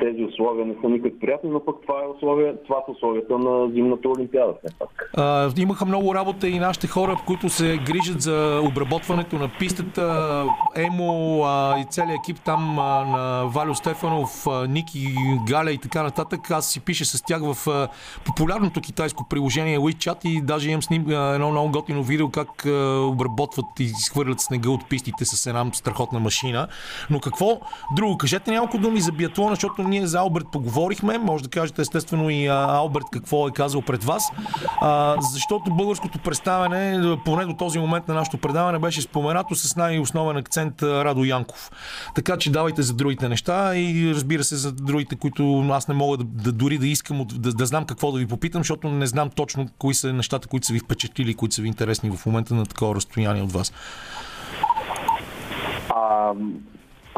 тези 0.00 0.24
условия 0.24 0.66
не 0.66 0.74
са 0.82 0.88
никак 0.88 1.12
приятни, 1.20 1.50
но 1.50 1.64
пък 1.64 1.76
това, 1.82 2.02
е 2.04 2.16
условие, 2.16 2.54
това 2.66 2.76
са 2.86 2.92
условията 2.92 3.38
на 3.38 3.70
зимната 3.70 4.08
олимпиада. 4.08 4.54
Все. 4.64 4.74
А, 5.16 5.50
имаха 5.56 5.84
много 5.84 6.14
работа 6.14 6.48
и 6.48 6.58
нашите 6.58 6.86
хора, 6.86 7.16
които 7.26 7.48
се 7.48 7.78
грижат 7.86 8.20
за 8.20 8.60
обработването 8.64 9.36
на 9.36 9.50
пистата, 9.58 10.44
Емо 10.76 11.42
а, 11.44 11.78
и 11.78 11.84
целият 11.90 12.20
екип 12.24 12.40
там 12.44 12.78
а, 12.78 13.04
на 13.04 13.44
Валю 13.46 13.74
Стефанов, 13.74 14.46
а, 14.46 14.66
Ники, 14.68 15.06
Галя 15.48 15.70
и 15.70 15.78
така 15.78 16.02
нататък. 16.02 16.50
Аз 16.50 16.70
си 16.70 16.80
пиша 16.80 17.04
с 17.04 17.22
тях 17.22 17.42
в 17.42 17.68
а, 17.70 17.88
популярното 18.26 18.80
китайско 18.80 19.28
приложение 19.30 19.78
WeChat 19.78 20.26
и 20.28 20.40
даже 20.40 20.70
имам 20.70 20.82
с 20.82 20.88
а, 20.90 21.34
едно 21.34 21.50
много 21.50 21.70
готино 21.70 22.02
видео 22.02 22.30
как 22.30 22.66
а, 22.66 23.00
обработват 23.00 23.66
и 23.80 23.84
изхвърлят 23.84 24.40
снега 24.40 24.70
от 24.70 24.88
пистите 24.88 25.24
с 25.24 25.46
една 25.46 25.66
страхотна 25.72 26.20
машина. 26.20 26.68
Но 27.10 27.20
какво 27.20 27.60
друго? 27.96 28.18
Кажете 28.18 28.50
няколко 28.50 28.78
думи 28.78 29.00
за 29.00 29.12
биатлона, 29.12 29.56
защото 29.66 29.88
ние 29.88 30.06
за 30.06 30.18
Алберт 30.18 30.46
поговорихме. 30.52 31.18
Може 31.18 31.44
да 31.44 31.50
кажете 31.50 31.82
естествено 31.82 32.30
и 32.30 32.46
Алберт 32.46 33.04
какво 33.12 33.48
е 33.48 33.50
казал 33.50 33.82
пред 33.82 34.04
вас. 34.04 34.32
А, 34.80 35.16
защото 35.20 35.70
българското 35.70 36.18
представяне, 36.18 37.16
поне 37.24 37.44
до 37.44 37.54
този 37.54 37.78
момент 37.78 38.08
на 38.08 38.14
нашето 38.14 38.38
предаване, 38.38 38.78
беше 38.78 39.02
споменато 39.02 39.54
с 39.54 39.76
най-основен 39.76 40.36
акцент 40.36 40.82
Радо 40.82 41.24
Янков. 41.24 41.70
Така 42.14 42.36
че 42.36 42.52
давайте 42.52 42.82
за 42.82 42.94
другите 42.94 43.28
неща 43.28 43.76
и 43.76 44.12
разбира 44.14 44.44
се 44.44 44.56
за 44.56 44.72
другите, 44.72 45.16
които 45.16 45.68
аз 45.70 45.88
не 45.88 45.94
мога 45.94 46.16
да, 46.16 46.24
да 46.24 46.52
дори 46.52 46.78
да 46.78 46.86
искам 46.86 47.26
да, 47.32 47.52
да 47.52 47.66
знам 47.66 47.84
какво 47.84 48.12
да 48.12 48.18
ви 48.18 48.26
попитам, 48.26 48.60
защото 48.60 48.88
не 48.88 49.06
знам 49.06 49.30
точно 49.30 49.68
кои 49.78 49.94
са 49.94 50.12
нещата, 50.12 50.48
които 50.48 50.66
са 50.66 50.72
ви 50.72 50.78
впечатлили, 50.78 51.34
които 51.34 51.54
са 51.54 51.62
ви 51.62 51.68
интересни 51.68 52.10
в 52.10 52.26
момента 52.26 52.54
на 52.54 52.66
такова 52.66 52.94
разстояние 52.94 53.42
от 53.42 53.52
вас. 53.52 53.72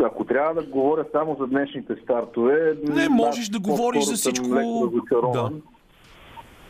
Ако 0.04 0.24
трябва 0.24 0.54
да 0.54 0.66
говоря 0.66 1.04
само 1.12 1.36
за 1.40 1.46
днешните 1.46 1.94
стартове... 2.02 2.76
Не, 2.88 3.08
можеш 3.08 3.48
да, 3.48 3.58
да 3.58 3.70
говориш 3.70 4.04
за 4.04 4.14
всичко. 4.14 4.46
Да. 5.32 5.50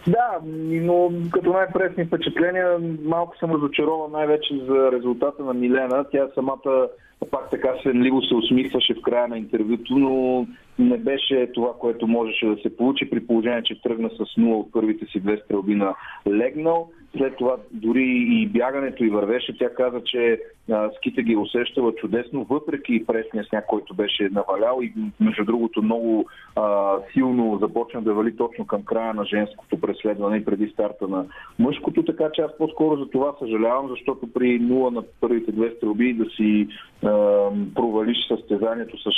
Да, 0.07 0.39
но 0.65 1.13
като 1.33 1.53
най-пресни 1.53 2.05
впечатления 2.05 2.79
малко 3.05 3.39
съм 3.39 3.51
разочарован 3.53 4.13
най-вече 4.13 4.55
за 4.69 4.93
резултата 4.93 5.43
на 5.43 5.55
Милена. 5.55 6.05
Тя 6.13 6.29
самата 6.35 6.89
пак 7.31 7.51
така 7.51 7.75
свенливо 7.81 8.23
се 8.23 8.35
усмихваше 8.35 8.95
в 8.95 9.03
края 9.03 9.29
на 9.29 9.39
интервюто, 9.39 9.99
но 9.99 10.47
не 10.79 10.97
беше 10.97 11.51
това, 11.55 11.73
което 11.79 12.07
можеше 12.07 12.47
да 12.47 12.57
се 12.63 12.77
получи 12.77 13.11
при 13.11 13.27
положение, 13.27 13.63
че 13.63 13.83
тръгна 13.83 14.11
с 14.11 14.19
0 14.19 14.55
от 14.55 14.73
първите 14.73 15.07
си 15.07 15.21
две 15.21 15.37
стрелби 15.45 15.75
на 15.75 15.95
легнал. 16.29 16.91
След 17.17 17.37
това 17.37 17.57
дори 17.71 18.27
и 18.29 18.47
бягането 18.47 19.05
и 19.05 19.11
вървеше. 19.11 19.59
Тя 19.59 19.75
каза, 19.75 20.01
че 20.05 20.41
а, 20.71 20.91
ските 20.97 21.23
ги 21.23 21.37
усещала 21.37 21.95
чудесно, 21.95 22.47
въпреки 22.51 23.07
пресния 23.07 23.45
сняг, 23.45 23.67
който 23.67 23.95
беше 23.95 24.29
навалял 24.33 24.79
и 24.83 24.93
между 25.21 25.45
другото 25.45 25.83
много 25.83 26.27
а, 26.57 26.97
силно 27.13 27.59
започна 27.63 28.03
да 28.03 28.15
вали 28.15 28.37
точно 28.37 28.67
към 28.67 28.83
края 28.83 29.15
на 29.15 29.25
женското 29.25 29.81
преследване 29.81 30.37
и 30.37 30.45
преди 30.45 30.69
старта 30.69 31.09
на 31.09 31.27
мъжкото, 31.59 32.03
така 32.03 32.31
че 32.35 32.43
аз 32.43 32.59
по-скоро 32.59 32.97
за 32.97 33.11
това 33.11 33.35
съжалявам, 33.39 33.89
защото 33.89 34.33
при 34.33 34.61
0 34.61 34.91
на 34.91 35.03
първите 35.21 35.53
две 35.53 35.71
стрелби 35.71 36.13
да 36.13 36.25
си 36.31 36.69
а, 37.05 37.09
провалиш 37.75 38.19
състезанието 38.29 38.99
с 38.99 39.11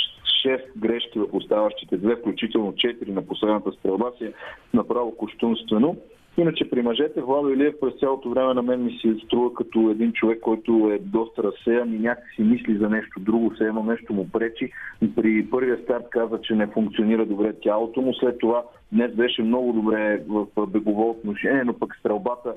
6 0.47 0.61
грешки 0.77 1.19
в 1.19 1.27
оставащите 1.33 1.97
две, 1.97 2.15
включително 2.15 2.71
4 2.71 3.09
на 3.09 3.21
последната 3.21 3.71
стрелба 3.71 4.11
си 4.17 4.25
е 4.25 4.33
направо 4.73 5.17
кощунствено. 5.17 5.97
Иначе 6.37 6.69
при 6.69 6.81
мъжете 6.81 7.21
Владо 7.21 7.49
Илиев 7.49 7.75
през 7.81 7.93
цялото 7.99 8.29
време 8.29 8.53
на 8.53 8.61
мен 8.61 8.83
ми 8.83 8.99
се 9.01 9.25
струва 9.25 9.53
като 9.53 9.89
един 9.89 10.13
човек, 10.13 10.39
който 10.39 10.91
е 10.93 10.99
доста 10.99 11.43
разсеян 11.43 11.93
и 11.93 11.99
някакси 11.99 12.41
мисли 12.41 12.77
за 12.77 12.89
нещо 12.89 13.19
друго, 13.19 13.49
все 13.49 13.63
едно 13.63 13.83
нещо 13.83 14.13
му 14.13 14.29
пречи. 14.29 14.71
При 15.15 15.49
първия 15.49 15.77
старт 15.83 16.03
каза, 16.09 16.39
че 16.41 16.55
не 16.55 16.67
функционира 16.67 17.25
добре 17.25 17.53
тялото 17.53 18.01
му, 18.01 18.13
след 18.13 18.37
това 18.37 18.63
днес 18.91 19.15
беше 19.15 19.43
много 19.43 19.73
добре 19.73 20.23
в 20.27 20.67
бегово 20.67 21.09
отношение, 21.09 21.63
но 21.63 21.73
пък 21.73 21.95
стрелбата 21.95 22.53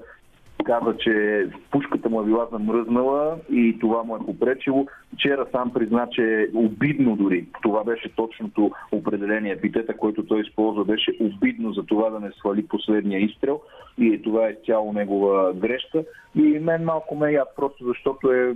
каза, 0.64 0.96
че 0.98 1.46
пушката 1.70 2.08
му 2.08 2.20
е 2.20 2.24
била 2.24 2.46
замръзнала 2.52 3.36
и 3.50 3.76
това 3.80 4.02
му 4.02 4.16
е 4.16 4.26
попречило. 4.26 4.86
Вчера 5.14 5.46
сам 5.52 5.72
призна, 5.72 6.08
че 6.10 6.22
е 6.22 6.46
обидно 6.54 7.16
дори. 7.16 7.46
Това 7.62 7.84
беше 7.84 8.14
точното 8.16 8.70
определение. 8.92 9.52
Епитета, 9.52 9.96
който 9.96 10.26
той 10.26 10.40
използва, 10.40 10.84
беше 10.84 11.16
обидно 11.20 11.72
за 11.72 11.82
това 11.82 12.10
да 12.10 12.20
не 12.20 12.30
свали 12.30 12.66
последния 12.66 13.20
изстрел 13.20 13.60
и 13.98 14.22
това 14.22 14.48
е 14.48 14.56
цяло 14.66 14.92
негова 14.92 15.52
грешка. 15.52 16.04
И 16.34 16.58
мен 16.58 16.84
малко 16.84 17.14
ме 17.14 17.32
яд, 17.32 17.48
просто 17.56 17.84
защото 17.84 18.32
е 18.32 18.54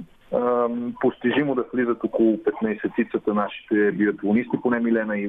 постижимо 1.01 1.55
да 1.55 1.65
влизат 1.75 2.05
около 2.05 2.37
15-цицата 2.37 3.35
нашите 3.35 3.93
биатлонисти, 3.93 4.57
поне 4.63 4.81
Милена 4.81 5.19
и 5.19 5.29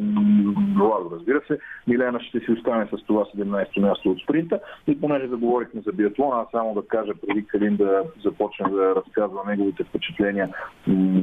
Владо, 0.78 1.10
разбира 1.12 1.42
се. 1.48 1.60
Милена 1.88 2.20
ще 2.20 2.40
си 2.40 2.52
остане 2.52 2.86
с 2.86 3.06
това 3.06 3.26
17-то 3.26 3.82
място 3.82 4.12
от 4.12 4.22
спринта. 4.22 4.60
И 4.88 5.02
понеже 5.02 5.28
заговорихме 5.28 5.82
за 5.82 5.92
биатлон, 5.92 6.40
аз 6.40 6.48
само 6.52 6.74
да 6.74 6.88
кажа 6.88 7.14
преди 7.28 7.46
Калин 7.46 7.76
да 7.76 8.04
започне 8.24 8.70
да 8.70 8.96
разказва 8.96 9.44
неговите 9.48 9.84
впечатления 9.84 10.50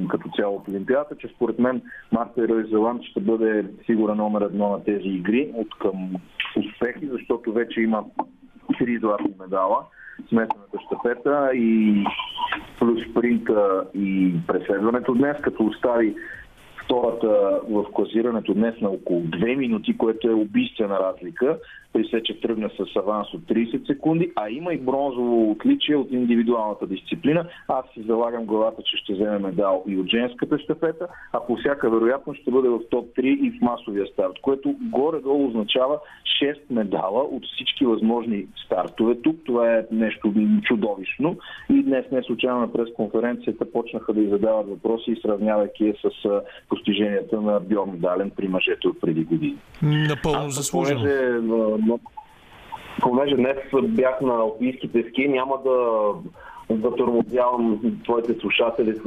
като 0.08 0.28
цяло 0.36 0.56
от 0.56 0.68
Олимпиадата, 0.68 1.16
че 1.16 1.28
според 1.28 1.58
мен 1.58 1.82
Марта 2.12 2.48
Рой 2.48 2.64
Зеланд 2.64 3.02
ще 3.02 3.20
бъде 3.20 3.66
сигурен 3.86 4.16
номер 4.16 4.40
едно 4.40 4.68
на 4.68 4.84
тези 4.84 5.08
игри 5.08 5.50
от 5.54 5.78
към 5.78 6.14
успехи, 6.56 7.08
защото 7.12 7.52
вече 7.52 7.80
има 7.80 8.04
три 8.78 8.98
златни 8.98 9.30
медала 9.40 9.84
смесената 10.28 10.78
щафета 10.86 11.50
и 11.54 12.04
плюс 12.78 13.00
спринта 13.10 13.84
и 13.94 14.34
преследването 14.46 15.14
днес, 15.14 15.36
като 15.42 15.66
остави 15.66 16.14
втората 16.84 17.60
в 17.70 17.84
класирането 17.92 18.54
днес 18.54 18.74
на 18.80 18.88
около 18.88 19.20
2 19.22 19.56
минути, 19.56 19.98
което 19.98 20.28
е 20.28 20.34
убийствена 20.34 20.98
разлика, 21.00 21.58
при 21.96 22.04
се, 22.04 22.22
че 22.22 22.40
тръгна 22.40 22.70
с 22.70 22.96
аванс 22.96 23.34
от 23.34 23.40
30 23.40 23.86
секунди, 23.86 24.32
а 24.36 24.50
има 24.50 24.74
и 24.74 24.78
бронзово 24.78 25.50
отличие 25.50 25.96
от 25.96 26.12
индивидуалната 26.12 26.86
дисциплина. 26.86 27.48
Аз 27.68 27.84
си 27.94 28.02
залагам 28.02 28.44
главата, 28.44 28.82
че 28.82 28.96
ще 28.96 29.12
вземе 29.12 29.38
медал 29.38 29.84
и 29.88 29.98
от 29.98 30.06
женската 30.10 30.58
щафета, 30.58 31.06
а 31.32 31.46
по 31.46 31.56
всяка 31.56 31.90
вероятност 31.90 32.40
ще 32.40 32.50
бъде 32.50 32.68
в 32.68 32.80
топ 32.90 33.16
3 33.16 33.22
и 33.22 33.50
в 33.50 33.62
масовия 33.62 34.06
старт, 34.06 34.32
което 34.42 34.74
горе-долу 34.80 35.48
означава 35.48 35.98
6 36.42 36.56
медала 36.70 37.22
от 37.22 37.44
всички 37.44 37.86
възможни 37.86 38.46
стартове 38.66 39.14
тук. 39.22 39.36
Това 39.46 39.74
е 39.74 39.84
нещо 39.90 40.34
чудовищно. 40.62 41.36
И 41.70 41.82
днес 41.82 42.04
не 42.12 42.22
случайно 42.22 42.60
на 42.60 42.72
пресконференцията 42.72 43.72
почнаха 43.72 44.12
да 44.12 44.28
задават 44.28 44.68
въпроси, 44.68 45.16
сравнявайки 45.22 45.84
е 45.84 45.94
с 46.02 46.40
постиженията 46.68 47.40
на 47.40 47.60
Бьорн 47.60 47.98
Дален 47.98 48.30
при 48.36 48.48
мъжете 48.48 48.88
от 48.88 49.00
преди 49.00 49.24
години. 49.24 49.56
Напълно 49.82 50.50
заслужено. 50.50 51.00
Понеже, 51.00 51.85
понеже 53.02 53.36
днес 53.36 53.56
бях 53.82 54.20
на 54.20 54.34
алпийските 54.34 55.04
ски, 55.10 55.28
няма 55.28 55.58
да 55.64 56.12
да 56.70 56.96
тормозявам 56.96 57.80
твоите 58.04 58.34
слушатели 58.34 58.94
с 58.94 59.04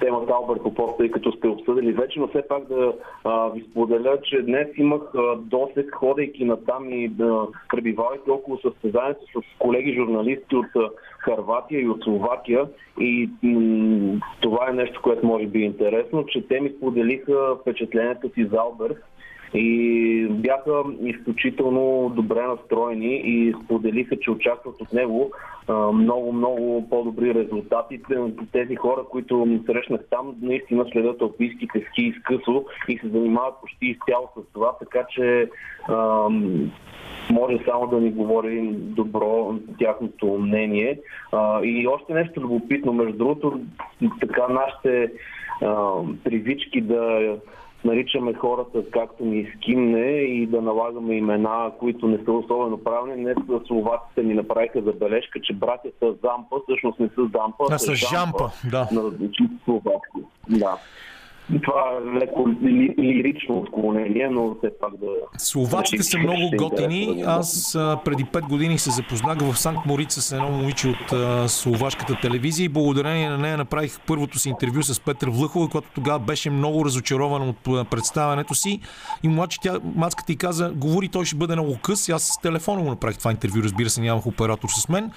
темата 0.00 0.32
Алберт 0.32 0.62
Попов, 0.62 0.90
тъй 0.98 1.10
като 1.10 1.32
сте 1.32 1.48
обсъдили 1.48 1.92
вече, 1.92 2.20
но 2.20 2.28
все 2.28 2.42
пак 2.48 2.68
да 2.68 2.92
а, 3.24 3.48
ви 3.48 3.64
споделя, 3.70 4.18
че 4.22 4.42
днес 4.42 4.68
имах 4.76 5.02
а, 5.14 5.36
досек, 5.36 5.94
ходейки 5.94 6.44
натам 6.44 6.92
и 6.92 7.08
да 7.08 7.46
пребивавайки 7.68 8.30
около 8.30 8.58
състезанието 8.58 9.20
с 9.26 9.58
колеги 9.58 9.94
журналисти 9.94 10.56
от 10.56 10.92
Харватия 11.18 11.80
и 11.80 11.88
от 11.88 12.02
Словакия. 12.02 12.66
И 13.00 13.30
м- 13.42 14.20
това 14.40 14.70
е 14.70 14.72
нещо, 14.72 15.00
което 15.02 15.26
може 15.26 15.46
би 15.46 15.62
е 15.62 15.66
интересно, 15.66 16.26
че 16.26 16.48
те 16.48 16.60
ми 16.60 16.72
споделиха 16.76 17.56
впечатленията 17.60 18.28
си 18.28 18.44
за 18.44 18.56
Алберт 18.56 18.98
и 19.54 20.26
бяха 20.30 20.82
изключително 21.02 22.12
добре 22.16 22.42
настроени 22.42 23.22
и 23.24 23.54
споделиха, 23.64 24.16
че 24.20 24.30
очакват 24.30 24.80
от 24.80 24.92
него 24.92 25.30
а, 25.68 25.92
много, 25.92 26.32
много 26.32 26.88
по-добри 26.90 27.34
резултати. 27.34 28.00
Тези 28.52 28.76
хора, 28.76 29.04
които 29.10 29.60
срещнах 29.66 30.00
там, 30.10 30.34
наистина 30.42 30.84
следят 30.92 31.22
алпийските 31.22 31.86
ски 31.90 32.02
изкъсо 32.02 32.64
и 32.88 32.98
се 32.98 33.08
занимават 33.08 33.54
почти 33.60 33.86
изцяло 33.86 34.28
с 34.36 34.52
това, 34.52 34.72
така 34.78 35.04
че 35.10 35.48
може 37.30 37.58
само 37.68 37.86
да 37.86 38.00
ни 38.00 38.10
говори 38.10 38.70
добро 38.72 39.54
тяхното 39.78 40.26
мнение. 40.26 41.00
А, 41.32 41.64
и 41.64 41.86
още 41.86 42.14
нещо 42.14 42.40
любопитно, 42.40 42.92
между 42.92 43.18
другото, 43.18 43.60
така 44.20 44.48
нашите 44.48 45.12
а, 45.62 45.92
привички 46.24 46.80
да 46.80 47.36
наричаме 47.84 48.34
хората 48.34 48.90
както 48.90 49.24
ни 49.24 49.38
изкимне 49.40 50.10
и 50.10 50.46
да 50.46 50.62
налагаме 50.62 51.14
имена, 51.14 51.70
които 51.78 52.08
не 52.08 52.18
са 52.24 52.32
особено 52.32 52.84
правилни. 52.84 53.22
Днес 53.22 53.36
словаците 53.66 54.22
ми 54.22 54.34
направиха 54.34 54.82
забележка, 54.82 55.40
че 55.42 55.52
братята 55.52 56.06
Зампа 56.06 56.56
всъщност 56.68 57.00
не 57.00 57.08
са 57.08 57.22
Зампа, 57.32 57.64
А 57.70 57.78
с 57.78 57.94
Жампа, 57.94 58.50
да. 58.70 58.88
на 58.92 59.02
различни 59.02 59.48
словацки. 59.64 60.20
Да. 60.48 60.76
Това 61.62 61.82
е 61.92 62.18
леко 62.18 62.48
ли, 62.48 62.94
лирично 62.98 63.58
отклонение, 63.58 64.28
но 64.30 64.54
все 64.58 64.70
пак 64.80 64.90
да... 65.00 65.06
Словаците 65.38 66.02
са 66.02 66.18
много 66.18 66.50
готини. 66.56 67.22
Аз 67.26 67.74
а, 67.74 67.98
преди 68.04 68.24
5 68.24 68.48
години 68.48 68.78
се 68.78 68.90
запознах 68.90 69.38
в 69.38 69.58
Санкт 69.58 69.86
Морица 69.86 70.22
с 70.22 70.32
едно 70.32 70.50
момиче 70.50 70.88
от 70.88 71.12
а, 71.12 71.48
словашката 71.48 72.14
телевизия 72.22 72.64
и 72.64 72.68
благодарение 72.68 73.28
на 73.28 73.38
нея 73.38 73.56
направих 73.56 74.00
първото 74.06 74.38
си 74.38 74.48
интервю 74.48 74.82
с 74.82 75.00
Петър 75.00 75.30
Влъхова, 75.30 75.68
която 75.68 75.88
тогава 75.94 76.18
беше 76.18 76.50
много 76.50 76.84
разочарована 76.84 77.54
от 77.66 77.90
представянето 77.90 78.54
си. 78.54 78.80
И 79.22 79.28
младше 79.28 79.58
тя, 79.62 79.78
мацката 79.94 80.32
й 80.32 80.36
каза, 80.36 80.70
говори, 80.76 81.08
той 81.08 81.24
ще 81.24 81.36
бъде 81.36 81.54
много 81.54 81.78
къс. 81.82 82.08
И 82.08 82.12
аз 82.12 82.22
с 82.22 82.40
телефона 82.40 82.82
му 82.82 82.90
направих 82.90 83.18
това 83.18 83.30
интервю, 83.30 83.62
разбира 83.62 83.90
се, 83.90 84.00
нямах 84.00 84.26
оператор 84.26 84.68
с 84.68 84.88
мен. 84.88 85.10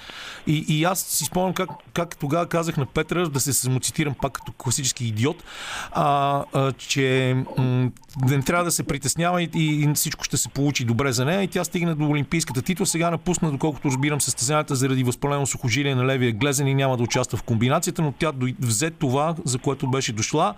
И, 0.46 0.64
и 0.68 0.84
аз 0.84 1.00
си 1.00 1.24
спомням 1.24 1.54
как, 1.54 1.70
как 1.92 2.16
тогава 2.16 2.46
казах 2.46 2.76
на 2.76 2.86
Петър, 2.86 3.26
да 3.26 3.40
се 3.40 3.52
самоцитирам 3.52 4.14
пак 4.22 4.32
като 4.32 4.52
класически 4.52 5.06
идиот, 5.06 5.44
а, 5.92 6.15
а, 6.52 6.72
че 6.72 7.36
м- 7.58 7.92
не 8.22 8.42
трябва 8.42 8.64
да 8.64 8.70
се 8.70 8.82
притеснява 8.82 9.42
и, 9.42 9.50
и 9.54 9.94
всичко 9.94 10.24
ще 10.24 10.36
се 10.36 10.48
получи 10.48 10.84
добре 10.84 11.12
за 11.12 11.24
нея. 11.24 11.42
И 11.42 11.48
тя 11.48 11.64
стигна 11.64 11.94
до 11.94 12.08
олимпийската 12.08 12.62
титла. 12.62 12.86
Сега 12.86 13.10
напусна, 13.10 13.50
доколкото 13.50 13.88
разбирам, 13.88 14.20
състезанията 14.20 14.74
заради 14.74 15.04
възпалено 15.04 15.46
сухожилие 15.46 15.94
на 15.94 16.06
левия 16.06 16.32
глезен 16.32 16.68
и 16.68 16.74
няма 16.74 16.96
да 16.96 17.02
участва 17.02 17.38
в 17.38 17.42
комбинацията, 17.42 18.02
но 18.02 18.12
тя 18.12 18.32
взе 18.60 18.90
това, 18.90 19.34
за 19.44 19.58
което 19.58 19.90
беше 19.90 20.12
дошла. 20.12 20.54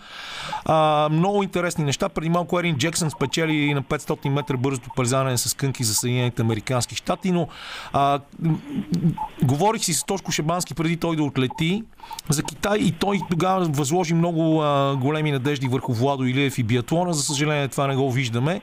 А, 0.65 1.09
много 1.13 1.43
интересни 1.43 1.85
неща. 1.85 2.09
Преди 2.09 2.29
малко 2.29 2.61
Ерин 2.61 2.77
Джексън 2.77 3.11
спечели 3.11 3.55
и 3.57 3.75
на 3.75 3.83
500 3.83 4.29
метра 4.29 4.57
бързото 4.57 4.91
парзане 4.97 5.39
с 5.39 5.55
кънки 5.55 5.85
за 5.85 5.95
Съединените 5.95 6.43
Американски 6.43 6.95
щати, 6.95 7.33
но 7.33 7.49
а, 7.93 8.21
говорих 9.43 9.85
си 9.85 9.95
с 9.95 10.05
Тошко 10.05 10.33
Шабански 10.33 10.75
преди 10.75 10.97
той 10.97 11.17
да 11.17 11.23
отлети 11.23 11.85
за 12.29 12.43
Китай 12.43 12.79
и 12.79 12.93
той 12.93 13.21
тогава 13.31 13.65
възложи 13.65 14.15
много 14.15 14.63
а, 14.63 14.97
големи 14.97 15.33
надежди 15.33 15.69
върху 15.69 15.93
Владо 15.93 16.25
Илиев 16.25 16.59
и 16.59 16.63
биатлона. 16.63 17.15
За 17.15 17.23
съжаление 17.23 17.48
това 17.71 17.87
не 17.87 17.97
го 17.97 18.11
виждаме, 18.11 18.61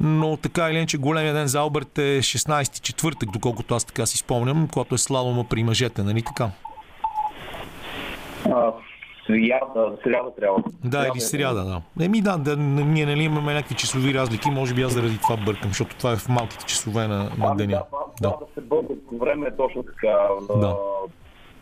но 0.00 0.36
така 0.36 0.70
или 0.70 0.76
иначе 0.76 0.98
големия 0.98 1.34
ден 1.34 1.46
за 1.46 1.58
Алберт 1.60 1.98
е 1.98 2.18
16 2.18 2.80
четвъртък, 2.80 3.30
доколкото 3.32 3.74
аз 3.74 3.84
така 3.84 4.06
си 4.06 4.18
спомням, 4.18 4.68
когато 4.72 4.94
е 4.94 4.98
слалома 4.98 5.44
при 5.44 5.64
мъжете, 5.64 6.02
нали 6.02 6.22
така? 6.22 6.50
А, 8.44 8.72
сряда, 9.26 9.96
сряда 10.04 10.34
трябва. 10.40 10.62
Да, 10.84 11.06
или 11.14 11.20
сряда, 11.20 11.64
да. 11.64 12.04
Еми 12.04 12.20
да, 12.20 12.38
да, 12.38 12.56
ние 12.56 13.06
нали 13.06 13.22
имаме 13.22 13.54
някакви 13.54 13.74
часови 13.74 14.14
разлики, 14.14 14.50
може 14.50 14.74
би 14.74 14.82
аз 14.82 14.92
заради 14.92 15.18
това 15.18 15.36
бъркам, 15.36 15.68
защото 15.68 15.96
това 15.96 16.12
е 16.12 16.16
в 16.16 16.28
малките 16.28 16.64
часове 16.64 17.08
на, 17.08 17.18
на 17.18 17.30
Ами 17.40 17.56
деня. 17.56 17.82
Да, 17.92 17.98
да. 18.22 18.28
Да. 18.28 18.36
да 18.46 18.46
се 18.54 18.60
бързат 18.60 19.08
по 19.08 19.18
време 19.18 19.46
е 19.46 19.56
точно 19.56 19.82
така. 19.82 20.28
Да. 20.60 20.76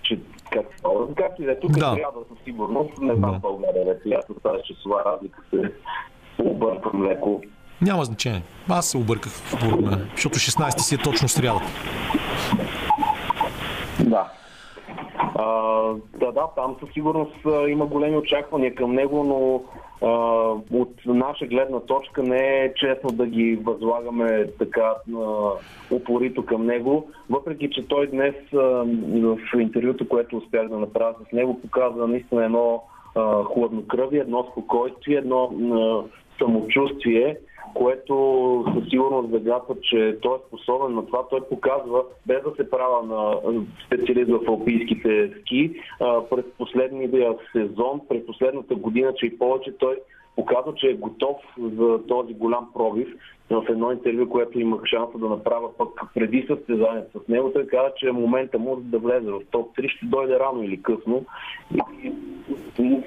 Че, 0.02 0.18
как, 0.50 0.66
както 1.16 1.42
и 1.42 1.44
да 1.44 1.52
е, 1.52 1.60
тук 1.60 1.70
Да. 1.70 1.86
е 1.86 1.94
сряда 1.94 2.18
със 2.28 2.44
сигурност. 2.44 2.98
Не 3.00 3.14
знам 3.14 3.32
Да. 3.32 3.38
България, 3.38 3.84
да 3.84 3.96
сега 4.02 4.20
с 4.22 4.42
тази 4.42 4.62
часова 4.64 5.02
разлика 5.04 5.38
се 5.50 5.72
обърквам 6.44 7.04
леко. 7.04 7.42
Няма 7.82 8.04
значение. 8.04 8.42
Аз 8.68 8.86
се 8.86 8.96
обърках, 8.98 9.32
според 9.32 9.80
мен, 9.80 10.08
защото 10.14 10.38
16 10.38 10.78
си 10.78 10.94
е 10.94 10.98
точно 10.98 11.28
сряда. 11.28 11.60
Да. 14.04 14.32
А, 15.34 15.44
да, 16.18 16.32
да, 16.32 16.46
там 16.56 16.76
със 16.80 16.92
сигурност 16.92 17.36
има 17.68 17.86
големи 17.86 18.16
очаквания 18.16 18.74
към 18.74 18.92
него, 18.94 19.24
но 19.24 19.62
а, 20.08 20.12
от 20.72 20.94
наша 21.06 21.46
гледна 21.46 21.80
точка 21.80 22.22
не 22.22 22.64
е 22.64 22.74
честно 22.74 23.10
да 23.10 23.26
ги 23.26 23.56
възлагаме 23.56 24.46
така 24.58 24.94
а, 25.16 25.50
упорито 25.90 26.46
към 26.46 26.66
него, 26.66 27.10
въпреки 27.30 27.70
че 27.70 27.88
той 27.88 28.06
днес 28.06 28.34
а, 28.54 28.56
в 29.22 29.38
интервюто, 29.58 30.08
което 30.08 30.36
успях 30.36 30.68
да 30.68 30.78
направя 30.78 31.14
с 31.28 31.32
него, 31.32 31.60
показа 31.60 32.06
наистина 32.06 32.44
едно 32.44 32.82
хладнокръвие, 33.54 34.20
едно 34.20 34.46
спокойствие, 34.52 35.16
едно 35.16 35.50
самочувствие, 36.42 37.36
което 37.74 38.14
със 38.74 38.88
сигурност 38.90 39.30
загатва, 39.30 39.74
че 39.82 40.18
той 40.22 40.36
е 40.36 40.40
способен 40.46 40.94
на 40.94 41.06
това. 41.06 41.28
Той 41.28 41.48
показва, 41.48 42.02
без 42.26 42.42
да 42.42 42.50
се 42.56 42.70
права 42.70 43.02
на 43.02 43.36
специалист 43.86 44.30
в 44.30 44.48
алпийските 44.48 45.32
ски, 45.40 45.70
през 46.30 46.44
последния 46.58 47.34
сезон, 47.52 48.00
през 48.08 48.26
последната 48.26 48.74
година, 48.74 49.12
че 49.16 49.26
и 49.26 49.38
повече 49.38 49.78
той 49.78 49.96
показва, 50.36 50.74
че 50.74 50.86
е 50.86 50.94
готов 50.94 51.36
за 51.58 52.06
този 52.06 52.34
голям 52.34 52.70
пробив. 52.74 53.08
В 53.50 53.64
едно 53.68 53.92
интервю, 53.92 54.28
което 54.28 54.60
имах 54.60 54.84
шанса 54.84 55.18
да 55.18 55.28
направя 55.28 55.76
пък 55.78 56.00
преди 56.14 56.46
състезанието 56.46 57.20
с 57.24 57.28
него, 57.28 57.52
той 57.52 57.66
каза, 57.66 57.92
че 57.96 58.08
е 58.08 58.12
момента 58.12 58.58
му 58.58 58.76
да 58.76 58.98
влезе 58.98 59.30
в 59.30 59.40
топ 59.50 59.76
3, 59.76 59.88
ще 59.88 60.06
дойде 60.06 60.38
рано 60.38 60.62
или 60.62 60.82
късно. 60.82 61.24
И, 62.78 63.00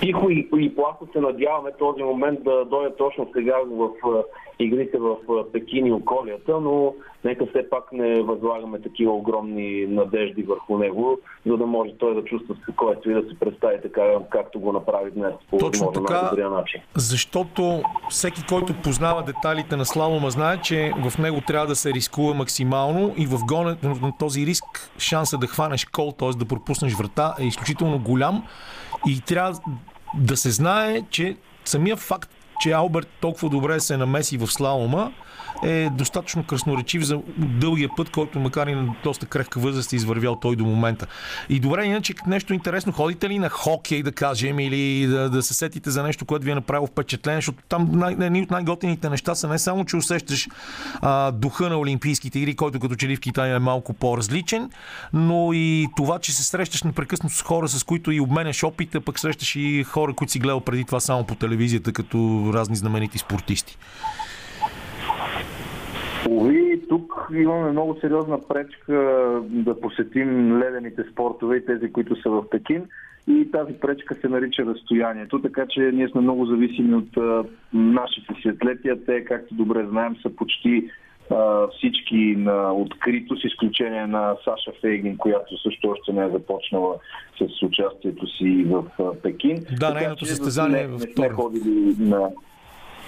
тихо 0.00 0.30
и, 0.30 0.48
и 0.56 0.74
плахо 0.74 1.08
се 1.12 1.20
надяваме 1.20 1.70
този 1.78 2.02
момент 2.02 2.44
да 2.44 2.64
дойде 2.64 2.96
точно 2.96 3.30
сега 3.34 3.56
в 3.70 3.90
игрите 4.58 4.98
в 4.98 5.16
Пекин 5.52 5.86
и 5.86 5.92
околията, 5.92 6.60
но 6.60 6.94
нека 7.24 7.46
все 7.46 7.70
пак 7.70 7.92
не 7.92 8.22
възлагаме 8.22 8.80
такива 8.80 9.12
огромни 9.12 9.86
надежди 9.86 10.42
върху 10.42 10.78
него, 10.78 11.18
за 11.46 11.56
да 11.56 11.66
може 11.66 11.90
той 11.98 12.14
да 12.14 12.24
чувства 12.24 12.54
спокойствие 12.62 13.12
и 13.12 13.22
да 13.22 13.28
се 13.28 13.38
представи 13.38 13.82
така, 13.82 14.02
както 14.30 14.60
го 14.60 14.72
направи 14.72 15.10
днес 15.10 15.32
по 15.50 15.58
Точно 15.58 15.92
така, 15.92 16.30
начин. 16.50 16.80
защото 16.94 17.82
всеки, 18.10 18.42
който 18.48 18.74
познава 18.84 19.22
детайлите 19.22 19.76
на 19.76 19.84
слалома, 19.84 20.30
знае, 20.30 20.60
че 20.60 20.92
в 21.08 21.18
него 21.18 21.40
трябва 21.46 21.66
да 21.66 21.76
се 21.76 21.92
рискува 21.92 22.34
максимално 22.34 23.14
и 23.16 23.26
в 23.26 23.38
гонето 23.48 23.88
на 23.88 24.12
този 24.18 24.46
риск 24.46 24.64
шанса 24.98 25.38
да 25.38 25.46
хванеш 25.46 25.84
кол, 25.84 26.12
т.е. 26.18 26.30
да 26.30 26.44
пропуснеш 26.44 26.94
врата 26.94 27.34
е 27.40 27.44
изключително 27.44 27.98
голям 27.98 28.42
и 29.06 29.20
трябва 29.20 29.60
да 30.14 30.36
се 30.36 30.50
знае, 30.50 31.02
че 31.10 31.36
самия 31.64 31.96
факт, 31.96 32.30
че 32.60 32.72
Алберт 32.72 33.08
толкова 33.20 33.48
добре 33.48 33.80
се 33.80 33.96
намеси 33.96 34.36
в 34.36 34.46
слалома, 34.46 35.12
е 35.64 35.90
достатъчно 35.90 36.44
красноречив 36.44 37.02
за 37.02 37.20
дългия 37.38 37.90
път, 37.96 38.10
който 38.10 38.40
макар 38.40 38.66
и 38.66 38.74
на 38.74 38.94
доста 39.04 39.26
крехка 39.26 39.60
възраст 39.60 39.92
е 39.92 39.96
извървял 39.96 40.36
той 40.36 40.56
до 40.56 40.64
момента. 40.64 41.06
И 41.48 41.60
добре, 41.60 41.84
иначе 41.84 42.14
нещо 42.26 42.54
интересно, 42.54 42.92
ходите 42.92 43.28
ли 43.28 43.38
на 43.38 43.48
хокей, 43.48 44.02
да 44.02 44.12
кажем, 44.12 44.60
или 44.60 45.06
да, 45.06 45.30
да 45.30 45.42
се 45.42 45.54
сетите 45.54 45.90
за 45.90 46.02
нещо, 46.02 46.24
което 46.24 46.44
ви 46.44 46.50
е 46.50 46.54
направило 46.54 46.86
впечатление, 46.86 47.38
защото 47.38 47.58
там 47.68 48.02
едни 48.20 48.42
от 48.42 48.50
най-готините 48.50 49.10
неща 49.10 49.34
са 49.34 49.48
не 49.48 49.58
само, 49.58 49.84
че 49.84 49.96
усещаш 49.96 50.48
а, 51.00 51.32
духа 51.32 51.68
на 51.68 51.78
Олимпийските 51.78 52.38
игри, 52.38 52.56
който 52.56 52.80
като 52.80 52.94
че 52.94 53.08
ли 53.08 53.16
в 53.16 53.20
Китай 53.20 53.54
е 53.54 53.58
малко 53.58 53.92
по-различен, 53.92 54.70
но 55.12 55.52
и 55.52 55.88
това, 55.96 56.18
че 56.18 56.32
се 56.32 56.44
срещаш 56.44 56.82
непрекъснато 56.82 57.34
с 57.34 57.42
хора, 57.42 57.68
с 57.68 57.84
които 57.84 58.12
и 58.12 58.20
обменяш 58.20 58.64
опита, 58.64 59.00
пък 59.00 59.18
срещаш 59.18 59.56
и 59.56 59.84
хора, 59.88 60.14
които 60.14 60.32
си 60.32 60.38
гледал 60.38 60.60
преди 60.60 60.84
това 60.84 61.00
само 61.00 61.24
по 61.24 61.34
телевизията, 61.34 61.92
като 61.92 62.50
разни 62.54 62.76
знаменити 62.76 63.18
спортисти. 63.18 63.78
Ови, 66.30 66.82
тук 66.88 67.28
имаме 67.34 67.70
много 67.70 67.96
сериозна 68.00 68.48
пречка 68.48 68.92
да 69.48 69.80
посетим 69.80 70.58
ледените 70.58 71.04
спортове 71.12 71.56
и 71.56 71.66
тези, 71.66 71.92
които 71.92 72.22
са 72.22 72.30
в 72.30 72.50
Пекин. 72.50 72.82
И 73.28 73.50
тази 73.50 73.72
пречка 73.72 74.14
се 74.14 74.28
нарича 74.28 74.66
разстоянието, 74.66 75.42
така 75.42 75.66
че 75.70 75.80
ние 75.80 76.08
сме 76.08 76.20
много 76.20 76.46
зависими 76.46 76.94
от 76.94 77.16
а, 77.16 77.44
нашите 77.72 78.48
а 78.88 78.96
те, 79.06 79.24
както 79.24 79.54
добре 79.54 79.86
знаем, 79.90 80.16
са 80.22 80.36
почти 80.36 80.90
а, 81.30 81.68
всички 81.68 82.34
на 82.38 82.72
открито, 82.72 83.36
с 83.36 83.44
изключение 83.44 84.06
на 84.06 84.36
Саша 84.44 84.72
Фейгин, 84.80 85.16
която 85.16 85.58
също 85.62 85.88
още 85.88 86.12
не 86.12 86.24
е 86.24 86.30
започнала 86.30 86.94
с 87.38 87.62
участието 87.62 88.26
си 88.26 88.64
в 88.68 88.84
а, 88.98 89.14
Пекин. 89.22 89.58
Да, 89.80 89.94
нейното 89.94 90.26
състезание 90.26 90.80
е 90.80 90.82
не, 90.82 90.88
във 90.88 91.00
не 91.00 91.12
вторник. 91.12 91.32
ходили 91.32 91.94
на 91.98 92.30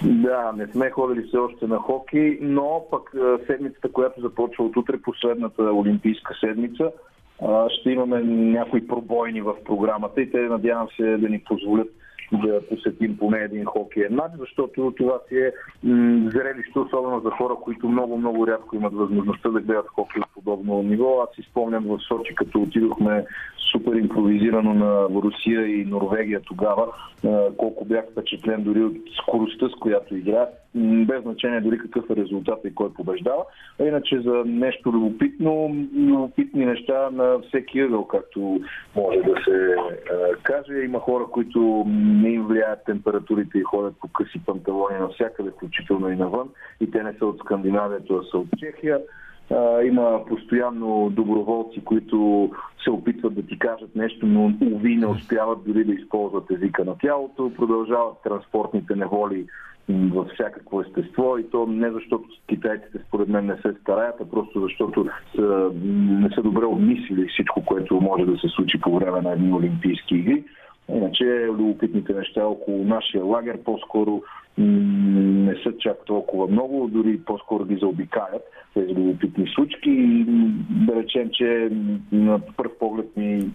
да, 0.03 0.51
не 0.57 0.67
сме 0.67 0.89
ходили 0.89 1.27
все 1.27 1.37
още 1.37 1.67
на 1.67 1.77
хокей, 1.77 2.37
но 2.41 2.85
пък 2.91 3.13
седмицата, 3.45 3.91
която 3.91 4.21
започва 4.21 4.65
от 4.65 4.77
утре, 4.77 5.01
последната 5.01 5.63
олимпийска 5.63 6.35
седмица, 6.39 6.91
ще 7.69 7.89
имаме 7.91 8.21
някои 8.23 8.87
пробойни 8.87 9.41
в 9.41 9.55
програмата 9.65 10.21
и 10.21 10.31
те 10.31 10.37
надявам 10.37 10.87
се 10.97 11.17
да 11.17 11.29
ни 11.29 11.43
позволят 11.43 11.87
да 12.31 12.61
посетим 12.69 13.17
поне 13.17 13.37
един 13.37 13.65
хокеен 13.65 14.15
матч, 14.15 14.33
защото 14.39 14.93
това 14.97 15.19
си 15.27 15.37
е 15.37 15.51
м- 15.83 16.29
зрелище, 16.31 16.79
особено 16.79 17.19
за 17.19 17.29
хора, 17.29 17.55
които 17.61 17.89
много-много 17.89 18.47
рядко 18.47 18.75
имат 18.75 18.93
възможността 18.93 19.49
да 19.49 19.61
гледат 19.61 19.87
хокей 19.87 20.21
от 20.21 20.33
подобно 20.33 20.83
ниво. 20.83 21.21
Аз 21.21 21.35
си 21.35 21.49
спомням 21.51 21.83
в 21.83 21.99
Сочи, 22.07 22.35
като 22.35 22.61
отидохме 22.61 23.25
супер 23.71 23.95
импровизирано 23.95 24.73
на 24.73 25.21
Русия 25.21 25.67
и 25.67 25.85
Норвегия 25.85 26.41
тогава, 26.41 26.87
колко 27.57 27.85
бях 27.85 28.05
впечатлен 28.11 28.63
дори 28.63 28.83
от 28.83 28.95
скоростта, 29.23 29.69
с 29.69 29.79
която 29.79 30.15
игра, 30.15 30.47
без 30.75 31.21
значение 31.21 31.61
дори 31.61 31.77
какъв 31.77 32.09
е 32.09 32.15
резултат 32.15 32.59
и 32.65 32.75
кой 32.75 32.93
побеждава. 32.93 33.43
А 33.81 33.83
иначе 33.83 34.19
за 34.19 34.43
нещо 34.45 34.91
любопитно, 34.91 35.75
любопитни 35.95 36.65
неща 36.65 37.09
на 37.11 37.39
всеки 37.47 37.79
ъгъл, 37.79 38.05
както 38.07 38.61
може 38.95 39.17
да 39.17 39.35
се 39.45 39.75
каже. 40.43 40.73
Има 40.85 40.99
хора, 40.99 41.23
които 41.31 41.85
не 42.21 42.29
им 42.29 42.47
влияят 42.47 42.85
температурите 42.85 43.57
и 43.57 43.63
ходят 43.63 43.95
по 44.01 44.07
къси 44.07 44.45
панталони 44.45 44.99
навсякъде, 44.99 45.51
включително 45.51 46.09
и 46.09 46.15
навън. 46.15 46.49
И 46.81 46.91
те 46.91 47.03
не 47.03 47.13
са 47.13 47.25
от 47.25 47.39
Скандинавия, 47.39 47.99
а 48.09 48.23
са 48.31 48.37
от 48.37 48.47
Чехия. 48.59 48.99
А, 49.51 49.81
има 49.81 50.25
постоянно 50.27 51.09
доброволци, 51.09 51.83
които 51.83 52.49
се 52.83 52.91
опитват 52.91 53.35
да 53.35 53.43
ти 53.43 53.59
кажат 53.59 53.95
нещо, 53.95 54.25
но 54.25 54.53
уви 54.75 54.95
не 54.95 55.07
успяват 55.07 55.59
дори 55.65 55.83
да 55.83 55.93
използват 55.93 56.51
езика 56.51 56.85
на 56.85 56.97
тялото. 56.97 57.51
Продължават 57.57 58.23
транспортните 58.23 58.95
неволи 58.95 59.45
във 59.89 60.27
всякакво 60.27 60.81
естество 60.81 61.37
и 61.37 61.49
то 61.49 61.65
не 61.65 61.91
защото 61.91 62.23
китайците 62.47 62.99
според 63.07 63.27
мен 63.27 63.45
не 63.45 63.55
се 63.55 63.79
стараят, 63.81 64.15
а 64.21 64.29
просто 64.29 64.61
защото 64.61 65.05
са, 65.35 65.71
не 65.83 66.29
са 66.29 66.41
добре 66.41 66.65
обмислили 66.65 67.27
всичко, 67.27 67.65
което 67.65 68.01
може 68.01 68.25
да 68.25 68.37
се 68.37 68.47
случи 68.47 68.81
по 68.81 68.95
време 68.95 69.21
на 69.21 69.31
едни 69.31 69.53
олимпийски 69.53 70.15
игри. 70.15 70.43
Иначе 70.93 71.47
любопитните 71.47 72.13
неща 72.13 72.45
около 72.45 72.83
нашия 72.83 73.23
лагер 73.25 73.57
по-скоро 73.63 74.21
не 74.57 75.55
са 75.63 75.77
чак 75.79 76.05
толкова 76.05 76.47
много, 76.47 76.87
дори 76.87 77.19
по-скоро 77.25 77.65
ги 77.65 77.75
заобикалят 77.75 78.41
тези 78.73 78.95
любопитни 78.95 79.47
случки. 79.55 79.89
И 79.89 80.25
да 80.85 80.95
речем, 80.95 81.29
че 81.33 81.69
на 82.11 82.39
първ 82.57 82.71
поглед 82.79 83.17
ми 83.17 83.49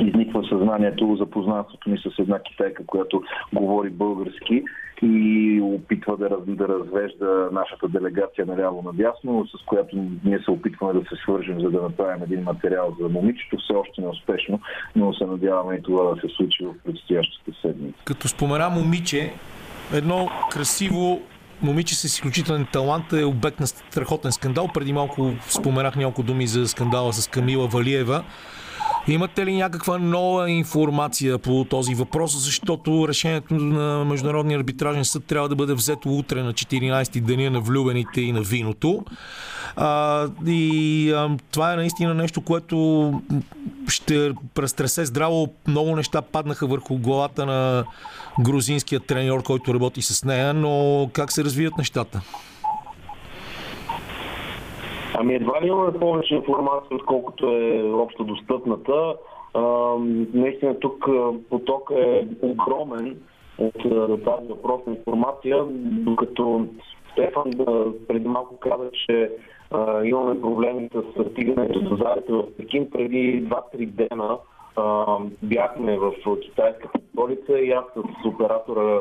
изниква 0.00 0.44
съзнанието 0.48 1.16
запознанството 1.16 1.90
ми 1.90 1.98
с 1.98 2.18
една 2.18 2.38
китайка, 2.38 2.86
която 2.86 3.22
говори 3.52 3.90
български 3.90 4.64
и 5.02 5.60
опитва 5.62 6.16
да, 6.16 6.30
раз, 6.30 6.40
да 6.46 6.68
развежда 6.68 7.48
нашата 7.52 7.88
делегация 7.88 8.46
наляво 8.46 8.82
надясно, 8.82 9.46
с 9.46 9.64
която 9.66 9.96
ние 10.24 10.38
се 10.38 10.50
опитваме 10.50 11.00
да 11.00 11.00
се 11.00 11.22
свържем, 11.22 11.60
за 11.60 11.70
да 11.70 11.82
направим 11.82 12.22
един 12.22 12.42
материал 12.42 12.96
за 13.00 13.08
момичето. 13.08 13.56
Все 13.56 13.72
още 13.72 14.00
неуспешно, 14.00 14.60
но 14.96 15.14
се 15.14 15.26
надяваме 15.26 15.74
и 15.74 15.82
това 15.82 16.14
да 16.14 16.20
се 16.20 16.34
случи 16.36 16.64
в 16.64 16.74
предстоящата 16.84 17.50
седмица. 17.62 17.98
Като 18.04 18.28
спомена 18.28 18.70
момиче, 18.70 19.32
едно 19.94 20.28
красиво 20.52 21.22
момиче 21.62 21.94
с 21.94 22.04
изключителен 22.04 22.66
талант 22.72 23.12
е 23.12 23.24
обект 23.24 23.60
на 23.60 23.66
страхотен 23.66 24.32
скандал. 24.32 24.68
Преди 24.74 24.92
малко 24.92 25.32
споменах 25.48 25.96
няколко 25.96 26.22
думи 26.22 26.46
за 26.46 26.68
скандала 26.68 27.12
с 27.12 27.28
Камила 27.28 27.66
Валиева. 27.66 28.24
Имате 29.08 29.46
ли 29.46 29.56
някаква 29.56 29.98
нова 29.98 30.50
информация 30.50 31.38
по 31.38 31.66
този 31.70 31.94
въпрос, 31.94 32.44
защото 32.44 33.08
решението 33.08 33.54
на 33.54 34.04
Международния 34.04 34.58
арбитражен 34.58 35.04
съд 35.04 35.24
трябва 35.24 35.48
да 35.48 35.56
бъде 35.56 35.74
взето 35.74 36.08
утре 36.08 36.42
на 36.42 36.52
14-ти 36.52 37.20
деня 37.20 37.50
на 37.50 37.60
влюбените 37.60 38.20
и 38.20 38.32
на 38.32 38.42
виното. 38.42 39.04
А, 39.76 40.26
и 40.46 41.10
а, 41.12 41.36
това 41.50 41.72
е 41.72 41.76
наистина 41.76 42.14
нещо, 42.14 42.40
което 42.40 43.12
ще 43.88 44.32
разтресе 44.58 45.04
здраво. 45.04 45.54
Много 45.68 45.96
неща 45.96 46.22
паднаха 46.22 46.66
върху 46.66 46.98
главата 46.98 47.46
на 47.46 47.84
грузинския 48.40 49.00
треньор, 49.00 49.42
който 49.42 49.74
работи 49.74 50.02
с 50.02 50.24
нея, 50.24 50.54
но 50.54 51.10
как 51.12 51.32
се 51.32 51.44
развият 51.44 51.78
нещата? 51.78 52.20
Ами 55.18 55.34
едва 55.34 55.62
ли 55.62 55.66
имаме 55.66 55.98
повече 55.98 56.34
информация, 56.34 56.96
отколкото 56.96 57.46
е 57.46 57.92
общо 57.92 58.24
достъпната. 58.24 59.14
А, 59.54 59.60
наистина 60.34 60.80
тук 60.80 61.08
поток 61.50 61.90
е 61.96 62.26
огромен 62.42 63.16
от 63.58 63.74
тази 64.24 64.48
въпросна 64.48 64.92
информация, 64.92 65.64
докато 66.04 66.66
Стефан 67.12 67.50
преди 68.08 68.28
малко 68.28 68.56
каза, 68.56 68.90
че 69.06 69.30
а, 69.70 70.04
имаме 70.04 70.40
проблеми 70.40 70.90
с 70.94 71.30
стигането 71.30 71.80
до 71.80 71.96
залите 71.96 72.32
в 72.32 72.56
Пекин. 72.56 72.90
Преди 72.90 73.48
2-3 73.48 73.86
дена 73.86 74.38
а, 74.76 75.16
бяхме 75.42 75.98
в 75.98 76.12
китайската 76.42 77.00
столица 77.12 77.58
и 77.58 77.70
аз 77.70 77.84
с 77.94 78.26
оператора 78.26 79.00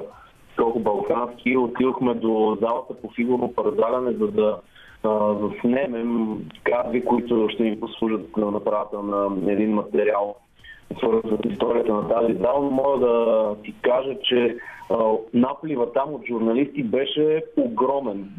Колко 0.57 0.80
Балкански 0.80 1.57
отидохме 1.57 2.14
до 2.14 2.57
залата 2.61 2.94
по 3.02 3.10
фигурно 3.15 3.53
парадаляне, 3.53 4.11
за 4.11 4.27
да 4.27 4.60
заснемем 5.42 6.38
кадри, 6.64 7.06
които 7.06 7.50
ще 7.50 7.64
ни 7.64 7.80
послужат 7.80 8.30
да 8.38 8.52
направят 8.52 8.94
на 9.04 9.52
един 9.52 9.74
материал 9.74 10.36
свързан 10.98 11.38
с 11.38 11.50
историята 11.52 11.94
на 11.94 12.10
тази 12.10 12.34
зала, 12.34 12.72
мога 12.72 13.06
да 13.06 13.56
ти 13.64 13.74
кажа, 13.82 14.16
че 14.24 14.58
наплива 15.34 15.93
там 15.93 16.14
от 16.14 16.26
журналисти 16.26 16.84
беше 16.84 17.43
огромен. 17.57 18.30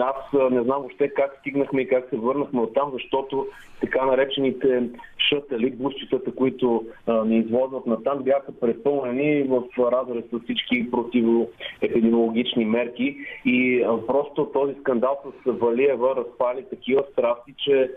Аз 0.00 0.50
не 0.50 0.62
знам 0.62 0.80
въобще 0.80 1.08
как 1.08 1.36
стигнахме 1.40 1.82
и 1.82 1.88
как 1.88 2.08
се 2.10 2.16
върнахме 2.16 2.60
от 2.60 2.74
там, 2.74 2.90
защото 2.92 3.46
така 3.80 4.06
наречените 4.06 4.88
шътели, 5.28 5.70
бусчетата, 5.70 6.34
които 6.34 6.84
ни 7.26 7.38
извозват 7.38 7.86
на 7.86 8.02
там, 8.02 8.22
бяха 8.22 8.52
препълнени 8.60 9.42
в 9.42 9.62
разрез 9.78 10.24
с 10.32 10.40
всички 10.44 10.90
противоепидемиологични 10.90 12.64
мерки 12.64 13.16
и 13.44 13.86
просто 14.06 14.46
този 14.52 14.74
скандал 14.80 15.18
с 15.24 15.50
Валиева 15.52 16.16
разпали 16.16 16.64
такива 16.70 17.04
страсти, 17.12 17.54
че 17.58 17.90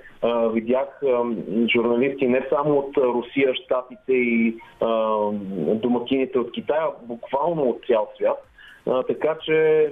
видях 0.53 1.01
журналисти 1.73 2.27
не 2.27 2.47
само 2.49 2.77
от 2.77 2.97
Русия, 2.97 3.53
Штатите 3.53 4.13
и 4.13 4.55
домакините 5.75 6.39
от 6.39 6.51
Китая, 6.51 6.87
буквално 7.03 7.63
от 7.63 7.81
цял 7.91 8.07
свят 8.17 8.47
А, 8.87 9.03
така 9.03 9.37
че 9.45 9.87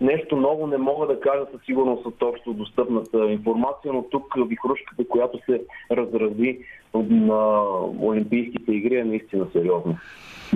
нещо 0.00 0.36
ново 0.36 0.66
не 0.66 0.78
мога 0.78 1.06
да 1.06 1.20
кажа 1.20 1.44
със 1.52 1.62
сигурност 1.66 2.06
от 2.06 2.22
общо 2.22 2.52
достъпната 2.52 3.30
информация, 3.30 3.92
но 3.92 4.02
тук 4.02 4.34
вихрушката, 4.48 5.08
която 5.08 5.38
се 5.46 5.62
разрази 5.90 6.58
на 6.94 7.60
Олимпийските 8.02 8.72
игри 8.72 8.96
е 8.96 9.04
наистина 9.04 9.46
сериозна. 9.52 9.98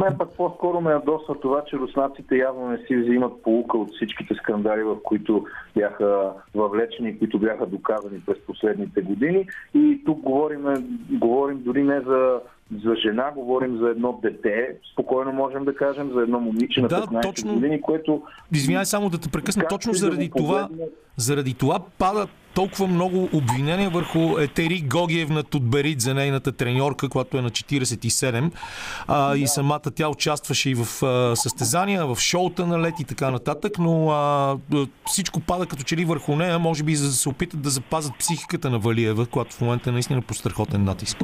Мен 0.00 0.18
пък 0.18 0.36
по-скоро 0.36 0.80
ме 0.80 0.90
ядосва 0.90 1.40
това, 1.40 1.62
че 1.64 1.76
руснаците 1.76 2.36
явно 2.36 2.68
не 2.68 2.78
си 2.86 2.96
взимат 2.96 3.42
полука 3.42 3.78
от 3.78 3.94
всичките 3.94 4.34
скандали, 4.34 4.82
в 4.82 4.96
които 5.02 5.46
бяха 5.74 6.32
въвлечени, 6.54 7.18
които 7.18 7.38
бяха 7.38 7.66
доказани 7.66 8.20
през 8.26 8.38
последните 8.46 9.00
години. 9.00 9.46
И 9.74 10.02
тук 10.06 10.18
говорим, 10.20 10.64
говорим 11.10 11.62
дори 11.62 11.82
не 11.82 12.00
за 12.00 12.40
за 12.84 12.94
жена, 12.94 13.32
говорим 13.36 13.78
за 13.78 13.88
едно 13.88 14.18
дете, 14.22 14.76
спокойно 14.92 15.32
можем 15.32 15.64
да 15.64 15.74
кажем, 15.74 16.10
за 16.14 16.20
едно 16.20 16.40
момиче 16.40 16.80
на 16.80 16.88
Да, 16.88 17.02
15 17.02 17.22
точно. 17.22 17.54
години, 17.54 17.80
което... 17.80 18.22
Извинявай 18.54 18.86
само 18.86 19.10
да 19.10 19.18
те 19.18 19.28
прекъсна. 19.28 19.62
Как 19.62 19.70
Точно 19.70 19.92
да 19.92 19.98
заради 19.98 20.28
го 20.28 20.38
това, 20.38 20.68
заради 21.16 21.54
това 21.54 21.80
пада 21.98 22.26
толкова 22.60 22.86
много 22.86 23.28
обвинения 23.32 23.90
върху 23.90 24.38
Етери 24.38 24.80
Гогиевна 24.80 25.42
Тутберид 25.42 26.00
за 26.00 26.14
нейната 26.14 26.52
треньорка, 26.52 27.08
която 27.08 27.38
е 27.38 27.42
на 27.42 27.50
47. 27.50 28.50
А, 29.08 29.36
И 29.36 29.46
самата 29.46 29.80
тя 29.94 30.08
участваше 30.08 30.70
и 30.70 30.74
в 30.74 31.02
а, 31.02 31.36
състезания, 31.36 32.06
в 32.06 32.16
шоута 32.20 32.66
на 32.66 32.80
лед 32.80 32.94
и 33.00 33.04
така 33.04 33.30
нататък, 33.30 33.78
но 33.78 34.10
а, 34.10 34.56
всичко 35.06 35.40
пада 35.40 35.66
като 35.66 35.82
че 35.82 35.96
ли 35.96 36.04
върху 36.04 36.36
нея, 36.36 36.58
може 36.58 36.82
би 36.82 36.96
за 36.96 37.06
да 37.06 37.12
се 37.12 37.28
опитат 37.28 37.62
да 37.62 37.70
запазят 37.70 38.12
психиката 38.18 38.70
на 38.70 38.78
Валиева, 38.78 39.26
която 39.26 39.56
в 39.56 39.60
момента 39.60 39.90
е 39.90 39.92
наистина 39.92 40.22
под 40.22 40.36
страхотен 40.36 40.84
натиск. 40.84 41.18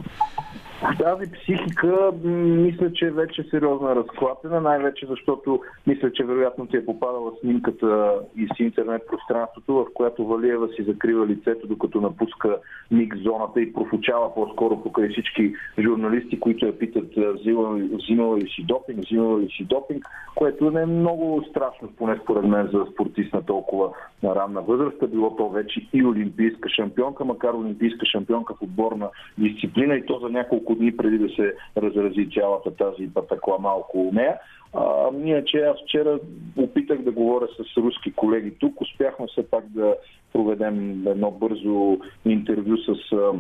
Тази 0.81 1.33
психика 1.33 2.13
мисля, 2.25 2.93
че 2.93 3.07
е 3.07 3.11
вече 3.11 3.43
сериозно 3.51 3.97
разклатена, 3.97 4.61
най-вече 4.61 5.07
защото 5.07 5.61
мисля, 5.87 6.13
че 6.13 6.25
вероятно 6.25 6.67
ти 6.67 6.77
е 6.77 6.85
попадала 6.85 7.33
снимката 7.41 8.15
из 8.37 8.49
интернет 8.59 9.03
пространството, 9.07 9.75
в 9.75 9.87
която 9.95 10.27
Валиева 10.27 10.69
си 10.69 10.83
закрива 10.83 11.27
лицето, 11.27 11.67
докато 11.67 12.01
напуска 12.01 12.57
миг 12.91 13.17
зоната 13.17 13.61
и 13.61 13.73
профучава 13.73 14.35
по-скоро 14.35 14.83
покрай 14.83 15.09
всички 15.09 15.55
журналисти, 15.79 16.41
които 16.41 16.67
я 16.67 16.79
питат 16.79 17.17
а, 17.17 17.33
взимала, 17.33 18.39
ли 18.39 18.49
си 18.49 18.65
допинг, 18.65 18.99
взимала 18.99 19.41
ли 19.41 19.49
си 19.57 19.65
допинг, 19.65 20.05
което 20.35 20.71
не 20.71 20.83
е 20.83 20.87
много 20.87 21.45
страшно, 21.51 21.89
поне 21.99 22.19
според 22.23 22.45
мен, 22.45 22.69
за 22.73 22.87
спортист 22.93 23.33
на 23.33 23.43
толкова 23.43 23.91
на 24.23 24.35
ранна 24.35 24.63
възраст. 24.63 25.11
Било 25.11 25.37
то 25.37 25.49
вече 25.49 25.89
и 25.93 26.05
олимпийска 26.05 26.69
шампионка, 26.69 27.25
макар 27.25 27.55
олимпийска 27.55 28.07
шампионка 28.07 28.55
в 28.55 28.63
отборна 28.63 29.09
дисциплина 29.39 29.95
и 29.95 30.07
то 30.07 30.19
за 30.19 30.29
няколко 30.29 30.66
дни 30.75 30.97
преди 30.97 31.19
да 31.19 31.29
се 31.29 31.55
разрази 31.77 32.31
цялата 32.35 32.77
тази 32.77 33.15
патаклама 33.15 33.69
около 33.69 34.13
нея. 34.13 34.39
А, 34.75 35.09
иначе 35.25 35.59
аз 35.59 35.77
вчера 35.85 36.19
опитах 36.57 37.03
да 37.03 37.13
говоря 37.13 37.47
с 37.47 37.77
руски 37.77 38.13
колеги 38.13 38.53
тук. 38.61 38.81
Успяхме 38.81 39.27
все 39.27 39.51
пак 39.51 39.65
да 39.69 39.97
проведем 40.33 41.07
едно 41.07 41.31
бързо 41.31 41.99
интервю 42.25 42.77
с 42.77 43.13
а, 43.13 43.33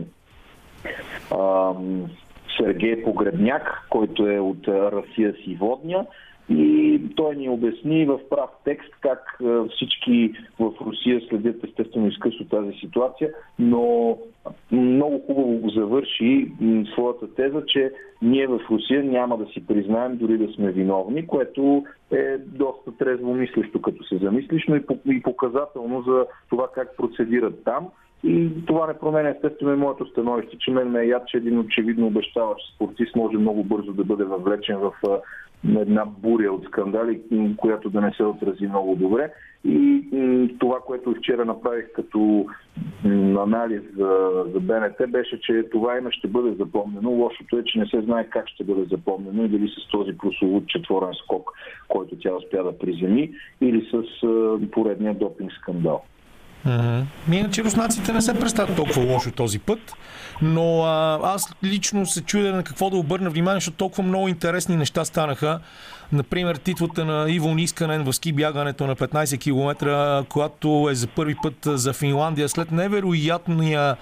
а, 1.36 1.74
Сергей 2.56 3.02
Погребняк, 3.02 3.86
който 3.90 4.28
е 4.28 4.38
от 4.38 4.68
а, 4.68 4.92
Расия 4.92 5.34
си 5.44 5.56
водня. 5.60 6.06
И 6.48 7.00
той 7.16 7.36
ни 7.36 7.48
обясни 7.48 8.06
в 8.06 8.20
прав 8.30 8.50
текст 8.64 8.92
как 9.00 9.36
а, 9.44 9.64
всички 9.68 10.32
в 10.58 10.72
Русия 10.80 11.20
следят 11.28 11.64
естествено 11.64 12.06
изкъсно 12.06 12.46
тази 12.46 12.72
ситуация, 12.72 13.30
но 13.58 14.18
много 14.72 15.18
хубаво 15.26 15.68
завърши 15.68 16.52
своята 16.92 17.34
теза, 17.34 17.62
че 17.66 17.92
ние 18.22 18.46
в 18.46 18.60
Русия 18.70 19.04
няма 19.04 19.38
да 19.38 19.46
си 19.46 19.66
признаем 19.66 20.16
дори 20.16 20.38
да 20.38 20.52
сме 20.52 20.72
виновни, 20.72 21.26
което 21.26 21.84
е 22.12 22.38
доста 22.38 22.96
трезво 22.98 23.34
мислещо, 23.34 23.82
като 23.82 24.04
се 24.04 24.16
замислиш, 24.16 24.64
но 24.68 24.76
и, 24.76 24.86
по- 24.86 24.98
и 25.06 25.22
показателно 25.22 26.02
за 26.02 26.26
това 26.50 26.68
как 26.74 26.96
процедират 26.96 27.64
там. 27.64 27.88
И 28.24 28.50
това 28.66 28.86
не 28.86 28.98
променя 28.98 29.28
естествено 29.28 29.72
и 29.72 29.76
моето 29.76 30.06
становище, 30.06 30.58
че 30.58 30.70
мен 30.70 30.90
ме 30.90 31.02
е 31.02 31.06
яд, 31.06 31.22
че 31.28 31.36
един 31.36 31.58
очевидно 31.58 32.06
обещава, 32.06 32.54
че 32.54 32.74
спортист 32.74 33.16
може 33.16 33.38
много 33.38 33.64
бързо 33.64 33.92
да 33.92 34.04
бъде 34.04 34.24
въвлечен 34.24 34.78
в 34.78 34.92
а, 35.08 35.18
една 35.64 36.04
буря 36.04 36.52
от 36.52 36.64
скандали, 36.64 37.20
която 37.56 37.90
да 37.90 38.00
не 38.00 38.12
се 38.12 38.24
отрази 38.24 38.66
много 38.66 38.96
добре. 38.96 39.32
И 39.64 40.02
това, 40.58 40.80
което 40.86 41.14
вчера 41.14 41.44
направих 41.44 41.92
като 41.92 42.46
анализ 43.38 43.82
за, 43.96 44.44
за 44.54 44.60
БНТ, 44.60 45.10
беше, 45.10 45.40
че 45.40 45.64
това 45.72 45.98
име 45.98 46.10
ще 46.12 46.28
бъде 46.28 46.52
запомнено. 46.52 47.10
Лошото 47.10 47.58
е, 47.58 47.64
че 47.64 47.78
не 47.78 47.86
се 47.86 48.00
знае 48.00 48.30
как 48.30 48.48
ще 48.48 48.64
бъде 48.64 48.84
запомнено 48.84 49.44
и 49.44 49.48
дали 49.48 49.68
с 49.68 49.90
този 49.90 50.18
прословут 50.18 50.68
четворен 50.68 51.14
скок, 51.24 51.50
който 51.88 52.16
тя 52.16 52.34
успя 52.34 52.64
да 52.64 52.78
приземи, 52.78 53.32
или 53.60 53.88
с 53.90 54.02
поредния 54.70 55.14
допинг 55.14 55.52
скандал. 55.52 56.02
Мгм. 56.66 57.02
Иначе 57.32 57.64
руснаците 57.64 58.12
не 58.12 58.22
се 58.22 58.34
представят 58.34 58.76
толкова 58.76 59.04
лошо 59.12 59.30
този 59.30 59.58
път, 59.58 59.92
но 60.42 60.82
а, 60.82 61.20
аз 61.22 61.54
лично 61.64 62.06
се 62.06 62.22
чудя 62.22 62.52
на 62.52 62.62
какво 62.62 62.90
да 62.90 62.96
обърна 62.96 63.30
внимание, 63.30 63.56
защото 63.56 63.76
толкова 63.76 64.02
много 64.02 64.28
интересни 64.28 64.76
неща 64.76 65.04
станаха. 65.04 65.60
Например, 66.12 66.56
титлата 66.56 67.04
на 67.04 67.30
Иво 67.30 67.54
Нисканен 67.54 68.04
в 68.04 68.12
ски 68.12 68.32
бягането 68.32 68.86
на 68.86 68.96
15 68.96 69.40
км, 69.40 70.24
която 70.28 70.88
е 70.90 70.94
за 70.94 71.06
първи 71.06 71.34
път 71.42 71.54
за 71.64 71.92
Финландия 71.92 72.48
след 72.48 72.72
невероятния 72.72 73.96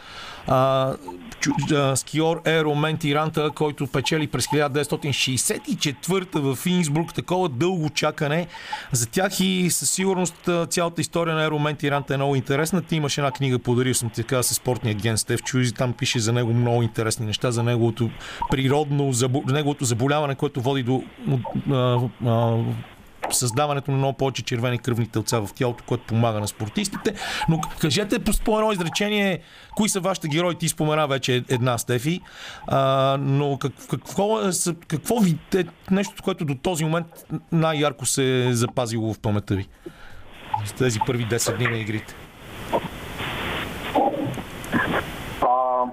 а, 0.46 0.92
чу- 1.40 1.74
а, 1.74 1.96
скиор 1.96 2.42
Еро 2.44 2.74
Ментиранта, 2.74 3.50
който 3.54 3.86
печели 3.86 4.26
през 4.26 4.46
1964 4.46 6.54
в 6.54 6.66
Инсбрук. 6.66 7.14
Такова 7.14 7.48
дълго 7.48 7.90
чакане. 7.90 8.46
За 8.92 9.06
тях 9.06 9.40
и 9.40 9.70
със 9.70 9.90
сигурност 9.90 10.48
цялата 10.68 11.00
история 11.00 11.34
на 11.34 11.44
Еро 11.44 11.58
Ментиранта 11.58 12.14
е 12.14 12.16
много 12.16 12.36
интересна. 12.36 12.82
Ти 12.82 12.96
имаш 12.96 13.18
една 13.18 13.30
книга, 13.30 13.58
подарил 13.58 13.94
съм 13.94 14.10
ти 14.10 14.14
така 14.14 14.42
с 14.42 14.54
спортния 14.54 14.92
агент 14.92 15.18
Стев 15.18 15.42
Чуизи. 15.42 15.74
Там 15.74 15.92
пише 15.92 16.18
за 16.18 16.32
него 16.32 16.52
много 16.52 16.82
интересни 16.82 17.26
неща, 17.26 17.50
за 17.50 17.62
неговото 17.62 18.10
природно, 18.50 19.12
забо- 19.12 19.52
неговото 19.52 19.84
заболяване, 19.84 20.34
което 20.34 20.60
води 20.60 20.82
до 20.82 21.02
а, 21.70 21.93
създаването 23.30 23.90
на 23.90 23.96
много 23.96 24.12
повече 24.12 24.44
червени 24.44 24.78
кръвни 24.78 25.08
тълца 25.08 25.40
в 25.40 25.54
тялото, 25.54 25.84
което 25.86 26.04
помага 26.04 26.40
на 26.40 26.48
спортистите. 26.48 27.14
Но 27.48 27.60
кажете 27.80 28.18
по 28.44 28.58
едно 28.58 28.72
изречение, 28.72 29.40
кои 29.76 29.88
са 29.88 30.00
вашите 30.00 30.28
герои? 30.28 30.54
Ти 30.54 30.68
спомена 30.68 31.06
вече 31.06 31.44
една, 31.50 31.78
Стефи. 31.78 32.20
А, 32.66 33.16
но 33.20 33.58
как, 33.58 33.72
какво, 33.90 34.40
е, 34.40 34.50
какво 34.88 35.18
ви 35.18 35.38
е 35.56 35.64
нещо, 35.90 36.22
което 36.22 36.44
до 36.44 36.54
този 36.54 36.84
момент 36.84 37.06
най-ярко 37.52 38.06
се 38.06 38.46
е 38.46 38.52
запазило 38.52 39.12
в 39.12 39.20
паметта 39.20 39.54
ви? 39.54 39.68
С 40.64 40.72
тези 40.72 40.98
първи 41.06 41.26
10 41.26 41.56
дни 41.56 41.66
на 41.66 41.76
игрите. 41.76 42.14
А, 45.42 45.84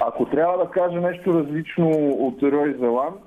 ако 0.00 0.26
трябва 0.26 0.58
да 0.58 0.70
кажа 0.70 1.00
нещо 1.00 1.34
различно 1.34 1.90
от 2.18 2.42
Рой 2.42 2.76
Зеланд, 2.80 3.20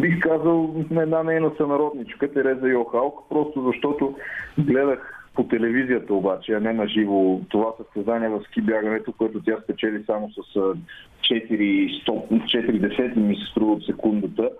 бих 0.00 0.20
казал 0.20 0.74
една 0.90 1.22
нейна 1.22 1.50
сънародничка, 1.56 2.32
Тереза 2.32 2.68
Йохалк, 2.68 3.18
просто 3.28 3.62
защото 3.62 4.16
гледах 4.58 5.26
по 5.34 5.44
телевизията 5.44 6.14
обаче, 6.14 6.52
а 6.52 6.60
не 6.60 6.72
на 6.72 6.88
живо. 6.88 7.40
Това 7.48 7.72
състезание 7.76 8.28
в 8.28 8.42
ски 8.44 8.62
бягането, 8.62 9.12
което 9.12 9.40
тя 9.40 9.56
спечели 9.62 10.04
само 10.06 10.30
с 10.30 10.56
а, 10.56 10.74
4, 11.20 12.04
4 12.06 12.78
десети 12.78 13.18
ми 13.18 13.36
се 13.36 13.50
струва 13.50 13.72
от 13.72 13.84
секундата 13.84 14.50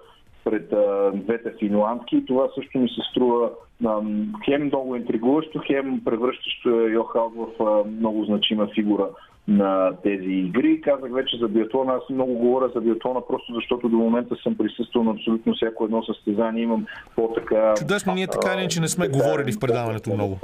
пред 0.44 0.72
а, 0.72 1.12
двете 1.14 1.52
финландки. 1.58 2.16
И 2.16 2.26
това 2.26 2.48
също 2.54 2.78
ми 2.78 2.88
се 2.88 3.00
струва 3.10 3.50
а, 3.86 4.00
хем 4.44 4.64
много 4.64 4.96
интригуващо, 4.96 5.62
хем 5.66 6.00
превръщащо 6.04 6.68
Йохалк 6.68 7.34
в 7.36 7.62
а, 7.62 7.84
много 7.88 8.24
значима 8.24 8.68
фигура 8.74 9.08
на 9.48 9.92
тези 10.02 10.30
игри. 10.30 10.80
Казах 10.80 11.12
вече 11.12 11.36
за 11.36 11.48
биатлона, 11.48 11.92
аз 11.92 12.10
много 12.10 12.34
говоря 12.34 12.70
за 12.74 12.80
биатлона, 12.80 13.20
просто 13.28 13.54
защото 13.54 13.88
до 13.88 13.96
момента 13.96 14.36
съм 14.42 14.56
присъствал 14.56 15.04
на 15.04 15.10
абсолютно 15.10 15.54
всяко 15.54 15.84
едно 15.84 16.02
състезание. 16.02 16.62
Имам 16.62 16.86
по-така... 17.16 17.74
Чудесно, 17.78 18.14
ние 18.14 18.26
така 18.26 18.52
или 18.54 18.60
иначе 18.60 18.80
не 18.80 18.88
сме 18.88 19.08
говорили 19.08 19.52
в 19.52 19.60
предаването 19.60 20.14
много. 20.14 20.38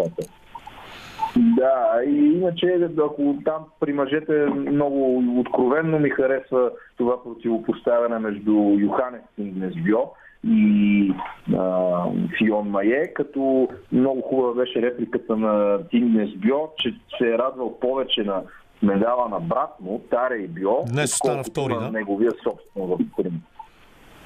Да, 1.36 2.00
и 2.06 2.32
иначе, 2.32 2.88
ако 2.98 3.36
там 3.44 3.64
при 3.80 3.92
мъжете 3.92 4.46
много 4.46 5.24
откровенно 5.40 5.98
ми 5.98 6.10
харесва 6.10 6.70
това 6.96 7.22
противопоставяне 7.22 8.18
между 8.18 8.52
Йоханес 8.78 9.22
Ингнесбьо 9.38 10.12
и 10.44 11.12
а, 11.58 12.04
Фион 12.38 12.68
Мае, 12.68 13.12
като 13.14 13.68
много 13.92 14.20
хубава 14.20 14.54
беше 14.54 14.82
репликата 14.82 15.36
на 15.36 15.78
Ингнесбьо, 15.92 16.70
че 16.76 16.94
се 17.18 17.28
е 17.28 17.38
радвал 17.38 17.78
повече 17.80 18.22
на 18.22 18.42
медала 18.82 19.28
на 19.28 19.40
брат 19.40 19.80
му, 19.80 20.02
Таре 20.10 20.34
и 20.36 20.48
Био, 20.48 20.76
Днес 20.92 21.16
отколкото 21.16 21.50
втори, 21.50 21.74
да? 21.74 21.90
неговия 21.90 22.30
собствен 22.30 22.86
в 22.86 22.98
Крим. 23.16 23.42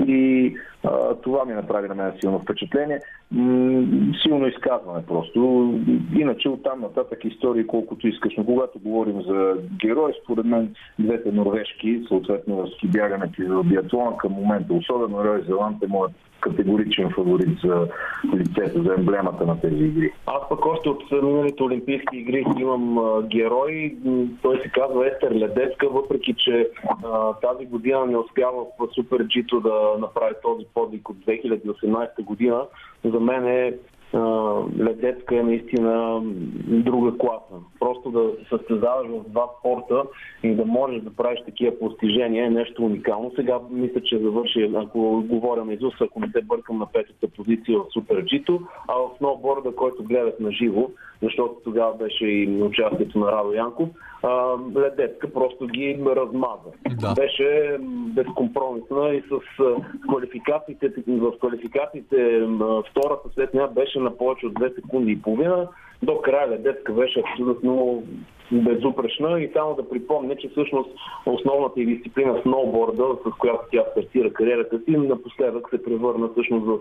И 0.08 0.56
това 1.22 1.44
ми 1.44 1.52
направи 1.52 1.88
на 1.88 1.94
мен 1.94 2.12
силно 2.20 2.38
впечатление. 2.38 3.00
Силно 4.22 4.46
изказване 4.46 5.06
просто. 5.06 5.70
Иначе 6.16 6.48
оттам 6.48 6.80
нататък 6.80 7.24
истории 7.24 7.66
колкото 7.66 8.08
искаш. 8.08 8.32
Но 8.36 8.44
когато 8.44 8.78
говорим 8.78 9.22
за 9.22 9.56
герои, 9.80 10.12
според 10.24 10.44
мен 10.44 10.74
двете 10.98 11.32
норвежки, 11.32 12.04
съответно 12.08 12.66
ски 12.66 12.88
бягането 12.88 13.42
и 13.42 13.46
за 13.46 13.62
биатлона 13.62 14.16
към 14.16 14.32
момента, 14.32 14.74
особено 14.74 15.24
Рой 15.24 15.42
Зеланд 15.46 15.82
е 15.82 15.86
моят 15.86 16.12
категоричен 16.44 17.10
фаворит 17.10 17.58
за 17.64 17.88
лицето, 18.34 18.82
за 18.82 18.94
емблемата 18.98 19.46
на 19.46 19.60
тези 19.60 19.84
игри. 19.84 20.12
Аз 20.26 20.48
пък 20.48 20.66
още 20.66 20.88
от 20.88 21.10
миналите 21.12 21.62
Олимпийски 21.62 22.16
игри 22.16 22.44
имам 22.58 22.98
герой. 23.28 23.96
Той 24.42 24.60
се 24.62 24.68
казва 24.68 25.06
Естер 25.06 25.34
Ледецка, 25.34 25.88
въпреки 25.88 26.34
че 26.38 26.68
а, 27.04 27.32
тази 27.32 27.66
година 27.66 28.06
не 28.06 28.16
успява 28.16 28.64
в 28.78 28.88
Супер 28.94 29.26
Джито 29.26 29.60
да 29.60 29.94
направи 29.98 30.34
този 30.42 30.66
подвиг 30.74 31.08
от 31.08 31.16
2018 31.16 32.24
година. 32.24 32.66
За 33.04 33.20
мен 33.20 33.46
е 33.46 33.74
ледецка 34.78 35.36
е 35.36 35.42
наистина 35.42 36.22
друга 36.66 37.18
класа. 37.18 37.54
Просто 37.80 38.10
да 38.10 38.30
се 38.38 38.48
състезаваш 38.48 39.06
в 39.08 39.28
два 39.28 39.46
спорта 39.58 40.02
и 40.42 40.54
да 40.54 40.64
можеш 40.64 41.02
да 41.02 41.16
правиш 41.16 41.40
такива 41.46 41.78
постижения 41.78 42.46
е 42.46 42.50
нещо 42.50 42.84
уникално. 42.84 43.32
Сега 43.36 43.58
мисля, 43.70 44.00
че 44.00 44.18
завърши, 44.18 44.70
ако 44.74 45.22
говоря 45.26 45.64
на 45.64 45.72
Изус, 45.72 45.94
ако 46.00 46.20
не 46.20 46.28
се 46.28 46.42
бъркам 46.42 46.78
на 46.78 46.86
петата 46.86 47.28
позиция 47.36 47.78
в 47.78 47.84
Супер 47.92 48.24
Джито, 48.24 48.60
а 48.88 48.94
в 48.94 49.10
сноуборда, 49.18 49.74
който 49.76 50.04
гледах 50.04 50.34
на 50.40 50.52
живо, 50.52 50.90
защото 51.22 51.54
тогава 51.64 51.94
беше 51.94 52.26
и 52.26 52.62
участието 52.62 53.18
на 53.18 53.32
Радо 53.32 53.52
Янков, 53.52 53.88
ледецка 54.76 55.32
просто 55.32 55.66
ги 55.66 55.98
размаза. 56.06 56.70
Да. 57.00 57.14
Беше 57.14 57.78
безкомпромисна 58.14 59.14
и 59.14 59.22
с 59.22 59.38
квалификациите, 60.08 60.92
в 61.08 61.32
квалификациите 61.38 62.46
втората 62.90 63.28
след 63.34 63.54
нея 63.54 63.68
беше 63.68 64.00
на 64.04 64.16
повече 64.16 64.46
от 64.46 64.52
2 64.52 64.74
секунди 64.74 65.12
и 65.12 65.22
половина. 65.22 65.68
До 66.02 66.20
края 66.20 66.50
ледецка 66.50 66.92
беше 66.92 67.20
абсолютно 67.20 68.02
безупречна 68.52 69.40
и 69.40 69.50
само 69.52 69.74
да 69.74 69.88
припомня, 69.88 70.36
че 70.36 70.48
всъщност 70.48 70.90
основната 71.26 71.80
и 71.80 71.86
дисциплина 71.86 72.42
сноуборда, 72.42 73.04
с 73.26 73.38
която 73.38 73.64
тя 73.72 73.82
стартира 73.90 74.32
кариерата 74.32 74.78
си, 74.78 74.90
напоследък 74.90 75.68
се 75.70 75.84
превърна 75.84 76.28
всъщност 76.28 76.66
в 76.66 76.78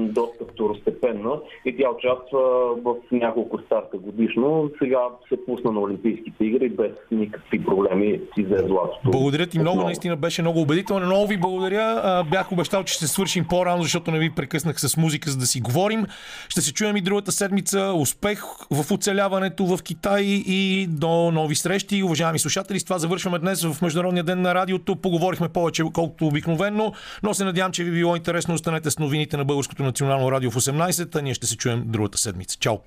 доста 0.00 0.44
второстепенна 0.52 1.30
и 1.64 1.76
тя 1.76 1.90
участва 1.90 2.40
в 2.84 2.94
няколко 3.12 3.58
старта 3.66 3.98
годишно. 3.98 4.70
Сега 4.78 4.98
се 5.28 5.44
пусна 5.46 5.72
на 5.72 5.80
Олимпийските 5.80 6.44
игри 6.44 6.68
без 6.68 6.92
никакви 7.10 7.64
проблеми 7.64 8.20
си 8.34 8.42
взе 8.42 8.56
златото. 8.56 9.10
Благодаря 9.10 9.46
ти 9.46 9.58
много, 9.58 9.82
наистина 9.82 10.16
беше 10.16 10.42
много 10.42 10.60
убедително. 10.60 11.06
Много 11.06 11.26
ви 11.26 11.36
благодаря. 11.36 12.24
Бях 12.30 12.52
обещал, 12.52 12.84
че 12.84 12.94
ще 12.94 13.06
свършим 13.06 13.44
по-рано, 13.48 13.82
защото 13.82 14.10
не 14.10 14.18
ви 14.18 14.30
прекъснах 14.30 14.80
с 14.80 14.96
музика, 14.96 15.30
за 15.30 15.38
да 15.38 15.46
си 15.46 15.60
говорим. 15.60 16.06
Ще 16.48 16.60
се 16.60 16.74
чуем 16.74 16.96
и 16.96 17.00
другата 17.00 17.32
седмица. 17.32 17.92
Успех 17.96 18.42
в 18.70 18.92
оцеляването 18.92 19.66
в 19.66 19.82
Китай 19.82 20.22
и 20.46 20.86
до 20.90 21.30
нови 21.30 21.54
срещи. 21.54 22.02
Уважаеми 22.02 22.38
слушатели, 22.38 22.80
с 22.80 22.84
това 22.84 22.98
завършваме 22.98 23.38
днес 23.38 23.64
в 23.64 23.82
Международния 23.82 24.24
ден 24.24 24.42
на 24.42 24.54
радиото. 24.54 24.96
Поговорихме 24.96 25.48
повече, 25.48 25.82
колкото 25.94 26.26
обикновено, 26.26 26.92
но 27.22 27.34
се 27.34 27.44
надявам, 27.44 27.72
че 27.72 27.84
ви 27.84 27.90
било 27.90 28.16
интересно. 28.16 28.54
Останете 28.54 28.90
с 28.90 28.98
новините 28.98 29.36
на 29.36 29.44
Българското 29.66 29.82
национално 29.82 30.32
радио 30.32 30.50
в 30.50 30.54
18, 30.54 31.16
а 31.16 31.22
ние 31.22 31.34
ще 31.34 31.46
се 31.46 31.56
чуем 31.56 31.84
другата 31.86 32.18
седмица. 32.18 32.58
Чао! 32.58 32.78